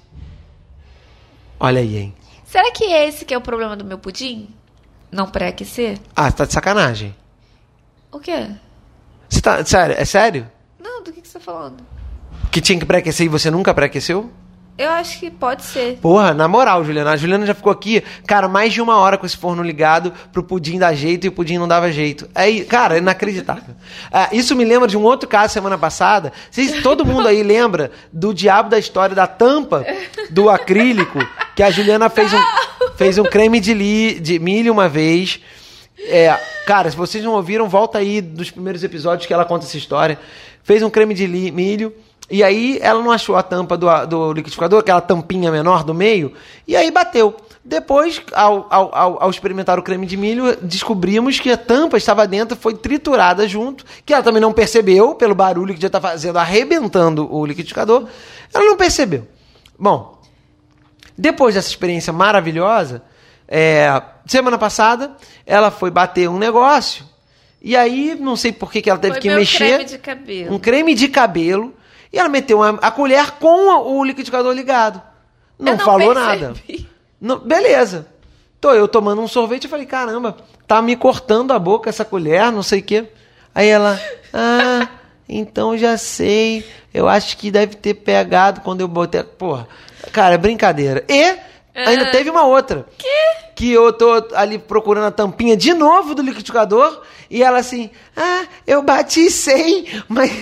Olha 1.59 1.81
aí, 1.81 1.97
hein? 1.97 2.15
Será 2.45 2.71
que 2.73 2.85
esse 2.85 3.25
que 3.25 3.33
é 3.33 3.39
o 3.39 3.41
problema 3.41 3.77
do 3.77 3.85
meu 3.85 3.99
pudim? 3.99 4.49
Não 5.13 5.27
pré-aquecer? 5.29 5.99
Ah, 6.17 6.31
tá 6.33 6.45
de 6.45 6.53
sacanagem. 6.53 7.15
O 8.11 8.19
quê? 8.19 8.49
Você 9.29 9.41
tá, 9.41 9.65
sério, 9.65 9.95
é 9.99 10.05
sério? 10.05 10.51
Não, 10.83 11.03
do 11.03 11.13
que, 11.13 11.21
que 11.21 11.29
você 11.29 11.39
tá 11.39 11.45
falando? 11.45 11.85
Que 12.51 12.61
tinha 12.61 12.79
que 12.79 12.85
pré-aquecer 12.87 13.27
e 13.27 13.29
você 13.29 13.51
nunca 13.51 13.73
pré-aqueceu? 13.73 14.31
Eu 14.77 14.89
acho 14.93 15.21
que 15.21 15.31
pode 15.31 15.63
ser. 15.63 15.99
Porra, 16.01 16.33
na 16.33 16.49
moral, 16.49 16.83
Juliana. 16.83 17.11
A 17.11 17.17
Juliana 17.17 17.45
já 17.45 17.55
ficou 17.55 17.71
aqui, 17.71 18.03
cara, 18.27 18.49
mais 18.49 18.73
de 18.73 18.81
uma 18.81 18.97
hora 18.97 19.19
com 19.19 19.27
esse 19.27 19.37
forno 19.37 19.63
ligado 19.63 20.11
pro 20.33 20.43
pudim 20.43 20.79
dar 20.79 20.95
jeito 20.95 21.27
e 21.27 21.29
o 21.29 21.33
pudim 21.33 21.59
não 21.59 21.69
dava 21.69 21.93
jeito. 21.93 22.27
É, 22.35 22.61
cara, 22.61 22.95
é 22.95 22.99
inacreditável. 22.99 23.75
Ah, 24.11 24.31
isso 24.33 24.57
me 24.57 24.65
lembra 24.65 24.89
de 24.89 24.97
um 24.97 25.03
outro 25.03 25.29
caso 25.29 25.53
semana 25.53 25.77
passada. 25.77 26.33
Vocês, 26.51 26.83
todo 26.83 27.05
mundo 27.05 27.29
aí 27.29 27.43
lembra 27.43 27.91
do 28.11 28.33
diabo 28.33 28.71
da 28.71 28.79
história 28.79 29.15
da 29.15 29.27
tampa 29.27 29.85
do 30.31 30.49
acrílico 30.49 31.19
que 31.55 31.63
a 31.63 31.71
Juliana 31.71 32.09
fez 32.09 32.33
um, 32.33 32.41
fez 32.97 33.19
um 33.19 33.25
creme 33.25 33.61
de, 33.61 33.75
li, 33.75 34.19
de 34.19 34.39
milho 34.39 34.73
uma 34.73 34.89
vez. 34.89 35.41
É, 36.09 36.35
cara, 36.67 36.91
se 36.91 36.97
vocês 36.97 37.23
não 37.23 37.33
ouviram, 37.33 37.69
volta 37.69 37.99
aí 37.99 38.23
dos 38.23 38.51
primeiros 38.51 38.83
episódios 38.83 39.27
que 39.27 39.35
ela 39.35 39.45
conta 39.45 39.67
essa 39.67 39.77
história. 39.77 40.19
Fez 40.63 40.83
um 40.83 40.89
creme 40.89 41.13
de 41.13 41.27
li- 41.27 41.51
milho. 41.51 41.93
E 42.31 42.45
aí 42.45 42.79
ela 42.81 43.03
não 43.03 43.11
achou 43.11 43.35
a 43.35 43.43
tampa 43.43 43.77
do, 43.77 44.07
do 44.07 44.33
liquidificador, 44.33 44.81
aquela 44.81 45.01
tampinha 45.01 45.51
menor 45.51 45.83
do 45.83 45.93
meio, 45.93 46.33
e 46.67 46.77
aí 46.77 46.91
bateu. 46.91 47.35
Depois, 47.65 48.23
ao, 48.33 48.67
ao, 48.71 49.23
ao, 49.23 49.31
experimentar 49.31 49.79
o 49.79 49.83
creme 49.83 50.07
de 50.07 50.17
milho, 50.17 50.57
descobrimos 50.63 51.39
que 51.41 51.51
a 51.51 51.57
tampa 51.57 51.97
estava 51.97 52.27
dentro, 52.27 52.57
foi 52.57 52.75
triturada 52.75 53.47
junto, 53.47 53.85
que 54.07 54.15
ela 54.15 54.23
também 54.23 54.41
não 54.41 54.53
percebeu, 54.53 55.15
pelo 55.15 55.35
barulho 55.35 55.75
que 55.75 55.81
já 55.81 55.89
está 55.89 56.01
fazendo, 56.01 56.39
arrebentando 56.39 57.33
o 57.33 57.45
liquidificador, 57.45 58.07
ela 58.55 58.65
não 58.65 58.77
percebeu. 58.77 59.27
Bom, 59.79 60.19
depois 61.19 61.55
dessa 61.55 61.69
experiência 61.69 62.13
maravilhosa, 62.13 63.03
é, 63.47 64.01
semana 64.25 64.57
passada, 64.57 65.17
ela 65.45 65.71
foi 65.71 65.91
bater 65.91 66.31
um 66.31 66.39
negócio, 66.39 67.05
e 67.63 67.77
aí, 67.77 68.17
não 68.19 68.37
sei 68.37 68.53
por 68.53 68.73
que, 68.73 68.81
que 68.81 68.89
ela 68.89 68.99
teve 68.99 69.15
Foi 69.15 69.21
que 69.21 69.29
mexer 69.29 69.75
creme 69.75 69.85
de 69.85 69.99
cabelo. 69.99 70.55
um 70.55 70.59
creme 70.59 70.95
de 70.95 71.09
cabelo 71.09 71.75
e 72.13 72.19
ela 72.19 72.29
meteu 72.29 72.63
a, 72.63 72.91
colher 72.91 73.33
com 73.33 73.97
o 73.99 74.05
liquidificador 74.05 74.53
ligado. 74.53 75.01
Não, 75.59 75.73
não 75.73 75.79
falou 75.85 76.15
percebi. 76.15 76.43
nada. 76.43 76.55
Não- 77.21 77.39
beleza. 77.39 78.07
Tô 78.61 78.73
eu 78.73 78.87
tomando 78.89 79.23
um 79.23 79.29
sorvete 79.29 79.65
e 79.65 79.69
falei, 79.69 79.87
caramba, 79.87 80.37
tá 80.67 80.83
me 80.83 80.95
cortando 80.97 81.53
a 81.53 81.59
boca 81.59 81.89
essa 81.89 82.05
colher, 82.05 82.51
não 82.53 82.63
sei 82.63 82.81
o 82.81 82.83
quê. 82.83 83.09
Aí 83.55 83.69
ela, 83.69 83.99
ah, 84.35 84.87
então 85.29 85.77
já 85.79 85.97
sei. 85.97 86.67
Eu 86.93 87.09
acho 87.09 87.37
que 87.37 87.51
deve 87.51 87.75
ter 87.77 87.95
pegado 87.95 88.61
quando 88.61 88.81
eu 88.83 88.89
botei. 88.89 89.23
Porra, 89.23 89.67
cara, 90.13 90.35
é 90.35 90.39
brincadeira. 90.39 91.05
E 91.09 91.37
ainda 91.75 92.05
Ah. 92.09 92.11
teve 92.11 92.29
uma 92.31 92.45
outra. 92.45 92.87
Que? 92.99 93.09
Que 93.61 93.73
eu 93.73 93.93
tô 93.93 94.11
ali 94.35 94.59
procurando 94.59 95.05
a 95.05 95.11
tampinha 95.11 95.55
de 95.55 95.75
novo 95.75 96.15
do 96.15 96.23
liquidificador 96.23 97.03
e 97.29 97.43
ela 97.43 97.59
assim, 97.59 97.91
ah, 98.17 98.45
eu 98.67 98.83
bati 98.83 99.31
100, 99.31 99.87
mas 100.09 100.33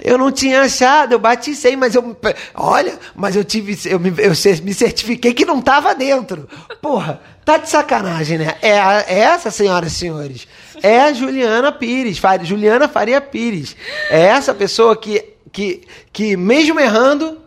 eu 0.00 0.16
não 0.16 0.30
tinha 0.30 0.62
achado, 0.62 1.10
eu 1.12 1.18
bati 1.18 1.52
100, 1.52 1.74
mas 1.76 1.96
eu, 1.96 2.16
olha, 2.54 2.96
mas 3.12 3.34
eu 3.34 3.42
tive, 3.44 3.76
eu 3.90 3.98
me, 3.98 4.10
eu 4.18 4.30
me 4.62 4.72
certifiquei 4.72 5.34
que 5.34 5.44
não 5.44 5.60
tava 5.60 5.96
dentro. 5.96 6.48
Porra, 6.80 7.20
tá 7.44 7.56
de 7.56 7.68
sacanagem, 7.68 8.38
né? 8.38 8.54
É, 8.62 8.78
a- 8.78 9.04
é 9.08 9.18
essa, 9.18 9.50
senhoras 9.50 9.92
e 9.92 9.96
senhores, 9.96 10.46
é 10.80 11.00
a 11.00 11.12
Juliana 11.12 11.72
Pires, 11.72 12.18
Faria- 12.18 12.46
Juliana 12.46 12.86
Faria 12.86 13.20
Pires. 13.20 13.74
É 14.10 14.20
essa 14.26 14.54
pessoa 14.54 14.96
que, 14.96 15.24
que, 15.50 15.82
que 16.12 16.36
mesmo 16.36 16.78
errando, 16.78 17.30
o 17.32 17.38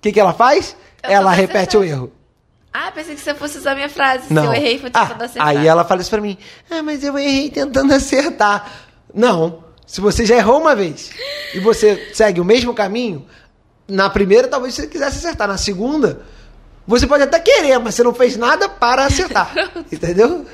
que, 0.00 0.12
que 0.12 0.20
ela 0.20 0.32
faz? 0.32 0.76
Ela 1.02 1.32
repete 1.32 1.76
o 1.76 1.82
erro. 1.82 2.12
Ah, 2.78 2.92
pensei 2.92 3.14
que 3.14 3.22
você 3.22 3.34
fosse 3.34 3.56
usar 3.56 3.74
minha 3.74 3.88
frase. 3.88 4.30
Não. 4.30 4.42
Se 4.42 4.48
eu 4.48 4.54
errei, 4.54 4.78
foi 4.78 4.90
ah, 4.92 5.06
tentando 5.06 5.24
acertar. 5.24 5.48
Aí 5.48 5.66
ela 5.66 5.82
fala 5.82 6.02
isso 6.02 6.10
pra 6.10 6.20
mim. 6.20 6.36
Ah, 6.70 6.82
mas 6.82 7.02
eu 7.02 7.16
errei 7.18 7.48
tentando 7.48 7.94
acertar. 7.94 8.70
Não. 9.14 9.64
Se 9.86 9.98
você 10.00 10.26
já 10.26 10.36
errou 10.36 10.60
uma 10.60 10.76
vez 10.76 11.10
e 11.54 11.60
você 11.60 12.10
segue 12.12 12.38
o 12.38 12.44
mesmo 12.44 12.74
caminho, 12.74 13.24
na 13.88 14.10
primeira 14.10 14.46
talvez 14.46 14.74
você 14.74 14.86
quisesse 14.86 15.18
acertar, 15.18 15.48
na 15.48 15.56
segunda 15.56 16.20
você 16.86 17.06
pode 17.06 17.22
até 17.22 17.40
querer, 17.40 17.78
mas 17.78 17.94
você 17.94 18.02
não 18.02 18.12
fez 18.12 18.36
nada 18.36 18.68
para 18.68 19.06
acertar. 19.06 19.52
entendeu? 19.90 20.44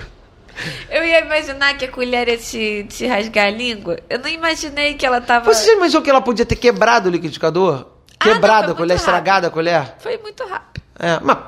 Eu 0.88 1.04
ia 1.04 1.24
imaginar 1.24 1.76
que 1.76 1.86
a 1.86 1.90
colher 1.90 2.28
ia 2.28 2.38
te, 2.38 2.86
te 2.88 3.06
rasgar 3.06 3.46
a 3.48 3.50
língua. 3.50 3.98
Eu 4.08 4.20
não 4.20 4.28
imaginei 4.28 4.94
que 4.94 5.04
ela 5.04 5.20
tava. 5.20 5.52
Você 5.52 5.66
já 5.66 5.72
imaginou 5.72 6.02
que 6.02 6.10
ela 6.10 6.20
podia 6.20 6.46
ter 6.46 6.56
quebrado 6.56 7.08
o 7.08 7.12
liquidificador? 7.12 7.86
Ah, 8.20 8.26
não, 8.26 8.34
Quebrado 8.34 8.64
foi 8.66 8.72
a 8.72 8.76
colher, 8.76 8.94
muito 8.94 9.00
estragado 9.00 9.46
a 9.46 9.50
colher? 9.50 9.94
Foi 9.98 10.18
muito 10.18 10.46
rápido. 10.46 10.84
É, 10.98 11.18
mas, 11.20 11.38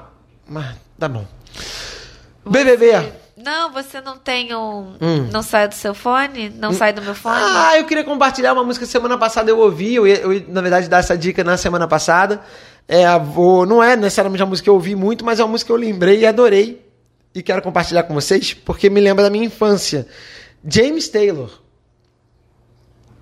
mas 0.47 0.77
tá 0.99 1.09
bom. 1.09 1.27
BBB. 2.45 3.13
Não, 3.37 3.73
você 3.73 4.01
não 4.01 4.17
tem 4.17 4.55
um. 4.55 4.97
Hum. 5.01 5.29
Não 5.33 5.43
sai 5.43 5.67
do 5.69 5.75
seu 5.75 5.93
fone? 5.93 6.51
Não 6.51 6.73
sai 6.73 6.93
do 6.93 7.03
meu 7.03 7.15
fone? 7.15 7.37
Ah, 7.39 7.79
eu 7.79 7.85
queria 7.85 8.05
compartilhar 8.05 8.53
uma 8.53 8.63
música 8.63 8.87
que 8.87 8.93
semana 8.93 9.19
passada 9.19 9.51
eu 9.51 9.59
ouvi. 9.59 9.95
Eu 9.95 10.07
ia, 10.07 10.17
eu 10.21 10.45
na 10.49 10.61
verdade, 10.61 10.89
dar 10.89 10.99
essa 10.99 11.17
dica 11.19 11.43
na 11.43 11.57
semana 11.57 11.89
passada. 11.89 12.41
É, 12.87 13.19
vou, 13.19 13.67
não 13.67 13.83
é 13.83 13.97
necessariamente 13.97 14.43
uma 14.43 14.51
música 14.51 14.65
que 14.65 14.71
eu 14.71 14.75
ouvi 14.75 14.95
muito, 14.95 15.25
mas 15.25 15.41
é 15.41 15.43
uma 15.43 15.51
música 15.51 15.69
que 15.69 15.73
eu 15.73 15.77
lembrei 15.77 16.21
e 16.21 16.27
adorei. 16.27 16.85
E 17.35 17.43
quero 17.43 17.61
compartilhar 17.61 18.05
com 18.05 18.15
vocês, 18.15 18.55
porque 18.55 18.89
me 18.89 19.01
lembra 19.01 19.25
da 19.25 19.31
minha 19.31 19.45
infância. 19.45 20.07
James 20.67 21.09
Taylor. 21.09 21.64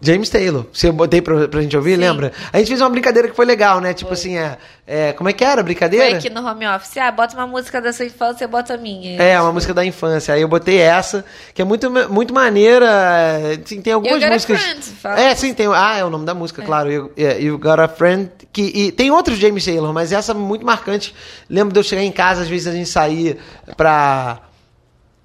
James 0.05 0.28
Taylor. 0.28 0.66
Você 0.72 0.90
botei 0.90 1.22
pra, 1.22 1.46
pra 1.46 1.62
gente 1.62 1.76
ouvir, 1.76 1.94
Sim. 1.94 2.00
lembra? 2.00 2.32
A 2.53 2.59
gente 2.59 2.66
fez 2.66 2.80
uma 2.80 2.90
brincadeira 2.90 3.28
que 3.28 3.36
foi 3.36 3.44
legal, 3.46 3.80
né? 3.80 3.94
Tipo 3.94 4.12
assim, 4.12 4.36
é, 4.36 4.59
é. 4.84 5.12
Como 5.12 5.28
é 5.28 5.32
que 5.32 5.44
era 5.44 5.61
a 5.61 5.64
brincadeira? 5.64 6.07
Foi 6.07 6.18
aqui 6.18 6.28
no 6.28 6.44
home 6.44 6.66
office. 6.66 6.96
Ah, 6.96 7.12
bota 7.12 7.36
uma 7.36 7.46
música 7.46 7.80
da 7.80 7.92
sua 7.92 8.05
infância, 8.05 8.48
bota 8.48 8.74
a 8.74 8.76
minha. 8.76 9.22
É, 9.22 9.40
uma 9.40 9.53
música 9.53 9.72
da 9.72 9.84
infância. 9.84 10.34
Aí 10.34 10.42
eu 10.42 10.48
botei 10.48 10.78
essa, 10.78 11.24
que 11.55 11.62
é 11.62 11.64
muito, 11.64 11.88
muito 12.11 12.34
maneira. 12.34 12.86
é, 12.86 13.61
Sim, 13.64 13.80
tem 13.80 13.92
algumas 13.92 14.14
You 14.14 14.20
Got 14.20 14.26
a 14.26 14.34
músicas. 14.34 14.61
Friend, 14.61 14.82
fala 14.82 15.20
é, 15.20 15.34
sim, 15.36 15.55
tem. 15.55 15.68
Ah, 15.68 15.96
é 15.96 16.05
o 16.05 16.11
nome 16.11 16.26
da 16.26 16.34
música, 16.34 16.62
claro. 16.62 16.90
You, 16.90 17.12
yeah, 17.16 17.38
you 17.38 17.57
Got 17.57 17.78
a 17.80 17.86
Friend. 17.86 18.28
Que, 18.53 18.62
e 18.74 18.90
tem 18.92 19.11
outros 19.12 19.38
James 19.38 19.64
Taylor, 19.64 19.92
mas 19.92 20.11
essa 20.12 20.32
é 20.32 20.34
muito 20.34 20.66
marcante. 20.66 21.14
Lembro 21.48 21.72
de 21.72 21.78
eu 21.78 21.84
chegar 21.84 22.03
em 22.03 22.12
casa, 22.12 22.42
às 22.42 22.48
vezes 22.48 22.66
a 22.66 22.72
gente 22.72 22.88
sair 22.88 23.38
pra. 23.76 24.40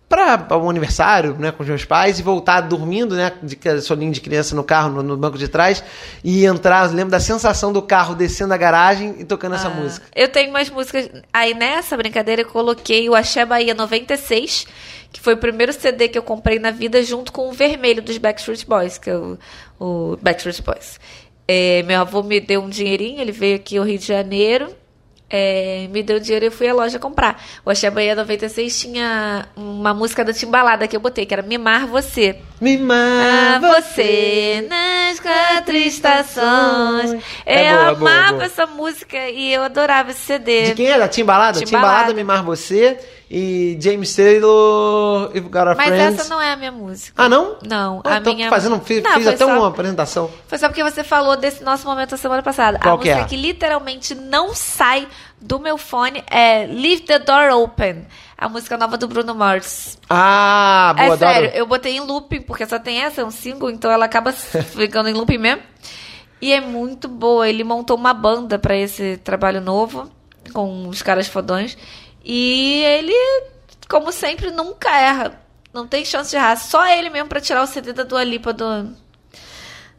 Pra 0.10 0.48
um 0.58 0.70
aniversário, 0.70 1.36
né, 1.38 1.52
com 1.52 1.64
os 1.64 1.68
meus 1.68 1.84
pais 1.84 2.18
e 2.18 2.24
voltar 2.24 2.62
dormindo, 2.62 3.14
né, 3.14 3.34
de 3.44 3.82
soninho 3.82 4.14
de 4.14 4.22
criança 4.22 4.56
no 4.56 4.64
carro, 4.64 4.90
no, 4.90 5.04
no 5.04 5.18
banco 5.18 5.38
de 5.38 5.50
trás, 5.50 5.84
e 6.24 6.46
entrar. 6.46 6.90
Lembro 6.90 7.12
da 7.12 7.20
sensação 7.20 7.74
do 7.74 7.82
carro 7.82 8.16
descendo 8.16 8.54
a 8.54 8.58
garagem 8.58 9.16
e 9.20 9.26
tocando 9.26 9.56
essa 9.56 9.68
Ah, 9.68 9.72
música. 9.72 10.06
Eu 10.16 10.30
tenho 10.30 10.50
umas 10.50 10.70
músicas. 10.70 11.10
Aí 11.34 11.54
nessa 11.54 11.98
brincadeira 11.98 12.44
eu 12.44 12.46
coloquei 12.48 13.10
o 13.10 13.16
Axé 13.16 13.46
Bahia 13.46 13.74
96, 13.74 14.66
que 15.12 15.20
foi 15.20 15.34
o 15.34 15.38
primeiro 15.38 15.74
CD 15.74 16.08
que 16.08 16.18
eu 16.18 16.24
comprei 16.24 16.58
na 16.58 16.72
vida, 16.72 17.04
junto 17.04 17.34
com 17.34 17.50
o 17.50 17.52
vermelho 17.52 18.02
dos 18.02 18.18
Backstreet 18.18 18.66
Boys, 18.66 18.98
que 18.98 19.10
é 19.10 19.18
o, 19.18 19.38
o 19.78 20.18
Backstreet 20.22 20.62
Boys. 20.62 21.02
É, 21.46 21.84
meu 21.84 22.00
avô 22.00 22.24
me 22.24 22.40
deu 22.40 22.62
um 22.62 22.70
dinheirinho, 22.70 23.20
ele 23.20 23.34
veio 23.34 23.58
aqui 23.58 23.78
ao 23.78 23.84
Rio 23.84 23.98
de 23.98 24.06
Janeiro. 24.06 24.74
É, 25.30 25.88
me 25.92 26.02
deu 26.04 26.20
dinheiro 26.20 26.46
e 26.46 26.48
eu 26.48 26.52
fui 26.52 26.68
à 26.68 26.74
loja 26.74 27.00
comprar. 27.00 27.42
O 27.66 27.70
Axé 27.70 27.90
Bahia 27.90 28.16
96 28.16 28.80
tinha 28.80 29.48
uma 29.56 29.94
música 29.94 30.24
da 30.24 30.34
Timbalada 30.34 30.88
que 30.88 30.96
eu 30.96 31.00
botei, 31.00 31.26
que 31.26 31.34
era 31.34 31.44
Mimar 31.44 31.88
Você. 31.88 32.42
Mimar 32.60 32.98
Ah, 32.98 33.60
você 33.60 34.66
nas 34.68 35.20
quatro 35.20 35.76
estações. 35.76 37.22
É 37.46 37.72
eu 37.72 37.78
boa, 37.78 37.96
boa, 37.96 38.12
amava 38.12 38.32
boa. 38.34 38.44
essa 38.46 38.66
música 38.66 39.30
e 39.30 39.54
eu 39.54 39.64
adorava 39.64 40.12
esse 40.12 40.22
CD. 40.22 40.64
De 40.68 40.74
quem 40.74 40.88
era? 40.88 41.08
Timbalada? 41.08 41.60
Timbalada. 41.60 41.66
Timbalada, 42.10 42.14
Mimar 42.14 42.44
Você 42.44 43.00
e 43.30 43.78
James 43.80 44.16
Taylor, 44.16 45.30
You've 45.36 45.50
Got 45.50 45.68
a 45.68 45.76
Mas 45.76 45.88
Friends. 45.88 46.20
essa 46.20 46.30
não 46.34 46.42
é 46.42 46.52
a 46.54 46.56
minha 46.56 46.72
música. 46.72 47.14
Ah, 47.16 47.30
não? 47.30 47.58
Não, 47.64 48.02
Ah, 48.04 48.16
a 48.18 48.22
tô 48.22 48.34
minha. 48.34 48.50
fazendo, 48.50 48.80
fiz, 48.80 49.04
Não, 49.04 49.12
fiz 49.14 49.28
até 49.28 49.38
só- 49.46 49.48
uma 49.58 49.68
apresentação. 49.68 50.32
Foi 50.48 50.58
só 50.58 50.68
porque 50.68 50.84
você 50.84 51.04
falou 51.04 51.36
desse 51.38 51.64
nosso 51.64 51.86
momento 51.86 52.12
da 52.12 52.18
semana 52.18 52.42
passada. 52.42 52.80
Qual 52.80 52.96
a 52.96 52.98
que 53.00 53.10
música 53.10 53.26
é? 53.26 53.28
que 53.28 53.36
literalmente 53.36 54.16
não 54.16 54.56
sai 54.56 55.08
do 55.40 55.60
meu 55.60 55.78
fone 55.78 56.24
é 56.32 56.66
Leave 56.66 57.02
the 57.04 57.20
Door 57.20 57.52
Open. 57.62 58.08
A 58.38 58.48
música 58.48 58.78
nova 58.78 58.98
do 58.98 59.08
Bruno 59.08 59.34
Mars. 59.34 59.98
Ah, 60.08 60.94
boa, 60.96 61.08
é 61.08 61.12
adoro. 61.12 61.20
sério, 61.20 61.50
eu 61.56 61.66
botei 61.66 61.98
em 61.98 62.02
looping, 62.02 62.42
porque 62.42 62.68
só 62.68 62.78
tem 62.78 63.02
essa, 63.02 63.22
é 63.22 63.26
um 63.26 63.32
single, 63.32 63.72
então 63.72 63.90
ela 63.90 64.06
acaba 64.06 64.32
ficando 64.76 65.10
em 65.10 65.14
looping 65.14 65.40
mesmo. 65.40 65.64
E 66.40 66.54
é 66.54 66.62
muito 66.62 67.08
boa. 67.08 67.50
Ele 67.50 67.64
montou 67.64 67.98
uma 67.98 68.14
banda 68.14 68.60
pra 68.60 68.78
esse 68.78 69.18
trabalho 69.18 69.60
novo, 69.60 70.08
com 70.54 70.88
os 70.88 71.02
caras 71.02 71.28
fodões. 71.28 71.76
E 72.24 72.84
ele, 72.84 73.14
como 73.90 74.12
sempre, 74.12 74.52
nunca 74.52 74.96
erra. 74.96 75.40
Não 75.74 75.88
tem 75.88 76.06
chance 76.06 76.30
de 76.30 76.36
errar. 76.36 76.56
Só 76.58 76.88
ele 76.88 77.10
mesmo 77.10 77.30
pra 77.30 77.42
tirar 77.42 77.64
o 77.64 77.68
CD 77.68 77.92
da 77.92 78.04
Dua 78.04 78.24
Lipa 78.24 78.54
do, 78.54 78.90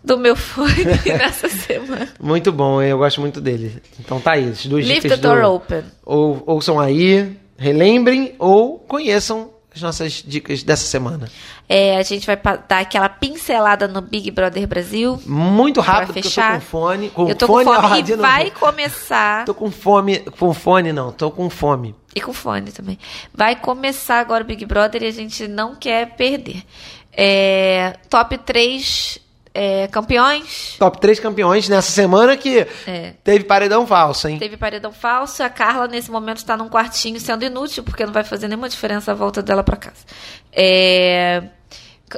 do 0.02 0.16
meu 0.16 0.36
fone 0.36 0.84
nessa 1.06 1.48
semana. 1.48 2.08
Muito 2.20 2.52
bom, 2.52 2.80
eu 2.80 2.98
gosto 2.98 3.20
muito 3.20 3.40
dele. 3.40 3.82
Então 3.98 4.20
tá 4.20 4.32
aí, 4.32 4.44
duas 4.44 4.86
Leave 4.86 5.00
dicas 5.00 5.18
the 5.18 5.28
door 5.28 5.42
do... 5.42 5.52
open. 5.54 5.84
Ou, 6.04 6.42
ouçam 6.46 6.78
aí, 6.78 7.36
relembrem 7.58 8.34
ou 8.38 8.78
conheçam 8.78 9.50
as 9.74 9.82
nossas 9.82 10.12
dicas 10.26 10.62
dessa 10.62 10.84
semana. 10.84 11.30
É, 11.68 11.96
a 11.98 12.02
gente 12.02 12.26
vai 12.26 12.36
dar 12.36 12.80
aquela 12.80 13.08
pincelada 13.08 13.86
no 13.86 14.00
Big 14.00 14.30
Brother 14.30 14.66
Brasil. 14.66 15.20
Muito 15.26 15.80
rápido, 15.80 16.06
porque 16.14 16.20
eu 16.20 16.22
tô 16.22 16.28
fechar. 16.28 16.54
com 16.54 16.60
fone. 16.60 17.10
Com 17.10 17.28
eu 17.28 17.34
tô 17.34 17.46
fone 17.46 17.64
com 17.64 17.74
fome. 17.74 18.00
E 18.00 18.16
vai 18.16 18.50
começar. 18.50 19.44
Tô 19.44 19.54
com 19.54 19.70
fome. 19.70 20.18
Com 20.38 20.54
fone 20.54 20.92
não, 20.92 21.12
tô 21.12 21.30
com 21.30 21.50
fome. 21.50 21.94
E 22.14 22.20
com 22.20 22.32
fone 22.32 22.72
também. 22.72 22.98
Vai 23.34 23.56
começar 23.56 24.20
agora 24.20 24.42
o 24.42 24.46
Big 24.46 24.64
Brother 24.64 25.02
e 25.02 25.06
a 25.06 25.12
gente 25.12 25.46
não 25.46 25.74
quer 25.74 26.16
perder. 26.16 26.62
É, 27.12 27.96
top 28.08 28.38
3 28.38 29.18
campeões. 29.90 30.76
Top 30.78 31.00
3 31.00 31.18
campeões 31.20 31.68
nessa 31.68 31.90
semana 31.90 32.36
que 32.36 32.66
É. 32.86 33.14
teve 33.24 33.44
paredão 33.44 33.86
falso, 33.86 34.28
hein? 34.28 34.38
Teve 34.38 34.56
paredão 34.56 34.92
falso. 34.92 35.42
A 35.42 35.48
Carla, 35.50 35.88
nesse 35.88 36.10
momento, 36.10 36.38
está 36.38 36.56
num 36.56 36.68
quartinho 36.68 37.18
sendo 37.20 37.44
inútil, 37.44 37.82
porque 37.82 38.04
não 38.06 38.12
vai 38.12 38.24
fazer 38.24 38.48
nenhuma 38.48 38.68
diferença 38.68 39.12
a 39.12 39.14
volta 39.14 39.42
dela 39.42 39.62
para 39.64 39.76
casa. 39.76 40.04
É, 40.52 41.42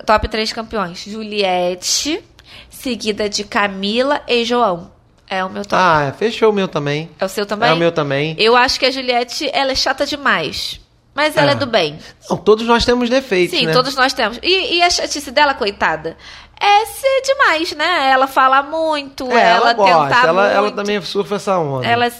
top 0.06 0.28
3 0.28 0.52
campeões: 0.52 1.04
Juliette, 1.04 2.22
seguida 2.68 3.28
de 3.28 3.44
Camila 3.44 4.22
e 4.28 4.44
João. 4.44 4.90
É 5.28 5.44
o 5.44 5.48
meu 5.50 5.62
top. 5.62 5.76
Ah, 5.80 6.12
fechou 6.18 6.50
o 6.50 6.52
meu 6.52 6.66
também. 6.66 7.08
é 7.18 7.24
o 7.24 7.28
seu 7.28 7.46
também? 7.46 7.68
É 7.70 7.72
o 7.72 7.76
meu 7.76 7.92
também. 7.92 8.34
Eu 8.36 8.56
acho 8.56 8.80
que 8.80 8.86
a 8.86 8.90
Juliette, 8.90 9.48
ela 9.52 9.70
é 9.70 9.74
chata 9.76 10.04
demais. 10.04 10.80
Mas 11.14 11.36
ela 11.36 11.50
É. 11.50 11.52
é 11.52 11.54
do 11.56 11.66
bem. 11.66 11.98
Não, 12.28 12.36
todos 12.36 12.66
nós 12.66 12.84
temos 12.84 13.08
defeitos, 13.10 13.56
Sim, 13.58 13.66
né? 13.66 13.72
todos 13.72 13.94
nós 13.94 14.12
temos. 14.12 14.38
E, 14.42 14.76
e 14.76 14.82
a 14.82 14.88
chatice 14.90 15.30
dela, 15.30 15.54
coitada, 15.54 16.16
é 16.60 16.84
ser 16.86 17.22
demais, 17.24 17.72
né? 17.72 18.10
Ela 18.10 18.26
fala 18.26 18.62
muito, 18.62 19.24
É, 19.32 19.40
ela, 19.40 19.70
ela, 19.70 19.72
gosta, 19.72 20.04
tentar 20.14 20.28
ela, 20.28 20.48
ela 20.48 20.62
muito. 20.62 20.76
também 20.76 21.00
surfa 21.02 21.36
essa 21.36 21.58
onda. 21.58 21.86
Ela, 21.86 22.12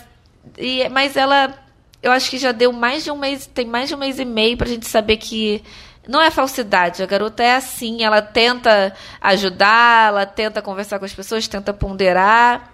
e, 0.57 0.89
mas 0.89 1.17
ela, 1.17 1.53
eu 2.03 2.11
acho 2.11 2.31
que 2.31 2.39
já 2.39 2.51
deu 2.53 2.73
mais 2.73 3.05
de 3.05 3.11
um 3.11 3.17
mês, 3.19 3.47
tem 3.47 3.67
mais 3.67 3.89
de 3.89 3.95
um 3.95 3.99
mês 3.99 4.19
e 4.19 4.25
meio 4.25 4.57
pra 4.57 4.67
gente 4.67 4.87
saber 4.89 5.19
que 5.19 5.63
não 6.09 6.21
é 6.23 6.31
falsidade. 6.31 7.03
A 7.03 7.07
garota 7.07 7.43
é 7.43 7.55
assim, 7.57 8.03
ela 8.03 8.23
tenta 8.23 8.93
ajudar, 9.21 10.09
ela 10.09 10.27
tenta 10.27 10.63
conversar 10.63 10.99
com 10.99 11.05
as 11.05 11.13
pessoas, 11.13 11.47
tenta 11.47 11.73
ponderar. 11.75 12.71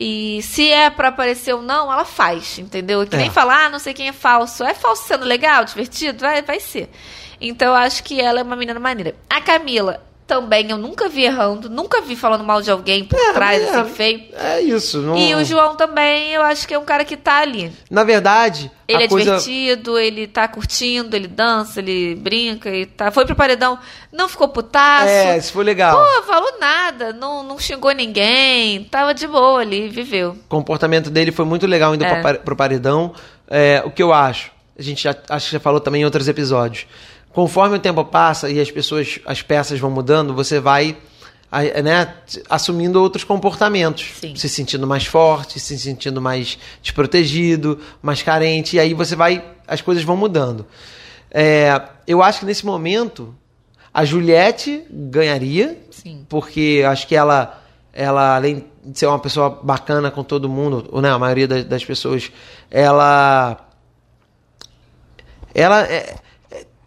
E 0.00 0.40
se 0.42 0.70
é 0.70 0.88
pra 0.90 1.08
aparecer 1.08 1.52
ou 1.54 1.62
não, 1.62 1.92
ela 1.92 2.04
faz, 2.04 2.58
entendeu? 2.58 3.06
Que 3.06 3.14
É. 3.14 3.18
nem 3.18 3.30
falar, 3.30 3.66
ah, 3.66 3.68
não 3.68 3.78
sei 3.78 3.92
quem 3.92 4.08
é 4.08 4.12
falso. 4.12 4.64
É 4.64 4.72
falso 4.74 5.04
sendo 5.06 5.24
legal, 5.24 5.64
divertido? 5.64 6.20
Vai, 6.20 6.42
vai 6.42 6.58
ser. 6.60 6.90
Então 7.40 7.68
eu 7.68 7.74
acho 7.74 8.02
que 8.04 8.20
ela 8.20 8.40
é 8.40 8.42
uma 8.42 8.56
menina 8.56 8.80
maneira. 8.80 9.14
A 9.28 9.40
Camila 9.40 10.00
também 10.26 10.70
eu 10.70 10.78
nunca 10.78 11.08
vi 11.08 11.24
errando, 11.24 11.68
nunca 11.68 12.00
vi 12.00 12.16
falando 12.16 12.42
mal 12.44 12.62
de 12.62 12.70
alguém 12.70 13.04
por 13.04 13.18
É, 13.18 13.32
trás, 13.32 13.62
é, 13.62 13.68
assim, 13.80 13.90
feio. 13.92 14.22
É 14.34 14.60
isso. 14.60 14.98
Não... 15.02 15.16
E 15.16 15.34
o 15.34 15.44
João 15.44 15.76
também, 15.76 16.30
eu 16.30 16.42
acho 16.42 16.66
que 16.66 16.72
é 16.72 16.78
um 16.78 16.84
cara 16.84 17.04
que 17.04 17.16
tá 17.16 17.38
ali. 17.40 17.72
Na 17.90 18.02
verdade, 18.04 18.70
Ele 18.88 19.04
é 19.04 19.08
coisa... 19.08 19.36
divertido, 19.38 19.98
ele 19.98 20.26
tá 20.26 20.48
curtindo, 20.48 21.14
ele 21.14 21.26
dança, 21.28 21.80
ele 21.80 22.14
brinca 22.14 22.70
e 22.70 22.86
tá. 22.86 23.10
Foi 23.10 23.26
pro 23.26 23.34
paredão, 23.34 23.78
não 24.12 24.28
ficou 24.28 24.48
putaço. 24.48 25.08
É, 25.08 25.36
isso 25.36 25.52
foi 25.52 25.64
legal. 25.64 25.98
Pô, 25.98 26.22
falou 26.22 26.58
nada, 26.58 27.12
não, 27.12 27.42
não 27.42 27.58
xingou 27.58 27.90
ninguém, 27.92 28.84
tava 28.84 29.12
de 29.12 29.26
boa 29.26 29.60
ali, 29.60 29.88
viveu. 29.88 30.30
O 30.30 30.48
comportamento 30.48 31.10
dele 31.10 31.32
foi 31.32 31.44
muito 31.44 31.66
legal 31.66 31.94
indo 31.94 32.04
É. 32.04 32.34
pro 32.34 32.56
paredão. 32.56 33.12
É, 33.48 33.82
o 33.84 33.90
que 33.90 34.02
eu 34.02 34.12
acho, 34.12 34.50
a 34.78 34.82
gente 34.82 35.02
já, 35.02 35.14
acho 35.28 35.46
que 35.46 35.52
já 35.52 35.60
falou 35.60 35.80
também 35.80 36.02
em 36.02 36.04
outros 36.04 36.26
episódios. 36.28 36.86
Conforme 37.32 37.76
o 37.76 37.78
tempo 37.78 38.04
passa 38.04 38.50
e 38.50 38.60
as 38.60 38.70
pessoas, 38.70 39.18
as 39.24 39.40
peças 39.40 39.80
vão 39.80 39.90
mudando, 39.90 40.34
você 40.34 40.60
vai 40.60 40.96
né, 41.84 42.14
assumindo 42.48 43.00
outros 43.00 43.24
comportamentos. 43.24 44.12
Sim. 44.18 44.34
Se 44.34 44.48
sentindo 44.48 44.86
mais 44.86 45.04
forte, 45.04 45.60
se 45.60 45.78
sentindo 45.78 46.20
mais 46.20 46.58
desprotegido, 46.82 47.78
mais 48.00 48.22
carente. 48.22 48.76
E 48.76 48.80
aí 48.80 48.94
você 48.94 49.14
vai. 49.14 49.44
As 49.66 49.80
coisas 49.80 50.02
vão 50.02 50.16
mudando. 50.16 50.66
É, 51.30 51.80
eu 52.06 52.22
acho 52.22 52.40
que 52.40 52.46
nesse 52.46 52.64
momento 52.64 53.34
a 53.92 54.04
Juliette 54.04 54.84
ganharia. 54.90 55.78
Sim. 55.90 56.26
Porque 56.28 56.82
acho 56.86 57.06
que 57.06 57.14
ela, 57.14 57.62
ela 57.92 58.36
além 58.36 58.64
de 58.84 58.98
ser 58.98 59.06
uma 59.06 59.18
pessoa 59.18 59.60
bacana 59.62 60.10
com 60.10 60.24
todo 60.24 60.48
mundo, 60.48 60.88
ou 60.90 61.02
né, 61.02 61.10
a 61.10 61.18
maioria 61.18 61.46
das, 61.46 61.64
das 61.64 61.84
pessoas, 61.84 62.32
ela. 62.70 63.68
Ela 65.54 65.82
é- 65.82 66.16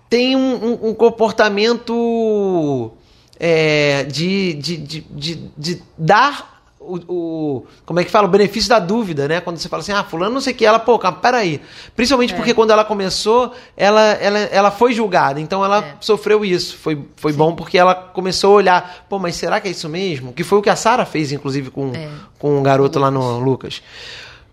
tem 0.09 0.35
um, 0.35 0.55
um- 0.65 0.89
um 0.89 0.93
comportamento 0.93 2.91
é, 3.39 4.03
de, 4.03 4.53
de, 4.53 4.77
de, 4.77 5.01
de, 5.01 5.35
de 5.57 5.81
dar 5.97 6.53
o, 6.79 6.97
o- 7.11 7.65
Como 7.83 7.99
é 7.99 8.03
que 8.03 8.11
fala? 8.11 8.27
O 8.27 8.29
benefício 8.31 8.69
da 8.69 8.77
dúvida, 8.77 9.27
né? 9.27 9.41
Quando 9.41 9.57
você 9.57 9.67
fala 9.67 9.81
assim, 9.81 9.91
ah, 9.91 10.03
fulano 10.03 10.35
não 10.35 10.39
sei 10.41 10.53
o 10.53 10.55
que, 10.55 10.63
ela, 10.65 10.77
pô, 10.77 10.99
calma, 10.99 11.17
peraí. 11.17 11.59
Principalmente 11.95 12.33
É. 12.33 12.35
porque 12.37 12.53
quando 12.53 12.69
ela 12.69 12.85
começou, 12.85 13.51
ela, 13.75 14.01
ela, 14.13 14.37
ela 14.37 14.71
foi 14.71 14.93
julgada, 14.93 15.41
então 15.41 15.65
ela 15.65 15.79
É. 15.83 15.93
sofreu 15.99 16.45
isso. 16.45 16.77
Foi, 16.77 17.03
foi 17.15 17.33
bom 17.33 17.55
porque 17.55 17.75
ela 17.77 17.95
começou 17.95 18.51
a 18.53 18.55
olhar, 18.57 19.05
pô, 19.09 19.17
mas 19.17 19.35
será 19.35 19.59
que 19.59 19.67
é 19.67 19.71
isso 19.71 19.89
mesmo? 19.89 20.31
Que 20.31 20.43
foi 20.43 20.59
o 20.59 20.61
que 20.61 20.69
a 20.69 20.75
Sara 20.75 21.05
fez, 21.05 21.31
inclusive, 21.31 21.71
com, 21.71 21.91
É. 21.95 22.07
com 22.37 22.59
o 22.59 22.61
garoto 22.61 22.99
lá 22.99 23.09
no 23.09 23.39
Lucas. 23.39 23.81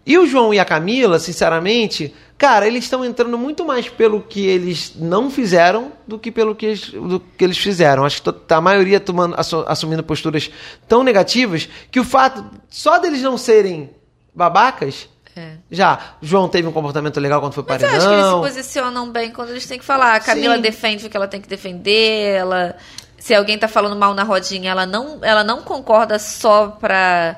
E 0.05 0.19
o 0.19 0.27
João 0.27 0.53
e 0.53 0.59
a 0.59 0.65
Camila, 0.65 1.19
sinceramente, 1.21 2.13
cara, 2.37 2.67
eles 2.67 2.85
estão 2.85 3.05
entrando 3.05 3.39
muito 3.39 3.65
mais 3.65 3.89
pelo 3.89 4.21
que 4.21 4.45
eles 4.47 4.95
não 4.97 5.31
fizeram 5.31 5.93
do 6.09 6.19
que 6.19 6.33
pelo 6.33 6.55
que 6.57 6.67
eles, 6.67 6.91
do 6.91 7.21
que 7.21 7.45
eles 7.45 7.57
fizeram. 7.59 8.05
Acho 8.05 8.17
que 8.21 8.33
to- 8.33 8.55
a 8.55 8.61
maioria 8.61 8.99
tomando, 8.99 9.37
assu- 9.39 9.65
assumindo 9.69 10.03
posturas 10.03 10.51
tão 10.89 11.05
negativas 11.05 11.69
que 11.91 12.01
o 12.01 12.05
fato 12.05 12.45
só 12.69 12.99
deles 12.99 13.23
não 13.23 13.39
serem 13.39 13.91
babacas. 14.35 15.09
É. 15.37 15.53
Já, 15.71 16.17
João 16.21 16.49
teve 16.49 16.67
um 16.69 16.73
comportamento 16.73 17.19
legal 17.21 17.41
quando 17.41 17.55
foi 17.55 17.65
Mas 17.67 17.81
eu 17.83 17.89
acho 17.89 17.97
que 17.97 18.03
eles 18.03 18.05
se 18.05 18.21
paredão. 18.21 18.41
posicionam 18.43 19.11
bem 19.13 19.31
quando 19.31 19.51
eles 19.51 19.65
têm 19.67 19.79
que 19.79 19.85
falar. 19.85 20.17
A 20.17 20.21
Camila 20.21 20.57
Sim. 20.57 20.61
defende 20.63 21.07
o 21.07 21.09
que 21.11 21.17
ela 21.17 21.29
tem 21.29 21.41
que 21.41 21.49
defender. 21.49 22.35
Ela, 22.35 22.77
se 23.19 23.35
alguém 23.35 23.57
tá 23.57 23.69
falando 23.69 23.95
mal 23.97 24.13
na 24.15 24.25
rodinha, 24.25 24.73
ela 24.73 24.85
não, 24.85 25.21
ela 25.23 25.43
não 25.45 25.63
concorda 25.63 26.19
só 26.19 26.67
pra, 26.69 27.37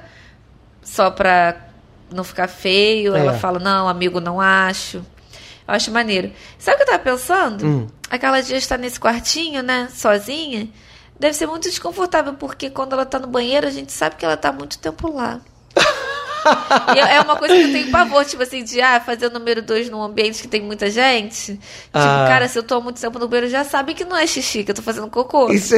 só 0.83 1.11
pra 1.11 1.57
não 2.15 2.25
ficar 2.25 2.49
feio. 2.49 3.15
É. 3.15 3.21
Ela 3.21 3.35
fala, 3.35 3.59
não, 3.59 3.89
amigo, 3.89 4.21
não 4.21 4.41
acho. 4.41 4.99
Eu 5.67 5.75
acho 5.75 5.91
maneiro. 5.91 6.33
Sabe 6.59 6.75
o 6.75 6.79
que 6.79 6.83
eu 6.83 6.87
tava 6.87 6.99
pensando? 7.03 7.67
Hum. 7.67 7.87
Aquela 8.11 8.41
dia 8.41 8.57
está 8.57 8.77
nesse 8.77 9.01
quartinho, 9.01 9.63
né? 9.63 9.89
Sozinha. 9.93 10.69
Deve 11.19 11.35
ser 11.35 11.47
muito 11.47 11.69
desconfortável, 11.69 12.35
porque 12.35 12.69
quando 12.71 12.93
ela 12.93 13.07
tá 13.07 13.19
no 13.19 13.27
banheiro, 13.27 13.67
a 13.67 13.71
gente 13.71 13.93
sabe 13.93 14.17
que 14.17 14.25
ela 14.25 14.37
tá 14.37 14.53
muito 14.53 14.79
tempo 14.79 15.13
lá. 15.13 15.41
E 16.95 16.99
é 16.99 17.21
uma 17.21 17.37
coisa 17.37 17.55
que 17.55 17.63
eu 17.63 17.73
tenho 17.73 17.91
pavor, 17.91 18.25
tipo 18.25 18.43
assim, 18.43 18.63
de 18.65 18.81
ah, 18.81 19.01
fazer 19.01 19.27
o 19.27 19.31
número 19.31 19.63
dois 19.63 19.89
num 19.89 20.03
ambiente 20.03 20.43
que 20.43 20.49
tem 20.49 20.61
muita 20.63 20.91
gente. 20.91 21.55
Tipo, 21.55 21.61
Ah. 21.93 22.27
cara, 22.29 22.49
se 22.49 22.59
eu 22.59 22.63
tô 22.63 22.77
há 22.77 22.81
muito 22.81 23.01
tempo 23.01 23.19
no 23.19 23.29
banheiro, 23.29 23.51
já 23.51 23.65
sabe 23.65 23.95
que 23.95 24.05
não 24.05 24.17
é 24.17 24.27
xixi, 24.27 24.65
que 24.65 24.71
eu 24.71 24.75
tô 24.75 24.83
fazendo 24.83 25.09
cocô. 25.09 25.51
Isso, 25.53 25.75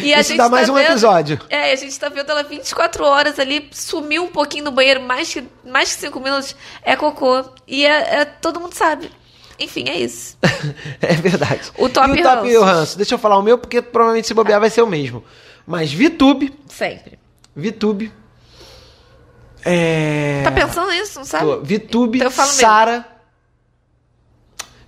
E 0.00 0.12
a 0.14 0.20
isso 0.20 0.28
gente 0.30 0.38
dá 0.38 0.44
tá 0.44 0.50
mais 0.50 0.68
um 0.68 0.74
vendo- 0.74 0.86
episódio. 0.90 1.40
É, 1.48 1.72
a 1.72 1.76
gente 1.76 1.98
tá 1.98 2.08
vendo 2.08 2.30
ela 2.30 2.42
24 2.42 3.04
horas 3.04 3.38
ali, 3.38 3.68
sumiu 3.72 4.24
um 4.24 4.28
pouquinho 4.28 4.64
no 4.64 4.70
banheiro, 4.70 5.00
mais 5.00 5.32
que, 5.32 5.44
mais 5.64 5.94
que 5.94 6.00
5 6.00 6.20
minutos, 6.20 6.54
é 6.82 6.94
cocô. 6.96 7.44
E 7.66 7.84
é, 7.86 8.20
é- 8.20 8.24
todo 8.24 8.60
mundo 8.60 8.74
sabe. 8.74 9.10
Enfim, 9.58 9.84
é 9.88 9.96
isso. 9.98 10.36
É 11.02 11.14
verdade. 11.14 11.60
O 11.78 11.88
top 11.88 12.08
e 12.16 12.20
o 12.20 12.22
top 12.22 12.48
e 12.48 12.56
o 12.56 12.62
ranço. 12.62 12.96
Deixa 12.96 13.14
eu 13.14 13.18
falar 13.18 13.38
o 13.38 13.42
meu, 13.42 13.58
porque 13.58 13.80
provavelmente 13.82 14.26
se 14.26 14.34
bobear 14.34 14.60
vai 14.60 14.70
ser 14.70 14.82
o 14.82 14.86
mesmo. 14.86 15.24
Mas 15.66 15.92
VTube, 15.92 16.52
Sempre. 16.68 17.18
VTube. 17.56 18.12
É. 19.64 20.42
Tá 20.44 20.50
pensando 20.52 20.90
nisso, 20.90 21.18
não 21.18 21.24
sabe? 21.26 21.44
Tô. 21.44 21.60
VTube, 21.62 22.18
Então. 22.18 22.30
Sara. 22.30 23.06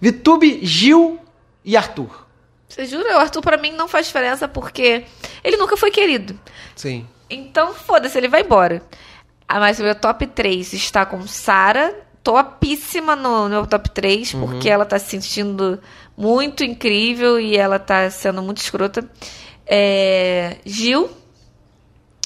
VTube, 0.01 0.61
Gil 0.65 1.19
e 1.65 1.77
Arthur. 1.77 2.27
Você 2.69 2.87
jura? 2.87 3.17
O 3.17 3.21
Arthur 3.21 3.43
pra 3.43 3.57
mim 3.57 3.73
não 3.73 3.87
faz 3.87 4.07
diferença 4.07 4.49
porque 4.49 5.05
ele 5.45 5.57
nunca 5.57 5.77
foi 5.77 5.91
querido. 5.91 6.39
Sim. 6.75 7.07
Então, 7.29 7.75
foda-se, 7.75 8.17
ele 8.19 8.29
vai 8.29 8.41
embora. 8.43 8.83
Ah, 9.47 9.61
mas 9.61 9.79
o 9.79 9.83
meu 9.83 9.95
top 9.95 10.27
3 10.27 10.73
está 10.73 11.05
com 11.05 11.27
Sara, 11.27 11.95
topíssima 12.23 13.15
no, 13.15 13.45
no 13.45 13.49
meu 13.51 13.67
top 13.67 13.91
3, 13.91 14.35
Uhum. 14.35 14.41
porque 14.41 14.69
ela 14.71 14.85
tá 14.87 14.99
se 14.99 15.11
sentindo 15.11 15.81
muito 16.17 16.65
incrível 16.65 17.39
e 17.39 17.57
ela 17.57 17.79
tá 17.79 18.09
sendo 18.11 18.43
muito 18.43 18.59
escrota. 18.59 19.09
É, 19.67 20.57
Gil 20.65 21.11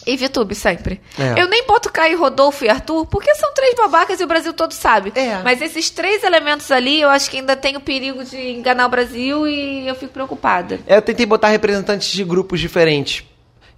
e 0.07 0.17
Vitube, 0.17 0.55
sempre. 0.55 1.01
É. 1.19 1.41
Eu 1.41 1.49
nem 1.49 1.67
boto 1.67 1.91
Caio, 1.91 2.19
Rodolfo 2.19 2.65
e 2.65 2.69
Arthur, 2.69 3.07
porque 3.07 3.35
são 3.35 3.53
três 3.53 3.75
babacas 3.75 4.21
e 4.21 4.25
o 4.25 4.27
Brasil 4.27 4.53
todo 4.53 4.73
sabe. 4.73 5.13
É. 5.17 5.43
Mas 5.43 5.61
esses 5.61 5.91
três 5.91 6.23
elementos 6.23 6.71
ali, 6.71 7.01
eu 7.01 7.09
acho 7.09 7.29
que 7.29 7.39
ainda 7.39 7.57
tem 7.57 7.77
o 7.77 7.81
perigo 7.81 8.25
de 8.25 8.37
enganar 8.51 8.87
o 8.87 8.89
Brasil 8.89 9.49
e 9.49 9.89
eu 9.89 9.95
fico 9.97 10.13
preocupada. 10.13 10.79
É, 10.87 10.97
Eu 10.97 11.03
tentei 11.03 11.27
botar 11.27 11.49
representantes 11.49 12.09
de 12.13 12.23
grupos 12.23 12.61
diferentes. 12.61 13.25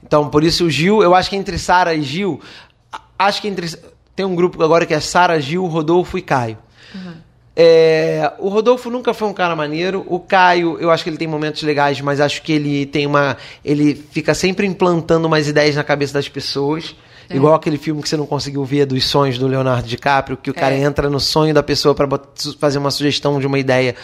Então, 0.03 0.29
por 0.29 0.45
isso 0.45 0.67
o 0.67 0.71
Gil, 0.71 1.03
eu 1.03 1.15
acho 1.15 1.31
que 1.31 1.37
entre 1.37 1.59
Sara 1.59 1.95
e 1.95 2.03
Gil, 2.03 2.41
acho 3.19 3.41
que 3.41 3.49
entre. 3.49 3.69
Tem 4.15 4.27
um 4.27 4.35
grupo 4.35 4.63
agora 4.63 4.85
que 4.85 4.93
é 4.93 5.01
Sara, 5.01 5.41
Gil, 5.41 5.65
Rodolfo 5.67 6.19
e 6.19 6.23
Caio. 6.23 6.59
É, 7.61 8.33
o 8.39 8.49
Rodolfo 8.49 8.89
nunca 8.89 9.13
foi 9.13 9.27
um 9.27 9.33
cara 9.33 9.57
maneiro. 9.57 10.05
O 10.07 10.21
Caio, 10.21 10.79
eu 10.81 10.93
acho 10.93 11.03
que 11.03 11.11
ele 11.11 11.17
tem 11.17 11.27
momentos 11.27 11.61
legais, 11.65 12.01
mas 12.01 12.21
acho 12.21 12.41
que 12.43 12.53
ele 12.53 12.87
tem 12.87 13.05
uma. 13.05 13.37
Ele 13.65 13.97
fica 13.97 14.33
sempre 14.33 14.65
implantando 14.65 15.27
umas 15.27 15.49
ideias 15.49 15.75
na 15.75 15.83
cabeça 15.83 16.15
das 16.15 16.29
pessoas. 16.29 16.95
Igual 17.29 17.53
aquele 17.55 17.77
filme 17.77 18.01
que 18.01 18.09
você 18.09 18.17
não 18.17 18.25
conseguiu 18.27 18.65
ver 18.65 18.87
dos 18.87 19.05
sonhos 19.05 19.37
do 19.37 19.47
Leonardo 19.47 19.87
DiCaprio, 19.87 20.37
que 20.37 20.51
o 20.51 20.55
cara 20.55 20.75
É. 20.75 20.81
entra 20.81 21.11
no 21.11 21.19
sonho 21.21 21.53
da 21.53 21.63
pessoa 21.63 21.95
su- 22.37 22.57
fazer 22.59 22.79
uma 22.79 22.91
sugestão 22.91 23.39
de 23.41 23.47
uma 23.47 23.59
ideia. 23.59 23.95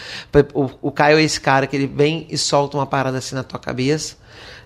O, 0.53 0.69
o 0.79 0.91
Caio 0.91 1.17
é 1.17 1.23
esse 1.23 1.39
cara 1.41 1.65
que 1.65 1.75
ele 1.75 1.87
vem 1.87 2.27
e 2.29 2.37
solta 2.37 2.77
uma 2.77 2.85
parada 2.85 3.17
assim 3.17 3.33
na 3.33 3.41
tua 3.43 3.57
cabeça, 3.57 4.17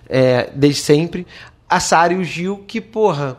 é, 0.08 0.50
desde 0.54 0.80
sempre. 0.82 1.26
A 1.68 1.80
Sara 1.80 2.12
e 2.12 2.16
o 2.16 2.24
Gil, 2.24 2.62
que, 2.66 2.82
porra, 2.82 3.38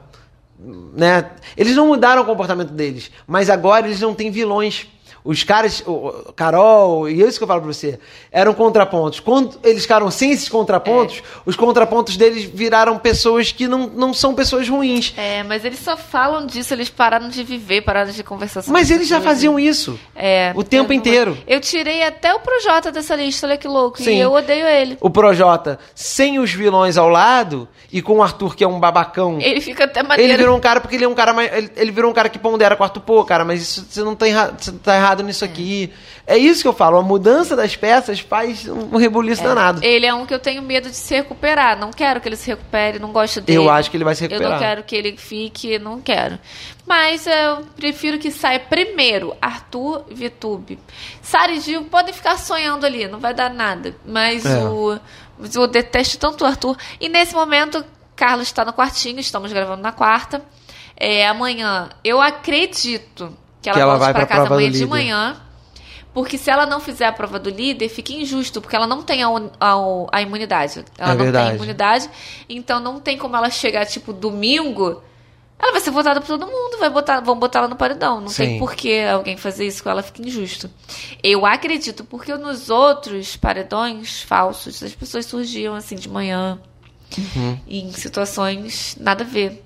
né? 0.95 1.25
Eles 1.55 1.75
não 1.75 1.87
mudaram 1.87 2.21
o 2.23 2.25
comportamento 2.25 2.71
deles, 2.71 3.11
mas 3.27 3.47
agora 3.49 3.85
eles 3.85 3.99
não 3.99 4.15
têm 4.15 4.31
vilões. 4.31 4.87
Os 5.23 5.43
caras, 5.43 5.83
o- 5.85 6.31
Carol, 6.35 7.07
e 7.07 7.21
é 7.21 7.27
isso 7.27 7.37
que 7.37 7.43
eu 7.43 7.47
falo 7.47 7.61
pra 7.61 7.71
você, 7.71 7.99
eram 8.31 8.53
contrapontos. 8.53 9.19
Quando 9.19 9.59
eles 9.63 9.83
ficaram 9.83 10.09
sem 10.09 10.31
esses 10.31 10.49
contrapontos, 10.49 11.17
É. 11.19 11.21
os 11.45 11.55
contrapontos 11.55 12.17
deles 12.17 12.43
viraram 12.43 12.97
pessoas 12.97 13.51
que 13.51 13.67
não, 13.67 13.87
não 13.87 14.13
são 14.13 14.33
pessoas 14.33 14.67
ruins. 14.67 15.13
É, 15.17 15.43
mas 15.43 15.63
eles 15.63 15.79
só 15.79 15.95
falam 15.95 16.45
disso, 16.45 16.73
eles 16.73 16.89
pararam 16.89 17.29
de 17.29 17.43
viver, 17.43 17.81
pararam 17.81 18.11
de 18.11 18.23
conversar 18.23 18.61
sobre 18.63 18.73
Mas 18.79 18.89
eles 18.89 19.07
já 19.07 19.21
faziam 19.21 19.59
isso. 19.59 19.99
É, 20.15 20.51
o 20.55 20.63
tempo 20.63 20.91
eu- 20.91 20.97
inteiro. 20.97 21.37
Eu 21.47 21.59
tirei 21.59 22.03
até 22.03 22.33
o 22.33 22.39
Projota 22.39 22.91
dessa 22.91 23.15
lista, 23.15 23.45
olha 23.45 23.57
que 23.57 23.67
louco. 23.67 23.99
Sim. 24.01 24.15
E 24.15 24.19
eu 24.19 24.31
odeio 24.33 24.65
ele. 24.65 24.97
O 24.99 25.09
Projota, 25.09 25.77
sem 25.93 26.39
os 26.39 26.51
vilões 26.51 26.97
ao 26.97 27.09
lado, 27.09 27.67
e 27.93 28.01
com 28.01 28.17
o 28.17 28.23
Arthur, 28.23 28.55
que 28.55 28.63
é 28.63 28.67
um 28.67 28.79
babacão. 28.79 29.37
Ele 29.39 29.61
fica 29.61 29.83
até 29.83 30.01
maneiro. 30.01 30.31
Ele 30.31 30.37
virou 30.37 30.57
um 30.57 30.59
cara 30.61 30.79
porque 30.81 30.95
ele 30.95 31.05
é 31.05 31.07
um 31.07 31.13
cara 31.13 31.33
mais. 31.33 31.51
Ele, 31.53 31.69
ele 31.75 31.91
virou 31.91 32.09
um 32.09 32.13
cara 32.13 32.29
que 32.29 32.39
pondera 32.39 32.75
quarto 32.75 32.99
pô, 32.99 33.23
cara, 33.23 33.43
mas 33.45 33.61
isso, 33.61 33.85
você 33.89 34.01
não 34.01 34.15
errado, 34.27 34.59
você 34.59 34.71
tá 34.71 34.95
errado 34.95 35.10
nisso 35.21 35.43
aqui. 35.43 35.91
É 36.25 36.37
isso 36.37 36.61
que 36.61 36.67
eu 36.67 36.73
falo, 36.73 36.97
a 36.97 37.01
mudança 37.01 37.55
das 37.55 37.75
peças 37.75 38.19
faz 38.21 38.67
um, 38.67 38.95
rebuliço 38.95 39.43
danado. 39.43 39.83
Ele 39.83 40.05
é 40.05 40.13
um 40.13 40.25
que 40.25 40.33
eu 40.33 40.39
tenho 40.39 40.61
medo 40.61 40.89
de 40.89 40.95
se 40.95 41.13
recuperar. 41.13 41.77
Não 41.77 41.91
quero 41.91 42.21
que 42.21 42.29
ele 42.29 42.35
se 42.37 42.47
recupere, 42.47 42.99
não 42.99 43.11
gosto 43.11 43.41
dele. 43.41 43.57
Eu 43.59 43.69
acho 43.69 43.91
que 43.91 43.97
ele 43.97 44.03
vai 44.03 44.15
se 44.15 44.23
Eu 44.23 44.29
recuperar. 44.29 44.53
não 44.53 44.59
quero 44.59 44.83
que 44.83 44.95
ele 44.95 45.17
fique, 45.17 45.77
não 45.77 45.99
quero. 45.99 46.39
Mas 46.87 47.27
eu 47.27 47.63
prefiro 47.75 48.17
que 48.17 48.31
saia 48.31 48.59
primeiro 48.59 49.35
Arthur 49.41 50.05
Vitube. 50.09 50.79
Sara 51.21 51.51
e 51.51 51.59
Gil 51.59 51.83
podem 51.85 52.13
ficar 52.13 52.37
sonhando 52.37 52.85
ali, 52.85 53.07
não 53.07 53.19
vai 53.19 53.33
dar 53.33 53.49
nada. 53.49 53.95
Mas 54.05 54.45
É. 54.45 54.63
o. 54.65 54.97
Eu 55.55 55.67
detesto 55.67 56.17
tanto 56.17 56.43
o 56.43 56.47
Arthur. 56.47 56.77
E 56.99 57.09
nesse 57.09 57.33
momento, 57.33 57.83
Carlos 58.15 58.47
está 58.47 58.63
no 58.63 58.73
quartinho, 58.73 59.19
estamos 59.19 59.51
gravando 59.51 59.81
na 59.81 59.91
quarta. 59.91 60.43
É, 60.95 61.27
amanhã, 61.27 61.89
eu 62.03 62.21
acredito 62.21 63.35
que 63.61 63.69
ela, 63.69 63.77
Que 63.77 63.81
ela 63.81 63.97
vai 63.97 64.11
pra 64.13 64.25
pra 64.25 64.27
casa 64.27 64.41
prova 64.47 64.55
amanhã 64.55 64.71
de 64.71 64.85
manhã. 64.85 65.37
Porque 66.13 66.37
se 66.37 66.49
ela 66.49 66.65
não 66.65 66.81
fizer 66.81 67.05
a 67.05 67.11
prova 67.13 67.39
do 67.39 67.49
líder, 67.49 67.87
fica 67.87 68.11
injusto, 68.11 68.59
porque 68.59 68.75
ela 68.75 68.85
não 68.85 69.01
tem 69.01 69.23
a, 69.23 69.29
a, 69.59 69.75
a 70.11 70.21
imunidade. 70.21 70.83
Ela 70.97 71.11
É 71.11 71.15
não 71.15 71.23
verdade. 71.23 71.47
tem 71.47 71.55
imunidade, 71.55 72.09
então 72.49 72.79
não 72.81 72.99
tem 72.99 73.17
como 73.17 73.35
ela 73.37 73.49
chegar, 73.49 73.85
tipo, 73.85 74.11
domingo. 74.11 75.01
Ela 75.57 75.71
vai 75.71 75.79
ser 75.79 75.91
votada 75.91 76.19
por 76.19 76.27
todo 76.27 76.45
mundo, 76.47 76.79
vai 76.79 76.89
botar, 76.89 77.21
vão 77.21 77.37
botar 77.39 77.59
ela 77.59 77.67
no 77.69 77.77
paredão. 77.77 78.19
Não 78.19 78.27
Sim. 78.27 78.43
tem 78.43 78.59
por 78.59 78.73
que 78.75 78.99
alguém 79.03 79.37
fazer 79.37 79.65
isso 79.65 79.81
com 79.83 79.89
ela, 79.89 80.03
fica 80.03 80.21
injusto. 80.21 80.69
Eu 81.23 81.45
acredito, 81.45 82.03
porque 82.03 82.35
nos 82.35 82.69
outros 82.69 83.37
paredões 83.37 84.21
falsos, 84.23 84.83
as 84.83 84.93
pessoas 84.93 85.25
surgiam 85.27 85.75
assim 85.75 85.95
de 85.95 86.09
manhã, 86.09 86.59
Uhum. 87.17 87.57
em 87.67 87.91
situações 87.93 88.97
nada 88.99 89.23
a 89.23 89.27
ver. 89.27 89.63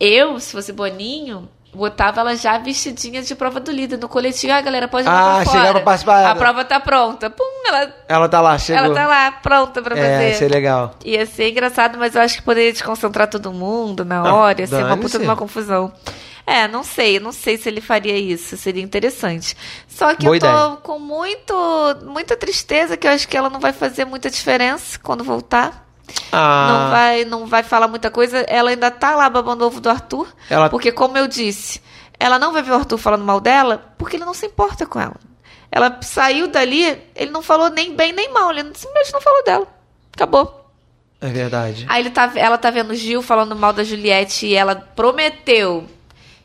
Eu, 0.00 0.38
se 0.40 0.52
fosse 0.52 0.72
Boninho, 0.72 1.48
botava 1.74 2.20
ela 2.20 2.36
já 2.36 2.56
vestidinha 2.58 3.22
de 3.22 3.34
prova 3.34 3.58
do 3.60 3.70
líder 3.70 3.98
no 3.98 4.08
coletivo. 4.08 4.52
Ah, 4.52 4.60
galera, 4.60 4.86
pode 4.88 5.06
lá 5.08 5.40
Ah, 5.40 5.44
fora. 5.44 5.72
pra 5.72 5.80
participar. 5.80 6.30
A 6.30 6.34
prova 6.34 6.64
tá 6.64 6.78
pronta. 6.80 7.28
Pum, 7.30 7.44
ela, 7.66 7.94
Ela 8.08 8.28
tá 8.28 8.40
lá, 8.40 8.58
chegou. 8.58 8.84
ela 8.84 8.94
tá 8.94 9.06
lá, 9.06 9.32
pronta 9.32 9.82
pra 9.82 9.96
É, 9.98 10.32
fazer. 10.32 10.44
é 10.44 10.48
legal. 10.48 10.94
Ia 11.04 11.26
ser 11.26 11.50
engraçado, 11.50 11.98
mas 11.98 12.14
eu 12.14 12.22
acho 12.22 12.36
que 12.36 12.42
poderia 12.42 12.72
desconcentrar 12.72 13.28
todo 13.28 13.52
mundo 13.52 14.04
na 14.04 14.20
Ah, 14.20 14.34
hora, 14.34 14.60
ia 14.60 14.66
ser 14.66 14.84
uma 14.84 14.96
puta 14.96 15.18
de 15.18 15.24
uma 15.24 15.36
confusão. 15.36 15.92
É, 16.46 16.68
não 16.68 16.82
sei, 16.84 17.18
não 17.18 17.32
sei 17.32 17.56
se 17.56 17.68
ele 17.70 17.80
faria 17.80 18.16
isso, 18.18 18.54
seria 18.58 18.82
interessante. 18.82 19.56
Só 19.88 20.14
que 20.14 20.24
Boa 20.24 20.36
eu 20.36 20.40
tô 20.40 20.46
ideia. 20.46 20.76
com 20.82 20.98
muito, 20.98 21.54
muita 22.04 22.36
tristeza, 22.36 22.98
que 22.98 23.06
eu 23.06 23.12
acho 23.12 23.26
que 23.26 23.34
ela 23.34 23.48
não 23.48 23.58
vai 23.58 23.72
fazer 23.72 24.04
muita 24.04 24.28
diferença 24.28 24.98
quando 25.02 25.24
voltar. 25.24 25.83
Ah, 26.32 26.68
Não 26.68 26.90
vai, 26.90 27.24
não 27.24 27.46
vai 27.46 27.62
falar 27.62 27.88
muita 27.88 28.10
coisa. 28.10 28.38
Ela 28.48 28.70
ainda 28.70 28.90
tá 28.90 29.14
lá 29.14 29.28
babando 29.30 29.64
ovo 29.66 29.80
do 29.80 29.88
Arthur. 29.88 30.28
Ela- 30.50 30.68
Porque, 30.68 30.90
como 30.92 31.16
eu 31.16 31.26
disse, 31.26 31.80
ela 32.18 32.38
não 32.38 32.52
vai 32.52 32.62
ver 32.62 32.72
o 32.72 32.74
Arthur 32.76 32.98
falando 32.98 33.24
mal 33.24 33.40
dela 33.40 33.92
porque 33.98 34.16
ele 34.16 34.24
não 34.24 34.34
se 34.34 34.46
importa 34.46 34.84
com 34.86 35.00
ela. 35.00 35.16
Ela 35.72 35.98
saiu 36.02 36.46
dali, 36.46 36.84
ele 37.16 37.30
não 37.30 37.42
falou 37.42 37.68
nem 37.70 37.94
bem 37.96 38.12
nem 38.12 38.32
mal, 38.32 38.50
ele 38.50 38.62
simplesmente 38.74 39.12
não 39.12 39.20
falou 39.20 39.42
dela. 39.44 39.66
Acabou. 40.12 40.60
É 41.20 41.28
verdade. 41.28 41.86
Aí 41.88 42.02
ele 42.02 42.10
tá, 42.10 42.30
ela 42.36 42.58
tá 42.58 42.70
vendo 42.70 42.90
o 42.90 42.94
Gil 42.94 43.22
falando 43.22 43.56
mal 43.56 43.72
da 43.72 43.82
Juliette 43.82 44.46
e 44.46 44.54
ela 44.54 44.74
prometeu 44.76 45.86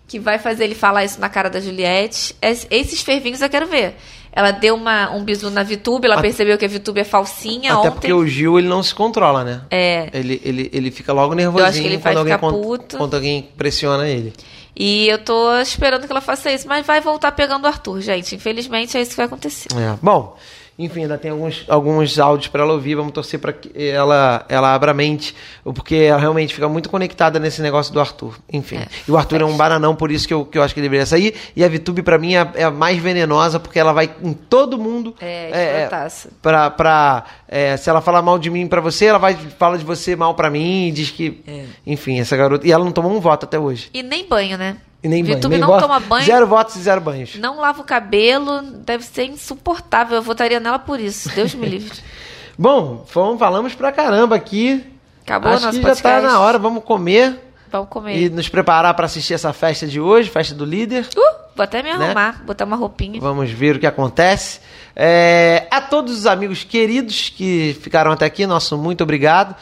que 0.07 0.19
vai 0.19 0.39
fazer 0.39 0.63
ele 0.63 0.73
falar 0.73 1.03
isso 1.03 1.19
na 1.19 1.29
cara 1.29 1.49
da 1.49 1.59
Juliette. 1.59 2.35
Es- 2.41 2.65
Esses 2.71 3.01
fervinhos 3.01 3.41
eu 3.41 3.49
quero 3.49 3.67
ver. 3.67 3.95
Ela 4.31 4.51
deu 4.51 4.75
uma, 4.75 5.09
um 5.11 5.23
bisu 5.23 5.49
na 5.49 5.63
VTube, 5.63 6.05
ela 6.05 6.21
percebeu 6.21 6.57
que 6.57 6.63
a 6.65 6.67
VTube 6.67 6.99
é 6.99 7.03
falsinha 7.03 7.71
Até 7.73 7.79
ontem. 7.79 7.91
porque 7.91 8.13
o 8.13 8.25
Gil, 8.27 8.59
ele 8.59 8.67
não 8.67 8.83
se 8.83 8.93
controla, 8.93 9.43
né? 9.43 9.61
É. 9.71 10.09
Ele, 10.13 10.39
ele, 10.45 10.69
ele 10.71 10.91
fica 10.91 11.11
logo 11.11 11.33
nervosinho 11.33 11.63
Eu 11.63 11.69
acho 11.69 11.81
que 11.81 11.87
ele 11.87 11.97
vai 11.97 12.13
quando, 12.13 12.17
alguém, 12.19 12.33
ficar 12.35 12.47
con- 12.51 12.61
puto. 12.61 12.97
quando 12.97 13.13
alguém 13.15 13.49
pressiona 13.57 14.07
ele. 14.07 14.33
E 14.75 15.07
eu 15.09 15.17
tô 15.17 15.57
esperando 15.59 16.05
que 16.05 16.11
ela 16.11 16.21
faça 16.21 16.51
isso, 16.51 16.67
mas 16.67 16.85
vai 16.85 17.01
voltar 17.01 17.31
pegando 17.33 17.63
o 17.65 17.67
Arthur, 17.67 17.99
gente. 18.01 18.35
Infelizmente 18.35 18.97
é 18.97 19.01
isso 19.01 19.11
que 19.11 19.17
vai 19.17 19.25
acontecer. 19.25 19.67
É. 19.75 19.97
Bom, 20.01 20.37
enfim, 20.79 21.01
ainda 21.01 21.17
tem 21.17 21.29
alguns, 21.31 21.65
alguns 21.67 22.17
áudios 22.17 22.47
pra 22.47 22.63
ela 22.63 22.73
ouvir. 22.73 22.95
Vamos 22.95 23.11
torcer 23.11 23.39
pra 23.39 23.51
que 23.53 23.69
ela, 23.77 24.45
ela 24.49 24.73
abra 24.73 24.91
a 24.91 24.93
mente, 24.93 25.35
porque 25.63 25.95
ela 25.95 26.19
realmente 26.19 26.53
fica 26.55 26.67
muito 26.69 26.89
conectada 26.89 27.37
nesse 27.39 27.61
negócio 27.61 27.93
do 27.93 27.99
Arthur. 27.99 28.39
Enfim. 28.51 28.77
É, 28.77 28.87
e 29.07 29.11
o 29.11 29.17
Arthur 29.17 29.41
é 29.41 29.45
um 29.45 29.57
bananão, 29.57 29.93
por 29.95 30.09
isso 30.09 30.27
que 30.27 30.33
eu, 30.33 30.45
que 30.45 30.57
eu 30.57 30.63
acho 30.63 30.73
que 30.73 30.79
ele 30.79 30.87
deveria 30.87 31.05
sair. 31.05 31.35
E 31.55 31.63
a 31.63 31.67
Vitube, 31.67 32.01
pra 32.01 32.17
mim, 32.17 32.33
é, 32.35 32.39
a- 32.39 32.51
é 32.55 32.63
a 32.63 32.71
mais 32.71 32.97
venenosa, 32.97 33.59
porque 33.59 33.77
ela 33.77 33.91
vai 33.93 34.09
em 34.23 34.33
todo 34.33 34.77
mundo. 34.77 35.13
É, 35.21 35.83
escrotaça. 35.83 36.29
pra, 36.41 36.69
pra, 36.71 37.25
é, 37.47 37.75
se 37.77 37.89
ela 37.89 37.99
falar 38.01 38.21
mal 38.21 38.39
de 38.39 38.49
mim 38.49 38.65
pra 38.67 38.79
você, 38.81 39.05
ela 39.05 39.19
vai 39.19 39.35
fala 39.35 39.77
de 39.77 39.83
você 39.83 40.15
mal 40.15 40.33
pra 40.33 40.49
mim 40.49 40.87
e 40.87 40.91
diz 40.91 41.11
que. 41.11 41.41
É. 41.45 41.65
Enfim, 41.85 42.19
essa 42.19 42.37
garota. 42.37 42.65
E 42.65 42.71
ela 42.71 42.83
não 42.85 42.91
tomou 42.91 43.11
um 43.11 43.19
voto 43.19 43.43
até 43.43 43.59
hoje. 43.59 43.89
E 43.93 44.01
nem 44.01 44.27
banho, 44.27 44.57
né? 44.57 44.77
E 45.01 45.07
nem 45.07 45.23
banho. 45.23 45.37
VTube 45.37 45.51
nem 45.51 45.59
não 45.59 45.67
voto. 45.67 45.81
toma 45.81 45.99
banho. 45.99 46.25
Zero 46.25 46.45
votos 46.47 46.75
e 46.75 46.79
zero 46.81 46.99
banhos. 46.99 47.35
Não 47.37 47.59
lava 47.59 47.81
o 47.81 47.85
cabelo, 47.85 48.61
deve 48.61 49.03
ser 49.05 49.23
insuportável. 49.25 50.17
Eu 50.17 50.21
votaria 50.21 50.59
nela 50.59 50.77
por 50.79 50.99
isso. 50.99 51.29
Deus 51.33 51.53
me 51.55 51.67
livre. 51.67 51.97
Bom, 52.57 53.05
fomos, 53.07 53.39
falamos 53.39 53.73
pra 53.73 53.91
caramba 53.91 54.35
aqui. 54.35 54.85
Acabou 55.21 55.51
Acho 55.53 55.65
nosso 55.67 55.77
que 55.79 55.83
já 55.85 55.89
tá 55.95 55.95
podcast. 55.95 56.27
na 56.27 56.39
hora, 56.41 56.57
vamos 56.57 56.83
comer 56.83 57.39
Vamos 57.71 57.87
comer. 57.89 58.17
e 58.19 58.29
nos 58.29 58.49
preparar 58.49 58.93
pra 58.95 59.05
assistir 59.05 59.33
essa 59.35 59.53
festa 59.53 59.85
de 59.87 60.01
hoje, 60.01 60.29
festa 60.29 60.53
do 60.55 60.65
líder. 60.65 61.07
Uh, 61.15 61.21
vou 61.55 61.63
até 61.63 61.81
me 61.83 61.95
Né? 61.95 62.05
arrumar, 62.05 62.43
botar 62.43 62.65
uma 62.65 62.75
roupinha. 62.75 63.21
Vamos 63.21 63.49
ver 63.51 63.75
o 63.75 63.79
que 63.79 63.85
acontece. 63.87 64.59
É, 64.95 65.67
a 65.71 65.79
todos 65.79 66.17
os 66.17 66.25
amigos 66.25 66.63
queridos 66.65 67.29
que 67.29 67.77
ficaram 67.81 68.11
até 68.11 68.25
aqui, 68.25 68.45
nosso 68.45 68.77
muito 68.77 69.01
obrigado. 69.03 69.55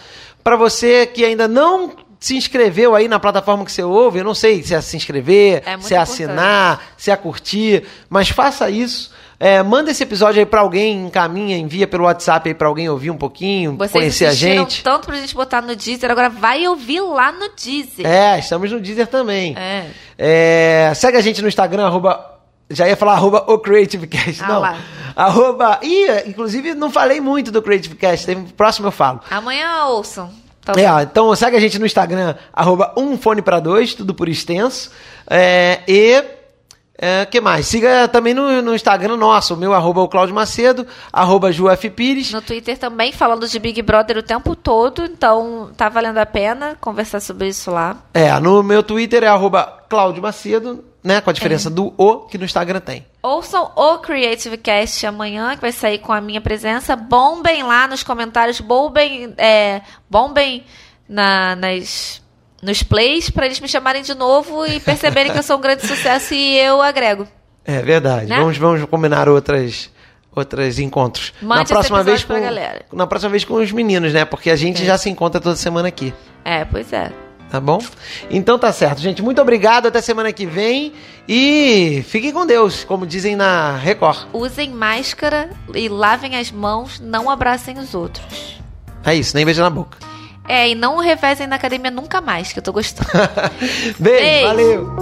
Para 0.44 0.56
você 0.56 1.06
que 1.06 1.24
ainda 1.26 1.48
não 1.48 1.92
se 2.20 2.36
inscreveu 2.36 2.96
aí 2.96 3.08
na 3.08 3.20
plataforma 3.20 3.64
que 3.64 3.72
você 3.72 3.84
ouve, 3.84 4.20
eu 4.20 4.24
não 4.24 4.34
sei 4.34 4.64
se 4.64 4.74
é 4.74 4.82
se 4.82 4.98
inscrever, 4.98 5.64
É 5.66 5.78
se 5.80 5.94
é 5.94 5.98
assinar, 5.98 6.82
se 6.98 7.12
é 7.12 7.16
curtir, 7.16 7.84
mas 8.10 8.30
faça 8.30 8.70
isso. 8.70 9.12
É, 9.40 9.62
manda 9.62 9.92
esse 9.92 10.02
episódio 10.02 10.40
aí 10.40 10.48
pra 10.48 10.62
alguém, 10.62 11.06
encaminha, 11.06 11.56
envia 11.56 11.86
pelo 11.86 12.06
WhatsApp 12.06 12.50
aí 12.50 12.56
pra 12.56 12.68
alguém 12.68 12.90
ouvir 12.90 13.12
um 13.12 13.18
pouquinho, 13.18 13.78
Vocês 13.78 13.92
conhecer 13.92 14.26
a 14.26 14.34
gente. 14.34 14.82
tanto 14.84 15.06
pra 15.06 15.16
gente 15.18 15.36
botar 15.36 15.62
no 15.62 15.76
Deezer, 15.76 16.10
agora 16.10 16.28
vai 16.28 16.68
ouvir 16.68 17.02
lá 17.02 17.32
no 17.32 17.50
Deezer. 17.50 18.04
É, 18.08 18.40
estamos 18.40 18.72
no 18.72 18.80
Deezer 18.80 19.06
também. 19.06 19.56
É. 19.56 19.86
É, 20.18 20.92
segue 20.96 21.18
a 21.18 21.22
gente 21.22 21.40
no 21.42 21.48
Instagram, 21.48 21.86
arroba. 21.86 22.34
Já 22.70 22.88
ia 22.88 22.98
falar 22.98 23.14
arroba 23.14 23.46
o 23.48 23.60
CreativeCast. 23.60 24.44
Ah 24.44 24.48
não. 24.48 24.60
lá. 24.60 24.78
Arroba. 25.16 25.80
Ih, 25.84 26.28
inclusive 26.28 26.74
não 26.74 26.92
falei 26.92 27.22
muito 27.22 27.52
do 27.52 27.62
CreativeCast. 27.62 28.36
Próximo 28.58 28.88
eu 28.88 28.92
falo. 28.92 29.22
Amanhã 29.30 29.86
ouçam. 29.86 30.30
Tá 30.74 30.80
É, 30.80 30.92
ó, 30.92 31.02
então 31.02 31.36
segue 31.36 31.56
a 31.56 31.60
gente 31.60 31.80
no 31.80 31.86
Instagram, 31.86 32.36
arroba 32.52 32.94
um 32.98 33.18
fone 33.18 33.42
dois, 33.64 33.94
tudo 33.94 34.14
por 34.14 34.28
extenso. 34.28 34.92
É, 35.30 35.80
e. 35.88 36.24
É, 37.00 37.28
que 37.28 37.40
mais? 37.40 37.68
Siga 37.68 38.08
também 38.08 38.34
no, 38.34 38.60
no 38.64 38.74
Instagram 38.74 39.18
nosso, 39.18 39.54
o 39.54 39.58
meu 39.58 39.72
arroba 39.72 40.02
o 40.02 40.34
Macedo, 40.34 40.88
arroba. 41.14 41.52
Pires. 41.96 42.34
No 42.34 42.42
Twitter 42.42 42.76
também, 42.76 43.12
falando 43.12 43.48
de 43.48 43.60
Big 43.60 43.84
Brother 43.84 44.18
o 44.18 44.24
tempo 44.24 44.56
todo, 44.56 45.06
então 45.06 45.70
tá 45.78 45.90
valendo 45.90 46.18
a 46.18 46.26
pena 46.26 46.76
conversar 46.82 47.20
sobre 47.20 47.50
isso 47.50 47.70
lá. 47.70 47.98
É, 48.16 48.38
no 48.40 48.64
meu 48.64 48.82
Twitter 48.82 49.24
é 49.24 49.28
arroba 49.28 49.84
Claudio 49.88 50.24
Macedo, 50.24 50.84
né? 51.08 51.22
Com 51.22 51.30
a 51.30 51.34
diferença 51.34 51.70
do 51.70 51.94
O 51.98 52.20
que 52.28 52.38
no 52.38 52.46
Instagram 52.46 52.80
tem. 52.82 53.06
Ouçam 53.24 53.72
o 53.76 53.98
Creative 54.00 54.58
Cast 54.58 55.06
amanhã, 55.08 55.56
que 55.56 55.62
vai 55.62 55.72
sair 55.72 56.00
com 56.00 56.12
a 56.14 56.20
minha 56.22 56.42
presença. 56.42 56.96
Bombem 56.96 57.64
lá 57.64 57.88
nos 57.88 58.04
comentários, 58.04 58.60
bombem, 58.60 59.34
é, 59.38 59.82
bombem 60.10 60.64
na- 61.08 61.56
nas, 61.56 62.22
nos 62.62 62.84
plays 62.84 63.30
pra 63.30 63.46
eles 63.46 63.60
me 63.60 63.68
chamarem 63.68 64.04
de 64.04 64.14
novo 64.14 64.66
e 64.68 64.80
perceberem 64.82 65.32
que 65.32 65.40
eu 65.40 65.44
sou 65.44 65.58
um 65.58 65.62
grande 65.62 65.88
sucesso 65.88 66.34
e 66.34 66.58
eu 66.58 66.82
agrego. 66.82 67.28
É 67.66 67.82
verdade. 67.82 68.28
Né? 68.28 68.38
Vamos, 68.38 68.58
vamos 68.58 68.84
combinar 68.90 69.28
outras 69.30 69.90
outros 70.36 70.78
encontros. 70.78 71.34
Mande 71.42 71.62
na 71.62 71.66
próxima 71.80 72.04
vez 72.04 72.24
com 72.24 72.34
pra 72.34 72.40
galera. 72.40 72.86
na 72.94 73.08
próxima 73.08 73.32
vez 73.32 73.44
com 73.44 73.56
os 73.56 73.72
meninos, 73.72 74.14
né? 74.14 74.24
Porque 74.24 74.52
a 74.52 74.56
gente 74.56 74.86
já 74.86 74.96
se 74.98 75.10
encontra 75.10 75.42
toda 75.42 75.56
semana 75.56 75.88
aqui, 75.88 76.14
É, 76.46 76.64
pois 76.64 76.94
é. 76.94 77.12
Tá 77.50 77.62
bom? 77.62 77.80
Então 78.30 78.60
tá 78.60 78.72
certo, 78.74 79.00
gente. 79.00 79.22
Muito 79.22 79.42
obrigado. 79.42 79.88
Até 79.88 80.02
semana 80.02 80.34
que 80.34 80.46
vem. 80.46 80.94
E 81.28 82.04
fiquem 82.08 82.32
com 82.32 82.46
Deus, 82.46 82.84
como 82.84 83.06
dizem 83.06 83.36
na 83.36 83.78
Record. 83.78 84.28
Usem 84.34 84.72
máscara 84.72 85.50
e 85.74 85.88
lavem 85.88 86.36
as 86.36 86.52
mãos. 86.52 87.00
Não 87.00 87.30
abracem 87.30 87.78
os 87.78 87.94
outros. 87.94 88.58
É 89.06 89.16
isso, 89.16 89.36
nem 89.36 89.46
beijo 89.46 89.62
na 89.62 89.70
boca. 89.70 89.98
É, 90.48 90.70
e 90.70 90.76
não 90.76 90.98
revezem 90.98 91.46
na 91.46 91.58
academia 91.58 91.92
nunca 91.92 92.22
mais, 92.22 92.54
que 92.54 92.60
eu 92.60 92.64
tô 92.64 92.72
gostando. 92.72 93.10
Beijo, 94.00 94.24
Beijo, 94.24 94.48
valeu. 94.48 94.96